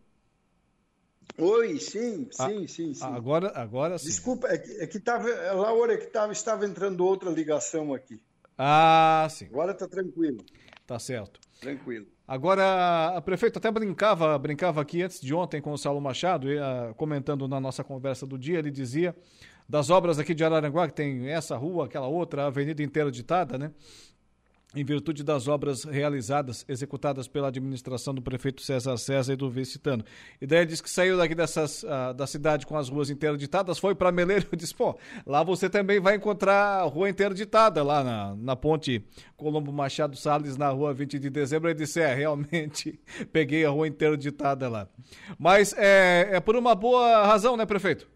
Oi, 1.37 1.79
sim, 1.79 2.29
ah, 2.39 2.49
sim, 2.49 2.67
sim, 2.67 2.95
sim. 2.95 3.05
Agora, 3.05 3.53
agora 3.55 3.99
sim. 3.99 4.07
Desculpa, 4.07 4.49
é 4.49 4.59
que, 4.59 4.71
é 4.81 4.87
que 4.87 4.99
tava, 4.99 5.29
Laura, 5.53 5.95
é 5.95 5.97
que 5.99 6.07
tava, 6.07 6.33
estava 6.33 6.65
entrando 6.67 7.05
outra 7.05 7.31
ligação 7.31 7.93
aqui. 7.93 8.21
Ah, 8.63 9.27
sim. 9.31 9.47
Agora 9.47 9.73
está 9.73 9.89
tranquilo. 9.89 10.45
Tá 10.87 10.99
certo. 10.99 11.41
Tranquilo. 11.59 12.07
Agora, 12.29 13.17
a 13.17 13.21
prefeito 13.23 13.59
até 13.59 13.71
brincava, 13.71 14.39
brincava 14.39 14.83
aqui 14.83 15.03
antes 15.03 15.19
de 15.19 15.33
ontem 15.35 15.63
com 15.63 15.73
o 15.73 15.79
Saulo 15.79 15.99
Machado, 15.99 16.47
comentando 16.95 17.49
na 17.49 17.59
nossa 17.59 17.83
conversa 17.83 18.27
do 18.27 18.39
dia, 18.39 18.59
ele 18.59 18.71
dizia 18.71 19.17
das 19.67 19.89
obras 19.89 20.19
aqui 20.19 20.35
de 20.35 20.45
Araranguá, 20.45 20.87
que 20.89 20.95
tem 20.95 21.29
essa 21.29 21.57
rua, 21.57 21.87
aquela 21.87 22.07
outra, 22.07 22.43
a 22.43 22.47
avenida 22.49 22.83
inteira 22.83 23.11
ditada, 23.11 23.57
né? 23.57 23.73
Em 24.75 24.85
virtude 24.85 25.25
das 25.25 25.49
obras 25.49 25.83
realizadas, 25.85 26.65
executadas 26.69 27.27
pela 27.27 27.49
administração 27.49 28.15
do 28.15 28.23
prefeito 28.23 28.63
César 28.63 28.97
César 28.97 29.33
e 29.33 29.37
do 29.37 29.51
vice-tano. 29.51 30.05
E 30.41 30.47
daí 30.47 30.65
disse 30.65 30.83
que 30.83 30.91
saiu 30.91 31.17
daqui 31.17 31.35
dessas, 31.35 31.83
uh, 31.83 32.15
da 32.15 32.27
cidade 32.27 32.67
com 32.67 32.77
as 32.77 32.89
ruas 32.89 33.11
interditadas, 33.11 33.79
foi 33.79 33.95
para 33.95 34.13
Meleiro 34.13 34.47
e 34.53 34.57
disse, 34.57 34.75
pô, 34.75 34.97
lá 35.27 35.43
você 35.43 35.69
também 35.69 35.99
vai 35.99 36.17
encontrar 36.17 36.81
a 36.81 36.83
rua 36.85 37.11
interditada, 37.11 37.83
lá 37.83 38.05
na, 38.05 38.37
na 38.37 38.55
ponte 38.55 39.05
Colombo 39.37 39.73
Machado 39.73 40.17
Salles, 40.17 40.57
na 40.57 40.69
rua 40.69 40.95
20 40.95 41.19
de 41.19 41.31
dezembro. 41.31 41.69
Ele 41.69 41.79
disse, 41.79 42.01
é, 42.01 42.15
realmente, 42.15 43.01
peguei 43.33 43.65
a 43.65 43.71
rua 43.71 43.89
interditada 43.89 44.69
lá. 44.69 44.89
Mas 45.37 45.73
é, 45.77 46.29
é 46.33 46.41
por 46.41 46.55
uma 46.55 46.77
boa 46.77 47.27
razão, 47.27 47.57
né, 47.57 47.67
prefeito? 47.67 48.09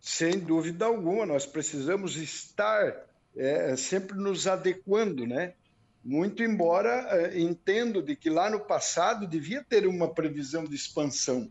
Sem 0.00 0.38
dúvida 0.38 0.86
alguma, 0.86 1.26
nós 1.26 1.44
precisamos 1.44 2.16
estar 2.16 3.09
é, 3.36 3.76
sempre 3.76 4.16
nos 4.16 4.46
adequando, 4.46 5.26
né? 5.26 5.54
Muito 6.02 6.42
embora 6.42 7.06
é, 7.10 7.38
entendo 7.38 8.02
de 8.02 8.16
que 8.16 8.30
lá 8.30 8.48
no 8.48 8.60
passado 8.60 9.26
devia 9.26 9.62
ter 9.62 9.86
uma 9.86 10.12
previsão 10.12 10.64
de 10.64 10.74
expansão, 10.74 11.50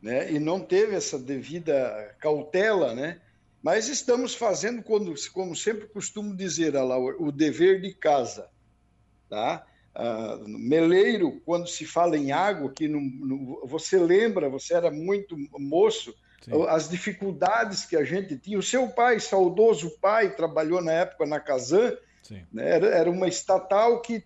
né? 0.00 0.32
E 0.32 0.38
não 0.38 0.60
teve 0.60 0.94
essa 0.94 1.18
devida 1.18 2.14
cautela, 2.20 2.94
né? 2.94 3.20
Mas 3.62 3.88
estamos 3.88 4.34
fazendo, 4.34 4.82
como, 4.82 5.14
como 5.32 5.56
sempre 5.56 5.88
costumo 5.88 6.36
dizer, 6.36 6.74
lá, 6.74 6.98
o, 6.98 7.32
dever 7.32 7.80
de 7.80 7.94
casa, 7.94 8.50
tá? 9.28 9.66
Ah, 9.94 10.38
Meleiro, 10.46 11.40
quando 11.46 11.66
se 11.66 11.86
fala 11.86 12.16
em 12.18 12.30
água, 12.30 12.70
que 12.70 12.86
no, 12.86 13.66
você 13.66 13.96
lembra, 13.96 14.50
você 14.50 14.74
era 14.74 14.90
muito 14.90 15.34
moço, 15.58 16.14
Sim. 16.44 16.66
as 16.68 16.90
dificuldades 16.90 17.86
que 17.86 17.96
a 17.96 18.04
gente 18.04 18.36
tinha. 18.36 18.58
O 18.58 18.62
seu 18.62 18.86
pai, 18.88 19.18
saudoso 19.18 19.98
pai, 19.98 20.34
trabalhou 20.34 20.82
na 20.82 20.92
época 20.92 21.24
na 21.24 21.40
Casan, 21.40 21.96
né? 22.52 22.70
era, 22.70 22.86
era, 22.88 23.10
uma 23.10 23.26
estatal 23.26 24.02
que 24.02 24.22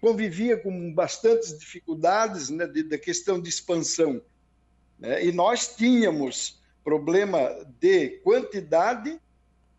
convivia 0.00 0.58
com 0.58 0.92
bastantes 0.92 1.58
dificuldades 1.58 2.50
né, 2.50 2.66
da 2.66 2.98
questão 2.98 3.40
de 3.40 3.48
expansão. 3.48 4.20
Né? 4.98 5.24
E 5.24 5.32
nós 5.32 5.74
tínhamos 5.74 6.60
problema 6.84 7.50
de 7.78 8.20
quantidade, 8.22 9.18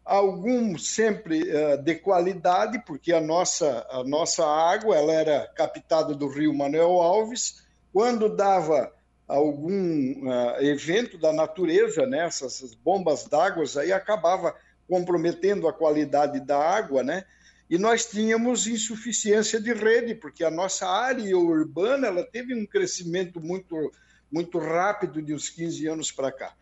algum 0.03 0.77
sempre 0.79 1.43
uh, 1.43 1.77
de 1.77 1.95
qualidade, 1.95 2.83
porque 2.85 3.13
a 3.13 3.21
nossa, 3.21 3.85
a 3.91 4.03
nossa 4.03 4.43
água 4.45 4.95
ela 4.95 5.13
era 5.13 5.47
captada 5.55 6.15
do 6.15 6.27
rio 6.27 6.53
Manuel 6.53 7.01
Alves, 7.01 7.63
quando 7.93 8.35
dava 8.35 8.91
algum 9.35 10.27
uh, 10.27 10.61
evento 10.61 11.17
da 11.17 11.31
natureza, 11.31 12.05
né? 12.05 12.25
essas 12.25 12.73
bombas 12.73 13.25
d'água 13.25 13.63
aí 13.79 13.91
acabava 13.91 14.55
comprometendo 14.87 15.67
a 15.67 15.73
qualidade 15.73 16.39
da 16.41 16.57
água, 16.57 17.01
né? 17.01 17.23
E 17.69 17.77
nós 17.77 18.05
tínhamos 18.05 18.67
insuficiência 18.67 19.61
de 19.61 19.71
rede, 19.71 20.13
porque 20.13 20.43
a 20.43 20.51
nossa 20.51 20.85
área 20.85 21.37
urbana 21.37 22.07
ela 22.07 22.23
teve 22.23 22.53
um 22.53 22.65
crescimento 22.65 23.39
muito 23.39 23.91
muito 24.29 24.59
rápido 24.59 25.21
de 25.21 25.33
uns 25.33 25.49
15 25.49 25.87
anos 25.87 26.11
para 26.11 26.31
cá. 26.31 26.53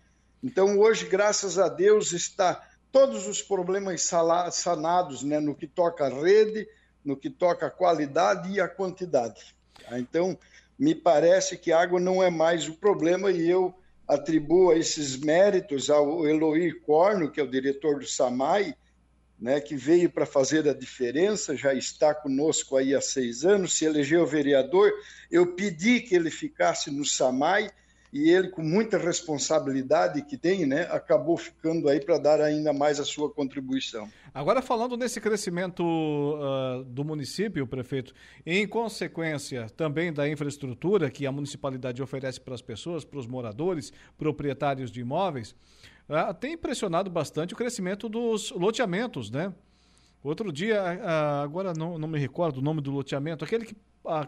Então 0.44 0.78
hoje, 0.80 1.08
graças 1.08 1.58
a 1.60 1.68
Deus, 1.68 2.14
está 2.14 2.68
todos 2.92 3.28
os 3.28 3.42
problemas 3.42 4.10
sanados, 4.52 5.24
né, 5.24 5.40
no 5.40 5.56
que 5.56 5.68
toca 5.68 6.06
a 6.06 6.10
rede, 6.10 6.68
no 7.04 7.16
que 7.16 7.30
toca 7.30 7.68
a 7.68 7.72
qualidade 7.72 8.52
e 8.52 8.60
a 8.60 8.68
quantidade. 8.68 9.56
Então, 9.92 10.38
me 10.80 10.96
parece 10.96 11.58
que 11.58 11.74
água 11.74 12.00
não 12.00 12.24
é 12.24 12.30
mais 12.30 12.70
o 12.70 12.74
problema 12.74 13.30
e 13.30 13.50
eu 13.50 13.76
atribuo 14.08 14.72
esses 14.72 15.18
méritos 15.18 15.90
ao 15.90 16.26
Eloy 16.26 16.72
Corno, 16.80 17.30
que 17.30 17.40
é 17.40 17.44
o 17.44 17.52
diretor 17.52 18.00
do 18.00 18.08
SAMAI, 18.08 18.74
né, 19.38 19.60
que 19.60 19.76
veio 19.76 20.10
para 20.10 20.26
fazer 20.26 20.68
a 20.68 20.74
diferença, 20.74 21.56
já 21.56 21.74
está 21.74 22.14
conosco 22.14 22.76
aí 22.78 22.96
há 22.96 23.02
seis 23.02 23.46
anos, 23.46 23.78
se 23.78 23.86
elegeu 23.86 24.26
vereador. 24.26 24.92
Eu 25.30 25.54
pedi 25.54 26.00
que 26.00 26.16
ele 26.16 26.32
ficasse 26.32 26.90
no 26.90 27.06
SAMAI 27.06 27.70
e 28.12 28.30
ele, 28.30 28.50
com 28.50 28.64
muita 28.64 28.98
responsabilidade 28.98 30.24
que 30.24 30.36
tem, 30.36 30.66
né, 30.66 30.88
acabou 30.92 31.38
ficando 31.38 31.88
aí 31.88 32.00
para 32.00 32.18
dar 32.18 32.42
ainda 32.42 32.74
mais 32.74 33.00
a 33.00 33.06
sua 33.06 33.30
contribuição. 33.30 34.10
Agora, 34.34 34.62
falando 34.62 34.98
nesse 34.98 35.22
crescimento 35.22 35.84
uh, 35.84 36.84
do 36.86 37.04
município, 37.04 37.68
prefeito, 37.68 38.14
em 38.46 38.68
consequência 38.68 39.68
também 39.76 40.12
da 40.12 40.28
infraestrutura 40.28 41.10
que 41.10 41.26
a 41.26 41.32
municipalidade 41.32 42.02
oferece 42.02 42.40
para 42.40 42.56
as 42.56 42.62
pessoas, 42.62 43.06
para 43.06 43.20
os 43.20 43.28
moradores, 43.28 43.94
proprietários 44.18 44.92
de 44.92 45.02
imóveis, 45.02 45.56
uh, 46.10 46.34
tem 46.34 46.54
impressionado 46.54 47.10
bastante 47.10 47.54
o 47.54 47.58
crescimento 47.58 48.10
dos 48.10 48.52
loteamentos, 48.52 49.30
né? 49.30 49.54
Outro 50.24 50.52
dia, 50.52 50.82
uh, 50.82 51.44
agora 51.44 51.74
não, 51.74 51.98
não 51.98 52.08
me 52.08 52.20
recordo 52.20 52.58
o 52.58 52.62
nome 52.62 52.82
do 52.82 52.92
loteamento, 52.92 53.46
aquele 53.46 53.66
que 53.66 53.76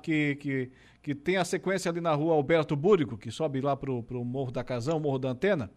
que, 0.02 0.35
que, 0.35 0.72
que 1.02 1.15
tem 1.15 1.38
a 1.38 1.45
sequência 1.45 1.89
ali 1.89 2.02
na 2.02 2.14
rua 2.14 2.34
Alberto 2.34 2.76
Búrico, 2.76 3.18
que 3.18 3.31
sobe 3.31 3.61
lá 3.61 3.76
pro, 3.76 4.03
pro 4.03 4.23
Morro 4.23 4.52
da 4.52 4.64
Casão, 4.64 4.99
Morro 4.99 5.19
da 5.19 5.30
Antena. 5.30 5.72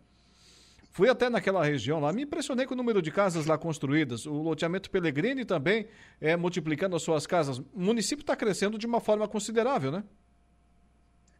Fui 0.90 1.08
até 1.08 1.28
naquela 1.28 1.64
região 1.64 1.98
lá, 1.98 2.12
me 2.12 2.22
impressionei 2.22 2.66
com 2.66 2.74
o 2.74 2.76
número 2.76 3.02
de 3.02 3.10
casas 3.10 3.46
lá 3.46 3.58
construídas. 3.58 4.26
O 4.26 4.34
loteamento 4.34 4.88
Pellegrini 4.88 5.44
também 5.44 5.88
é 6.20 6.36
multiplicando 6.36 6.94
as 6.94 7.02
suas 7.02 7.26
casas. 7.26 7.58
O 7.58 7.66
município 7.74 8.22
está 8.22 8.36
crescendo 8.36 8.78
de 8.78 8.86
uma 8.86 9.00
forma 9.00 9.26
considerável, 9.26 9.90
né? 9.90 10.04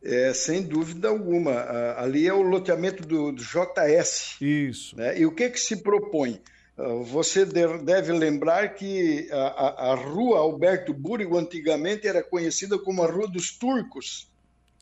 É, 0.02 0.35
sem 0.35 0.60
dúvida 0.60 1.09
alguma. 1.09 1.52
Ali 1.97 2.26
é 2.26 2.35
o 2.35 2.43
loteamento 2.43 3.06
do, 3.06 3.31
do 3.31 3.43
JS. 3.43 4.36
Isso. 4.40 4.97
Né? 4.97 5.20
E 5.20 5.24
o 5.24 5.32
que, 5.32 5.48
que 5.48 5.60
se 5.60 5.82
propõe? 5.82 6.40
Ah, 6.77 6.95
você 7.05 7.45
deve 7.45 8.13
lembrar 8.13 8.75
que 8.75 9.29
a, 9.31 9.93
a, 9.93 9.95
rua 9.95 10.41
Alberto 10.41 10.93
Búrigo 10.93 11.39
antigamente 11.39 12.07
era 12.07 12.23
conhecida 12.23 12.79
como 12.79 13.03
a 13.03 13.07
Rua 13.07 13.29
dos 13.29 13.57
Turcos. 13.57 14.29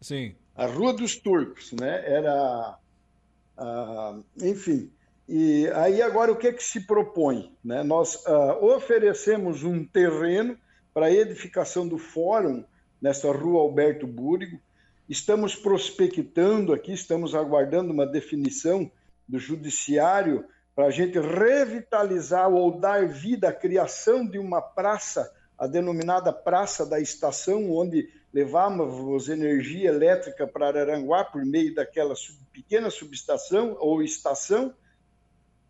Sim. 0.01 0.35
A 0.57 0.67
Rua 0.67 0.93
dos 0.93 1.17
Turcos, 1.17 1.73
né? 1.73 2.03
Era, 2.07 2.79
uh, 3.59 4.25
enfim. 4.43 4.91
E 5.29 5.69
aí 5.75 6.03
agora 6.03 6.33
o 6.33 6.37
que, 6.37 6.49
é 6.49 6.53
que 6.53 6.65
se 6.65 6.81
propõe? 6.81 7.55
Né? 7.65 7.83
Nós 7.83 8.17
uh, 8.27 8.65
oferecemos 8.65 9.63
um 9.63 9.85
terreno 9.85 10.59
para 10.93 11.13
edificação 11.13 11.87
do 11.87 11.97
fórum 11.97 12.65
nessa 13.01 13.31
Rua 13.33 13.63
Alberto 13.63 14.07
Búrigo. 14.07 14.61
Estamos 15.09 15.55
prospectando 15.55 16.73
aqui, 16.73 16.93
estamos 16.93 17.35
aguardando 17.35 17.93
uma 17.93 18.07
definição 18.07 18.91
do 19.29 19.39
judiciário 19.39 20.45
para 20.75 20.87
a 20.87 20.91
gente 20.91 21.19
revitalizar 21.19 22.51
ou 22.51 22.79
dar 22.79 23.07
vida 23.07 23.49
à 23.49 23.53
criação 23.53 24.27
de 24.27 24.39
uma 24.39 24.63
praça, 24.63 25.33
a 25.59 25.67
denominada 25.67 26.33
Praça 26.33 26.87
da 26.87 26.99
Estação, 26.99 27.71
onde 27.71 28.09
levávamos 28.33 29.29
energia 29.29 29.91
elétrica 29.91 30.47
para 30.47 30.69
Araranguá 30.69 31.25
por 31.25 31.45
meio 31.45 31.75
daquela 31.75 32.15
pequena 32.53 32.91
subestação 32.91 33.77
ou 33.79 34.03
estação. 34.03 34.75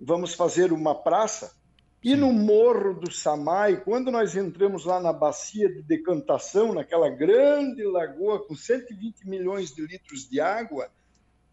Vamos 0.01 0.35
fazer 0.35 0.73
uma 0.73 0.95
praça. 0.95 1.53
E 2.03 2.17
no 2.17 2.33
Morro 2.33 2.95
do 2.95 3.13
Samai, 3.13 3.81
quando 3.81 4.11
nós 4.11 4.35
entramos 4.37 4.85
lá 4.85 5.01
na 5.01 5.13
bacia 5.13 5.69
de 5.69 5.83
decantação, 5.83 6.73
naquela 6.73 7.09
grande 7.09 7.85
lagoa 7.85 8.45
com 8.45 8.57
120 8.57 9.29
milhões 9.29 9.73
de 9.73 9.87
litros 9.87 10.29
de 10.29 10.41
água, 10.41 10.91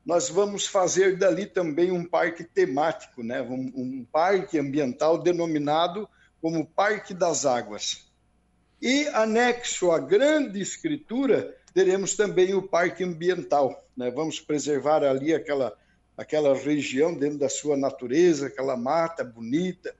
nós 0.10 0.28
vamos 0.28 0.66
fazer 0.66 1.20
dali 1.20 1.46
também 1.46 1.92
um 1.92 2.04
parque 2.04 2.44
temático, 2.44 3.22
né? 3.22 3.44
um, 3.44 3.72
um 3.76 4.08
parque 4.12 4.58
ambiental 4.58 5.20
denominado 5.20 6.10
como 6.42 6.66
Parque 6.66 7.14
das 7.14 7.46
Águas. 7.46 8.12
E 8.82 9.06
anexo 9.10 9.92
à 9.92 10.00
grande 10.00 10.60
escritura, 10.60 11.56
teremos 11.76 12.16
também 12.16 12.56
o 12.56 12.64
Parque 12.64 13.04
Ambiental. 13.04 13.88
Né? 13.96 14.10
Vamos 14.10 14.40
preservar 14.40 15.04
ali 15.04 15.32
aquela, 15.32 15.78
aquela 16.18 16.56
região 16.56 17.14
dentro 17.14 17.38
da 17.38 17.48
sua 17.48 17.78
natureza, 17.78 18.48
aquela 18.48 18.76
mata 18.76 19.24
bonita. 19.24 19.96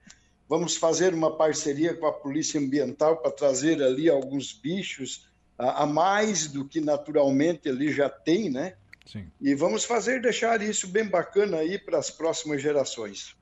Vamos 0.48 0.76
fazer 0.76 1.14
uma 1.14 1.38
parceria 1.38 1.94
com 1.94 2.08
a 2.08 2.14
Polícia 2.14 2.60
Ambiental 2.60 3.18
para 3.18 3.30
trazer 3.30 3.80
ali 3.84 4.10
alguns 4.10 4.54
bichos 4.54 5.30
a, 5.56 5.84
a 5.84 5.86
mais 5.86 6.48
do 6.48 6.68
que 6.68 6.82
naturalmente 6.82 7.70
ali 7.70 7.94
já 7.94 8.10
tem, 8.10 8.50
né? 8.50 8.74
Sim. 9.12 9.26
E 9.42 9.56
vamos 9.56 9.86
fazer, 9.86 10.22
deixar 10.22 10.62
isso 10.62 10.88
bem 10.88 11.04
bacana 11.04 11.58
aí 11.58 11.80
para 11.80 11.98
as 11.98 12.12
próximas 12.12 12.62
gerações. 12.62 13.36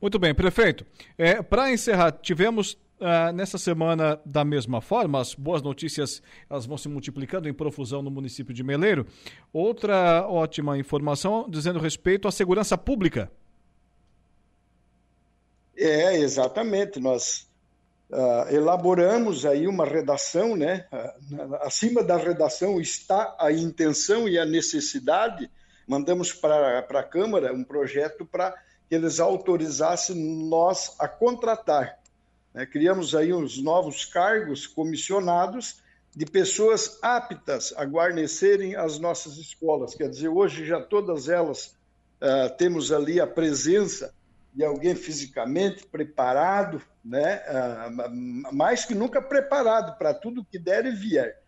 Muito 0.00 0.20
bem, 0.20 0.32
prefeito. 0.32 0.86
É, 1.18 1.42
para 1.42 1.72
encerrar, 1.72 2.12
tivemos 2.12 2.74
uh, 3.00 3.32
nessa 3.34 3.58
semana 3.58 4.20
da 4.24 4.44
mesma 4.44 4.80
forma, 4.80 5.20
as 5.20 5.34
boas 5.34 5.62
notícias 5.62 6.22
elas 6.48 6.64
vão 6.64 6.78
se 6.78 6.88
multiplicando 6.88 7.48
em 7.48 7.52
profusão 7.52 8.02
no 8.02 8.10
município 8.10 8.54
de 8.54 8.62
Meleiro. 8.62 9.04
Outra 9.52 10.24
ótima 10.28 10.78
informação 10.78 11.50
dizendo 11.50 11.80
respeito 11.80 12.28
à 12.28 12.30
segurança 12.30 12.78
pública. 12.78 13.32
É, 15.76 16.18
exatamente. 16.18 17.00
Nós 17.00 17.49
uh, 18.10 18.54
elaboramos 18.54 19.46
aí 19.46 19.66
uma 19.66 19.84
redação, 19.84 20.56
né? 20.56 20.86
Uh, 20.92 21.54
acima 21.62 22.02
da 22.02 22.16
redação 22.16 22.80
está 22.80 23.36
a 23.38 23.52
intenção 23.52 24.28
e 24.28 24.38
a 24.38 24.44
necessidade. 24.44 25.50
Mandamos 25.86 26.32
para 26.32 26.78
a 26.78 27.02
Câmara 27.02 27.52
um 27.52 27.64
projeto 27.64 28.24
para 28.24 28.54
que 28.88 28.94
eles 28.94 29.20
autorizassem 29.20 30.16
nós 30.48 30.96
a 30.98 31.06
contratar 31.06 31.98
Né? 32.52 32.66
Criamos 32.66 33.14
aí 33.14 33.32
uns 33.32 33.62
novos 33.62 34.04
cargos 34.04 34.66
comissionados 34.66 35.80
de 36.14 36.26
pessoas 36.26 36.98
aptas 37.00 37.72
a 37.76 37.84
guarnecerem 37.84 38.74
as 38.74 38.98
nossas 38.98 39.36
escolas. 39.36 39.94
Quer 39.94 40.08
dizer, 40.08 40.28
hoje 40.28 40.66
já 40.66 40.80
todas 40.80 41.28
elas 41.28 41.76
uh, 42.20 42.56
temos 42.58 42.90
ali 42.90 43.20
a 43.20 43.26
presença 43.26 44.12
de 44.52 44.64
alguém 44.64 44.94
fisicamente 44.94 45.86
preparado, 45.86 46.82
né? 47.04 47.42
Uh, 47.48 48.54
mais 48.54 48.84
que 48.84 48.94
nunca 48.94 49.22
preparado 49.22 49.96
para 49.96 50.12
tudo 50.12 50.44
que 50.44 50.58
der 50.58 50.86
e 50.86 50.90
vier. 50.90 51.40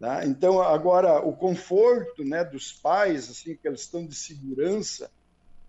Tá? 0.00 0.24
Então, 0.26 0.60
agora, 0.60 1.20
o 1.20 1.32
conforto 1.32 2.24
né, 2.24 2.44
dos 2.44 2.72
pais, 2.72 3.30
assim, 3.30 3.54
que 3.54 3.68
eles 3.68 3.82
estão 3.82 4.04
de 4.04 4.14
segurança, 4.14 5.10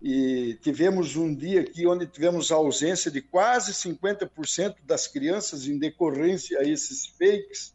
e 0.02 0.58
tivemos 0.60 1.16
um 1.16 1.34
dia 1.34 1.60
aqui 1.60 1.86
onde 1.86 2.06
tivemos 2.06 2.50
a 2.50 2.56
ausência 2.56 3.10
de 3.10 3.22
quase 3.22 3.72
50% 3.72 4.76
das 4.84 5.06
crianças 5.06 5.66
em 5.66 5.78
decorrência 5.78 6.58
a 6.58 6.64
esses 6.64 7.06
fakes, 7.06 7.73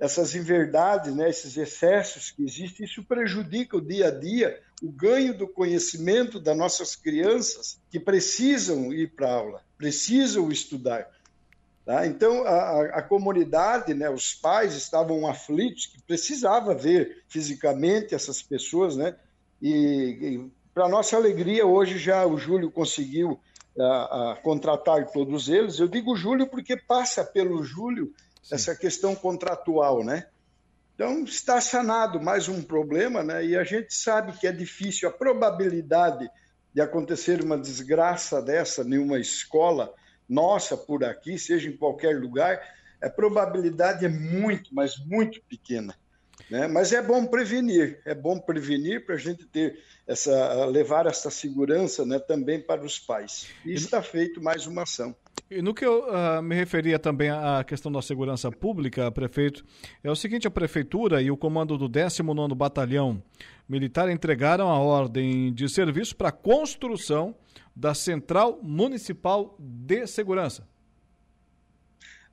essas 0.00 0.34
inverdades, 0.34 1.14
né, 1.14 1.28
esses 1.28 1.58
excessos 1.58 2.30
que 2.30 2.42
existem, 2.42 2.86
isso 2.86 3.04
prejudica 3.04 3.76
o 3.76 3.80
dia 3.82 4.08
a 4.08 4.10
dia, 4.10 4.58
o 4.82 4.90
ganho 4.90 5.36
do 5.36 5.46
conhecimento 5.46 6.40
das 6.40 6.56
nossas 6.56 6.96
crianças 6.96 7.78
que 7.90 8.00
precisam 8.00 8.90
ir 8.94 9.14
para 9.14 9.30
aula, 9.30 9.62
precisam 9.76 10.50
estudar. 10.50 11.06
Tá? 11.84 12.06
Então, 12.06 12.44
a, 12.46 12.84
a, 12.86 13.02
comunidade, 13.02 13.92
né, 13.92 14.08
os 14.08 14.32
pais 14.32 14.74
estavam 14.74 15.26
aflitos, 15.26 15.86
que 15.86 16.02
precisava 16.02 16.74
ver 16.74 17.22
fisicamente 17.28 18.14
essas 18.14 18.42
pessoas, 18.42 18.96
né? 18.96 19.14
E, 19.60 19.70
e 19.70 20.50
para 20.72 20.88
nossa 20.88 21.16
alegria, 21.16 21.66
hoje 21.66 21.98
já 21.98 22.24
o 22.24 22.38
Júlio 22.38 22.70
conseguiu 22.70 23.38
a, 23.78 24.32
a, 24.32 24.36
contratar 24.36 25.10
todos 25.10 25.48
eles. 25.48 25.78
Eu 25.78 25.88
digo 25.88 26.16
Júlio 26.16 26.46
porque 26.46 26.76
passa 26.76 27.24
pelo 27.24 27.62
Júlio 27.62 28.12
Sim. 28.50 28.54
essa 28.54 28.76
questão 28.76 29.14
contratual, 29.14 30.04
né? 30.04 30.26
Então, 30.94 31.24
está 31.24 31.60
sanado 31.60 32.20
mais 32.20 32.48
um 32.48 32.62
problema, 32.62 33.22
né? 33.22 33.44
E 33.44 33.56
a 33.56 33.64
gente 33.64 33.94
sabe 33.94 34.32
que 34.38 34.46
é 34.46 34.52
difícil 34.52 35.08
a 35.08 35.12
probabilidade 35.12 36.28
de 36.74 36.80
acontecer 36.80 37.42
uma 37.42 37.58
desgraça 37.58 38.42
dessa 38.42 38.82
em 38.82 38.98
uma 38.98 39.18
escola 39.18 39.92
nossa 40.28 40.76
por 40.76 41.02
aqui, 41.02 41.38
seja 41.38 41.68
em 41.68 41.76
qualquer 41.76 42.20
lugar, 42.20 42.60
a 43.02 43.08
probabilidade 43.08 44.04
é 44.04 44.08
muito, 44.08 44.74
mas 44.74 44.98
muito 44.98 45.40
pequena. 45.48 45.94
Né? 46.50 46.66
Mas 46.66 46.92
é 46.92 47.00
bom 47.00 47.26
prevenir, 47.26 48.00
é 48.04 48.14
bom 48.14 48.38
prevenir 48.38 49.04
para 49.06 49.14
a 49.14 49.18
gente 49.18 49.46
ter 49.46 49.78
essa, 50.06 50.64
levar 50.66 51.06
essa 51.06 51.30
segurança 51.30 52.04
né, 52.04 52.18
também 52.18 52.60
para 52.60 52.84
os 52.84 52.98
pais. 52.98 53.48
E 53.64 53.72
está 53.72 54.02
feito 54.02 54.42
mais 54.42 54.66
uma 54.66 54.82
ação. 54.82 55.14
E 55.50 55.60
no 55.60 55.74
que 55.74 55.84
eu 55.84 56.04
uh, 56.04 56.40
me 56.40 56.54
referia 56.54 56.96
também 56.96 57.28
à 57.28 57.64
questão 57.64 57.90
da 57.90 58.00
segurança 58.00 58.52
pública, 58.52 59.10
prefeito, 59.10 59.64
é 60.04 60.08
o 60.08 60.14
seguinte: 60.14 60.46
a 60.46 60.50
prefeitura 60.50 61.20
e 61.20 61.28
o 61.28 61.36
comando 61.36 61.76
do 61.76 61.88
19 61.88 62.54
Batalhão 62.54 63.20
Militar 63.68 64.08
entregaram 64.08 64.68
a 64.70 64.78
ordem 64.78 65.52
de 65.52 65.68
serviço 65.68 66.14
para 66.14 66.28
a 66.28 66.32
construção 66.32 67.34
da 67.74 67.94
Central 67.94 68.60
Municipal 68.62 69.56
de 69.58 70.06
Segurança. 70.06 70.68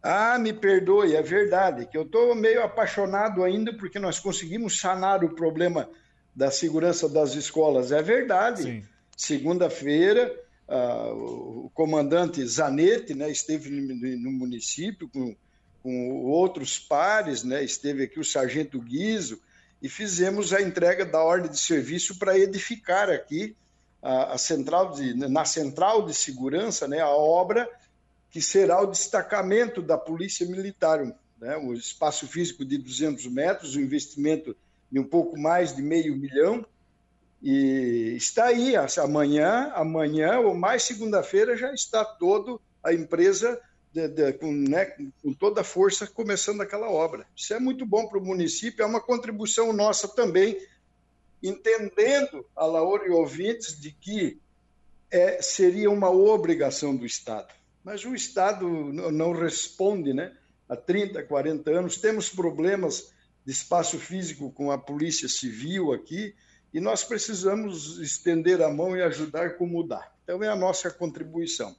Ah, 0.04 0.38
me 0.38 0.54
perdoe, 0.54 1.16
é 1.16 1.22
verdade, 1.24 1.88
que 1.88 1.98
eu 1.98 2.04
estou 2.04 2.36
meio 2.36 2.64
apaixonado 2.64 3.44
ainda 3.44 3.74
porque 3.74 3.98
nós 3.98 4.20
conseguimos 4.20 4.80
sanar 4.80 5.24
o 5.24 5.34
problema 5.34 5.90
da 6.36 6.52
segurança 6.52 7.10
das 7.10 7.34
escolas. 7.34 7.92
É 7.92 8.02
verdade. 8.04 8.84
Segunda-feira, 9.16 10.32
uh, 10.68 11.66
o 11.66 11.72
comandante 11.74 12.46
Zanetti 12.46 13.14
né, 13.14 13.30
esteve 13.30 13.70
no, 13.70 14.32
município 14.32 15.10
com, 15.10 15.36
com, 15.82 16.26
outros 16.26 16.78
pares, 16.78 17.44
né, 17.44 17.64
esteve 17.64 18.04
aqui 18.04 18.20
o 18.20 18.26
sargento 18.26 18.80
Guizo, 18.80 19.42
e 19.82 19.88
fizemos 19.88 20.54
a 20.54 20.62
entrega 20.62 21.06
da 21.06 21.24
ordem 21.24 21.52
de 21.52 21.60
serviço 21.60 22.18
para 22.18 22.38
edificar 22.38 23.10
aqui 23.10 23.56
a, 24.02 24.34
a 24.34 24.38
central 24.38 24.92
de, 24.94 25.14
na 25.14 25.46
central 25.46 26.06
de 26.06 26.14
segurança, 26.14 26.88
né, 26.88 27.00
a 27.00 27.10
obra 27.10 27.70
que 28.30 28.42
será 28.42 28.82
o 28.82 28.88
destacamento 28.88 29.82
da 29.82 29.98
Polícia 29.98 30.46
Militar, 30.46 31.04
né, 31.40 31.58
o 31.58 31.74
espaço 31.74 32.28
físico 32.28 32.66
de 32.66 32.78
200 32.78 33.26
metros, 33.28 33.76
o 33.76 33.82
investimento 33.82 34.56
de 34.92 35.00
um 35.00 35.04
pouco 35.04 35.38
mais 35.40 35.76
de 35.76 35.82
meio 35.82 36.16
milhão, 36.16 36.66
e 37.42 38.16
está 38.16 38.46
aí, 38.46 38.74
amanhã, 38.76 39.72
amanhã 39.76 40.40
ou 40.40 40.56
mais 40.56 40.84
segunda-feira 40.84 41.56
já 41.56 41.72
está 41.74 42.04
todo 42.04 42.60
a 42.84 42.94
empresa 42.94 43.60
de, 43.94 44.08
de, 44.08 44.34
com, 44.34 44.52
né, 44.52 44.86
com, 45.22 45.34
toda 45.34 45.62
a 45.62 45.64
força 45.64 46.08
começando 46.08 46.62
aquela 46.62 46.90
obra. 46.90 47.28
Isso 47.36 47.54
é 47.54 47.60
muito 47.60 47.86
bom 47.86 48.08
para 48.08 48.18
o 48.18 48.26
município, 48.26 48.84
é 48.84 48.86
uma 48.86 49.02
contribuição 49.02 49.72
nossa 49.72 50.08
também, 50.08 50.58
entendendo, 51.42 52.46
a 52.56 52.66
Laura 52.66 53.08
e 53.08 53.12
ouvintes, 53.12 53.80
de 53.80 53.92
que 53.92 54.40
é, 55.12 55.42
seria 55.42 55.90
uma 55.90 56.10
obrigação 56.10 56.96
do 56.96 57.06
Estado. 57.06 57.54
Mas 57.84 58.04
o 58.04 58.14
Estado 58.14 58.68
não 58.68 59.32
responde, 59.32 60.14
né? 60.14 60.36
Há 60.68 60.76
30, 60.76 61.24
40 61.24 61.72
anos, 61.72 61.98
temos 61.98 62.30
problemas 62.30 63.14
de 63.46 63.52
espaço 63.54 63.98
físico 63.98 64.52
com 64.52 64.70
a 64.72 64.78
Polícia 64.78 65.30
Civil 65.30 65.94
aqui, 65.94 66.36
e 66.74 66.80
nós 66.80 67.04
precisamos 67.04 68.00
estender 68.00 68.62
a 68.62 68.70
mão 68.70 68.96
e 68.96 69.02
ajudar 69.02 69.58
como 69.58 69.84
dá. 69.84 70.10
Então 70.24 70.44
é 70.44 70.48
a 70.48 70.56
nossa 70.56 70.92
contribuição. 70.92 71.76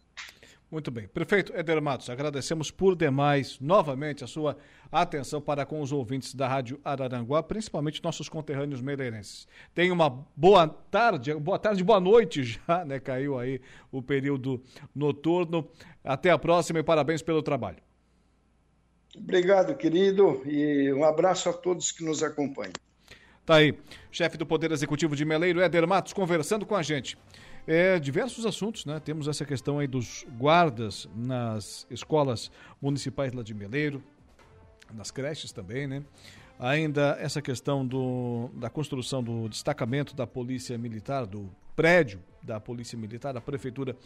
Muito 0.70 0.90
bem. 0.90 1.08
Prefeito 1.08 1.54
Eder 1.56 1.80
Matos, 1.80 2.10
agradecemos 2.10 2.70
por 2.70 2.94
demais 2.94 3.58
novamente 3.58 4.22
a 4.22 4.26
sua 4.26 4.54
atenção 4.92 5.40
para 5.40 5.64
com 5.64 5.80
os 5.80 5.92
ouvintes 5.92 6.34
da 6.34 6.46
Rádio 6.46 6.78
Araranguá, 6.84 7.42
principalmente 7.42 8.04
nossos 8.04 8.28
conterrâneos 8.28 8.82
meleirenses. 8.82 9.48
Tenha 9.74 9.94
uma 9.94 10.10
boa 10.36 10.68
tarde, 10.68 11.32
boa 11.34 11.58
tarde, 11.58 11.82
boa 11.82 11.98
noite 11.98 12.44
já, 12.44 12.84
né? 12.84 13.00
Caiu 13.00 13.38
aí 13.38 13.62
o 13.90 14.02
período 14.02 14.62
noturno. 14.94 15.66
Até 16.04 16.30
a 16.30 16.38
próxima 16.38 16.80
e 16.80 16.82
parabéns 16.82 17.22
pelo 17.22 17.42
trabalho. 17.42 17.78
Obrigado, 19.16 19.74
querido, 19.74 20.42
e 20.44 20.92
um 20.92 21.02
abraço 21.02 21.48
a 21.48 21.52
todos 21.52 21.92
que 21.92 22.04
nos 22.04 22.22
acompanham. 22.22 22.74
Tá 23.48 23.54
aí, 23.54 23.74
chefe 24.10 24.36
do 24.36 24.44
Poder 24.44 24.70
Executivo 24.72 25.16
de 25.16 25.24
Meleiro, 25.24 25.62
Éder 25.62 25.88
Matos, 25.88 26.12
conversando 26.12 26.66
com 26.66 26.76
a 26.76 26.82
gente. 26.82 27.16
É, 27.66 27.98
diversos 27.98 28.44
assuntos, 28.44 28.84
né? 28.84 29.00
Temos 29.00 29.26
essa 29.26 29.42
questão 29.42 29.78
aí 29.78 29.86
dos 29.86 30.26
guardas 30.36 31.08
nas 31.16 31.86
escolas 31.90 32.50
municipais 32.78 33.32
lá 33.32 33.42
de 33.42 33.54
Meleiro, 33.54 34.04
nas 34.92 35.10
creches 35.10 35.50
também, 35.50 35.86
né? 35.86 36.04
Ainda 36.58 37.16
essa 37.18 37.40
questão 37.40 37.86
do, 37.86 38.50
da 38.52 38.68
construção 38.68 39.22
do 39.22 39.48
destacamento 39.48 40.14
da 40.14 40.26
Polícia 40.26 40.76
Militar, 40.76 41.24
do 41.24 41.50
prédio 41.74 42.20
da 42.42 42.60
Polícia 42.60 42.98
Militar, 42.98 43.32
da 43.32 43.40
Prefeitura, 43.40 43.96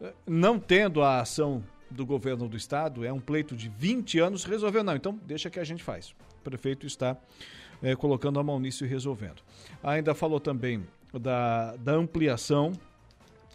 eh, 0.00 0.14
não 0.24 0.60
tendo 0.60 1.02
a 1.02 1.18
ação 1.18 1.60
do 1.90 2.06
governo 2.06 2.48
do 2.48 2.56
estado, 2.56 3.04
é 3.04 3.12
um 3.12 3.18
pleito 3.18 3.56
de 3.56 3.68
20 3.68 4.20
anos, 4.20 4.44
resolveu 4.44 4.84
não, 4.84 4.94
então 4.94 5.18
deixa 5.26 5.50
que 5.50 5.58
a 5.58 5.64
gente 5.64 5.82
faz. 5.82 6.14
O 6.38 6.44
prefeito 6.44 6.86
está 6.86 7.16
é, 7.82 7.94
colocando 7.94 8.38
a 8.38 8.42
mão 8.42 8.58
nisso 8.58 8.84
e 8.84 8.88
resolvendo. 8.88 9.42
Ainda 9.82 10.14
falou 10.14 10.40
também 10.40 10.84
da, 11.12 11.76
da 11.76 11.92
ampliação 11.92 12.72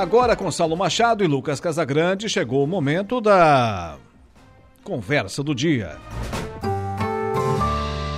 Agora 0.00 0.34
com 0.34 0.50
Saulo 0.50 0.78
Machado 0.78 1.22
e 1.22 1.26
Lucas 1.26 1.60
Casagrande 1.60 2.26
chegou 2.26 2.64
o 2.64 2.66
momento 2.66 3.20
da 3.20 3.98
conversa 4.82 5.42
do 5.42 5.54
dia. 5.54 5.98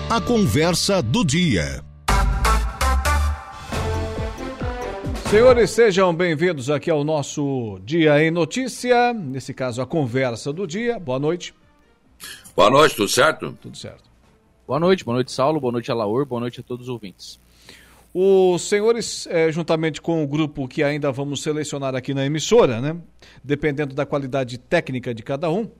A 0.09 0.21
conversa 0.21 1.03
do 1.03 1.25
dia. 1.25 1.83
Senhores, 5.29 5.73
sejam 5.73 6.15
bem-vindos 6.15 6.71
aqui 6.71 6.89
ao 6.89 7.03
nosso 7.03 7.81
Dia 7.85 8.23
em 8.23 8.31
Notícia, 8.31 9.13
nesse 9.13 9.53
caso 9.53 9.83
a 9.83 9.87
conversa 9.87 10.53
do 10.53 10.69
dia. 10.69 11.01
Boa 11.01 11.19
noite. 11.19 11.53
Boa 12.55 12.71
noite, 12.71 12.95
tudo 12.95 13.09
certo? 13.09 13.59
Tudo 13.61 13.77
certo. 13.77 14.09
Boa 14.69 14.79
noite, 14.79 15.05
boa 15.05 15.17
noite, 15.17 15.33
Saulo, 15.33 15.59
boa 15.59 15.73
noite, 15.73 15.91
Alaor, 15.91 16.25
boa 16.27 16.43
noite 16.43 16.61
a 16.61 16.63
todos 16.63 16.87
os 16.87 16.89
ouvintes. 16.89 17.41
Os 18.15 18.69
senhores, 18.69 19.27
eh, 19.31 19.51
juntamente 19.51 20.01
com 20.01 20.23
o 20.23 20.27
grupo 20.27 20.69
que 20.69 20.83
ainda 20.83 21.11
vamos 21.11 21.43
selecionar 21.43 21.95
aqui 21.95 22.13
na 22.13 22.27
emissora, 22.27 22.79
né? 22.81 22.97
Dependendo 23.43 23.95
da 23.95 24.05
qualidade 24.05 24.59
técnica 24.59 25.15
de 25.15 25.23
cada 25.23 25.51
um, 25.51 25.71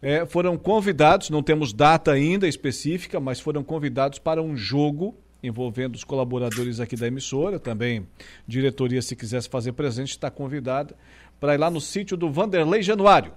eh, 0.00 0.24
foram 0.24 0.56
convidados, 0.56 1.28
não 1.28 1.42
temos 1.42 1.74
data 1.74 2.12
ainda 2.12 2.48
específica, 2.48 3.20
mas 3.20 3.40
foram 3.40 3.62
convidados 3.62 4.18
para 4.18 4.42
um 4.42 4.56
jogo 4.56 5.18
envolvendo 5.42 5.94
os 5.94 6.04
colaboradores 6.04 6.80
aqui 6.80 6.96
da 6.96 7.06
emissora, 7.06 7.58
também 7.58 8.06
diretoria, 8.46 9.02
se 9.02 9.14
quisesse 9.14 9.48
fazer 9.48 9.72
presente, 9.72 10.10
está 10.10 10.30
convidada 10.30 10.96
para 11.38 11.54
ir 11.54 11.58
lá 11.58 11.70
no 11.70 11.80
sítio 11.80 12.16
do 12.16 12.30
Vanderlei 12.30 12.82
Januário 12.82 13.32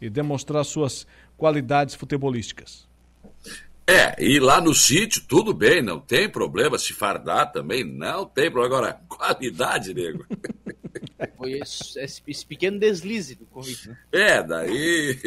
e 0.00 0.08
demonstrar 0.08 0.64
suas 0.64 1.06
qualidades 1.36 1.94
futebolísticas. 1.94 2.88
É, 3.86 4.22
e 4.22 4.40
lá 4.40 4.60
no 4.62 4.74
sítio, 4.74 5.22
tudo 5.28 5.52
bem, 5.52 5.82
não 5.82 6.00
tem 6.00 6.28
problema. 6.28 6.78
Se 6.78 6.92
fardar 6.94 7.52
também, 7.52 7.84
não 7.84 8.24
tem 8.24 8.50
problema. 8.50 8.76
Agora, 8.76 9.00
qualidade, 9.08 9.92
nego. 9.92 10.24
Foi 11.36 11.52
esse, 11.52 11.98
esse, 12.00 12.22
esse 12.26 12.46
pequeno 12.46 12.78
deslize 12.78 13.34
do 13.34 13.44
convite, 13.46 13.88
né? 13.90 13.98
É, 14.12 14.42
daí. 14.42 15.18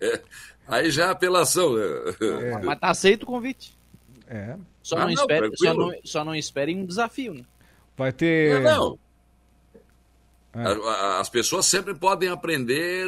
Aí 0.66 0.90
já 0.90 1.06
é 1.06 1.10
apelação. 1.10 1.74
né? 1.74 1.82
É. 2.20 2.58
Mas 2.64 2.78
tá 2.80 2.90
aceito 2.90 3.22
o 3.24 3.26
convite. 3.26 3.76
É. 4.26 4.56
Só, 4.82 4.96
Ah, 4.96 5.00
não, 5.00 5.06
não, 5.06 5.12
espere, 5.14 5.50
só, 5.56 5.74
não, 5.74 5.92
só 6.04 6.24
não 6.24 6.34
esperem 6.34 6.78
um 6.78 6.86
desafio, 6.86 7.34
né? 7.34 7.44
Vai 7.96 8.12
ter. 8.12 8.60
Não, 8.62 8.98
É. 10.54 10.64
não. 10.64 10.88
A- 10.88 11.20
As 11.20 11.28
pessoas 11.28 11.66
sempre 11.66 11.94
podem 11.94 12.28
aprender 12.30 13.06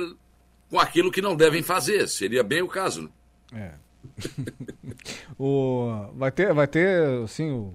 com 0.69 0.79
aquilo 0.79 1.11
que 1.11 1.23
não 1.23 1.35
devem 1.37 1.63
fazer. 1.63 2.07
Seria 2.09 2.43
bem 2.43 2.63
o 2.63 2.69
caso, 2.69 3.03
né? 3.53 3.75
É. 3.77 3.80
o, 5.39 6.11
vai 6.15 6.31
ter, 6.31 6.53
vai 6.53 6.67
ter, 6.67 7.23
assim, 7.23 7.51
o, 7.51 7.75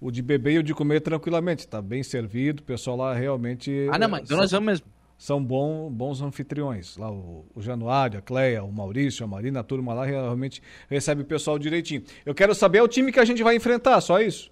o 0.00 0.10
de 0.10 0.22
beber 0.22 0.54
e 0.54 0.58
o 0.58 0.62
de 0.62 0.74
comer 0.74 1.00
tranquilamente. 1.00 1.66
Tá 1.66 1.80
bem 1.80 2.02
servido, 2.02 2.60
o 2.60 2.64
pessoal 2.64 2.96
lá 2.96 3.14
realmente. 3.14 3.88
Ah, 3.90 3.98
não, 3.98 4.08
mas 4.08 4.22
então 4.22 4.36
nós 4.36 4.50
vamos 4.50 4.66
mesmo. 4.66 4.86
São 5.16 5.42
bom, 5.42 5.88
bons 5.88 6.20
anfitriões. 6.20 6.96
Lá 6.96 7.10
o, 7.10 7.46
o 7.54 7.62
Januário, 7.62 8.18
a 8.18 8.22
Cleia, 8.22 8.64
o 8.64 8.72
Maurício, 8.72 9.24
a 9.24 9.28
Marina, 9.28 9.60
a 9.60 9.62
turma 9.62 9.94
lá 9.94 10.04
realmente 10.04 10.60
recebe 10.90 11.22
o 11.22 11.24
pessoal 11.24 11.58
direitinho. 11.60 12.02
Eu 12.26 12.34
quero 12.34 12.54
saber 12.54 12.82
o 12.82 12.88
time 12.88 13.12
que 13.12 13.20
a 13.20 13.24
gente 13.24 13.40
vai 13.42 13.54
enfrentar, 13.54 14.00
só 14.00 14.20
isso. 14.20 14.50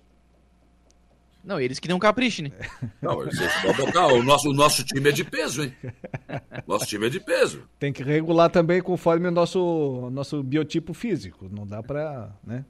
Não, 1.42 1.58
eles 1.60 1.78
que 1.78 1.88
não 1.88 1.98
caprichem, 1.98 2.46
né? 2.46 2.52
Não, 3.00 3.16
vocês 3.16 3.52
podem 3.62 3.86
botar, 3.86 4.08
o, 4.08 4.22
nosso, 4.22 4.50
o 4.50 4.52
nosso 4.52 4.84
time 4.84 5.08
é 5.08 5.12
de 5.12 5.24
peso, 5.24 5.62
hein? 5.64 5.74
Nosso 6.66 6.86
time 6.86 7.06
é 7.06 7.10
de 7.10 7.20
peso. 7.20 7.62
Tem 7.78 7.92
que 7.92 8.02
regular 8.02 8.50
também 8.50 8.80
conforme 8.82 9.26
o 9.26 9.30
nosso, 9.30 10.08
nosso 10.12 10.42
biotipo 10.42 10.92
físico. 10.92 11.48
Não 11.50 11.66
dá 11.66 11.82
pra, 11.82 12.30
né? 12.46 12.64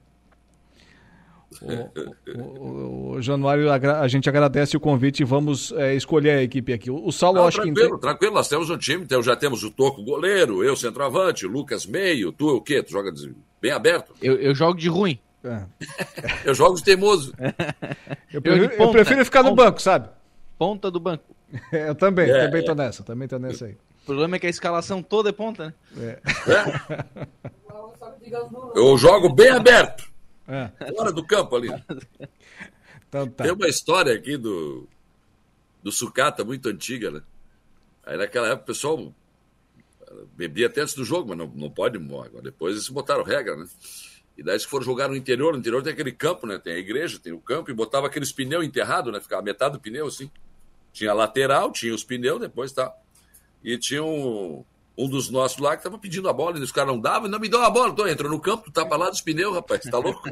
O, 1.61 2.39
o- 2.41 3.11
o 3.17 3.21
Januário, 3.21 3.69
a 3.69 4.07
gente 4.07 4.29
agradece 4.29 4.77
o 4.77 4.79
convite 4.79 5.19
e 5.21 5.25
vamos 5.25 5.73
é, 5.73 5.93
escolher 5.93 6.29
a 6.37 6.41
equipe 6.43 6.71
aqui. 6.71 6.89
O 6.89 7.11
Saulo, 7.11 7.39
Não, 7.39 7.47
acho 7.47 7.57
que 7.57 7.65
tranquilo, 7.65 7.87
entende- 7.89 8.01
tranquilo, 8.01 8.33
nós 8.35 8.47
temos 8.47 8.69
um 8.69 8.77
time, 8.77 9.03
então 9.03 9.21
já 9.21 9.35
temos 9.35 9.61
o 9.63 9.69
Toco 9.69 10.01
goleiro, 10.01 10.63
eu 10.63 10.77
centroavante, 10.77 11.45
o 11.45 11.49
Lucas 11.49 11.85
meio, 11.85 12.31
tu 12.31 12.47
o 12.55 12.61
quê? 12.61 12.81
Tu 12.81 12.89
joga 12.93 13.11
de- 13.11 13.35
bem 13.61 13.71
aberto? 13.71 14.13
Eu, 14.21 14.35
eu 14.37 14.55
jogo 14.55 14.79
de 14.79 14.87
ruim. 14.87 15.19
É. 15.43 15.65
Eu 16.45 16.53
jogo 16.53 16.75
de 16.75 16.83
teimoso. 16.83 17.33
Eu 18.31 18.41
prefiro, 18.41 18.71
eu 18.71 18.77
ponta, 18.77 18.91
prefiro 18.91 19.25
ficar 19.25 19.43
no 19.43 19.49
ponta. 19.49 19.63
banco, 19.65 19.81
sabe? 19.81 20.09
Ponta 20.57 20.89
do 20.89 20.99
banco. 20.99 21.35
eu 21.73 21.93
também, 21.95 22.29
É, 22.29 22.45
também 22.45 22.63
tô 22.63 22.71
é. 22.71 22.75
nessa, 22.75 23.03
também 23.03 23.27
tô 23.27 23.37
nessa 23.37 23.65
aí. 23.65 23.73
O 24.03 24.05
problema 24.05 24.37
é 24.37 24.39
que 24.39 24.47
a 24.47 24.49
escalação 24.49 25.03
toda 25.03 25.29
é 25.29 25.33
ponta, 25.33 25.75
né? 25.93 25.93
Eu 28.75 28.97
jogo 28.97 29.33
bem 29.33 29.49
aberto. 29.49 30.09
É. 30.47 30.69
Fora 30.95 31.11
do 31.11 31.25
campo 31.25 31.55
ali. 31.55 31.69
Então 33.09 33.27
tá. 33.27 33.43
Tem 33.43 33.53
uma 33.53 33.67
história 33.67 34.13
aqui 34.13 34.37
do, 34.37 34.87
do 35.83 35.91
sucata 35.91 36.43
muito 36.45 36.69
antiga, 36.69 37.11
né? 37.11 37.21
Aí 38.05 38.17
naquela 38.17 38.47
época 38.47 38.63
o 38.63 38.67
pessoal 38.67 39.13
bebia 40.35 40.67
até 40.67 40.81
antes 40.81 40.93
do 40.93 41.03
jogo, 41.03 41.29
mas 41.29 41.37
não, 41.37 41.47
não 41.47 41.69
pode. 41.69 41.97
Agora 41.97 42.41
depois 42.41 42.75
eles 42.75 42.87
botaram 42.89 43.23
regra, 43.23 43.55
né? 43.57 43.65
E 44.37 44.43
daí 44.43 44.53
eles 44.53 44.63
foram 44.63 44.83
jogar 44.83 45.07
no 45.07 45.15
interior, 45.15 45.53
no 45.53 45.59
interior 45.59 45.83
tem 45.83 45.93
aquele 45.93 46.11
campo, 46.11 46.47
né? 46.47 46.57
Tem 46.57 46.73
a 46.73 46.77
igreja, 46.77 47.19
tem 47.19 47.33
o 47.33 47.39
campo, 47.39 47.69
e 47.69 47.73
botava 47.73 48.07
aqueles 48.07 48.31
pneus 48.31 48.65
enterrados, 48.65 49.11
né? 49.11 49.19
Ficava 49.19 49.41
metade 49.41 49.73
do 49.73 49.79
pneu 49.79 50.07
assim. 50.07 50.31
Tinha 50.93 51.11
a 51.11 51.13
lateral, 51.13 51.71
tinha 51.71 51.93
os 51.93 52.03
pneus, 52.03 52.39
depois 52.39 52.71
tá. 52.71 52.93
E 53.63 53.77
tinha 53.77 54.03
um, 54.03 54.63
um 54.97 55.09
dos 55.09 55.29
nossos 55.29 55.57
lá 55.59 55.77
que 55.77 55.83
tava 55.83 55.97
pedindo 55.97 56.27
a 56.29 56.33
bola, 56.33 56.57
e 56.57 56.61
os 56.61 56.71
caras 56.71 56.93
não 56.93 56.99
davam, 56.99 57.29
não 57.29 57.39
me 57.39 57.49
dão 57.49 57.61
a 57.61 57.69
bola. 57.69 57.91
Então 57.91 58.07
entrou 58.07 58.31
no 58.31 58.39
campo, 58.39 58.63
tu 58.63 58.71
tapa 58.71 58.95
lá 58.97 59.09
dos 59.09 59.21
pneus, 59.21 59.53
rapaz, 59.53 59.81
tá 59.83 59.97
louco? 59.97 60.29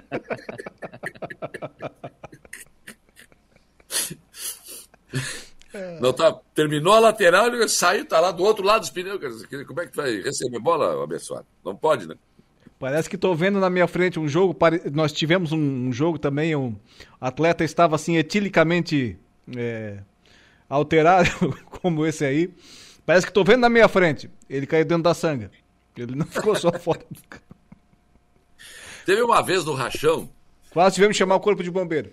Não 6.02 6.12
tá, 6.12 6.34
terminou 6.56 6.94
a 6.94 7.00
lateral, 7.00 7.48
ele 7.48 7.68
saiu, 7.68 8.06
tá 8.06 8.20
lá 8.20 8.32
do 8.32 8.44
outro 8.44 8.66
lado 8.66 8.82
dos 8.82 8.90
pneus. 8.90 9.20
Como 9.68 9.82
é 9.82 9.86
que 9.86 9.92
tu 9.92 9.98
vai 9.98 10.20
receber 10.22 10.60
bola, 10.60 11.04
abençoado? 11.04 11.46
Não 11.64 11.76
pode, 11.76 12.08
né? 12.08 12.16
Parece 12.80 13.10
que 13.10 13.18
tô 13.18 13.36
vendo 13.36 13.60
na 13.60 13.70
minha 13.70 13.88
frente 13.88 14.18
um 14.20 14.28
jogo. 14.28 14.54
pare- 14.54 14.90
Nós 14.92 15.12
tivemos 15.12 15.52
um, 15.52 15.60
um 15.60 15.92
jogo 15.92 16.18
também, 16.18 16.56
um 16.56 16.76
atleta 17.20 17.64
estava 17.64 17.96
assim 17.96 18.16
etilicamente 18.16 19.18
é, 19.56 20.00
alterado, 20.70 21.30
como 21.82 22.06
esse 22.06 22.24
aí. 22.24 22.54
Parece 23.06 23.26
que 23.28 23.34
tô 23.34 23.44
vendo 23.44 23.60
na 23.62 23.70
minha 23.70 23.88
frente. 23.90 24.30
Ele 24.50 24.66
caiu 24.66 24.86
dentro 24.86 25.04
da 25.04 25.14
sanga. 25.14 25.52
Ele 25.98 26.16
não 26.16 26.26
ficou 26.28 26.56
só 26.56 26.72
fora. 26.80 27.02
Teve 29.06 29.22
uma 29.24 29.42
vez 29.42 29.66
no 29.66 29.74
Rachão, 29.74 30.30
Quase 30.72 30.96
tivemos 30.96 31.16
que 31.16 31.20
chamar 31.20 31.36
o 31.36 31.40
corpo 31.40 31.64
de 31.64 31.72
bombeiro. 31.72 32.12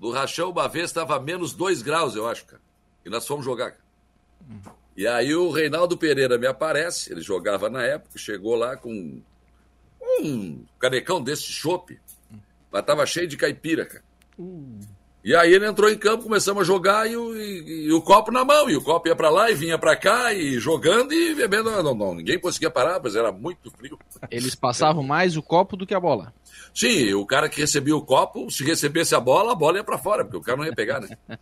no 0.00 0.10
Rachão, 0.10 0.50
uma 0.50 0.68
vez 0.68 0.86
estava 0.86 1.18
menos 1.20 1.52
2 1.54 1.82
graus, 1.82 2.16
eu 2.16 2.28
acho, 2.28 2.44
cara. 2.44 2.60
E 3.04 3.08
nós 3.08 3.26
fomos 3.26 3.44
jogar. 3.44 3.70
cara. 3.70 3.82
E 4.96 5.06
aí 5.06 5.34
o 5.34 5.50
Reinaldo 5.52 5.96
Pereira 5.96 6.36
me 6.36 6.46
aparece, 6.48 7.12
ele 7.12 7.20
jogava 7.20 7.70
na 7.70 7.82
época, 7.84 8.18
chegou 8.18 8.56
lá 8.56 8.76
com 8.76 9.22
um 10.06 10.64
canecão 10.78 11.22
desse 11.22 11.44
chopp, 11.44 11.98
mas 12.70 12.84
tava 12.84 13.04
cheio 13.06 13.26
de 13.26 13.36
caipira, 13.36 13.84
cara. 13.84 14.04
E 15.26 15.34
aí 15.34 15.52
ele 15.52 15.66
entrou 15.66 15.90
em 15.90 15.98
campo, 15.98 16.22
começamos 16.22 16.62
a 16.62 16.64
jogar 16.64 17.10
e 17.10 17.16
o, 17.16 17.36
e, 17.36 17.86
e 17.86 17.92
o 17.92 18.00
copo 18.00 18.30
na 18.30 18.44
mão. 18.44 18.70
E 18.70 18.76
o 18.76 18.80
copo 18.80 19.08
ia 19.08 19.16
para 19.16 19.28
lá 19.28 19.50
e 19.50 19.56
vinha 19.56 19.76
para 19.76 19.96
cá 19.96 20.32
e 20.32 20.56
jogando 20.60 21.12
e 21.12 21.34
bebendo. 21.34 21.68
Não, 21.68 21.92
não, 21.92 22.14
ninguém 22.14 22.38
conseguia 22.38 22.70
parar, 22.70 23.00
mas 23.02 23.16
era 23.16 23.32
muito 23.32 23.68
frio. 23.72 23.98
Eles 24.30 24.54
passavam 24.54 25.02
mais 25.02 25.36
o 25.36 25.42
copo 25.42 25.76
do 25.76 25.84
que 25.84 25.94
a 25.94 25.98
bola. 25.98 26.32
Sim, 26.72 27.12
o 27.14 27.26
cara 27.26 27.48
que 27.48 27.60
recebia 27.60 27.96
o 27.96 28.02
copo, 28.02 28.48
se 28.52 28.62
recebesse 28.62 29.16
a 29.16 29.20
bola, 29.20 29.50
a 29.50 29.56
bola 29.56 29.78
ia 29.78 29.84
para 29.84 29.98
fora, 29.98 30.24
porque 30.24 30.36
o 30.36 30.42
cara 30.42 30.58
não 30.58 30.64
ia 30.64 30.72
pegar, 30.72 31.00
né? 31.00 31.08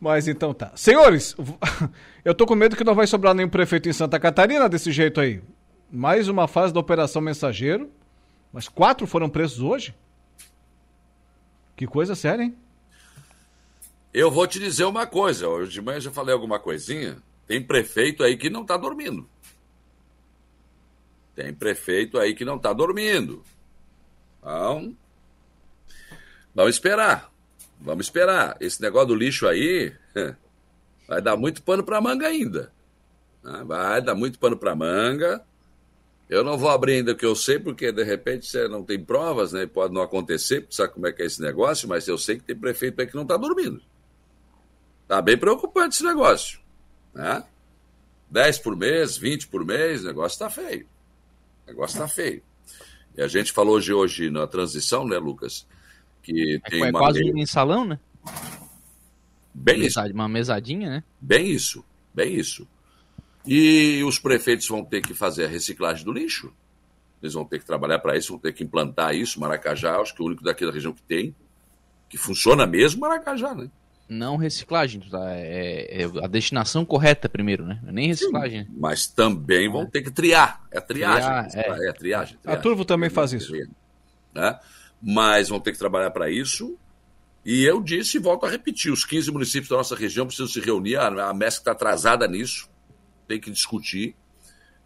Mas 0.00 0.26
então 0.26 0.52
tá. 0.52 0.72
Senhores, 0.74 1.36
eu 2.24 2.34
tô 2.34 2.44
com 2.44 2.56
medo 2.56 2.74
que 2.74 2.82
não 2.82 2.94
vai 2.94 3.06
sobrar 3.06 3.34
nenhum 3.34 3.48
prefeito 3.48 3.88
em 3.88 3.92
Santa 3.92 4.18
Catarina 4.18 4.68
desse 4.68 4.90
jeito 4.90 5.20
aí. 5.20 5.40
Mais 5.92 6.28
uma 6.28 6.46
fase 6.46 6.72
da 6.72 6.78
Operação 6.78 7.20
Mensageiro. 7.20 7.90
Mas 8.52 8.68
quatro 8.68 9.06
foram 9.06 9.28
presos 9.28 9.60
hoje? 9.60 9.94
Que 11.76 11.86
coisa 11.86 12.14
séria, 12.14 12.44
hein? 12.44 12.56
Eu 14.14 14.30
vou 14.30 14.46
te 14.46 14.60
dizer 14.60 14.84
uma 14.84 15.06
coisa. 15.06 15.48
Hoje 15.48 15.72
de 15.72 15.82
manhã 15.82 16.00
já 16.00 16.10
falei 16.10 16.32
alguma 16.32 16.60
coisinha. 16.60 17.16
Tem 17.46 17.60
prefeito 17.60 18.22
aí 18.22 18.36
que 18.36 18.48
não 18.48 18.64
tá 18.64 18.76
dormindo. 18.76 19.28
Tem 21.34 21.52
prefeito 21.52 22.18
aí 22.18 22.34
que 22.34 22.44
não 22.44 22.58
tá 22.58 22.72
dormindo. 22.72 23.42
Então, 24.38 24.96
vamos 26.54 26.74
esperar. 26.74 27.32
Vamos 27.80 28.06
esperar. 28.06 28.56
Esse 28.60 28.80
negócio 28.80 29.08
do 29.08 29.14
lixo 29.14 29.48
aí 29.48 29.92
vai 31.08 31.20
dar 31.20 31.36
muito 31.36 31.62
pano 31.62 31.82
para 31.82 32.00
manga 32.00 32.28
ainda. 32.28 32.72
Ah, 33.42 33.64
vai 33.64 34.02
dar 34.02 34.14
muito 34.14 34.38
pano 34.38 34.56
para 34.56 34.76
manga. 34.76 35.44
Eu 36.30 36.44
não 36.44 36.56
vou 36.56 36.70
abrir 36.70 36.92
ainda 36.94 37.10
o 37.12 37.16
que 37.16 37.26
eu 37.26 37.34
sei, 37.34 37.58
porque 37.58 37.90
de 37.90 38.04
repente 38.04 38.46
você 38.46 38.68
não 38.68 38.84
tem 38.84 39.02
provas, 39.02 39.52
né? 39.52 39.66
Pode 39.66 39.92
não 39.92 40.00
acontecer, 40.00 40.64
sabe 40.70 40.92
como 40.94 41.06
é 41.08 41.12
que 41.12 41.22
é 41.22 41.26
esse 41.26 41.42
negócio, 41.42 41.88
mas 41.88 42.06
eu 42.06 42.16
sei 42.16 42.36
que 42.36 42.44
tem 42.44 42.54
prefeito 42.56 43.00
aí 43.00 43.06
que 43.08 43.16
não 43.16 43.22
está 43.22 43.36
dormindo. 43.36 43.82
Tá 45.08 45.20
bem 45.20 45.36
preocupante 45.36 45.96
esse 45.96 46.04
negócio. 46.04 46.60
Né? 47.12 47.42
10 48.30 48.60
por 48.60 48.76
mês, 48.76 49.16
20 49.16 49.48
por 49.48 49.64
mês, 49.64 50.04
o 50.04 50.06
negócio 50.06 50.36
está 50.36 50.48
feio. 50.48 50.86
O 51.66 51.70
negócio 51.70 51.94
está 51.96 52.06
feio. 52.06 52.40
E 53.16 53.20
a 53.22 53.26
gente 53.26 53.50
falou 53.50 53.74
hoje, 53.74 53.92
hoje 53.92 54.30
na 54.30 54.46
transição, 54.46 55.04
né, 55.04 55.18
Lucas? 55.18 55.66
Que 56.22 56.60
É, 56.64 56.70
tem 56.70 56.80
é 56.84 56.90
uma 56.90 57.00
quase 57.00 57.18
lei- 57.18 57.32
um 57.32 57.34
mensalão, 57.34 57.84
né? 57.84 57.98
Bem 59.52 59.80
Mesa- 59.80 60.06
Uma 60.14 60.28
mesadinha, 60.28 60.88
né? 60.90 61.04
Bem 61.20 61.48
isso, 61.50 61.84
bem 62.14 62.34
isso. 62.36 62.68
E 63.46 64.02
os 64.04 64.18
prefeitos 64.18 64.68
vão 64.68 64.84
ter 64.84 65.00
que 65.02 65.14
fazer 65.14 65.44
a 65.46 65.48
reciclagem 65.48 66.04
do 66.04 66.12
lixo. 66.12 66.52
Eles 67.22 67.34
vão 67.34 67.44
ter 67.44 67.58
que 67.58 67.66
trabalhar 67.66 67.98
para 67.98 68.16
isso, 68.16 68.32
vão 68.32 68.38
ter 68.38 68.52
que 68.52 68.64
implantar 68.64 69.14
isso. 69.14 69.40
Maracajá, 69.40 69.96
acho 69.96 70.14
que 70.14 70.22
é 70.22 70.24
o 70.24 70.26
único 70.28 70.42
daqui 70.42 70.64
da 70.64 70.72
região 70.72 70.92
que 70.92 71.02
tem, 71.02 71.34
que 72.08 72.16
funciona 72.16 72.66
mesmo, 72.66 73.00
Maracajá, 73.00 73.54
né? 73.54 73.70
Não 74.08 74.36
reciclagem, 74.36 75.00
tá? 75.08 75.30
É, 75.30 76.02
é 76.02 76.24
a 76.24 76.26
destinação 76.26 76.84
correta 76.84 77.28
primeiro, 77.28 77.64
né? 77.64 77.78
Nem 77.84 78.08
reciclagem. 78.08 78.64
né? 78.64 78.66
Mas 78.76 79.06
também 79.06 79.70
vão 79.70 79.86
ter 79.86 80.02
que 80.02 80.10
triar. 80.10 80.64
É 80.72 80.80
triagem. 80.80 81.28
Triar, 81.30 81.44
é. 81.46 81.92
triagem. 81.92 82.36
A 82.36 82.40
triagem. 82.40 82.62
Turvo 82.62 82.84
também 82.84 83.08
faz 83.08 83.32
isso. 83.32 83.52
né? 84.34 84.58
Mas 85.00 85.48
vão 85.48 85.60
ter 85.60 85.72
que 85.72 85.78
trabalhar 85.78 86.10
para 86.10 86.30
isso. 86.30 86.76
E 87.44 87.64
eu 87.64 87.82
disse 87.82 88.16
e 88.16 88.20
volto 88.20 88.46
a 88.46 88.50
repetir: 88.50 88.92
os 88.92 89.04
15 89.04 89.30
municípios 89.30 89.68
da 89.68 89.76
nossa 89.76 89.94
região 89.94 90.26
precisam 90.26 90.48
se 90.48 90.60
reunir. 90.60 90.96
A 90.96 91.06
a 91.30 91.34
MESC 91.34 91.60
está 91.60 91.72
atrasada 91.72 92.26
nisso, 92.26 92.68
tem 93.30 93.40
que 93.40 93.50
discutir 93.52 94.16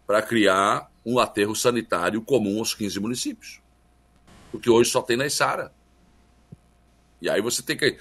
para 0.05 0.21
criar 0.21 0.91
um 1.03 1.17
aterro 1.17 1.55
sanitário 1.55 2.21
comum 2.21 2.59
aos 2.59 2.75
15 2.75 2.99
municípios. 2.99 3.59
Porque 4.51 4.69
hoje 4.69 4.91
só 4.91 5.01
tem 5.01 5.17
na 5.17 5.25
Içara. 5.25 5.73
E 7.19 7.27
aí 7.27 7.41
você 7.41 7.63
tem 7.63 7.75
que 7.75 7.97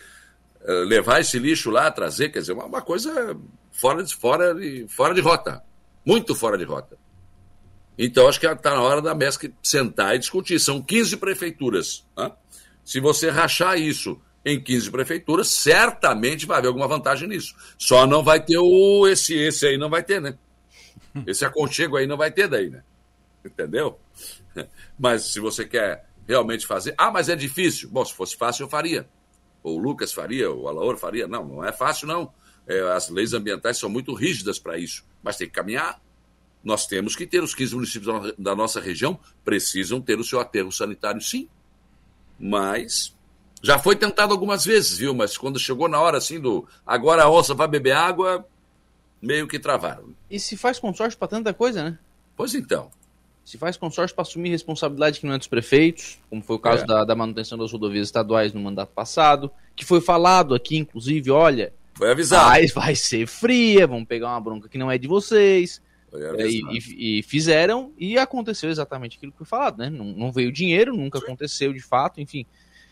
eh, 0.61 0.85
levar 0.85 1.21
esse 1.21 1.39
lixo 1.39 1.71
lá, 1.71 1.91
trazer, 1.91 2.29
quer 2.29 2.41
dizer, 2.41 2.53
uma 2.53 2.83
coisa 2.83 3.35
fora 3.73 4.03
de, 4.03 4.15
fora, 4.15 4.55
de, 4.55 4.87
fora 4.87 5.15
de 5.15 5.23
rota. 5.23 5.65
Muito 6.05 6.35
fora 6.35 6.59
de 6.59 6.65
rota. 6.65 6.99
Então, 7.97 8.29
acho 8.29 8.39
que 8.39 8.47
está 8.47 8.75
na 8.75 8.83
hora 8.83 9.01
da 9.01 9.15
MESC 9.15 9.51
sentar 9.63 10.15
e 10.15 10.19
discutir. 10.19 10.61
São 10.61 10.83
15 10.83 11.17
prefeituras. 11.17 12.07
né? 12.15 12.31
Se 12.85 13.01
você 13.01 13.31
rachar 13.31 13.79
isso 13.79 14.21
em 14.45 14.61
15 14.63 14.91
prefeituras, 14.91 15.49
certamente 15.49 16.45
vai 16.47 16.59
haver 16.59 16.69
alguma 16.69 16.87
vantagem 16.89 17.29
nisso. 17.29 17.55
Só 17.79 18.07
não 18.07 18.23
vai 18.23 18.45
ter 18.45 18.59
o. 18.59 19.07
Esse, 19.09 19.35
esse 19.35 19.67
aí 19.67 19.79
não 19.79 19.89
vai 19.89 20.03
ter, 20.03 20.21
né? 20.21 20.37
Esse 21.27 21.45
aconchego 21.45 21.97
aí 21.97 22.07
não 22.07 22.17
vai 22.17 22.31
ter 22.31 22.49
daí, 22.49 22.69
né? 22.69 22.83
Entendeu? 23.45 23.99
Mas 24.99 25.33
se 25.33 25.39
você 25.41 25.65
quer 25.65 26.09
realmente 26.27 26.67
fazer. 26.67 26.95
Ah, 26.99 27.11
mas 27.11 27.29
é 27.29 27.37
difícil. 27.37 27.89
Bom, 27.89 28.05
se 28.05 28.13
fosse 28.15 28.37
fácil, 28.37 28.65
eu 28.65 28.69
faria. 28.69 29.09
Ou 29.63 29.77
o 29.79 29.83
Lucas 29.83 30.13
faria, 30.13 30.51
ou 30.51 30.63
o 30.63 30.69
Alaor 30.69 30.97
faria. 30.97 31.27
Não, 31.27 31.45
não 31.45 31.65
é 31.65 31.73
fácil, 31.73 32.07
não. 32.07 32.33
É, 32.67 32.81
as 32.93 33.09
leis 33.11 33.33
ambientais 33.33 33.79
são 33.79 33.89
muito 33.89 34.13
rígidas 34.15 34.59
para 34.59 34.77
isso. 34.79 35.05
Mas 35.23 35.37
tem 35.37 35.47
que 35.47 35.53
caminhar. 35.55 36.01
Nós 36.63 36.87
temos 36.87 37.15
que 37.15 37.27
ter, 37.27 37.43
os 37.43 37.55
15 37.55 37.75
municípios 37.75 38.07
da 38.07 38.21
no- 38.21 38.35
da 38.39 38.57
nossa 38.57 38.81
região 38.81 39.19
precisam 39.45 40.01
ter 40.01 40.19
o 40.19 40.25
seu 40.25 40.41
aterro 40.41 40.73
sanitário, 40.73 41.21
sim. 41.21 41.49
Mas 42.39 43.14
já 43.65 43.79
foi 43.79 43.97
tentado 43.97 44.33
algumas 44.33 44.65
vezes, 44.65 44.99
viu? 44.99 45.15
Mas 45.15 45.37
quando 45.39 45.59
chegou 45.59 45.89
na 45.89 45.99
hora 46.01 46.19
assim 46.19 46.39
do 46.39 46.67
agora 46.87 47.25
a 47.25 47.31
onça 47.31 47.55
vai 47.55 47.67
beber 47.67 47.93
água, 47.93 48.47
meio 49.23 49.49
que 49.49 49.59
travaram. 49.59 50.11
E 50.31 50.39
se 50.39 50.57
faz 50.57 50.79
consórcio 50.79 51.19
para 51.19 51.29
tanta 51.29 51.55
coisa, 51.55 51.83
né? 51.83 51.99
Pois 52.37 52.55
então. 52.55 52.91
Se 53.45 53.59
faz 53.59 53.77
consórcio 53.77 54.15
para 54.15 54.23
assumir 54.23 54.49
responsabilidade 54.51 55.21
que 55.21 55.27
não 55.27 55.35
é 55.35 55.39
dos 55.39 55.47
prefeitos, 55.47 56.19
como 56.31 56.43
foi 56.43 56.57
o 56.57 56.59
caso 56.59 56.85
É. 56.85 56.87
da, 56.87 57.05
da 57.05 57.15
manutenção 57.15 57.59
das 57.59 57.71
rodovias 57.73 58.07
estaduais 58.09 58.53
no 58.55 58.61
mandato 58.61 58.91
passado, 58.95 59.51
que 59.77 59.85
foi 59.85 60.01
falado 60.01 60.55
aqui, 60.55 60.77
inclusive, 60.79 61.31
olha. 61.31 61.73
Foi 61.95 62.11
avisado. 62.11 62.49
Vai, 62.49 62.67
vai 62.69 62.95
ser 62.95 63.27
fria, 63.27 63.87
vamos 63.87 64.07
pegar 64.09 64.29
uma 64.29 64.41
bronca 64.41 64.69
que 64.69 64.79
não 64.79 64.91
é 64.91 64.97
de 64.99 65.07
vocês. 65.07 65.81
É. 66.13 66.47
E, 66.47 67.19
e- 67.19 67.23
fizeram, 67.23 67.93
e 67.99 68.17
aconteceu 68.19 68.71
exatamente 68.71 69.17
aquilo 69.17 69.33
que 69.33 69.39
foi 69.39 69.47
falado, 69.47 69.79
né? 69.79 69.91
Não, 69.91 70.05
não 70.07 70.33
veio 70.33 70.51
dinheiro, 70.53 70.97
nunca 70.97 71.19
aconteceu 71.19 71.73
de 71.73 71.81
fato, 71.81 72.21
enfim. 72.21 72.47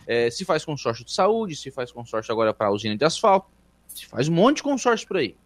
É, 0.06 0.30
se 0.30 0.44
faz 0.44 0.64
consórcio 0.64 1.04
de 1.04 1.12
saúde, 1.12 1.54
se 1.56 1.70
faz 1.70 1.92
consórcio 1.92 2.32
agora 2.32 2.52
para 2.52 2.66
a 2.68 2.70
usina 2.70 2.96
de 2.96 3.04
asfalto, 3.04 3.48
se 3.88 4.06
faz 4.06 4.28
um 4.28 4.32
monte 4.32 4.56
de 4.56 4.62
consórcio 4.64 5.06
por 5.06 5.16
aí. 5.18 5.36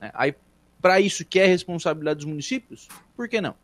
né? 0.00 0.10
Aí, 0.14 0.34
para 0.80 1.00
isso 1.00 1.24
que 1.24 1.38
é 1.38 1.46
responsabilidade 1.46 2.18
dos 2.18 2.26
municípios, 2.26 2.88
por 3.16 3.28
que 3.28 3.40
não? 3.40 3.54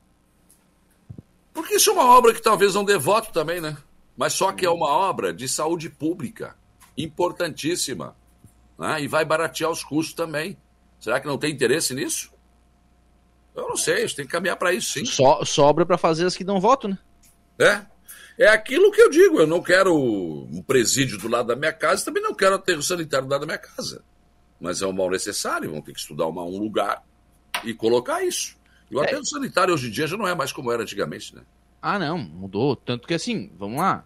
Porque 1.53 1.75
isso 1.75 1.91
é 1.91 1.93
uma 1.93 2.05
obra 2.17 2.33
que 2.33 2.41
talvez 2.41 2.75
não 2.75 2.85
dê 2.85 2.97
voto 2.97 3.31
também, 3.33 3.61
né? 3.61 3.77
Mas 4.17 4.33
só 4.33 4.53
que 4.53 4.65
é 4.65 4.71
uma 4.71 4.89
obra 4.89 5.33
de 5.33 5.47
saúde 5.49 5.91
pública, 5.91 6.57
importantíssima. 6.97 8.17
né? 8.79 9.03
E 9.03 9.09
vai 9.09 9.25
baratear 9.25 9.71
os 9.71 9.85
custos 9.85 10.15
também. 10.15 10.57
Será 10.99 11.21
que 11.21 11.27
não 11.27 11.37
tem 11.39 11.53
interesse 11.53 11.95
nisso? 11.95 12.33
Eu 13.55 13.69
não 13.69 13.77
sei, 13.77 13.97
a 13.97 14.01
gente 14.01 14.17
tem 14.17 14.25
que 14.27 14.33
caminhar 14.33 14.57
para 14.57 14.73
isso, 14.73 14.93
sim. 14.93 15.05
So- 15.05 15.45
sobra 15.45 15.85
para 15.85 15.99
fazer 15.99 16.25
as 16.27 16.35
que 16.35 16.43
dão 16.45 16.59
voto, 16.59 16.89
né? 16.89 16.99
É. 17.59 17.83
É 18.39 18.49
aquilo 18.49 18.91
que 18.91 19.01
eu 19.01 19.11
digo, 19.11 19.39
eu 19.41 19.47
não 19.47 19.63
quero 19.63 19.95
um 19.95 20.63
presídio 20.63 21.19
do 21.19 21.29
lado 21.29 21.49
da 21.49 21.57
minha 21.57 21.73
casa, 21.73 22.05
também 22.05 22.23
não 22.23 22.35
quero 22.35 22.55
aterro 22.55 22.83
sanitário 22.83 23.27
do 23.27 23.31
lado 23.31 23.41
da 23.43 23.47
minha 23.47 23.59
casa. 23.59 24.03
Mas 24.61 24.81
é 24.81 24.87
um 24.87 24.93
mal 24.93 25.11
necessário, 25.11 25.71
vão 25.71 25.83
ter 25.83 25.93
que 25.93 26.01
estudar 26.01 26.27
uma- 26.27 26.45
um 26.45 26.59
lugar 26.59 27.03
e 27.65 27.75
colocar 27.75 28.23
isso. 28.23 28.57
E 28.91 28.97
o 28.97 29.01
aterro 29.01 29.25
sanitário 29.27 29.75
hoje 29.75 29.89
em 29.89 29.91
dia 29.91 30.07
já 30.07 30.17
não 30.17 30.27
é 30.27 30.35
mais 30.35 30.53
como 30.53 30.71
era 30.73 30.83
antigamente, 30.83 31.35
né? 31.35 31.43
Ah, 31.81 31.99
não, 31.99 32.17
mudou. 32.19 32.77
Tanto 32.77 33.07
que 33.09 33.15
assim, 33.15 33.51
vamos 33.59 33.79
lá. 33.81 34.05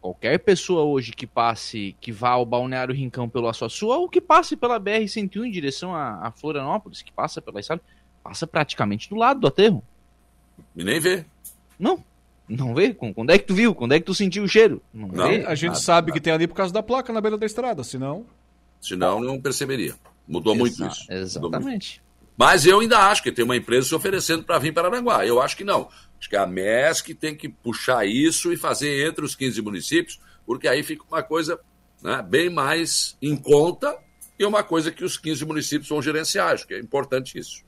Qualquer 0.00 0.38
pessoa 0.38 0.82
hoje 0.84 1.10
que 1.12 1.26
passe, 1.26 1.96
que 2.00 2.12
vá 2.12 2.30
ao 2.30 2.46
Balneário 2.46 2.94
Rincão 2.94 3.28
pelo 3.28 3.48
Açuaçu, 3.48 3.88
ou 3.88 4.08
que 4.08 4.20
passe 4.20 4.56
pela 4.56 4.78
BR-101 4.78 5.44
em 5.44 5.50
direção 5.50 5.94
a, 5.94 6.28
a 6.28 6.30
Florianópolis, 6.30 7.02
que 7.02 7.12
passa 7.12 7.42
pela 7.42 7.58
estrada, 7.58 7.82
passa 8.22 8.46
praticamente 8.46 9.08
do 9.10 9.16
lado 9.16 9.40
do 9.40 9.46
aterro. 9.48 9.82
E 10.76 10.84
nem 10.84 11.00
vê. 11.00 11.24
Não, 11.78 12.04
não 12.48 12.74
vê. 12.74 12.94
Quando 12.94 13.30
é 13.30 13.38
que 13.38 13.46
tu 13.46 13.54
viu? 13.54 13.74
Quando 13.74 13.92
é 13.92 14.00
que 14.00 14.06
tu 14.06 14.14
sentiu 14.14 14.42
o 14.44 14.48
cheiro? 14.48 14.82
Não, 14.92 15.08
vê. 15.08 15.44
a 15.44 15.54
gente 15.54 15.70
Nada. 15.72 15.80
sabe 15.80 16.12
que 16.12 16.20
tem 16.20 16.32
ali 16.32 16.46
por 16.46 16.54
causa 16.54 16.72
da 16.72 16.82
placa 16.82 17.12
na 17.12 17.20
beira 17.20 17.36
da 17.36 17.46
estrada, 17.46 17.84
senão. 17.84 18.24
Senão 18.80 19.20
não 19.20 19.40
perceberia. 19.40 19.94
Mudou 20.26 20.54
muito 20.54 20.74
Exa- 20.74 20.88
isso. 20.88 21.04
Mudou 21.08 21.50
muito. 21.50 21.56
Exatamente. 21.56 22.02
Mas 22.36 22.64
eu 22.66 22.78
ainda 22.80 22.98
acho 23.10 23.22
que 23.22 23.32
tem 23.32 23.44
uma 23.44 23.56
empresa 23.56 23.88
se 23.88 23.94
oferecendo 23.94 24.44
para 24.44 24.58
vir 24.58 24.72
para 24.72 24.86
Aranguá. 24.88 25.26
Eu 25.26 25.40
acho 25.42 25.56
que 25.56 25.64
não. 25.64 25.88
Acho 26.20 26.28
que 26.28 26.36
a 26.36 26.46
MESC 26.46 27.12
tem 27.14 27.34
que 27.34 27.48
puxar 27.48 28.06
isso 28.06 28.52
e 28.52 28.56
fazer 28.56 29.06
entre 29.08 29.24
os 29.24 29.34
15 29.34 29.60
municípios, 29.60 30.20
porque 30.46 30.68
aí 30.68 30.82
fica 30.84 31.02
uma 31.10 31.22
coisa 31.22 31.58
né, 32.02 32.22
bem 32.22 32.48
mais 32.48 33.16
em 33.20 33.34
conta 33.36 33.96
e 34.38 34.44
uma 34.44 34.62
coisa 34.62 34.92
que 34.92 35.02
os 35.04 35.16
15 35.16 35.44
municípios 35.44 35.88
vão 35.88 36.00
gerenciar. 36.00 36.52
Acho 36.52 36.66
que 36.66 36.74
é 36.74 36.78
importante 36.78 37.36
isso. 37.36 37.64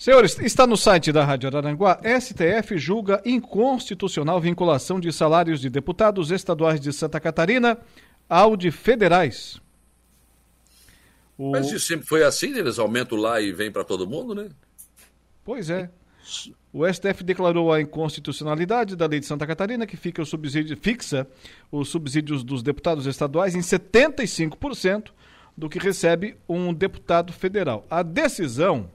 Senhores, 0.00 0.38
está 0.40 0.66
no 0.66 0.78
site 0.78 1.12
da 1.12 1.22
Rádio 1.22 1.46
Araranguá. 1.48 2.00
STF 2.18 2.78
julga 2.78 3.20
inconstitucional 3.22 4.40
vinculação 4.40 4.98
de 4.98 5.12
salários 5.12 5.60
de 5.60 5.68
deputados 5.68 6.30
estaduais 6.30 6.80
de 6.80 6.90
Santa 6.90 7.20
Catarina 7.20 7.76
ao 8.26 8.56
de 8.56 8.70
federais. 8.70 9.60
O- 11.36 11.50
Mas 11.50 11.66
isso 11.70 11.86
sempre 11.86 12.06
foi 12.06 12.24
assim, 12.24 12.56
eles 12.56 12.78
aumentam 12.78 13.18
lá 13.18 13.42
e 13.42 13.52
vem 13.52 13.70
para 13.70 13.84
todo 13.84 14.08
mundo, 14.08 14.34
né? 14.34 14.48
Pois 15.44 15.68
é. 15.68 15.90
O 16.72 16.86
STF 16.86 17.22
declarou 17.22 17.70
a 17.70 17.78
inconstitucionalidade 17.82 18.96
da 18.96 19.04
lei 19.04 19.20
de 19.20 19.26
Santa 19.26 19.46
Catarina, 19.46 19.86
que 19.86 19.98
fica 19.98 20.22
o 20.22 20.26
subsídio, 20.26 20.78
fixa 20.80 21.26
os 21.70 21.90
subsídios 21.90 22.42
dos 22.42 22.62
deputados 22.62 23.04
estaduais 23.04 23.54
em 23.54 23.60
75% 23.60 25.10
do 25.54 25.68
que 25.68 25.78
recebe 25.78 26.38
um 26.48 26.72
deputado 26.72 27.34
federal. 27.34 27.86
A 27.90 28.02
decisão 28.02 28.88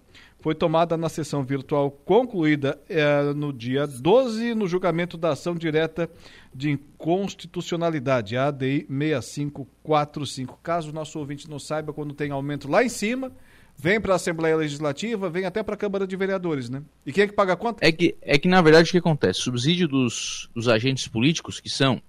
foi 0.45 0.53
tomada 0.53 0.95
na 0.95 1.09
sessão 1.09 1.43
virtual 1.43 1.89
concluída 1.89 2.79
eh, 2.87 3.33
no 3.33 3.51
dia 3.51 3.87
12, 3.87 4.53
no 4.53 4.67
julgamento 4.67 5.17
da 5.17 5.31
ação 5.31 5.55
direta 5.55 6.07
de 6.53 6.69
inconstitucionalidade, 6.69 8.37
ADI 8.37 8.85
6545. 8.87 10.59
Caso 10.61 10.91
o 10.91 10.93
nosso 10.93 11.17
ouvinte 11.17 11.49
não 11.49 11.57
saiba, 11.57 11.91
quando 11.91 12.13
tem 12.13 12.29
aumento 12.29 12.69
lá 12.69 12.83
em 12.83 12.89
cima, 12.89 13.31
vem 13.75 13.99
para 13.99 14.13
a 14.13 14.17
Assembleia 14.17 14.55
Legislativa, 14.55 15.31
vem 15.31 15.45
até 15.45 15.63
para 15.63 15.73
a 15.73 15.77
Câmara 15.79 16.05
de 16.05 16.15
Vereadores, 16.15 16.69
né? 16.69 16.83
E 17.03 17.11
quem 17.11 17.23
é 17.23 17.27
que 17.27 17.33
paga 17.33 17.53
a 17.53 17.57
conta? 17.57 17.83
É 17.83 17.91
que, 17.91 18.15
é 18.21 18.37
que 18.37 18.47
na 18.47 18.61
verdade, 18.61 18.89
o 18.89 18.91
que 18.91 18.99
acontece? 18.99 19.39
Subsídio 19.39 19.87
dos, 19.87 20.47
dos 20.53 20.67
agentes 20.67 21.07
políticos, 21.07 21.59
que 21.59 21.69
são 21.69 21.99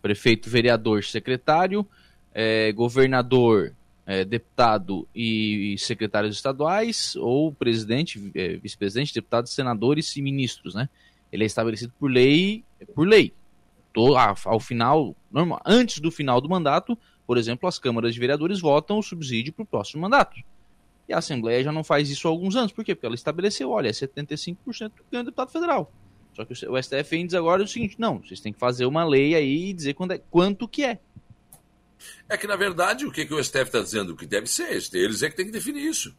prefeito, 0.00 0.48
vereador, 0.48 1.04
secretário, 1.04 1.86
eh, 2.32 2.72
governador, 2.72 3.74
é, 4.06 4.24
deputado 4.24 5.06
e 5.14 5.74
secretários 5.78 6.36
estaduais, 6.36 7.16
ou 7.16 7.52
presidente, 7.52 8.30
é, 8.34 8.56
vice-presidente, 8.56 9.12
deputados, 9.12 9.52
senadores 9.52 10.16
e 10.16 10.22
ministros, 10.22 10.74
né? 10.74 10.88
Ele 11.32 11.42
é 11.42 11.46
estabelecido 11.46 11.92
por 11.98 12.10
lei, 12.10 12.64
por 12.94 13.06
lei. 13.06 13.34
Tô, 13.92 14.16
ao 14.16 14.60
final, 14.60 15.16
normal, 15.30 15.60
antes 15.66 15.98
do 15.98 16.10
final 16.10 16.40
do 16.40 16.48
mandato, 16.48 16.96
por 17.26 17.36
exemplo, 17.36 17.68
as 17.68 17.78
câmaras 17.78 18.14
de 18.14 18.20
vereadores 18.20 18.60
votam 18.60 18.98
o 18.98 19.02
subsídio 19.02 19.52
para 19.52 19.64
o 19.64 19.66
próximo 19.66 20.02
mandato. 20.02 20.40
E 21.08 21.12
a 21.12 21.18
Assembleia 21.18 21.64
já 21.64 21.72
não 21.72 21.82
faz 21.82 22.08
isso 22.08 22.28
há 22.28 22.30
alguns 22.30 22.56
anos. 22.56 22.72
Por 22.72 22.84
quê? 22.84 22.94
Porque 22.94 23.06
ela 23.06 23.14
estabeleceu, 23.14 23.70
olha, 23.70 23.88
é 23.88 23.92
75% 23.92 24.56
do 24.68 25.04
ganho 25.10 25.24
do 25.24 25.26
deputado 25.26 25.50
federal. 25.50 25.92
Só 26.34 26.44
que 26.44 26.52
o 26.52 26.82
STF 26.82 27.24
diz 27.24 27.34
agora 27.34 27.62
o 27.62 27.66
seguinte, 27.66 27.96
não, 27.98 28.18
vocês 28.18 28.40
têm 28.40 28.52
que 28.52 28.58
fazer 28.58 28.84
uma 28.84 29.04
lei 29.04 29.34
aí 29.34 29.70
e 29.70 29.72
dizer 29.72 29.94
quando 29.94 30.12
é, 30.12 30.18
quanto 30.30 30.68
que 30.68 30.84
é. 30.84 31.00
É 32.28 32.36
que, 32.36 32.46
na 32.46 32.56
verdade, 32.56 33.06
o 33.06 33.12
que, 33.12 33.24
que 33.24 33.34
o 33.34 33.42
STF 33.42 33.64
está 33.64 33.80
dizendo 33.80 34.16
que 34.16 34.26
deve 34.26 34.46
ser? 34.46 34.70
Eles 34.92 35.22
é 35.22 35.30
que 35.30 35.36
tem 35.36 35.46
que 35.46 35.52
definir 35.52 35.84
isso. 35.84 36.16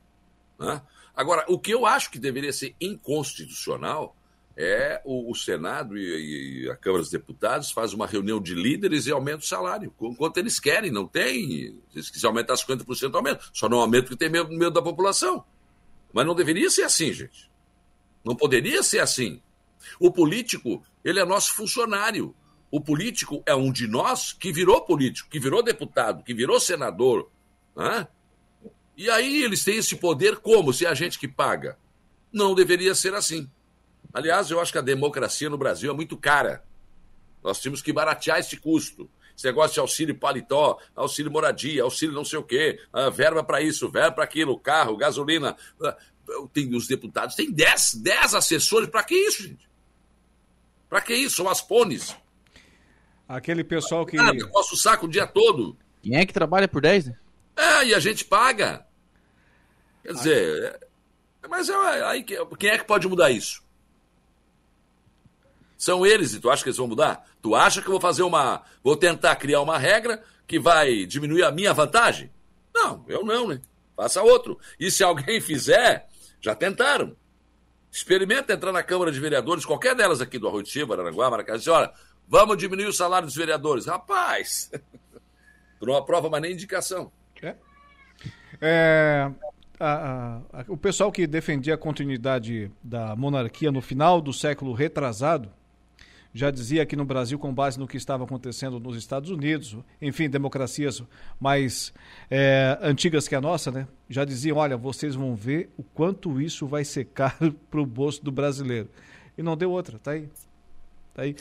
Né? 0.60 0.82
Agora, 1.16 1.45
o 1.48 1.60
que 1.60 1.72
eu 1.72 1.86
acho 1.86 2.12
que 2.12 2.20
deveria 2.20 2.54
ser 2.54 2.76
inconstitucional 2.80 4.16
é 4.56 5.02
o, 5.06 5.32
o 5.32 5.36
Senado 5.36 5.95
e, 5.95 6.64
e, 6.64 6.70
a 6.70 6.76
Câmara 6.76 7.04
dos 7.04 7.12
Deputados 7.12 7.72
faz 7.72 7.94
uma 7.94 8.08
reunião 8.08 8.41
de 8.41 8.56
líderes 8.56 9.06
e 9.06 9.12
aumenta 9.12 9.44
o 9.44 9.48
salário, 9.48 9.94
quanto 10.18 10.38
eles 10.38 10.60
querem, 10.60 10.91
não 10.91 11.08
tem. 11.08 11.80
Se 11.95 12.26
aumentar 12.26 12.56
50%, 12.56 13.14
aumenta. 13.14 13.44
Só 13.54 13.70
não 13.70 13.80
aumenta 13.80 14.08
porque 14.08 14.18
tem 14.18 14.32
medo, 14.32 14.49
medo 14.49 14.72
da 14.72 14.82
população. 14.82 15.45
Mas 16.12 16.26
não 16.26 16.34
deveria 16.34 16.70
ser 16.72 16.84
assim, 16.84 17.14
gente. 17.14 17.52
Não 18.26 18.36
poderia 18.36 18.82
ser 18.82 18.99
assim. 18.99 19.40
O 19.99 20.12
político, 20.12 20.84
ele 21.04 21.20
é 21.20 21.26
nosso 21.26 21.54
funcionário. 21.54 22.36
O 22.69 22.81
político 22.81 23.41
é 23.45 23.56
um 23.56 23.72
de 23.72 23.88
nós 23.88 24.34
que 24.34 24.52
virou 24.52 24.81
político, 24.81 25.30
que 25.30 25.39
virou 25.39 25.64
deputado, 25.64 26.23
que 26.23 26.34
virou 26.34 26.60
senador. 26.60 27.30
Né? 27.76 28.07
E 28.95 29.10
aí 29.10 29.44
eles 29.44 29.64
têm 29.64 29.77
esse 29.77 29.95
poder 29.95 30.38
como? 30.38 30.73
Se 30.73 30.85
é 30.85 30.89
a 30.89 30.94
gente 30.94 31.18
que 31.18 31.27
paga. 31.27 31.77
Não 32.31 32.53
deveria 32.53 32.94
ser 32.94 33.14
assim. 33.14 33.49
Aliás, 34.14 34.49
eu 34.52 34.60
acho 34.60 34.72
que 34.72 34.77
a 34.77 34.81
democracia 34.81 35.49
no 35.49 35.57
Brasil 35.57 35.91
é 35.91 35.95
muito 35.95 36.18
cara. 36.18 36.64
Nós 37.44 37.60
temos 37.60 37.81
que 37.81 37.94
baratear 37.94 38.39
esse 38.39 38.57
custo. 38.57 39.10
Esse 39.35 39.45
negócio 39.45 39.76
de 39.76 39.80
auxílio 39.80 40.15
paletó, 40.15 40.80
auxílio 40.95 41.31
moradia, 41.31 41.84
auxílio 41.84 42.15
não 42.15 42.26
sei 42.26 42.39
o 42.39 42.44
quê, 42.44 42.80
ah, 42.91 43.10
verba 43.10 43.44
para 43.44 43.61
isso, 43.61 43.88
verba 43.88 44.14
para 44.14 44.23
aquilo, 44.23 44.60
carro, 44.60 44.98
gasolina. 44.98 45.56
Ah, 45.80 45.95
tem, 46.52 46.76
os 46.76 46.88
deputados 46.88 47.35
têm 47.35 47.52
10 47.52 48.34
assessores. 48.34 48.89
Para 48.89 49.03
que 49.03 49.15
isso, 49.15 49.44
gente? 49.44 49.69
Para 50.89 51.02
que 51.02 51.14
isso? 51.14 51.35
São 51.35 51.48
as 51.48 51.61
pones. 51.61 52.15
Aquele 53.28 53.64
pessoal 53.64 54.06
que. 54.06 54.18
Ah, 54.18 54.32
eu 54.34 54.49
posso 54.49 54.76
o 54.76 54.78
saco 54.78 55.06
o 55.06 55.10
dia 55.10 55.28
todo. 55.28 55.78
Quem 56.02 56.16
é 56.16 56.26
que 56.26 56.34
trabalha 56.34 56.68
por 56.68 56.82
10, 56.82 57.08
né? 57.08 57.16
É, 57.56 57.86
e 57.86 57.94
a 57.94 57.99
gente 57.99 58.24
paga. 58.24 58.86
Quer 60.04 60.14
dizer, 60.14 60.80
é, 61.44 61.48
mas 61.49 61.68
é, 61.68 62.04
aí, 62.06 62.24
quem 62.24 62.70
é 62.70 62.78
que 62.78 62.86
pode 62.86 63.08
mudar 63.08 63.30
isso? 63.30 63.62
São 65.78 66.06
eles, 66.06 66.34
e 66.34 66.40
tu 66.40 66.49
acha 66.49 66.64
que 66.64 66.70
eles 66.70 66.78
vão 66.78 66.88
mudar? 66.88 67.28
Tu 67.41 67.54
acha 67.54 67.82
que 67.82 67.88
eu 67.88 67.91
vou 67.91 68.02
fazer 68.02 68.24
uma. 68.24 68.64
Vou 68.84 68.95
tentar 68.95 69.36
criar 69.36 69.62
uma 69.62 69.78
regra 69.78 70.24
que 70.48 70.60
vai 70.60 71.06
diminuir 71.06 71.44
a 71.44 71.52
minha 71.52 71.74
vantagem? 71.74 72.32
Não, 72.74 73.04
eu 73.08 73.24
não, 73.24 73.48
né? 73.48 73.62
Faça 73.95 74.22
outro. 74.22 74.58
E 74.80 74.90
se 74.90 75.04
alguém 75.04 75.41
fizer, 75.41 76.08
já 76.40 76.56
tentaram. 76.56 77.16
Experimenta 77.91 78.54
entrar 78.54 78.72
na 78.72 78.84
Câmara 78.84 79.12
de 79.12 79.20
Vereadores, 79.20 79.66
qualquer 79.66 79.95
delas 79.95 80.22
aqui 80.22 80.38
do 80.38 80.48
Arroio 80.48 80.66
Aranguá, 80.91 81.30
Maracá, 81.30 81.56
e 81.56 81.58
dizer, 81.58 81.72
olha, 81.72 81.91
Vamos 82.28 82.58
diminuir 82.58 82.88
o 82.88 82.94
salário 82.94 83.28
dos 83.28 83.36
vereadores. 83.36 83.86
Rapaz, 83.86 84.72
tu 85.80 85.86
não 85.88 85.95
aprova 85.95 86.30
mais 86.30 86.41
nem 86.41 86.54
indicação. 86.54 87.12
É. 87.41 87.56
é 88.60 89.32
a, 89.80 90.41
a, 90.52 90.66
o 90.68 90.76
pessoal 90.76 91.12
que 91.12 91.28
defendia 91.28 91.76
a 91.76 91.78
continuidade 91.78 92.72
da 92.84 93.16
monarquia 93.16 93.72
no 93.72 93.82
final 93.82 94.20
do 94.20 94.34
século 94.34 94.74
retrasado 94.74 95.52
já 96.38 96.52
dizia 96.52 96.84
aqui 96.84 96.95
no 96.95 97.04
Brasil, 97.04 97.40
com 97.40 97.52
base 97.54 97.80
no 97.80 97.88
que 97.88 97.98
estava 97.98 98.24
acontecendo 98.24 98.80
nos 98.80 98.95
Estados 98.95 99.32
Unidos, 99.32 99.76
enfim, 99.99 100.30
democracias 100.30 101.02
mais 101.40 101.91
é, 102.30 102.78
antigas 102.82 103.28
que 103.28 103.34
a 103.34 103.41
nossa, 103.41 103.72
né? 103.72 103.88
Já 104.08 104.24
diziam: 104.24 104.58
olha, 104.58 104.78
vocês 104.78 105.16
vão 105.16 105.36
ver 105.36 105.72
o 105.78 105.84
quanto 105.84 106.40
isso 106.40 106.68
vai 106.68 106.86
ser 106.86 107.06
caro 107.06 107.54
para 107.72 107.82
o 107.82 107.86
bolso 107.86 108.24
do 108.24 108.32
brasileiro. 108.32 108.88
E 109.36 109.41
não 109.41 109.58
deu 109.58 109.72
outra, 109.72 109.98
tá 109.98 110.12
aí. 110.12 110.30
Tá 111.14 111.24
aí. 111.24 111.36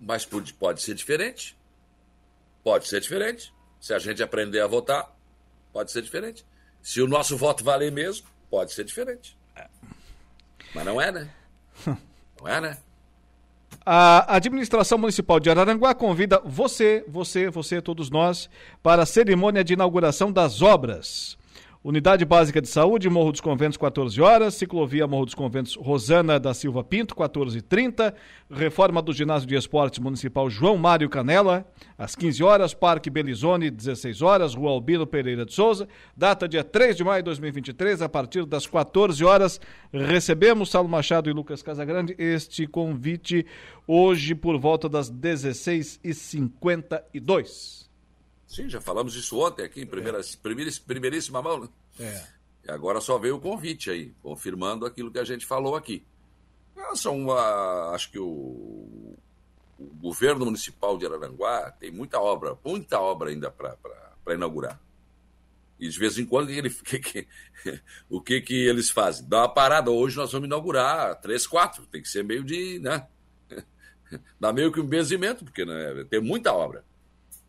Mas 0.00 0.24
pode, 0.24 0.82
ser 0.82 0.94
diferente. 0.94 1.56
Pode 2.64 2.88
ser 2.88 3.00
diferente. 3.00 3.52
Se 3.80 3.92
a 3.92 3.98
gente 3.98 4.22
aprender 4.22 4.60
a 4.60 4.66
votar, 4.66 5.14
pode 5.72 5.92
ser 5.92 6.02
diferente. 6.02 6.44
Se 6.82 7.00
o 7.00 7.06
nosso 7.06 7.36
voto 7.36 7.62
valer 7.62 7.92
mesmo, 7.92 8.26
pode 8.48 8.72
ser 8.72 8.84
diferente. 8.84 9.36
Mas 10.74 10.84
não 10.84 11.00
é, 11.00 11.12
né? 11.12 11.30
Não 12.40 12.48
é, 12.48 12.58
né? 12.58 12.78
A 13.84 14.36
administração 14.36 14.96
municipal 14.96 15.38
de 15.38 15.50
Araranguá 15.50 15.94
convida 15.94 16.40
você, 16.42 17.04
você, 17.06 17.50
você, 17.50 17.82
todos 17.82 18.08
nós, 18.08 18.48
para 18.82 19.02
a 19.02 19.06
cerimônia 19.06 19.62
de 19.62 19.74
inauguração 19.74 20.32
das 20.32 20.62
obras. 20.62 21.36
Unidade 21.82 22.26
Básica 22.26 22.60
de 22.60 22.68
Saúde, 22.68 23.08
Morro 23.08 23.32
dos 23.32 23.40
Conventos, 23.40 23.78
14 23.78 24.20
horas. 24.20 24.52
Ciclovia 24.52 25.06
Morro 25.06 25.24
dos 25.24 25.34
Conventos, 25.34 25.76
Rosana 25.76 26.38
da 26.38 26.52
Silva 26.52 26.84
Pinto, 26.84 27.14
14h30. 27.14 28.12
Reforma 28.50 29.00
do 29.00 29.14
Ginásio 29.14 29.48
de 29.48 29.54
Esportes 29.54 29.98
Municipal 29.98 30.50
João 30.50 30.76
Mário 30.76 31.08
Canela, 31.08 31.66
às 31.96 32.14
15 32.14 32.44
horas. 32.44 32.74
Parque 32.74 33.08
Belizone, 33.08 33.70
16 33.70 34.20
horas. 34.20 34.54
Rua 34.54 34.72
Albino 34.72 35.06
Pereira 35.06 35.46
de 35.46 35.54
Souza. 35.54 35.88
Data 36.14 36.46
dia 36.46 36.62
3 36.62 36.98
de 36.98 37.02
maio 37.02 37.22
de 37.22 37.30
2023, 37.30 38.02
a 38.02 38.10
partir 38.10 38.44
das 38.44 38.66
14 38.66 39.24
horas. 39.24 39.58
Recebemos 39.90 40.68
Saulo 40.68 40.86
Machado 40.86 41.30
e 41.30 41.32
Lucas 41.32 41.62
Casagrande 41.62 42.14
este 42.18 42.66
convite 42.66 43.46
hoje 43.86 44.34
por 44.34 44.58
volta 44.58 44.86
das 44.86 45.10
16h52. 45.10 47.88
Sim, 48.50 48.68
já 48.68 48.80
falamos 48.80 49.14
isso 49.14 49.38
ontem 49.38 49.62
aqui, 49.62 49.80
em 49.80 49.86
primeira, 49.86 50.18
é. 50.18 50.22
primeira, 50.42 50.72
primeiríssima 50.84 51.40
mão, 51.40 51.60
né? 51.60 51.68
É. 52.00 52.26
E 52.66 52.70
agora 52.72 53.00
só 53.00 53.16
veio 53.16 53.36
o 53.36 53.40
convite 53.40 53.88
aí, 53.92 54.12
confirmando 54.20 54.84
aquilo 54.84 55.08
que 55.08 55.20
a 55.20 55.24
gente 55.24 55.46
falou 55.46 55.76
aqui. 55.76 56.04
São, 56.96 57.26
uh, 57.26 57.94
acho 57.94 58.10
que 58.10 58.18
o, 58.18 58.26
o, 59.78 59.86
governo 60.00 60.46
municipal 60.46 60.98
de 60.98 61.06
Araranguá 61.06 61.70
tem 61.70 61.92
muita 61.92 62.18
obra, 62.18 62.58
muita 62.64 62.98
obra 62.98 63.30
ainda 63.30 63.52
para 63.52 64.34
inaugurar. 64.34 64.80
E 65.78 65.88
de 65.88 65.96
vez 65.96 66.18
em 66.18 66.26
quando 66.26 66.50
ele, 66.50 66.70
que, 66.82 66.98
que, 66.98 67.28
o 68.08 68.20
que, 68.20 68.40
que 68.40 68.66
eles 68.66 68.90
fazem? 68.90 69.28
Dá 69.28 69.42
uma 69.42 69.48
parada, 69.48 69.92
hoje 69.92 70.16
nós 70.16 70.32
vamos 70.32 70.48
inaugurar 70.48 71.20
três, 71.20 71.46
quatro, 71.46 71.86
tem 71.86 72.02
que 72.02 72.08
ser 72.08 72.24
meio 72.24 72.42
de. 72.42 72.80
Né? 72.80 73.06
Dá 74.40 74.52
meio 74.52 74.72
que 74.72 74.80
um 74.80 74.86
benzimento, 74.86 75.44
porque 75.44 75.64
né, 75.64 76.04
tem 76.10 76.20
muita 76.20 76.52
obra. 76.52 76.84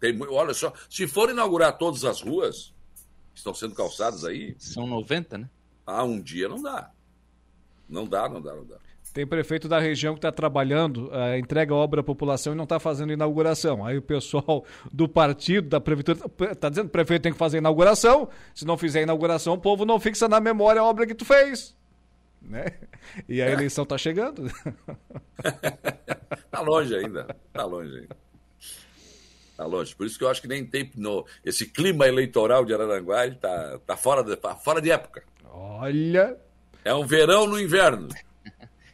Tem, 0.02 0.20
olha 0.30 0.54
só, 0.56 0.74
se 0.90 1.08
for 1.08 1.30
inaugurar 1.30 1.78
todas 1.78 2.04
as 2.04 2.22
ruas 2.22 2.74
que 3.32 3.38
estão 3.38 3.54
sendo 3.54 3.76
calçadas 3.76 4.26
aí. 4.26 4.56
São 4.58 4.88
90, 4.88 5.38
né? 5.38 5.50
Ah, 5.86 6.04
um 6.04 6.20
dia 6.20 6.50
não 6.50 6.60
dá. 6.60 6.90
Não 7.88 8.08
dá, 8.08 8.28
não 8.28 8.42
dá, 8.42 8.56
não 8.56 8.66
dá. 8.66 8.78
Tem 9.14 9.28
prefeito 9.28 9.68
da 9.68 9.78
região 9.78 10.16
que 10.16 10.20
está 10.20 10.32
trabalhando, 10.32 11.10
uh, 11.10 11.38
entrega 11.38 11.74
a 11.74 11.78
obra 11.78 12.02
à 12.02 12.04
população 12.04 12.54
e 12.54 12.56
não 12.56 12.64
está 12.64 12.80
fazendo 12.80 13.14
inauguração. 13.14 13.86
Aí 13.86 13.98
o 13.98 14.02
pessoal 14.02 14.66
do 14.92 15.08
partido, 15.08 15.70
da 15.70 15.80
prefeitura, 15.80 16.20
está 16.52 16.68
dizendo 16.68 16.86
que 16.86 16.90
o 16.90 16.94
prefeito 16.94 17.22
tem 17.22 17.32
que 17.32 17.38
fazer 17.38 17.60
inauguração. 17.60 18.28
Se 18.56 18.66
não 18.66 18.78
fizer 18.78 19.04
inauguração, 19.04 19.54
o 19.54 19.60
povo 19.60 19.86
não 19.86 20.00
fixa 20.00 20.28
na 20.28 20.40
memória 20.40 20.82
a 20.82 20.86
obra 20.86 21.06
que 21.06 21.14
tu 21.14 21.26
fez. 21.26 21.78
Né? 22.42 22.66
E 23.30 23.40
a 23.40 23.50
é. 23.50 23.54
eleição 23.54 23.84
está 23.84 24.00
chegando. 24.00 24.48
Está 24.48 26.62
longe 26.66 26.96
ainda. 26.96 27.36
Está 27.50 27.66
longe 27.66 28.00
ainda. 28.00 28.31
Tá 29.62 29.68
longe. 29.68 29.96
Por 29.96 30.08
isso 30.08 30.18
que 30.18 30.24
eu 30.24 30.30
acho 30.30 30.42
que 30.42 30.48
nem 30.48 30.66
tem 30.66 30.92
no, 30.96 31.24
esse 31.46 31.68
clima 31.68 32.08
eleitoral 32.08 32.66
de 32.66 32.74
Araranguá 32.74 33.28
está 33.28 33.78
tá 33.86 33.96
fora, 33.96 34.24
de, 34.24 34.36
tá 34.36 34.56
fora 34.56 34.82
de 34.82 34.90
época. 34.90 35.24
Olha. 35.52 36.36
É 36.84 36.92
um 36.96 37.06
verão 37.06 37.46
no 37.46 37.60
inverno. 37.60 38.08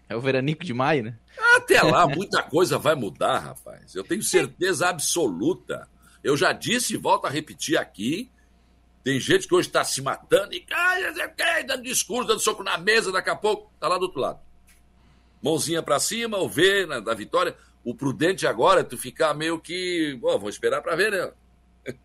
É 0.10 0.16
o 0.16 0.22
veranico 0.22 0.64
de 0.64 0.74
maio, 0.74 1.04
né? 1.04 1.18
Até 1.58 1.82
lá, 1.82 2.08
muita 2.16 2.42
coisa 2.42 2.78
vai 2.78 2.96
mudar, 2.96 3.40
rapaz. 3.40 3.94
Eu 3.94 4.06
tenho 4.06 4.24
certeza 4.24 4.88
absoluta. 4.88 5.86
Eu 6.24 6.38
já 6.38 6.54
disse 6.54 6.94
e 6.94 6.98
volto 6.98 7.26
a 7.26 7.30
repetir 7.30 7.78
aqui. 7.78 8.32
Tem 9.04 9.20
gente 9.20 9.46
que 9.46 9.54
hoje 9.54 9.68
está 9.68 9.84
se 9.84 10.02
matando 10.02 10.54
e 10.54 10.62
cai, 10.62 11.14
dando 11.66 11.84
discurso, 11.84 12.30
dando 12.30 12.40
soco 12.40 12.64
na 12.64 12.78
mesa, 12.78 13.12
daqui 13.12 13.30
a 13.30 13.36
pouco 13.36 13.70
tá 13.82 13.90
lá 13.90 13.98
do 13.98 14.04
outro 14.04 14.22
lado. 14.22 14.40
Mãozinha 15.44 15.84
para 15.84 16.00
cima, 16.00 16.38
o 16.38 16.48
V 16.48 16.86
né, 16.86 17.02
da 17.02 17.14
vitória. 17.14 17.54
O 17.88 17.96
prudente 17.96 18.46
agora 18.46 18.82
é 18.82 18.84
tu 18.84 18.98
ficar 18.98 19.34
meio 19.34 19.58
que. 19.58 20.14
Bom, 20.20 20.38
vou 20.38 20.50
esperar 20.50 20.82
para 20.82 20.94
ver, 20.94 21.10
né? 21.10 21.32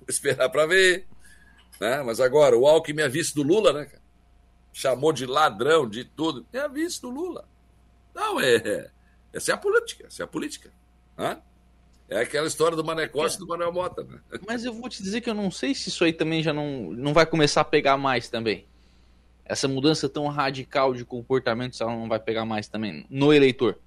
vou 0.00 0.08
esperar 0.08 0.48
para 0.48 0.66
ver. 0.66 1.06
Né? 1.80 2.02
Mas 2.02 2.18
agora, 2.18 2.58
o 2.58 2.66
Alckmin 2.66 3.02
é 3.02 3.08
vice 3.08 3.32
do 3.32 3.44
Lula, 3.44 3.72
né? 3.72 3.88
Chamou 4.72 5.12
de 5.12 5.24
ladrão, 5.24 5.88
de 5.88 6.04
tudo. 6.04 6.44
É 6.52 6.68
vice 6.68 7.00
do 7.00 7.08
Lula. 7.08 7.48
Não, 8.12 8.40
é. 8.40 8.90
Essa 9.32 9.52
é 9.52 9.54
a 9.54 9.56
política. 9.56 10.08
Essa 10.08 10.24
é 10.24 10.24
a 10.24 10.26
política. 10.26 10.72
Hã? 11.16 11.40
É 12.08 12.18
aquela 12.18 12.48
história 12.48 12.76
do 12.76 12.82
Manecócio 12.82 13.36
e 13.36 13.38
do 13.38 13.46
Manuel 13.46 13.72
Mota, 13.72 14.02
né? 14.02 14.18
Mas 14.44 14.64
eu 14.64 14.74
vou 14.74 14.88
te 14.88 15.00
dizer 15.00 15.20
que 15.20 15.30
eu 15.30 15.34
não 15.34 15.52
sei 15.52 15.72
se 15.72 15.88
isso 15.88 16.02
aí 16.02 16.12
também 16.12 16.42
já 16.42 16.52
não, 16.52 16.90
não 16.90 17.14
vai 17.14 17.26
começar 17.26 17.60
a 17.60 17.64
pegar 17.64 17.96
mais 17.96 18.28
também. 18.28 18.66
Essa 19.44 19.68
mudança 19.68 20.08
tão 20.08 20.26
radical 20.26 20.92
de 20.94 21.04
comportamento, 21.04 21.76
se 21.76 21.82
ela 21.84 21.94
não 21.94 22.08
vai 22.08 22.18
pegar 22.18 22.44
mais 22.44 22.66
também 22.66 23.06
no 23.08 23.32
eleitor. 23.32 23.78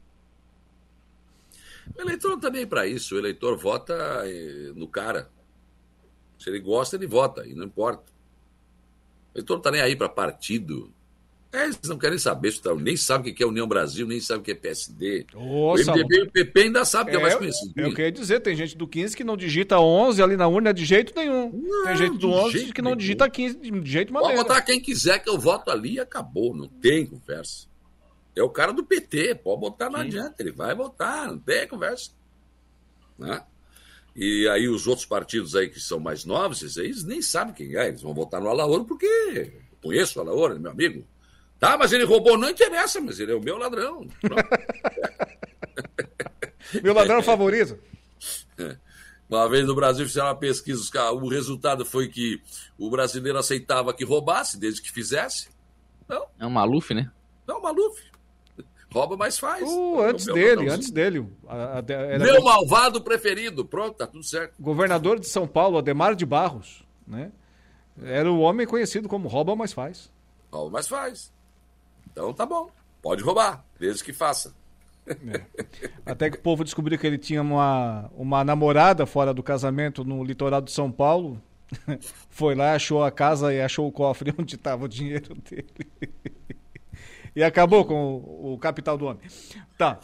O 1.95 2.01
eleitor 2.01 2.29
não 2.29 2.39
tá 2.39 2.49
nem 2.49 2.65
para 2.65 2.87
isso. 2.87 3.15
O 3.15 3.17
eleitor 3.17 3.57
vota 3.57 3.93
eh, 4.25 4.71
no 4.75 4.87
cara. 4.87 5.29
Se 6.37 6.49
ele 6.49 6.59
gosta, 6.59 6.95
ele 6.95 7.07
vota, 7.07 7.45
e 7.45 7.53
não 7.53 7.65
importa. 7.65 8.11
O 9.33 9.37
eleitor 9.37 9.55
não 9.55 9.61
tá 9.61 9.71
nem 9.71 9.81
aí 9.81 9.95
para 9.95 10.07
partido. 10.07 10.93
É, 11.51 11.63
eles 11.63 11.79
não 11.85 11.97
querem 11.97 12.19
saber, 12.19 12.53
nem 12.79 12.95
sabem 12.95 13.31
o 13.31 13.35
que 13.35 13.41
é 13.41 13.45
União 13.45 13.67
Brasil, 13.67 14.05
nem 14.05 14.19
sabem 14.19 14.41
o 14.41 14.43
que 14.43 14.51
é 14.51 14.55
PSD. 14.55 15.25
o 15.33 15.73
MDB 15.73 16.17
e 16.17 16.21
o 16.21 16.31
PP 16.31 16.61
ainda 16.61 16.85
sabem 16.85 17.11
que 17.11 17.19
é, 17.19 17.23
mais 17.23 17.35
conhecido. 17.35 17.73
É 17.75 17.87
o 17.87 17.93
que 17.93 18.01
eu 18.01 18.05
ia 18.05 18.11
dizer, 18.11 18.39
tem 18.39 18.55
gente 18.55 18.77
do 18.77 18.87
15 18.87 19.17
que 19.17 19.23
não 19.23 19.35
digita 19.35 19.79
11 19.79 20.21
ali 20.21 20.37
na 20.37 20.47
urna 20.47 20.71
de 20.71 20.85
jeito 20.85 21.11
nenhum. 21.15 21.51
Não, 21.51 21.85
tem 21.85 21.97
gente 21.97 22.19
do 22.19 22.29
11 22.29 22.71
que 22.71 22.83
não 22.83 22.95
digita 22.95 23.27
15 23.27 23.57
de 23.57 23.91
jeito 23.91 24.13
maneiro. 24.13 24.35
Pode 24.35 24.47
botar 24.47 24.61
quem 24.61 24.79
quiser 24.79 25.17
que 25.23 25.29
eu 25.29 25.39
voto 25.39 25.71
ali 25.71 25.93
e 25.93 25.99
acabou, 25.99 26.55
não 26.55 26.67
tem 26.67 27.07
conversa. 27.07 27.67
É 28.35 28.43
o 28.43 28.49
cara 28.49 28.71
do 28.71 28.83
PT, 28.83 29.35
pode 29.35 29.61
botar, 29.61 29.89
não 29.89 29.99
Sim. 29.99 30.05
adianta, 30.05 30.35
ele 30.39 30.51
vai 30.51 30.75
votar, 30.75 31.27
não 31.27 31.39
tem 31.39 31.67
conversa. 31.67 32.11
Né? 33.17 33.43
E 34.15 34.47
aí 34.49 34.67
os 34.67 34.87
outros 34.87 35.05
partidos 35.05 35.55
aí 35.55 35.69
que 35.69 35.79
são 35.79 35.99
mais 35.99 36.25
novos, 36.25 36.77
eles 36.77 37.03
nem 37.03 37.21
sabem 37.21 37.53
quem 37.53 37.75
é, 37.75 37.87
eles 37.87 38.01
vão 38.01 38.13
votar 38.13 38.41
no 38.41 38.49
Alaoro 38.49 38.85
porque 38.85 39.53
conheço 39.81 40.19
o 40.19 40.21
Alaoro, 40.21 40.59
meu 40.59 40.71
amigo. 40.71 41.05
Tá, 41.59 41.77
mas 41.77 41.91
ele 41.91 42.05
roubou, 42.05 42.37
não 42.37 42.49
interessa, 42.49 43.01
mas 43.01 43.19
ele 43.19 43.33
é 43.33 43.35
o 43.35 43.41
meu 43.41 43.57
ladrão. 43.57 44.07
meu 46.81 46.93
ladrão 46.93 47.21
favorito. 47.21 47.77
Uma 49.29 49.47
vez 49.47 49.67
no 49.67 49.75
Brasil 49.75 50.07
fizeram 50.07 50.29
uma 50.29 50.35
pesquisa, 50.35 50.81
o 51.11 51.29
resultado 51.29 51.85
foi 51.85 52.07
que 52.07 52.41
o 52.79 52.89
brasileiro 52.89 53.37
aceitava 53.37 53.93
que 53.93 54.03
roubasse, 54.03 54.57
desde 54.57 54.81
que 54.81 54.91
fizesse. 54.91 55.49
Não. 56.07 56.25
É 56.39 56.47
um 56.47 56.49
Maluf, 56.49 56.95
né? 56.95 57.11
Não, 57.47 57.61
Maluf. 57.61 58.01
Rouba, 58.91 59.15
mas 59.15 59.37
faz. 59.37 59.63
Uh, 59.69 59.99
antes 60.01 60.25
dele, 60.25 60.69
antes 60.69 60.89
dele. 60.89 61.27
A, 61.47 61.79
a, 61.79 62.19
meu 62.19 62.43
malvado 62.43 63.01
preferido. 63.01 63.63
Pronto, 63.63 63.95
tá 63.95 64.07
tudo 64.07 64.23
certo. 64.23 64.55
Governador 64.59 65.19
de 65.19 65.27
São 65.27 65.47
Paulo, 65.47 65.77
Ademar 65.77 66.15
de 66.15 66.25
Barros, 66.25 66.83
né? 67.07 67.31
Era 68.01 68.31
o 68.31 68.39
homem 68.39 68.65
conhecido 68.65 69.07
como 69.07 69.27
rouba, 69.27 69.55
mas 69.55 69.73
faz. 69.73 70.09
Rouba, 70.51 70.71
mas 70.71 70.87
faz. 70.87 71.31
Então 72.11 72.33
tá 72.33 72.45
bom, 72.45 72.69
pode 73.01 73.21
roubar, 73.21 73.63
desde 73.79 74.03
que 74.03 74.11
faça. 74.11 74.55
É. 75.07 75.41
Até 76.05 76.29
que 76.29 76.37
o 76.37 76.41
povo 76.41 76.63
descobriu 76.63 76.97
que 76.97 77.05
ele 77.05 77.17
tinha 77.17 77.41
uma, 77.41 78.09
uma 78.15 78.43
namorada 78.43 79.05
fora 79.05 79.33
do 79.33 79.43
casamento 79.43 80.03
no 80.03 80.23
litoral 80.23 80.61
de 80.61 80.71
São 80.71 80.91
Paulo. 80.91 81.41
Foi 82.29 82.55
lá, 82.55 82.73
achou 82.73 83.03
a 83.03 83.11
casa 83.11 83.53
e 83.53 83.61
achou 83.61 83.87
o 83.87 83.91
cofre 83.91 84.33
onde 84.37 84.55
estava 84.55 84.85
o 84.85 84.89
dinheiro 84.89 85.35
dele. 85.35 85.89
E 87.39 87.43
acabou 87.43 87.85
com 87.85 88.17
o, 88.17 88.53
o, 88.53 88.57
capital 88.57 88.97
do 88.97 89.05
homem. 89.05 89.21
Tá. 89.77 89.97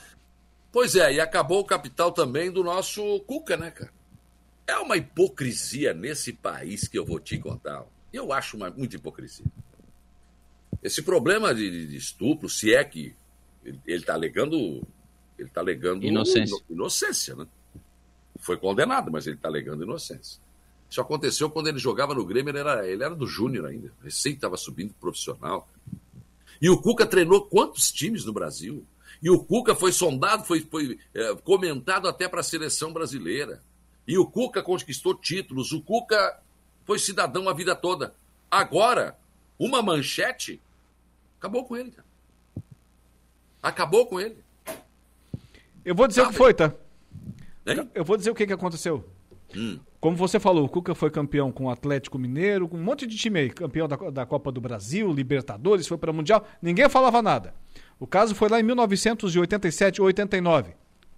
Pois 0.71 0.95
é, 0.95 1.15
e 1.15 1.19
acabou 1.19 1.59
o 1.59 1.65
capital 1.65 2.09
também 2.13 2.49
do 2.49 2.63
nosso 2.63 3.19
Cuca, 3.27 3.57
né, 3.57 3.71
cara? 3.71 3.91
É 4.65 4.77
uma 4.77 4.95
hipocrisia 4.95 5.93
nesse 5.93 6.31
país 6.31 6.87
que 6.87 6.97
eu 6.97 7.05
vou 7.05 7.19
te 7.19 7.37
contar. 7.37 7.85
Eu 8.13 8.31
acho 8.31 8.55
uma, 8.55 8.69
muita 8.69 8.95
hipocrisia. 8.95 9.45
Esse 10.81 11.01
problema 11.01 11.53
de, 11.53 11.87
de 11.87 11.97
estupro, 11.97 12.47
se 12.47 12.73
é 12.73 12.81
que 12.85 13.13
ele 13.65 13.81
está 13.85 14.13
alegando, 14.13 14.55
ele 15.37 15.49
está 15.49 15.59
alegando 15.59 16.05
inocência. 16.05 16.57
inocência, 16.69 17.35
né? 17.35 17.45
Foi 18.39 18.55
condenado, 18.55 19.11
mas 19.11 19.27
ele 19.27 19.35
está 19.35 19.49
alegando 19.49 19.83
inocência. 19.83 20.39
Isso 20.89 21.01
aconteceu 21.01 21.49
quando 21.49 21.67
ele 21.67 21.79
jogava 21.79 22.15
no 22.15 22.25
Grêmio, 22.25 22.51
ele 22.51 22.59
era, 22.59 22.87
ele 22.87 23.03
era 23.03 23.13
do 23.13 23.27
Júnior 23.27 23.65
ainda, 23.65 23.91
recém 24.01 24.35
estava 24.35 24.55
subindo 24.55 24.93
profissional. 24.93 25.67
E 26.61 26.69
o 26.69 26.77
Cuca 26.77 27.05
treinou 27.05 27.41
quantos 27.41 27.91
times 27.91 28.25
no 28.25 28.33
Brasil? 28.33 28.85
E 29.21 29.29
o 29.29 29.43
Cuca 29.43 29.75
foi 29.75 29.91
sondado, 29.91 30.45
foi, 30.45 30.61
foi 30.61 30.99
é, 31.13 31.35
comentado 31.43 32.07
até 32.07 32.27
para 32.27 32.41
a 32.41 32.43
seleção 32.43 32.93
brasileira. 32.93 33.61
E 34.07 34.17
o 34.17 34.25
Cuca 34.25 34.61
conquistou 34.61 35.15
títulos, 35.15 35.71
o 35.71 35.81
Cuca 35.81 36.39
foi 36.85 36.99
cidadão 36.99 37.49
a 37.49 37.53
vida 37.53 37.75
toda. 37.75 38.13
Agora, 38.51 39.17
uma 39.57 39.81
manchete 39.81 40.61
Acabou 41.45 41.63
com 41.63 41.77
ele, 41.77 41.91
cara. 41.91 42.07
Acabou 43.61 44.07
com 44.07 44.19
ele. 44.19 44.37
Eu 45.85 45.93
vou 45.93 46.07
dizer 46.07 46.21
Sabe? 46.21 46.29
o 46.29 46.31
que 46.31 46.37
foi, 46.39 46.53
tá? 46.55 46.73
Hein? 47.67 47.87
Eu 47.93 48.03
vou 48.03 48.17
dizer 48.17 48.31
o 48.31 48.35
que, 48.35 48.47
que 48.47 48.53
aconteceu. 48.53 49.07
Hum. 49.55 49.79
Como 50.05 50.15
você 50.15 50.39
falou, 50.39 50.65
o 50.65 50.69
Cuca 50.69 50.93
foi 50.93 51.09
campeão 51.09 51.51
com 51.51 51.65
o 51.65 51.69
Atlético 51.71 52.19
Mineiro, 52.19 52.67
com 52.67 52.77
um 52.77 52.83
monte 52.83 53.07
de 53.07 53.17
time 53.17 53.39
aí, 53.39 53.49
campeão 53.49 53.87
da, 53.87 53.95
da 53.95 54.23
Copa 54.23 54.51
do 54.51 54.61
Brasil, 54.61 55.11
Libertadores, 55.11 55.87
foi 55.87 55.97
para 55.97 56.11
o 56.11 56.13
Mundial, 56.13 56.45
ninguém 56.61 56.87
falava 56.87 57.23
nada. 57.23 57.55
O 57.99 58.05
caso 58.05 58.35
foi 58.35 58.47
lá 58.47 58.59
em 58.59 58.63
1987 58.63 59.99
ou 60.01 60.05
89, 60.05 60.69
é. 60.69 60.75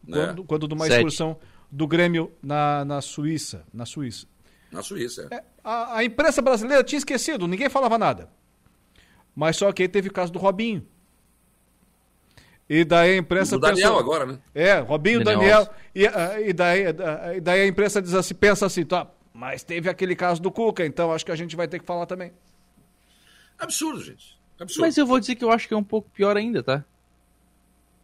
quando, 0.09 0.43
quando 0.45 0.67
de 0.69 0.73
uma 0.73 0.87
excursão 0.87 1.37
do 1.69 1.85
Grêmio 1.85 2.31
na, 2.41 2.85
na 2.85 3.01
Suíça. 3.01 3.65
Na 3.73 3.85
Suíça. 3.85 4.25
Na 4.71 4.81
Suíça, 4.81 5.27
é. 5.31 5.35
é 5.35 5.43
a, 5.61 5.97
a 5.97 6.05
imprensa 6.05 6.41
brasileira 6.41 6.81
tinha 6.81 6.99
esquecido, 6.99 7.45
ninguém 7.45 7.67
falava 7.67 7.97
nada. 7.97 8.29
Mas 9.35 9.57
só 9.57 9.69
que 9.73 9.81
aí 9.81 9.89
teve 9.89 10.07
o 10.07 10.13
caso 10.13 10.31
do 10.31 10.39
Robinho. 10.39 10.87
E 12.69 12.83
daí 12.83 13.13
a 13.13 13.17
imprensa. 13.17 13.55
O 13.55 13.59
Daniel 13.59 13.93
pensou, 13.93 13.99
agora, 13.99 14.25
né? 14.25 14.39
É, 14.53 14.79
Robinho, 14.79 15.23
Daniel. 15.23 15.65
Daniel 15.65 15.73
e, 15.95 16.07
ah, 16.07 16.41
e, 16.41 16.53
daí, 16.53 16.85
ah, 16.87 17.35
e 17.35 17.39
daí 17.39 17.61
a 17.61 17.67
imprensa 17.67 18.01
diz 18.01 18.13
assim, 18.13 18.35
pensa 18.35 18.65
assim, 18.65 18.83
tá, 18.83 19.07
mas 19.33 19.63
teve 19.63 19.89
aquele 19.89 20.15
caso 20.15 20.41
do 20.41 20.51
Cuca, 20.51 20.85
então 20.85 21.11
acho 21.11 21.25
que 21.25 21.31
a 21.31 21.35
gente 21.35 21.55
vai 21.55 21.67
ter 21.67 21.79
que 21.79 21.85
falar 21.85 22.05
também. 22.05 22.33
Absurdo, 23.57 24.03
gente. 24.03 24.37
Absurdo. 24.59 24.81
Mas 24.81 24.97
eu 24.97 25.05
vou 25.05 25.19
dizer 25.19 25.35
que 25.35 25.43
eu 25.43 25.51
acho 25.51 25.67
que 25.67 25.73
é 25.73 25.77
um 25.77 25.83
pouco 25.83 26.09
pior 26.09 26.35
ainda, 26.35 26.61
tá? 26.61 26.83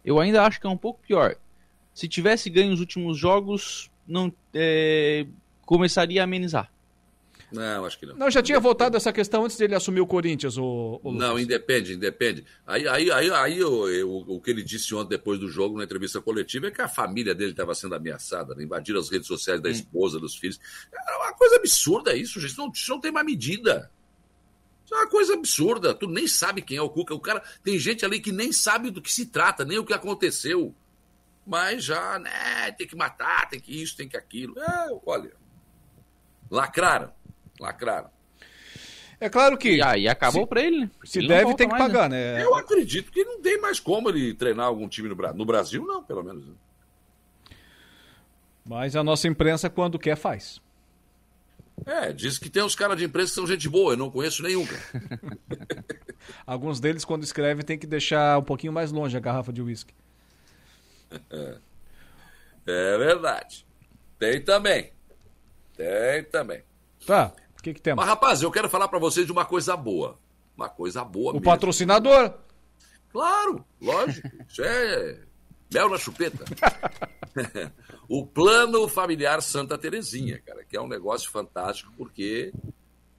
Eu 0.03 0.19
ainda 0.19 0.43
acho 0.43 0.59
que 0.59 0.67
é 0.67 0.69
um 0.69 0.77
pouco 0.77 0.99
pior. 1.01 1.35
Se 1.93 2.07
tivesse 2.07 2.49
ganho 2.49 2.73
os 2.73 2.79
últimos 2.79 3.17
jogos, 3.17 3.91
não 4.07 4.33
é, 4.53 5.25
começaria 5.65 6.21
a 6.21 6.23
amenizar. 6.23 6.71
Não, 7.53 7.85
acho 7.85 7.99
que 7.99 8.05
não. 8.07 8.15
Não, 8.15 8.31
já 8.31 8.41
tinha 8.41 8.59
voltado 8.59 8.97
essa 8.97 9.13
questão 9.13 9.45
antes 9.45 9.57
dele 9.57 9.75
assumir 9.75 10.01
o 10.01 10.07
Corinthians, 10.07 10.57
o, 10.57 10.99
o 11.03 11.11
Não, 11.11 11.37
independe, 11.37 11.93
independe. 11.93 12.43
Aí, 12.65 12.87
aí, 12.87 13.11
aí, 13.11 13.29
aí 13.29 13.63
o, 13.63 14.07
o, 14.07 14.35
o, 14.35 14.41
que 14.41 14.49
ele 14.49 14.63
disse 14.63 14.93
ontem 14.95 15.09
depois 15.09 15.39
do 15.39 15.47
jogo, 15.47 15.77
na 15.77 15.83
entrevista 15.83 16.19
coletiva, 16.19 16.67
é 16.67 16.71
que 16.71 16.81
a 16.81 16.87
família 16.87 17.35
dele 17.35 17.51
estava 17.51 17.75
sendo 17.75 17.93
ameaçada, 17.93 18.55
né? 18.55 18.63
invadiram 18.63 18.99
as 18.99 19.09
redes 19.09 19.27
sociais 19.27 19.61
da 19.61 19.69
hum. 19.69 19.71
esposa, 19.71 20.19
dos 20.19 20.35
filhos. 20.35 20.59
É 20.91 21.15
uma 21.17 21.33
coisa 21.33 21.57
absurda 21.57 22.15
isso, 22.15 22.39
gente. 22.39 22.57
Não, 22.57 22.71
isso 22.71 22.89
não 22.89 22.99
tem 22.99 23.11
mais 23.11 23.25
medida. 23.25 23.91
Isso 24.83 24.95
é 24.95 24.97
uma 24.97 25.09
coisa 25.09 25.35
absurda. 25.35 25.93
Tu 25.93 26.07
nem 26.07 26.27
sabe 26.27 26.63
quem 26.63 26.77
é 26.77 26.81
o 26.81 26.89
Cuca. 26.89 27.13
O 27.13 27.19
cara 27.19 27.43
tem 27.63 27.77
gente 27.77 28.03
ali 28.03 28.19
que 28.19 28.31
nem 28.31 28.51
sabe 28.51 28.89
do 28.89 29.01
que 29.01 29.13
se 29.13 29.27
trata, 29.27 29.63
nem 29.63 29.77
o 29.77 29.85
que 29.85 29.93
aconteceu. 29.93 30.73
Mas 31.45 31.83
já, 31.83 32.17
né, 32.17 32.71
tem 32.71 32.87
que 32.87 32.95
matar, 32.95 33.47
tem 33.47 33.59
que 33.59 33.79
isso, 33.79 33.95
tem 33.95 34.09
que 34.09 34.17
aquilo. 34.17 34.57
É, 34.57 34.99
olha. 35.05 35.31
Lacraram 36.49 37.13
Lacraram. 37.63 38.09
É 39.19 39.29
claro 39.29 39.57
que. 39.57 39.77
E 39.77 39.81
aí 39.81 40.07
acabou 40.07 40.45
pra 40.45 40.61
ele, 40.61 40.81
né? 40.81 40.91
Se 41.05 41.19
ele 41.19 41.29
deve, 41.29 41.55
tem 41.55 41.67
que 41.67 41.73
mais, 41.73 41.81
pagar, 41.81 42.09
né? 42.09 42.33
né? 42.33 42.43
Eu 42.43 42.53
acredito 42.55 43.09
que 43.09 43.23
não 43.23 43.41
tem 43.41 43.59
mais 43.59 43.79
como 43.79 44.09
ele 44.09 44.33
treinar 44.33 44.65
algum 44.65 44.87
time 44.87 45.07
no 45.07 45.15
Brasil. 45.15 45.37
No 45.37 45.45
Brasil, 45.45 45.85
não, 45.85 46.03
pelo 46.03 46.23
menos. 46.23 46.45
Né? 46.45 46.53
Mas 48.65 48.97
a 48.97 49.03
nossa 49.03 49.27
imprensa, 49.27 49.69
quando 49.69 49.97
quer, 49.97 50.17
faz. 50.17 50.61
É, 51.85 52.11
diz 52.11 52.37
que 52.37 52.49
tem 52.49 52.63
uns 52.63 52.75
caras 52.75 52.97
de 52.97 53.05
imprensa 53.05 53.29
que 53.29 53.35
são 53.35 53.47
gente 53.47 53.67
boa, 53.69 53.93
eu 53.93 53.97
não 53.97 54.11
conheço 54.11 54.43
nenhum, 54.43 54.65
cara. 54.65 54.81
Alguns 56.45 56.81
deles, 56.81 57.05
quando 57.05 57.23
escrevem, 57.23 57.65
tem 57.65 57.77
que 57.77 57.87
deixar 57.87 58.37
um 58.37 58.43
pouquinho 58.43 58.73
mais 58.73 58.91
longe 58.91 59.15
a 59.15 59.21
garrafa 59.21 59.53
de 59.53 59.61
uísque. 59.61 59.93
É 62.65 62.97
verdade. 62.97 63.65
Tem 64.19 64.41
também. 64.41 64.91
Tem 65.75 66.23
também. 66.25 66.61
Tá. 67.05 67.33
O 67.63 67.69
que, 67.71 67.73
que 67.75 67.81
temos? 67.81 68.03
Mas, 68.03 68.09
rapaz, 68.09 68.41
eu 68.41 68.51
quero 68.51 68.67
falar 68.67 68.89
para 68.89 68.99
vocês 68.99 69.25
de 69.25 69.31
uma 69.31 69.45
coisa 69.45 69.77
boa. 69.77 70.19
Uma 70.57 70.67
coisa 70.67 71.01
boa 71.01 71.29
O 71.31 71.33
mesmo. 71.35 71.45
patrocinador. 71.45 72.33
Claro, 73.09 73.63
lógico. 73.81 74.27
Isso 74.49 74.61
é 74.61 75.17
mel 75.73 75.87
na 75.87 75.97
chupeta. 75.97 76.43
o 78.09 78.27
plano 78.27 78.85
familiar 78.89 79.41
Santa 79.41 79.77
Terezinha, 79.77 80.41
cara, 80.45 80.65
que 80.65 80.75
é 80.75 80.81
um 80.81 80.89
negócio 80.89 81.31
fantástico 81.31 81.89
porque 81.97 82.51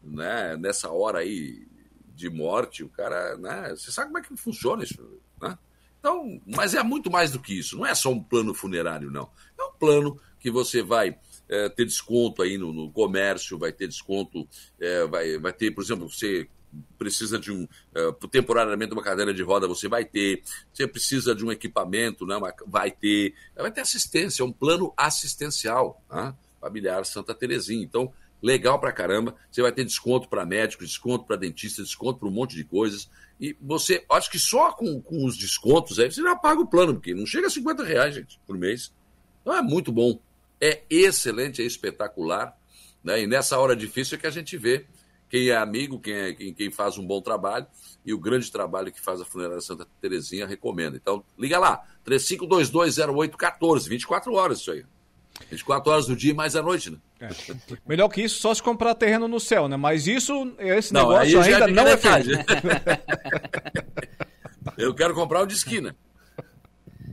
né, 0.02 0.58
nessa 0.58 0.90
hora 0.90 1.20
aí 1.20 1.66
de 2.14 2.28
morte, 2.28 2.84
o 2.84 2.88
cara, 2.90 3.38
né, 3.38 3.70
você 3.70 3.90
sabe 3.90 4.08
como 4.08 4.18
é 4.18 4.22
que 4.22 4.36
funciona 4.36 4.84
isso, 4.84 5.02
né? 5.40 5.58
Então, 5.98 6.38
mas 6.54 6.74
é 6.74 6.82
muito 6.82 7.10
mais 7.10 7.32
do 7.32 7.40
que 7.40 7.58
isso, 7.58 7.78
não 7.78 7.86
é 7.86 7.94
só 7.94 8.10
um 8.10 8.22
plano 8.22 8.52
funerário, 8.52 9.10
não. 9.10 9.30
É 9.58 9.62
um 9.64 9.72
plano 9.72 10.20
que 10.38 10.50
você 10.50 10.82
vai 10.82 11.18
é, 11.48 11.68
ter 11.68 11.84
desconto 11.84 12.42
aí 12.42 12.56
no, 12.58 12.72
no, 12.72 12.90
comércio, 12.90 13.58
vai 13.58 13.72
ter 13.72 13.86
desconto, 13.86 14.48
é, 14.80 15.06
vai, 15.06 15.38
vai 15.38 15.52
ter, 15.52 15.70
por 15.70 15.82
exemplo, 15.82 16.08
você 16.08 16.48
precisa 16.98 17.38
de 17.38 17.52
um 17.52 17.64
uh, 17.64 18.28
temporariamente 18.28 18.92
uma 18.92 19.02
cadeira 19.02 19.32
de 19.32 19.42
roda 19.42 19.68
você 19.68 19.88
vai 19.88 20.04
ter. 20.04 20.42
Você 20.72 20.86
precisa 20.86 21.34
de 21.34 21.44
um 21.44 21.52
equipamento 21.52 22.26
né, 22.26 22.36
uma, 22.36 22.52
vai 22.66 22.90
ter. 22.90 23.34
Vai 23.54 23.70
ter 23.70 23.82
assistência 23.82 24.44
um 24.44 24.52
plano 24.52 24.92
assistencial 24.96 26.02
né, 26.10 26.34
familiar 26.60 27.04
Santa 27.04 27.34
Terezinha. 27.34 27.84
Então 27.84 28.12
legal 28.42 28.78
pra 28.78 28.92
caramba. 28.92 29.34
Você 29.50 29.62
vai 29.62 29.72
ter 29.72 29.84
desconto 29.84 30.28
para 30.28 30.44
médico 30.44 30.84
desconto 30.84 31.24
para 31.24 31.36
dentista 31.36 31.82
desconto 31.82 32.18
para 32.18 32.28
um 32.28 32.32
monte 32.32 32.54
de 32.54 32.64
coisas. 32.64 33.08
E 33.40 33.56
você 33.60 34.04
acho 34.10 34.30
que 34.30 34.38
só 34.38 34.72
com, 34.72 35.00
com 35.00 35.24
os 35.24 35.36
descontos 35.36 35.98
aí 35.98 36.10
você 36.10 36.22
já 36.22 36.36
paga 36.36 36.60
o 36.60 36.66
plano 36.66 36.94
porque 36.94 37.14
não 37.14 37.26
chega 37.26 37.46
a 37.46 37.50
50 37.50 37.82
reais 37.82 38.14
gente 38.14 38.38
por 38.46 38.56
mês. 38.56 38.92
Então 39.40 39.56
é 39.56 39.62
muito 39.62 39.90
bom 39.90 40.18
é 40.64 40.82
excelente 40.88 41.60
é 41.62 41.64
espetacular 41.64 42.56
né, 43.02 43.22
e 43.22 43.26
nessa 43.26 43.58
hora 43.58 43.74
difícil 43.76 44.16
é 44.16 44.20
que 44.20 44.26
a 44.26 44.30
gente 44.30 44.56
vê 44.56 44.86
quem 45.28 45.48
é 45.48 45.56
amigo, 45.56 45.98
quem, 45.98 46.14
é, 46.14 46.32
quem, 46.32 46.54
quem, 46.54 46.70
faz 46.70 46.96
um 46.96 47.04
bom 47.06 47.20
trabalho 47.20 47.66
e 48.04 48.14
o 48.14 48.18
grande 48.18 48.52
trabalho 48.52 48.92
que 48.92 49.00
faz 49.00 49.20
a 49.20 49.24
Funerária 49.24 49.60
Santa 49.60 49.84
Terezinha 50.00 50.46
recomenda. 50.46 50.96
Então, 50.96 51.24
liga 51.38 51.58
lá, 51.58 51.82
35220814, 52.06 53.88
24 53.88 54.32
horas 54.32 54.60
isso 54.60 54.70
aí. 54.70 54.84
24 55.50 55.90
horas 55.90 56.06
do 56.06 56.14
dia 56.14 56.30
e 56.30 56.34
mais 56.34 56.54
à 56.54 56.62
noite, 56.62 56.88
né? 56.90 56.98
É. 57.20 57.28
Melhor 57.84 58.08
que 58.08 58.22
isso, 58.22 58.40
só 58.40 58.54
se 58.54 58.62
comprar 58.62 58.94
terreno 58.94 59.26
no 59.26 59.40
céu, 59.40 59.66
né? 59.66 59.76
Mas 59.76 60.06
isso, 60.06 60.54
esse 60.58 60.94
não, 60.94 61.08
negócio 61.08 61.40
ainda 61.40 61.66
não 61.66 61.88
é 61.88 61.96
feito. 61.96 62.30
Eu 64.78 64.94
quero 64.94 65.14
comprar 65.14 65.42
o 65.42 65.46
de 65.46 65.54
esquina. 65.54 65.96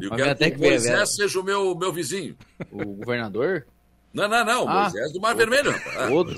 Eu 0.02 0.10
Mas 0.10 0.22
quero 0.22 0.38
que 0.38 0.58
o 0.58 0.60
Moisés 0.60 1.16
seja 1.16 1.40
o 1.40 1.44
meu, 1.44 1.76
meu 1.76 1.94
vizinho. 1.94 2.36
O 2.72 2.96
governador? 2.96 3.66
Não, 4.14 4.28
não, 4.28 4.44
não. 4.44 4.68
Ah, 4.68 4.84
Moisés 4.84 5.14
do 5.14 5.22
Mar 5.22 5.36
Vermelho. 5.36 5.74
Ah, 5.98 6.10
outro. 6.10 6.38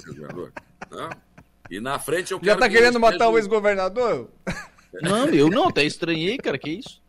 Não. 0.92 1.10
E 1.70 1.80
na 1.80 1.98
frente 1.98 2.32
eu 2.32 2.38
Já 2.38 2.44
quero. 2.44 2.54
Já 2.54 2.60
tá 2.60 2.70
que 2.70 2.76
querendo 2.76 3.00
matar 3.00 3.30
o 3.30 3.38
ex-governador? 3.38 4.30
Não, 5.02 5.28
eu 5.30 5.50
não, 5.50 5.70
até 5.70 5.84
estranhei, 5.84 6.38
cara, 6.38 6.58
que 6.58 6.70
isso? 6.70 7.02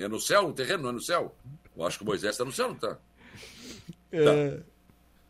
É 0.00 0.08
no 0.08 0.18
céu, 0.18 0.48
o 0.48 0.52
terreno 0.52 0.84
não 0.84 0.90
é 0.90 0.92
no 0.92 1.00
céu? 1.00 1.34
Eu 1.76 1.86
acho 1.86 1.98
que 1.98 2.04
o 2.04 2.06
Moisés 2.06 2.36
tá 2.36 2.44
no 2.44 2.52
céu, 2.52 2.68
não 2.68 2.74
tá? 2.74 2.96
É... 4.10 4.24
Tá. 4.24 4.62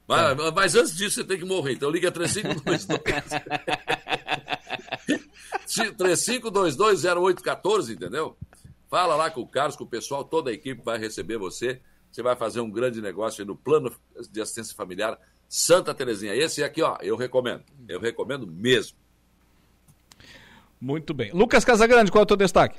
Mas, 0.07 0.37
tá. 0.37 0.53
mas, 0.53 0.75
antes 0.75 0.97
disso 0.97 1.17
você 1.17 1.25
tem 1.25 1.39
que 1.39 1.45
morrer, 1.45 1.73
então 1.73 1.91
liga 1.91 2.11
3522. 2.11 3.29
35220814, 5.97 7.91
entendeu? 7.95 8.37
Fala 8.91 9.15
lá 9.15 9.31
com 9.31 9.41
o 9.41 9.47
Carlos, 9.47 9.77
com 9.77 9.85
o 9.85 9.87
pessoal, 9.87 10.25
toda 10.25 10.51
a 10.51 10.53
equipe 10.53 10.83
vai 10.83 10.99
receber 10.99 11.39
você. 11.39 11.81
Você 12.11 12.23
vai 12.23 12.35
fazer 12.35 12.61
um 12.61 12.69
grande 12.69 13.01
negócio 13.01 13.41
aí 13.41 13.47
no 13.47 13.55
plano 13.55 13.95
de 14.31 14.41
assistência 14.41 14.75
familiar 14.75 15.17
Santa 15.49 15.95
Terezinha. 15.95 16.35
Esse 16.35 16.65
aqui, 16.65 16.83
ó, 16.83 16.99
eu 17.01 17.17
recomendo. 17.17 17.63
Eu 17.89 18.01
recomendo 18.01 18.49
mesmo. 18.49 18.99
Muito 20.81 21.15
bem. 21.15 21.31
Lucas 21.33 21.65
Casagrande, 21.65 22.11
qual 22.11 22.23
é 22.23 22.25
o 22.25 22.27
teu 22.27 22.37
destaque? 22.37 22.79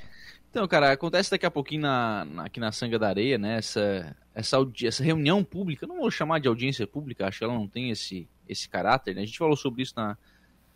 Então, 0.50 0.68
cara, 0.68 0.92
acontece 0.92 1.32
daqui 1.32 1.46
a 1.46 1.52
pouquinho 1.52 1.84
na, 1.84 2.26
na, 2.26 2.46
aqui 2.46 2.60
na 2.60 2.74
Sanga 2.74 3.00
da 3.00 3.08
Areia, 3.08 3.38
né? 3.38 3.58
Essa, 3.58 4.14
essa, 4.36 4.58
essa 4.84 5.02
reunião 5.02 5.46
pública, 5.46 5.88
não 5.88 6.00
vou 6.00 6.12
chamar 6.12 6.40
de 6.40 6.48
audiência 6.50 6.86
pública, 6.86 7.26
acho 7.26 7.38
que 7.38 7.44
ela 7.46 7.54
não 7.54 7.70
tem 7.70 7.90
esse, 7.90 8.28
esse 8.50 8.68
caráter, 8.68 9.16
né? 9.16 9.22
A 9.22 9.26
gente 9.26 9.38
falou 9.38 9.56
sobre 9.56 9.84
isso 9.84 9.94
na, 9.96 10.18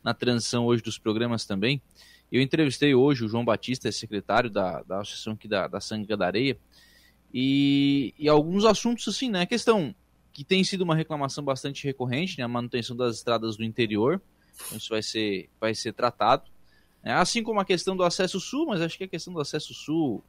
na 0.01 0.13
transição 0.13 0.65
hoje 0.65 0.81
dos 0.81 0.97
programas 0.97 1.45
também. 1.45 1.81
Eu 2.35 2.41
entrevistei 2.41 2.93
hoje 2.93 3.23
o 3.23 3.29
João 3.29 3.45
Batista, 3.45 3.89
secretário 3.93 4.49
da, 4.49 4.83
da 4.83 4.99
associação 4.99 5.33
aqui 5.33 5.47
da, 5.47 5.69
da 5.69 5.79
Sanga 5.79 6.17
da 6.17 6.25
Areia, 6.25 6.57
e, 7.33 8.13
e 8.19 8.27
alguns 8.27 8.65
assuntos 8.65 9.07
assim, 9.07 9.29
né? 9.29 9.43
A 9.43 9.45
questão 9.45 9.95
que 10.33 10.43
tem 10.43 10.61
sido 10.61 10.81
uma 10.81 10.97
reclamação 10.97 11.41
bastante 11.41 11.85
recorrente, 11.85 12.37
né, 12.37 12.43
a 12.43 12.47
manutenção 12.49 12.93
das 12.93 13.15
estradas 13.15 13.55
do 13.55 13.63
interior. 13.63 14.21
Então 14.65 14.77
isso 14.77 14.89
vai 14.89 15.01
ser, 15.01 15.49
vai 15.61 15.73
ser 15.73 15.93
tratado. 15.93 16.43
É, 17.01 17.13
assim 17.13 17.41
como 17.41 17.61
a 17.61 17.63
questão 17.63 17.95
do 17.95 18.03
acesso 18.03 18.37
sul, 18.37 18.65
mas 18.65 18.81
acho 18.81 18.97
que 18.97 19.05
a 19.05 19.07
questão 19.07 19.33
do 19.33 19.39
acesso 19.39 19.73
sul 19.73 20.21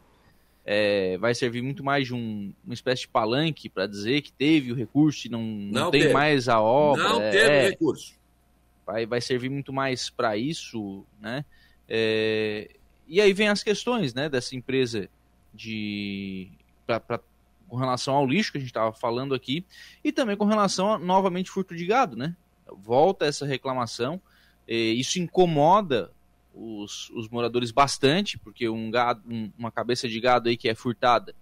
é, 0.65 1.19
vai 1.19 1.35
servir 1.35 1.61
muito 1.61 1.83
mais 1.83 2.07
de 2.07 2.15
um, 2.15 2.55
uma 2.65 2.74
espécie 2.74 3.03
de 3.03 3.09
palanque 3.09 3.69
para 3.69 3.85
dizer 3.89 4.23
que 4.23 4.31
teve 4.31 4.70
o 4.70 4.77
recurso 4.77 5.27
e 5.27 5.31
não, 5.31 5.43
não, 5.43 5.85
não 5.87 5.91
tem 5.91 6.03
teve. 6.03 6.15
mais 6.15 6.49
a 6.49 6.61
obra. 6.61 7.03
Não 7.03 7.20
é, 7.20 7.31
teve 7.33 7.70
recurso. 7.70 8.15
Vai, 8.87 9.07
vai 9.07 9.20
servir 9.20 9.49
muito 9.49 9.73
mais 9.73 10.09
para 10.09 10.37
isso, 10.37 11.05
né? 11.20 11.45
É, 11.89 12.71
e 13.07 13.21
aí 13.21 13.33
vem 13.33 13.49
as 13.49 13.63
questões, 13.63 14.15
né, 14.15 14.29
dessa 14.29 14.57
empresa 14.57 15.09
de 15.55 16.51
para 16.87 17.21
com 17.69 17.77
relação 17.77 18.15
ao 18.15 18.27
lixo 18.27 18.53
que 18.53 18.59
a 18.59 18.61
gente 18.61 18.71
estava 18.71 18.93
falando 18.93 19.35
aqui 19.35 19.65
e 20.05 20.13
também 20.13 20.37
com 20.37 20.45
relação 20.45 20.95
a 20.95 20.99
novamente 20.99 21.51
furto 21.51 21.75
de 21.75 21.85
gado, 21.85 22.17
né? 22.17 22.37
Volta 22.79 23.27
essa 23.27 23.45
reclamação, 23.45 24.21
isso 24.69 25.19
incomoda 25.19 26.13
os, 26.55 27.11
os, 27.11 27.29
moradores 27.29 27.71
bastante, 27.71 28.39
porque 28.39 28.69
um 28.69 28.91
gado, 28.91 29.23
um, 29.29 29.51
uma 29.59 29.71
cabeça 29.71 30.09
de 30.09 30.19
gado 30.21 30.49
aí 30.49 30.57
que 30.57 30.69
é 30.69 30.75
furtada, 30.75 31.35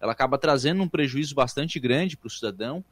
ela 0.00 0.12
acaba 0.12 0.38
trazendo 0.38 0.82
um 0.82 0.88
prejuízo 0.88 1.34
bastante 1.34 1.80
grande 1.80 2.16
para 2.16 2.26
o 2.26 2.30
cidadão 2.30 2.84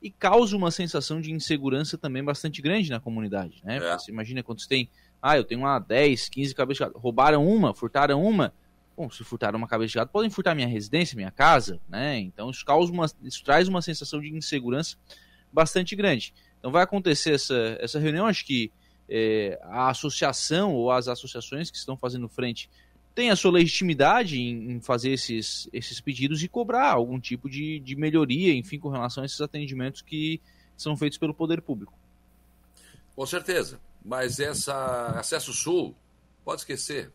e 0.00 0.10
causa 0.10 0.56
uma 0.56 0.70
sensação 0.70 1.20
de 1.20 1.32
insegurança 1.32 1.98
também 1.98 2.22
bastante 2.22 2.62
grande 2.62 2.90
na 2.90 3.00
comunidade, 3.00 3.60
né? 3.64 3.78
É. 3.78 3.98
Você 3.98 4.10
imagina 4.10 4.42
quando 4.42 4.60
você 4.60 4.68
tem, 4.68 4.88
ah, 5.26 5.38
eu 5.38 5.44
tenho 5.44 5.62
uma 5.62 5.78
10, 5.78 6.28
15 6.28 6.54
cabeças 6.54 6.86
de 6.86 6.98
roubaram 6.98 7.46
uma, 7.46 7.72
furtaram 7.72 8.22
uma, 8.22 8.52
Bom, 8.96 9.10
se 9.10 9.24
furtaram 9.24 9.58
uma 9.58 9.66
cabeça 9.66 9.88
de 9.88 9.94
gado, 9.94 10.10
podem 10.10 10.30
furtar 10.30 10.54
minha 10.54 10.68
residência, 10.68 11.16
minha 11.16 11.30
casa, 11.30 11.80
né? 11.88 12.18
Então 12.18 12.50
isso 12.50 12.64
causa 12.64 12.92
uma, 12.92 13.06
isso 13.22 13.42
traz 13.42 13.66
uma 13.66 13.82
sensação 13.82 14.20
de 14.20 14.28
insegurança 14.28 14.96
bastante 15.52 15.96
grande. 15.96 16.32
Então 16.58 16.70
vai 16.70 16.82
acontecer 16.82 17.32
essa, 17.32 17.76
essa 17.80 17.98
reunião, 17.98 18.26
acho 18.26 18.44
que 18.44 18.70
é, 19.08 19.58
a 19.62 19.88
associação 19.88 20.74
ou 20.74 20.90
as 20.90 21.08
associações 21.08 21.70
que 21.70 21.76
estão 21.76 21.96
fazendo 21.96 22.28
frente 22.28 22.70
têm 23.14 23.30
a 23.30 23.36
sua 23.36 23.52
legitimidade 23.52 24.40
em, 24.40 24.72
em, 24.72 24.80
fazer 24.80 25.12
esses, 25.12 25.68
esses 25.72 26.00
pedidos 26.00 26.42
e 26.42 26.48
cobrar 26.48 26.90
algum 26.90 27.18
tipo 27.18 27.48
de, 27.48 27.80
de 27.80 27.96
melhoria, 27.96 28.54
enfim, 28.54 28.78
com 28.78 28.90
relação 28.90 29.22
a 29.22 29.26
esses 29.26 29.40
atendimentos 29.40 30.02
que 30.02 30.40
são 30.76 30.96
feitos 30.96 31.18
pelo 31.18 31.32
poder 31.32 31.62
público. 31.62 31.92
Com 33.16 33.26
certeza, 33.26 33.80
mas 34.04 34.38
essa 34.38 35.18
acesso 35.18 35.52
sul, 35.52 35.96
pode 36.44 36.60
esquecer, 36.60 37.10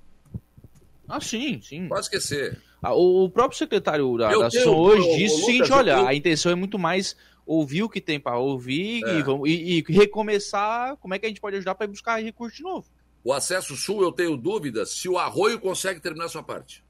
ah, 1.09 1.19
sim, 1.19 1.59
sim. 1.59 1.87
Pode 1.87 2.01
esquecer. 2.01 2.61
Ah, 2.81 2.93
o 2.93 3.27
próprio 3.29 3.57
secretário 3.57 4.15
da, 4.15 4.29
da 4.29 4.69
hoje 4.69 5.17
disse 5.17 5.41
o, 5.41 5.45
seguinte: 5.45 5.71
olha, 5.71 5.93
eu... 5.93 6.07
a 6.07 6.13
intenção 6.13 6.51
é 6.51 6.55
muito 6.55 6.77
mais 6.77 7.17
ouvir 7.45 7.81
o 7.81 7.89
que 7.89 7.99
tem 7.99 8.19
para 8.19 8.37
ouvir 8.37 9.03
é. 9.03 9.17
e, 9.17 9.23
vamos, 9.23 9.49
e, 9.49 9.79
e, 9.79 9.91
recomeçar. 9.91 10.95
Como 10.97 11.15
é 11.15 11.19
que 11.19 11.25
a 11.25 11.29
gente 11.29 11.41
pode 11.41 11.55
ajudar 11.55 11.73
para 11.73 11.87
buscar 11.87 12.21
recurso 12.21 12.57
de 12.57 12.63
novo? 12.63 12.87
O 13.23 13.33
acesso 13.33 13.75
sul, 13.75 14.03
eu 14.03 14.11
tenho 14.11 14.37
dúvidas 14.37 14.91
se 14.91 15.09
o 15.09 15.17
arroio 15.17 15.59
consegue 15.59 15.99
terminar 15.99 16.25
a 16.25 16.29
sua 16.29 16.43
parte. 16.43 16.83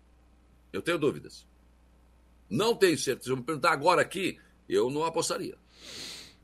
Eu 0.71 0.81
tenho 0.81 0.99
dúvidas. 0.99 1.47
Não 2.49 2.76
tenho 2.76 2.97
certeza. 2.97 3.26
Se 3.26 3.31
eu 3.31 3.38
me 3.38 3.43
perguntar 3.43 3.71
agora 3.71 4.01
aqui, 4.01 4.38
eu 4.67 4.89
não 4.91 5.05
apostaria. 5.05 5.55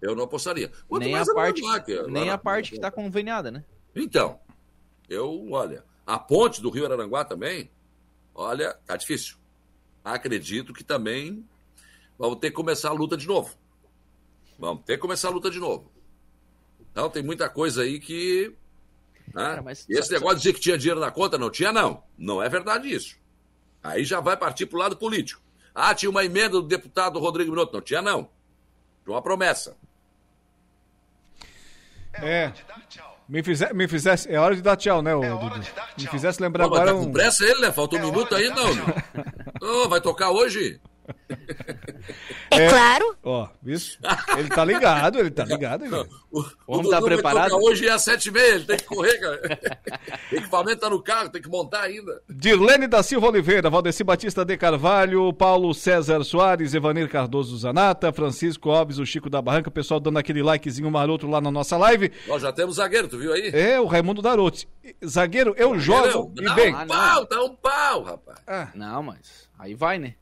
Eu 0.05 0.15
não 0.15 0.25
apostaria. 0.25 0.71
Quanto 0.87 1.01
nem 1.03 1.15
a 1.15 1.25
parte, 1.25 1.61
nem 2.07 2.29
a 2.29 2.37
parte 2.37 2.69
que 2.69 2.75
está 2.75 2.91
conveniada, 2.91 3.49
né? 3.49 3.63
Então, 3.95 4.39
eu, 5.09 5.51
olha, 5.51 5.83
a 6.05 6.19
ponte 6.19 6.61
do 6.61 6.69
Rio 6.69 6.85
Araranguá 6.85 7.25
também, 7.25 7.71
olha, 8.35 8.75
tá 8.85 8.95
difícil. 8.95 9.35
Acredito 10.03 10.73
que 10.73 10.83
também 10.83 11.43
vamos 12.19 12.37
ter 12.37 12.51
que 12.51 12.55
começar 12.55 12.89
a 12.89 12.93
luta 12.93 13.17
de 13.17 13.27
novo. 13.27 13.55
Vamos 14.59 14.83
ter 14.85 14.93
que 14.93 15.01
começar 15.01 15.29
a 15.29 15.31
luta 15.31 15.49
de 15.49 15.59
novo. 15.59 15.91
Então 16.91 17.09
tem 17.09 17.23
muita 17.23 17.49
coisa 17.49 17.81
aí 17.81 17.99
que. 17.99 18.53
Né? 19.33 19.55
Cara. 19.55 19.71
Esse 19.71 20.11
negócio 20.11 20.35
de 20.35 20.43
dizer 20.43 20.53
que 20.53 20.59
tinha 20.59 20.77
dinheiro 20.77 20.99
na 20.99 21.09
conta, 21.09 21.35
não 21.35 21.49
tinha, 21.49 21.73
não. 21.73 22.03
Não 22.15 22.43
é 22.43 22.47
verdade 22.47 22.93
isso. 22.93 23.17
Aí 23.81 24.05
já 24.05 24.19
vai 24.19 24.37
partir 24.37 24.67
para 24.67 24.77
o 24.77 24.79
lado 24.79 24.97
político. 24.97 25.41
Ah, 25.73 25.95
tinha 25.95 26.11
uma 26.11 26.23
emenda 26.23 26.49
do 26.49 26.61
deputado 26.61 27.17
Rodrigo 27.17 27.49
Minotto. 27.49 27.73
Não 27.73 27.81
tinha, 27.81 28.03
não. 28.03 28.29
Tinha 29.03 29.15
uma 29.15 29.21
promessa. 29.21 29.75
É. 32.21 32.51
Me, 33.27 33.41
fizer, 33.41 33.73
me 33.73 33.87
fizesse. 33.87 34.31
É 34.31 34.39
hora 34.39 34.55
de 34.55 34.61
dar 34.61 34.75
tchau, 34.75 35.01
né, 35.01 35.11
é 35.11 35.29
Dudu? 35.29 35.59
Me 35.97 36.07
fizesse 36.07 36.41
lembrar 36.41 36.67
Pô, 36.67 36.75
agora. 36.75 36.93
Tá 36.93 36.97
com 36.97 37.11
pressa 37.11 37.43
ele, 37.43 37.61
né? 37.61 37.71
Faltou 37.71 37.99
um 37.99 38.03
é 38.03 38.05
minuto 38.05 38.35
aí, 38.35 38.49
não. 38.49 38.65
oh, 39.61 39.89
vai 39.89 39.99
tocar 39.99 40.29
hoje? 40.29 40.79
É, 42.51 42.69
claro. 42.69 43.15
Ó, 43.23 43.47
isso. 43.65 43.97
Ele 44.37 44.49
tá 44.49 44.63
ligado, 44.63 45.19
ele 45.19 45.31
tá 45.31 45.43
ligado. 45.43 45.83
O, 46.31 46.41
o 46.67 46.77
Dudu 46.77 46.89
tá 46.89 47.01
preparado? 47.01 47.55
Hoje 47.55 47.87
é 47.87 47.91
às 47.91 48.03
sete 48.03 48.27
e 48.27 48.31
meia, 48.31 48.55
ele 48.55 48.65
tem 48.65 48.77
que 48.77 48.85
correr, 48.85 49.17
cara. 49.19 49.41
O 50.31 50.35
equipamento 50.35 50.81
tá 50.81 50.89
no 50.89 51.01
carro, 51.01 51.29
tem 51.29 51.41
que 51.41 51.49
montar 51.49 51.81
ainda. 51.81 52.21
Dirlene 52.29 52.87
da 52.87 53.03
Silva 53.03 53.27
Oliveira, 53.27 53.69
Valdeci 53.69 54.03
Batista 54.03 54.43
de 54.43 54.57
Carvalho, 54.57 55.31
Paulo 55.33 55.73
César 55.73 56.23
Soares, 56.23 56.73
Evanir 56.73 57.09
Cardoso 57.09 57.57
Zanata, 57.57 58.11
Francisco 58.11 58.71
Alves, 58.71 58.97
o 58.97 59.05
Chico 59.05 59.29
da 59.29 59.41
Barranca, 59.41 59.69
o 59.69 59.71
pessoal 59.71 59.99
dando 59.99 60.19
aquele 60.19 60.41
likezinho 60.41 60.89
maroto 60.89 61.27
lá 61.27 61.39
na 61.39 61.51
nossa 61.51 61.77
live. 61.77 62.11
Nós 62.27 62.41
já 62.41 62.51
temos 62.51 62.75
zagueiro, 62.75 63.07
tu 63.07 63.17
viu 63.17 63.33
aí? 63.33 63.49
É, 63.53 63.79
o 63.79 63.85
Raimundo 63.85 64.21
Darotti. 64.21 64.67
Zagueiro, 65.05 65.53
eu 65.57 65.77
jogo 65.79 66.33
não, 66.35 66.51
e 66.51 66.55
bem. 66.55 66.73
Dá 66.73 66.83
um 66.83 66.87
pau, 66.87 67.27
dá 67.27 67.43
um 67.43 67.55
pau, 67.55 68.03
rapaz. 68.03 68.39
Ah. 68.47 68.69
Não, 68.73 69.03
mas 69.03 69.49
aí 69.57 69.73
vai, 69.73 69.99
né? 69.99 70.15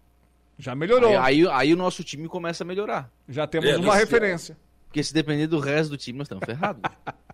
Já 0.58 0.76
melhorou. 0.76 1.12
Aí, 1.12 1.46
aí, 1.46 1.48
aí, 1.48 1.74
o 1.74 1.78
nosso 1.78 2.04
time 2.04 2.28
começa 2.28 2.64
a 2.64 2.68
melhorar. 2.68 3.12
Já 3.28 3.48
temos 3.48 3.70
é, 3.70 3.78
uma 3.78 3.96
referência. 3.96 4.58
Porque 4.88 5.04
se 5.04 5.14
depender 5.14 5.48
do 5.48 5.60
resto 5.60 5.90
do 5.90 5.98
time, 5.98 6.20
nós 6.20 6.26
estamos 6.26 6.46
ferrados. 6.46 6.82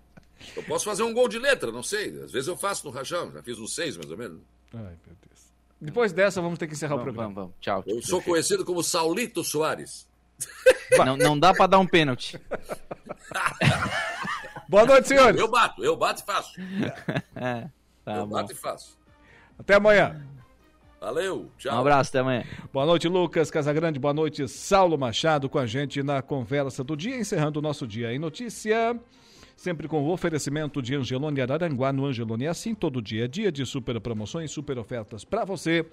eu 0.56 0.64
posso 0.64 0.86
fazer 0.86 1.04
um 1.04 1.14
gol 1.14 1.28
de 1.28 1.38
letra, 1.38 1.72
não 1.72 1.84
sei. 1.84 2.10
Às 2.24 2.32
vezes 2.32 2.48
eu 2.48 2.56
faço 2.56 2.86
no 2.86 2.92
rajão, 2.92 3.32
já 3.32 3.44
fiz 3.44 3.60
uns 3.60 3.76
seis 3.76 3.98
mais 3.98 4.10
ou 4.10 4.18
menos. 4.18 4.40
Ai, 4.74 4.82
meu 4.82 5.18
Deus. 5.28 5.40
Depois 5.82 6.14
dessa, 6.14 6.42
vamos 6.42 6.58
ter 6.58 6.68
que 6.68 6.74
encerrar 6.74 6.96
vamos, 6.96 7.04
o 7.04 7.14
programa. 7.14 7.34
Vamos, 7.34 7.52
vamos. 7.52 7.62
Tchau. 7.62 7.84
Eu 7.86 8.02
sou 8.02 8.22
conhecido 8.22 8.64
como 8.64 8.84
Saulito 8.84 9.44
Soares. 9.44 10.08
Não, 11.06 11.18
não 11.18 11.40
dá 11.40 11.54
para 11.54 11.68
dar 11.68 11.80
um 11.80 11.88
pênalti. 11.88 12.40
Boa 14.68 14.86
noite, 14.86 15.08
senhores. 15.08 15.40
Eu 15.40 15.48
bato, 15.48 15.84
eu 15.84 15.98
bato 15.98 16.22
e 16.22 16.26
faço. 16.26 16.54
É, 17.36 17.68
tá 18.04 18.18
eu 18.18 18.28
bom. 18.28 18.36
bato 18.36 18.52
e 18.52 18.56
faço. 18.56 19.00
Até 19.58 19.76
amanhã. 19.76 20.22
Valeu, 21.02 21.50
tchau. 21.58 21.76
Um 21.76 21.80
abraço, 21.80 22.10
até 22.10 22.20
amanhã. 22.20 22.44
Boa 22.74 22.86
noite, 22.86 23.08
Lucas 23.08 23.50
Casagrande. 23.50 23.98
Boa 23.98 24.14
noite, 24.14 24.46
Saulo 24.50 24.98
Machado, 24.98 25.48
com 25.48 25.58
a 25.58 25.66
gente 25.66 26.04
na 26.04 26.22
conversa 26.22 26.84
do 26.84 26.96
dia, 26.98 27.16
encerrando 27.18 27.60
o 27.60 27.62
nosso 27.62 27.88
dia 27.88 28.14
em 28.14 28.20
notícia. 28.20 29.00
Sempre 29.56 29.88
com 29.88 30.04
o 30.04 30.12
oferecimento 30.12 30.82
de 30.82 30.96
Angelone 30.96 31.42
Araranguá. 31.42 31.94
No 31.94 32.06
Angelone 32.06 32.46
é 32.46 32.50
assim, 32.50 32.76
todo 32.76 33.02
dia 33.02 33.28
dia 33.28 33.52
de 33.52 33.66
super 33.66 34.00
promoções, 34.02 34.52
super 34.52 34.78
ofertas 34.78 35.24
para 35.24 35.46
você. 35.46 35.86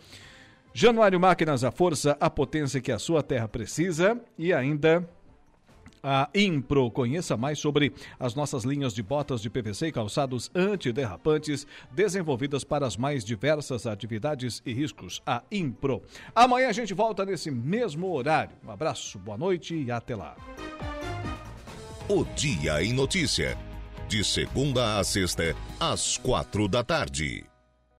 Januário 0.74 1.18
Máquinas, 1.18 1.64
a 1.64 1.70
força, 1.70 2.16
a 2.20 2.28
potência 2.28 2.80
que 2.80 2.92
a 2.92 2.98
sua 2.98 3.22
terra 3.22 3.48
precisa. 3.48 4.20
E 4.36 4.52
ainda 4.52 5.08
a 6.06 6.30
Impro. 6.32 6.88
Conheça 6.88 7.36
mais 7.36 7.58
sobre 7.58 7.92
as 8.18 8.36
nossas 8.36 8.62
linhas 8.62 8.94
de 8.94 9.02
botas 9.02 9.40
de 9.40 9.50
PVC 9.50 9.88
e 9.88 9.92
calçados 9.92 10.48
antiderrapantes 10.54 11.66
desenvolvidas 11.90 12.62
para 12.62 12.86
as 12.86 12.96
mais 12.96 13.24
diversas 13.24 13.86
atividades 13.88 14.62
e 14.64 14.72
riscos. 14.72 15.20
A 15.26 15.42
Impro. 15.50 16.02
Amanhã 16.32 16.68
a 16.68 16.72
gente 16.72 16.94
volta 16.94 17.24
nesse 17.24 17.50
mesmo 17.50 18.12
horário. 18.12 18.56
Um 18.64 18.70
abraço, 18.70 19.18
boa 19.18 19.36
noite 19.36 19.74
e 19.74 19.90
até 19.90 20.14
lá. 20.14 20.36
O 22.08 22.24
Dia 22.36 22.84
em 22.84 22.92
Notícia. 22.92 23.58
De 24.08 24.22
segunda 24.22 25.00
a 25.00 25.04
sexta, 25.04 25.56
às 25.80 26.16
quatro 26.16 26.68
da 26.68 26.84
tarde. 26.84 27.44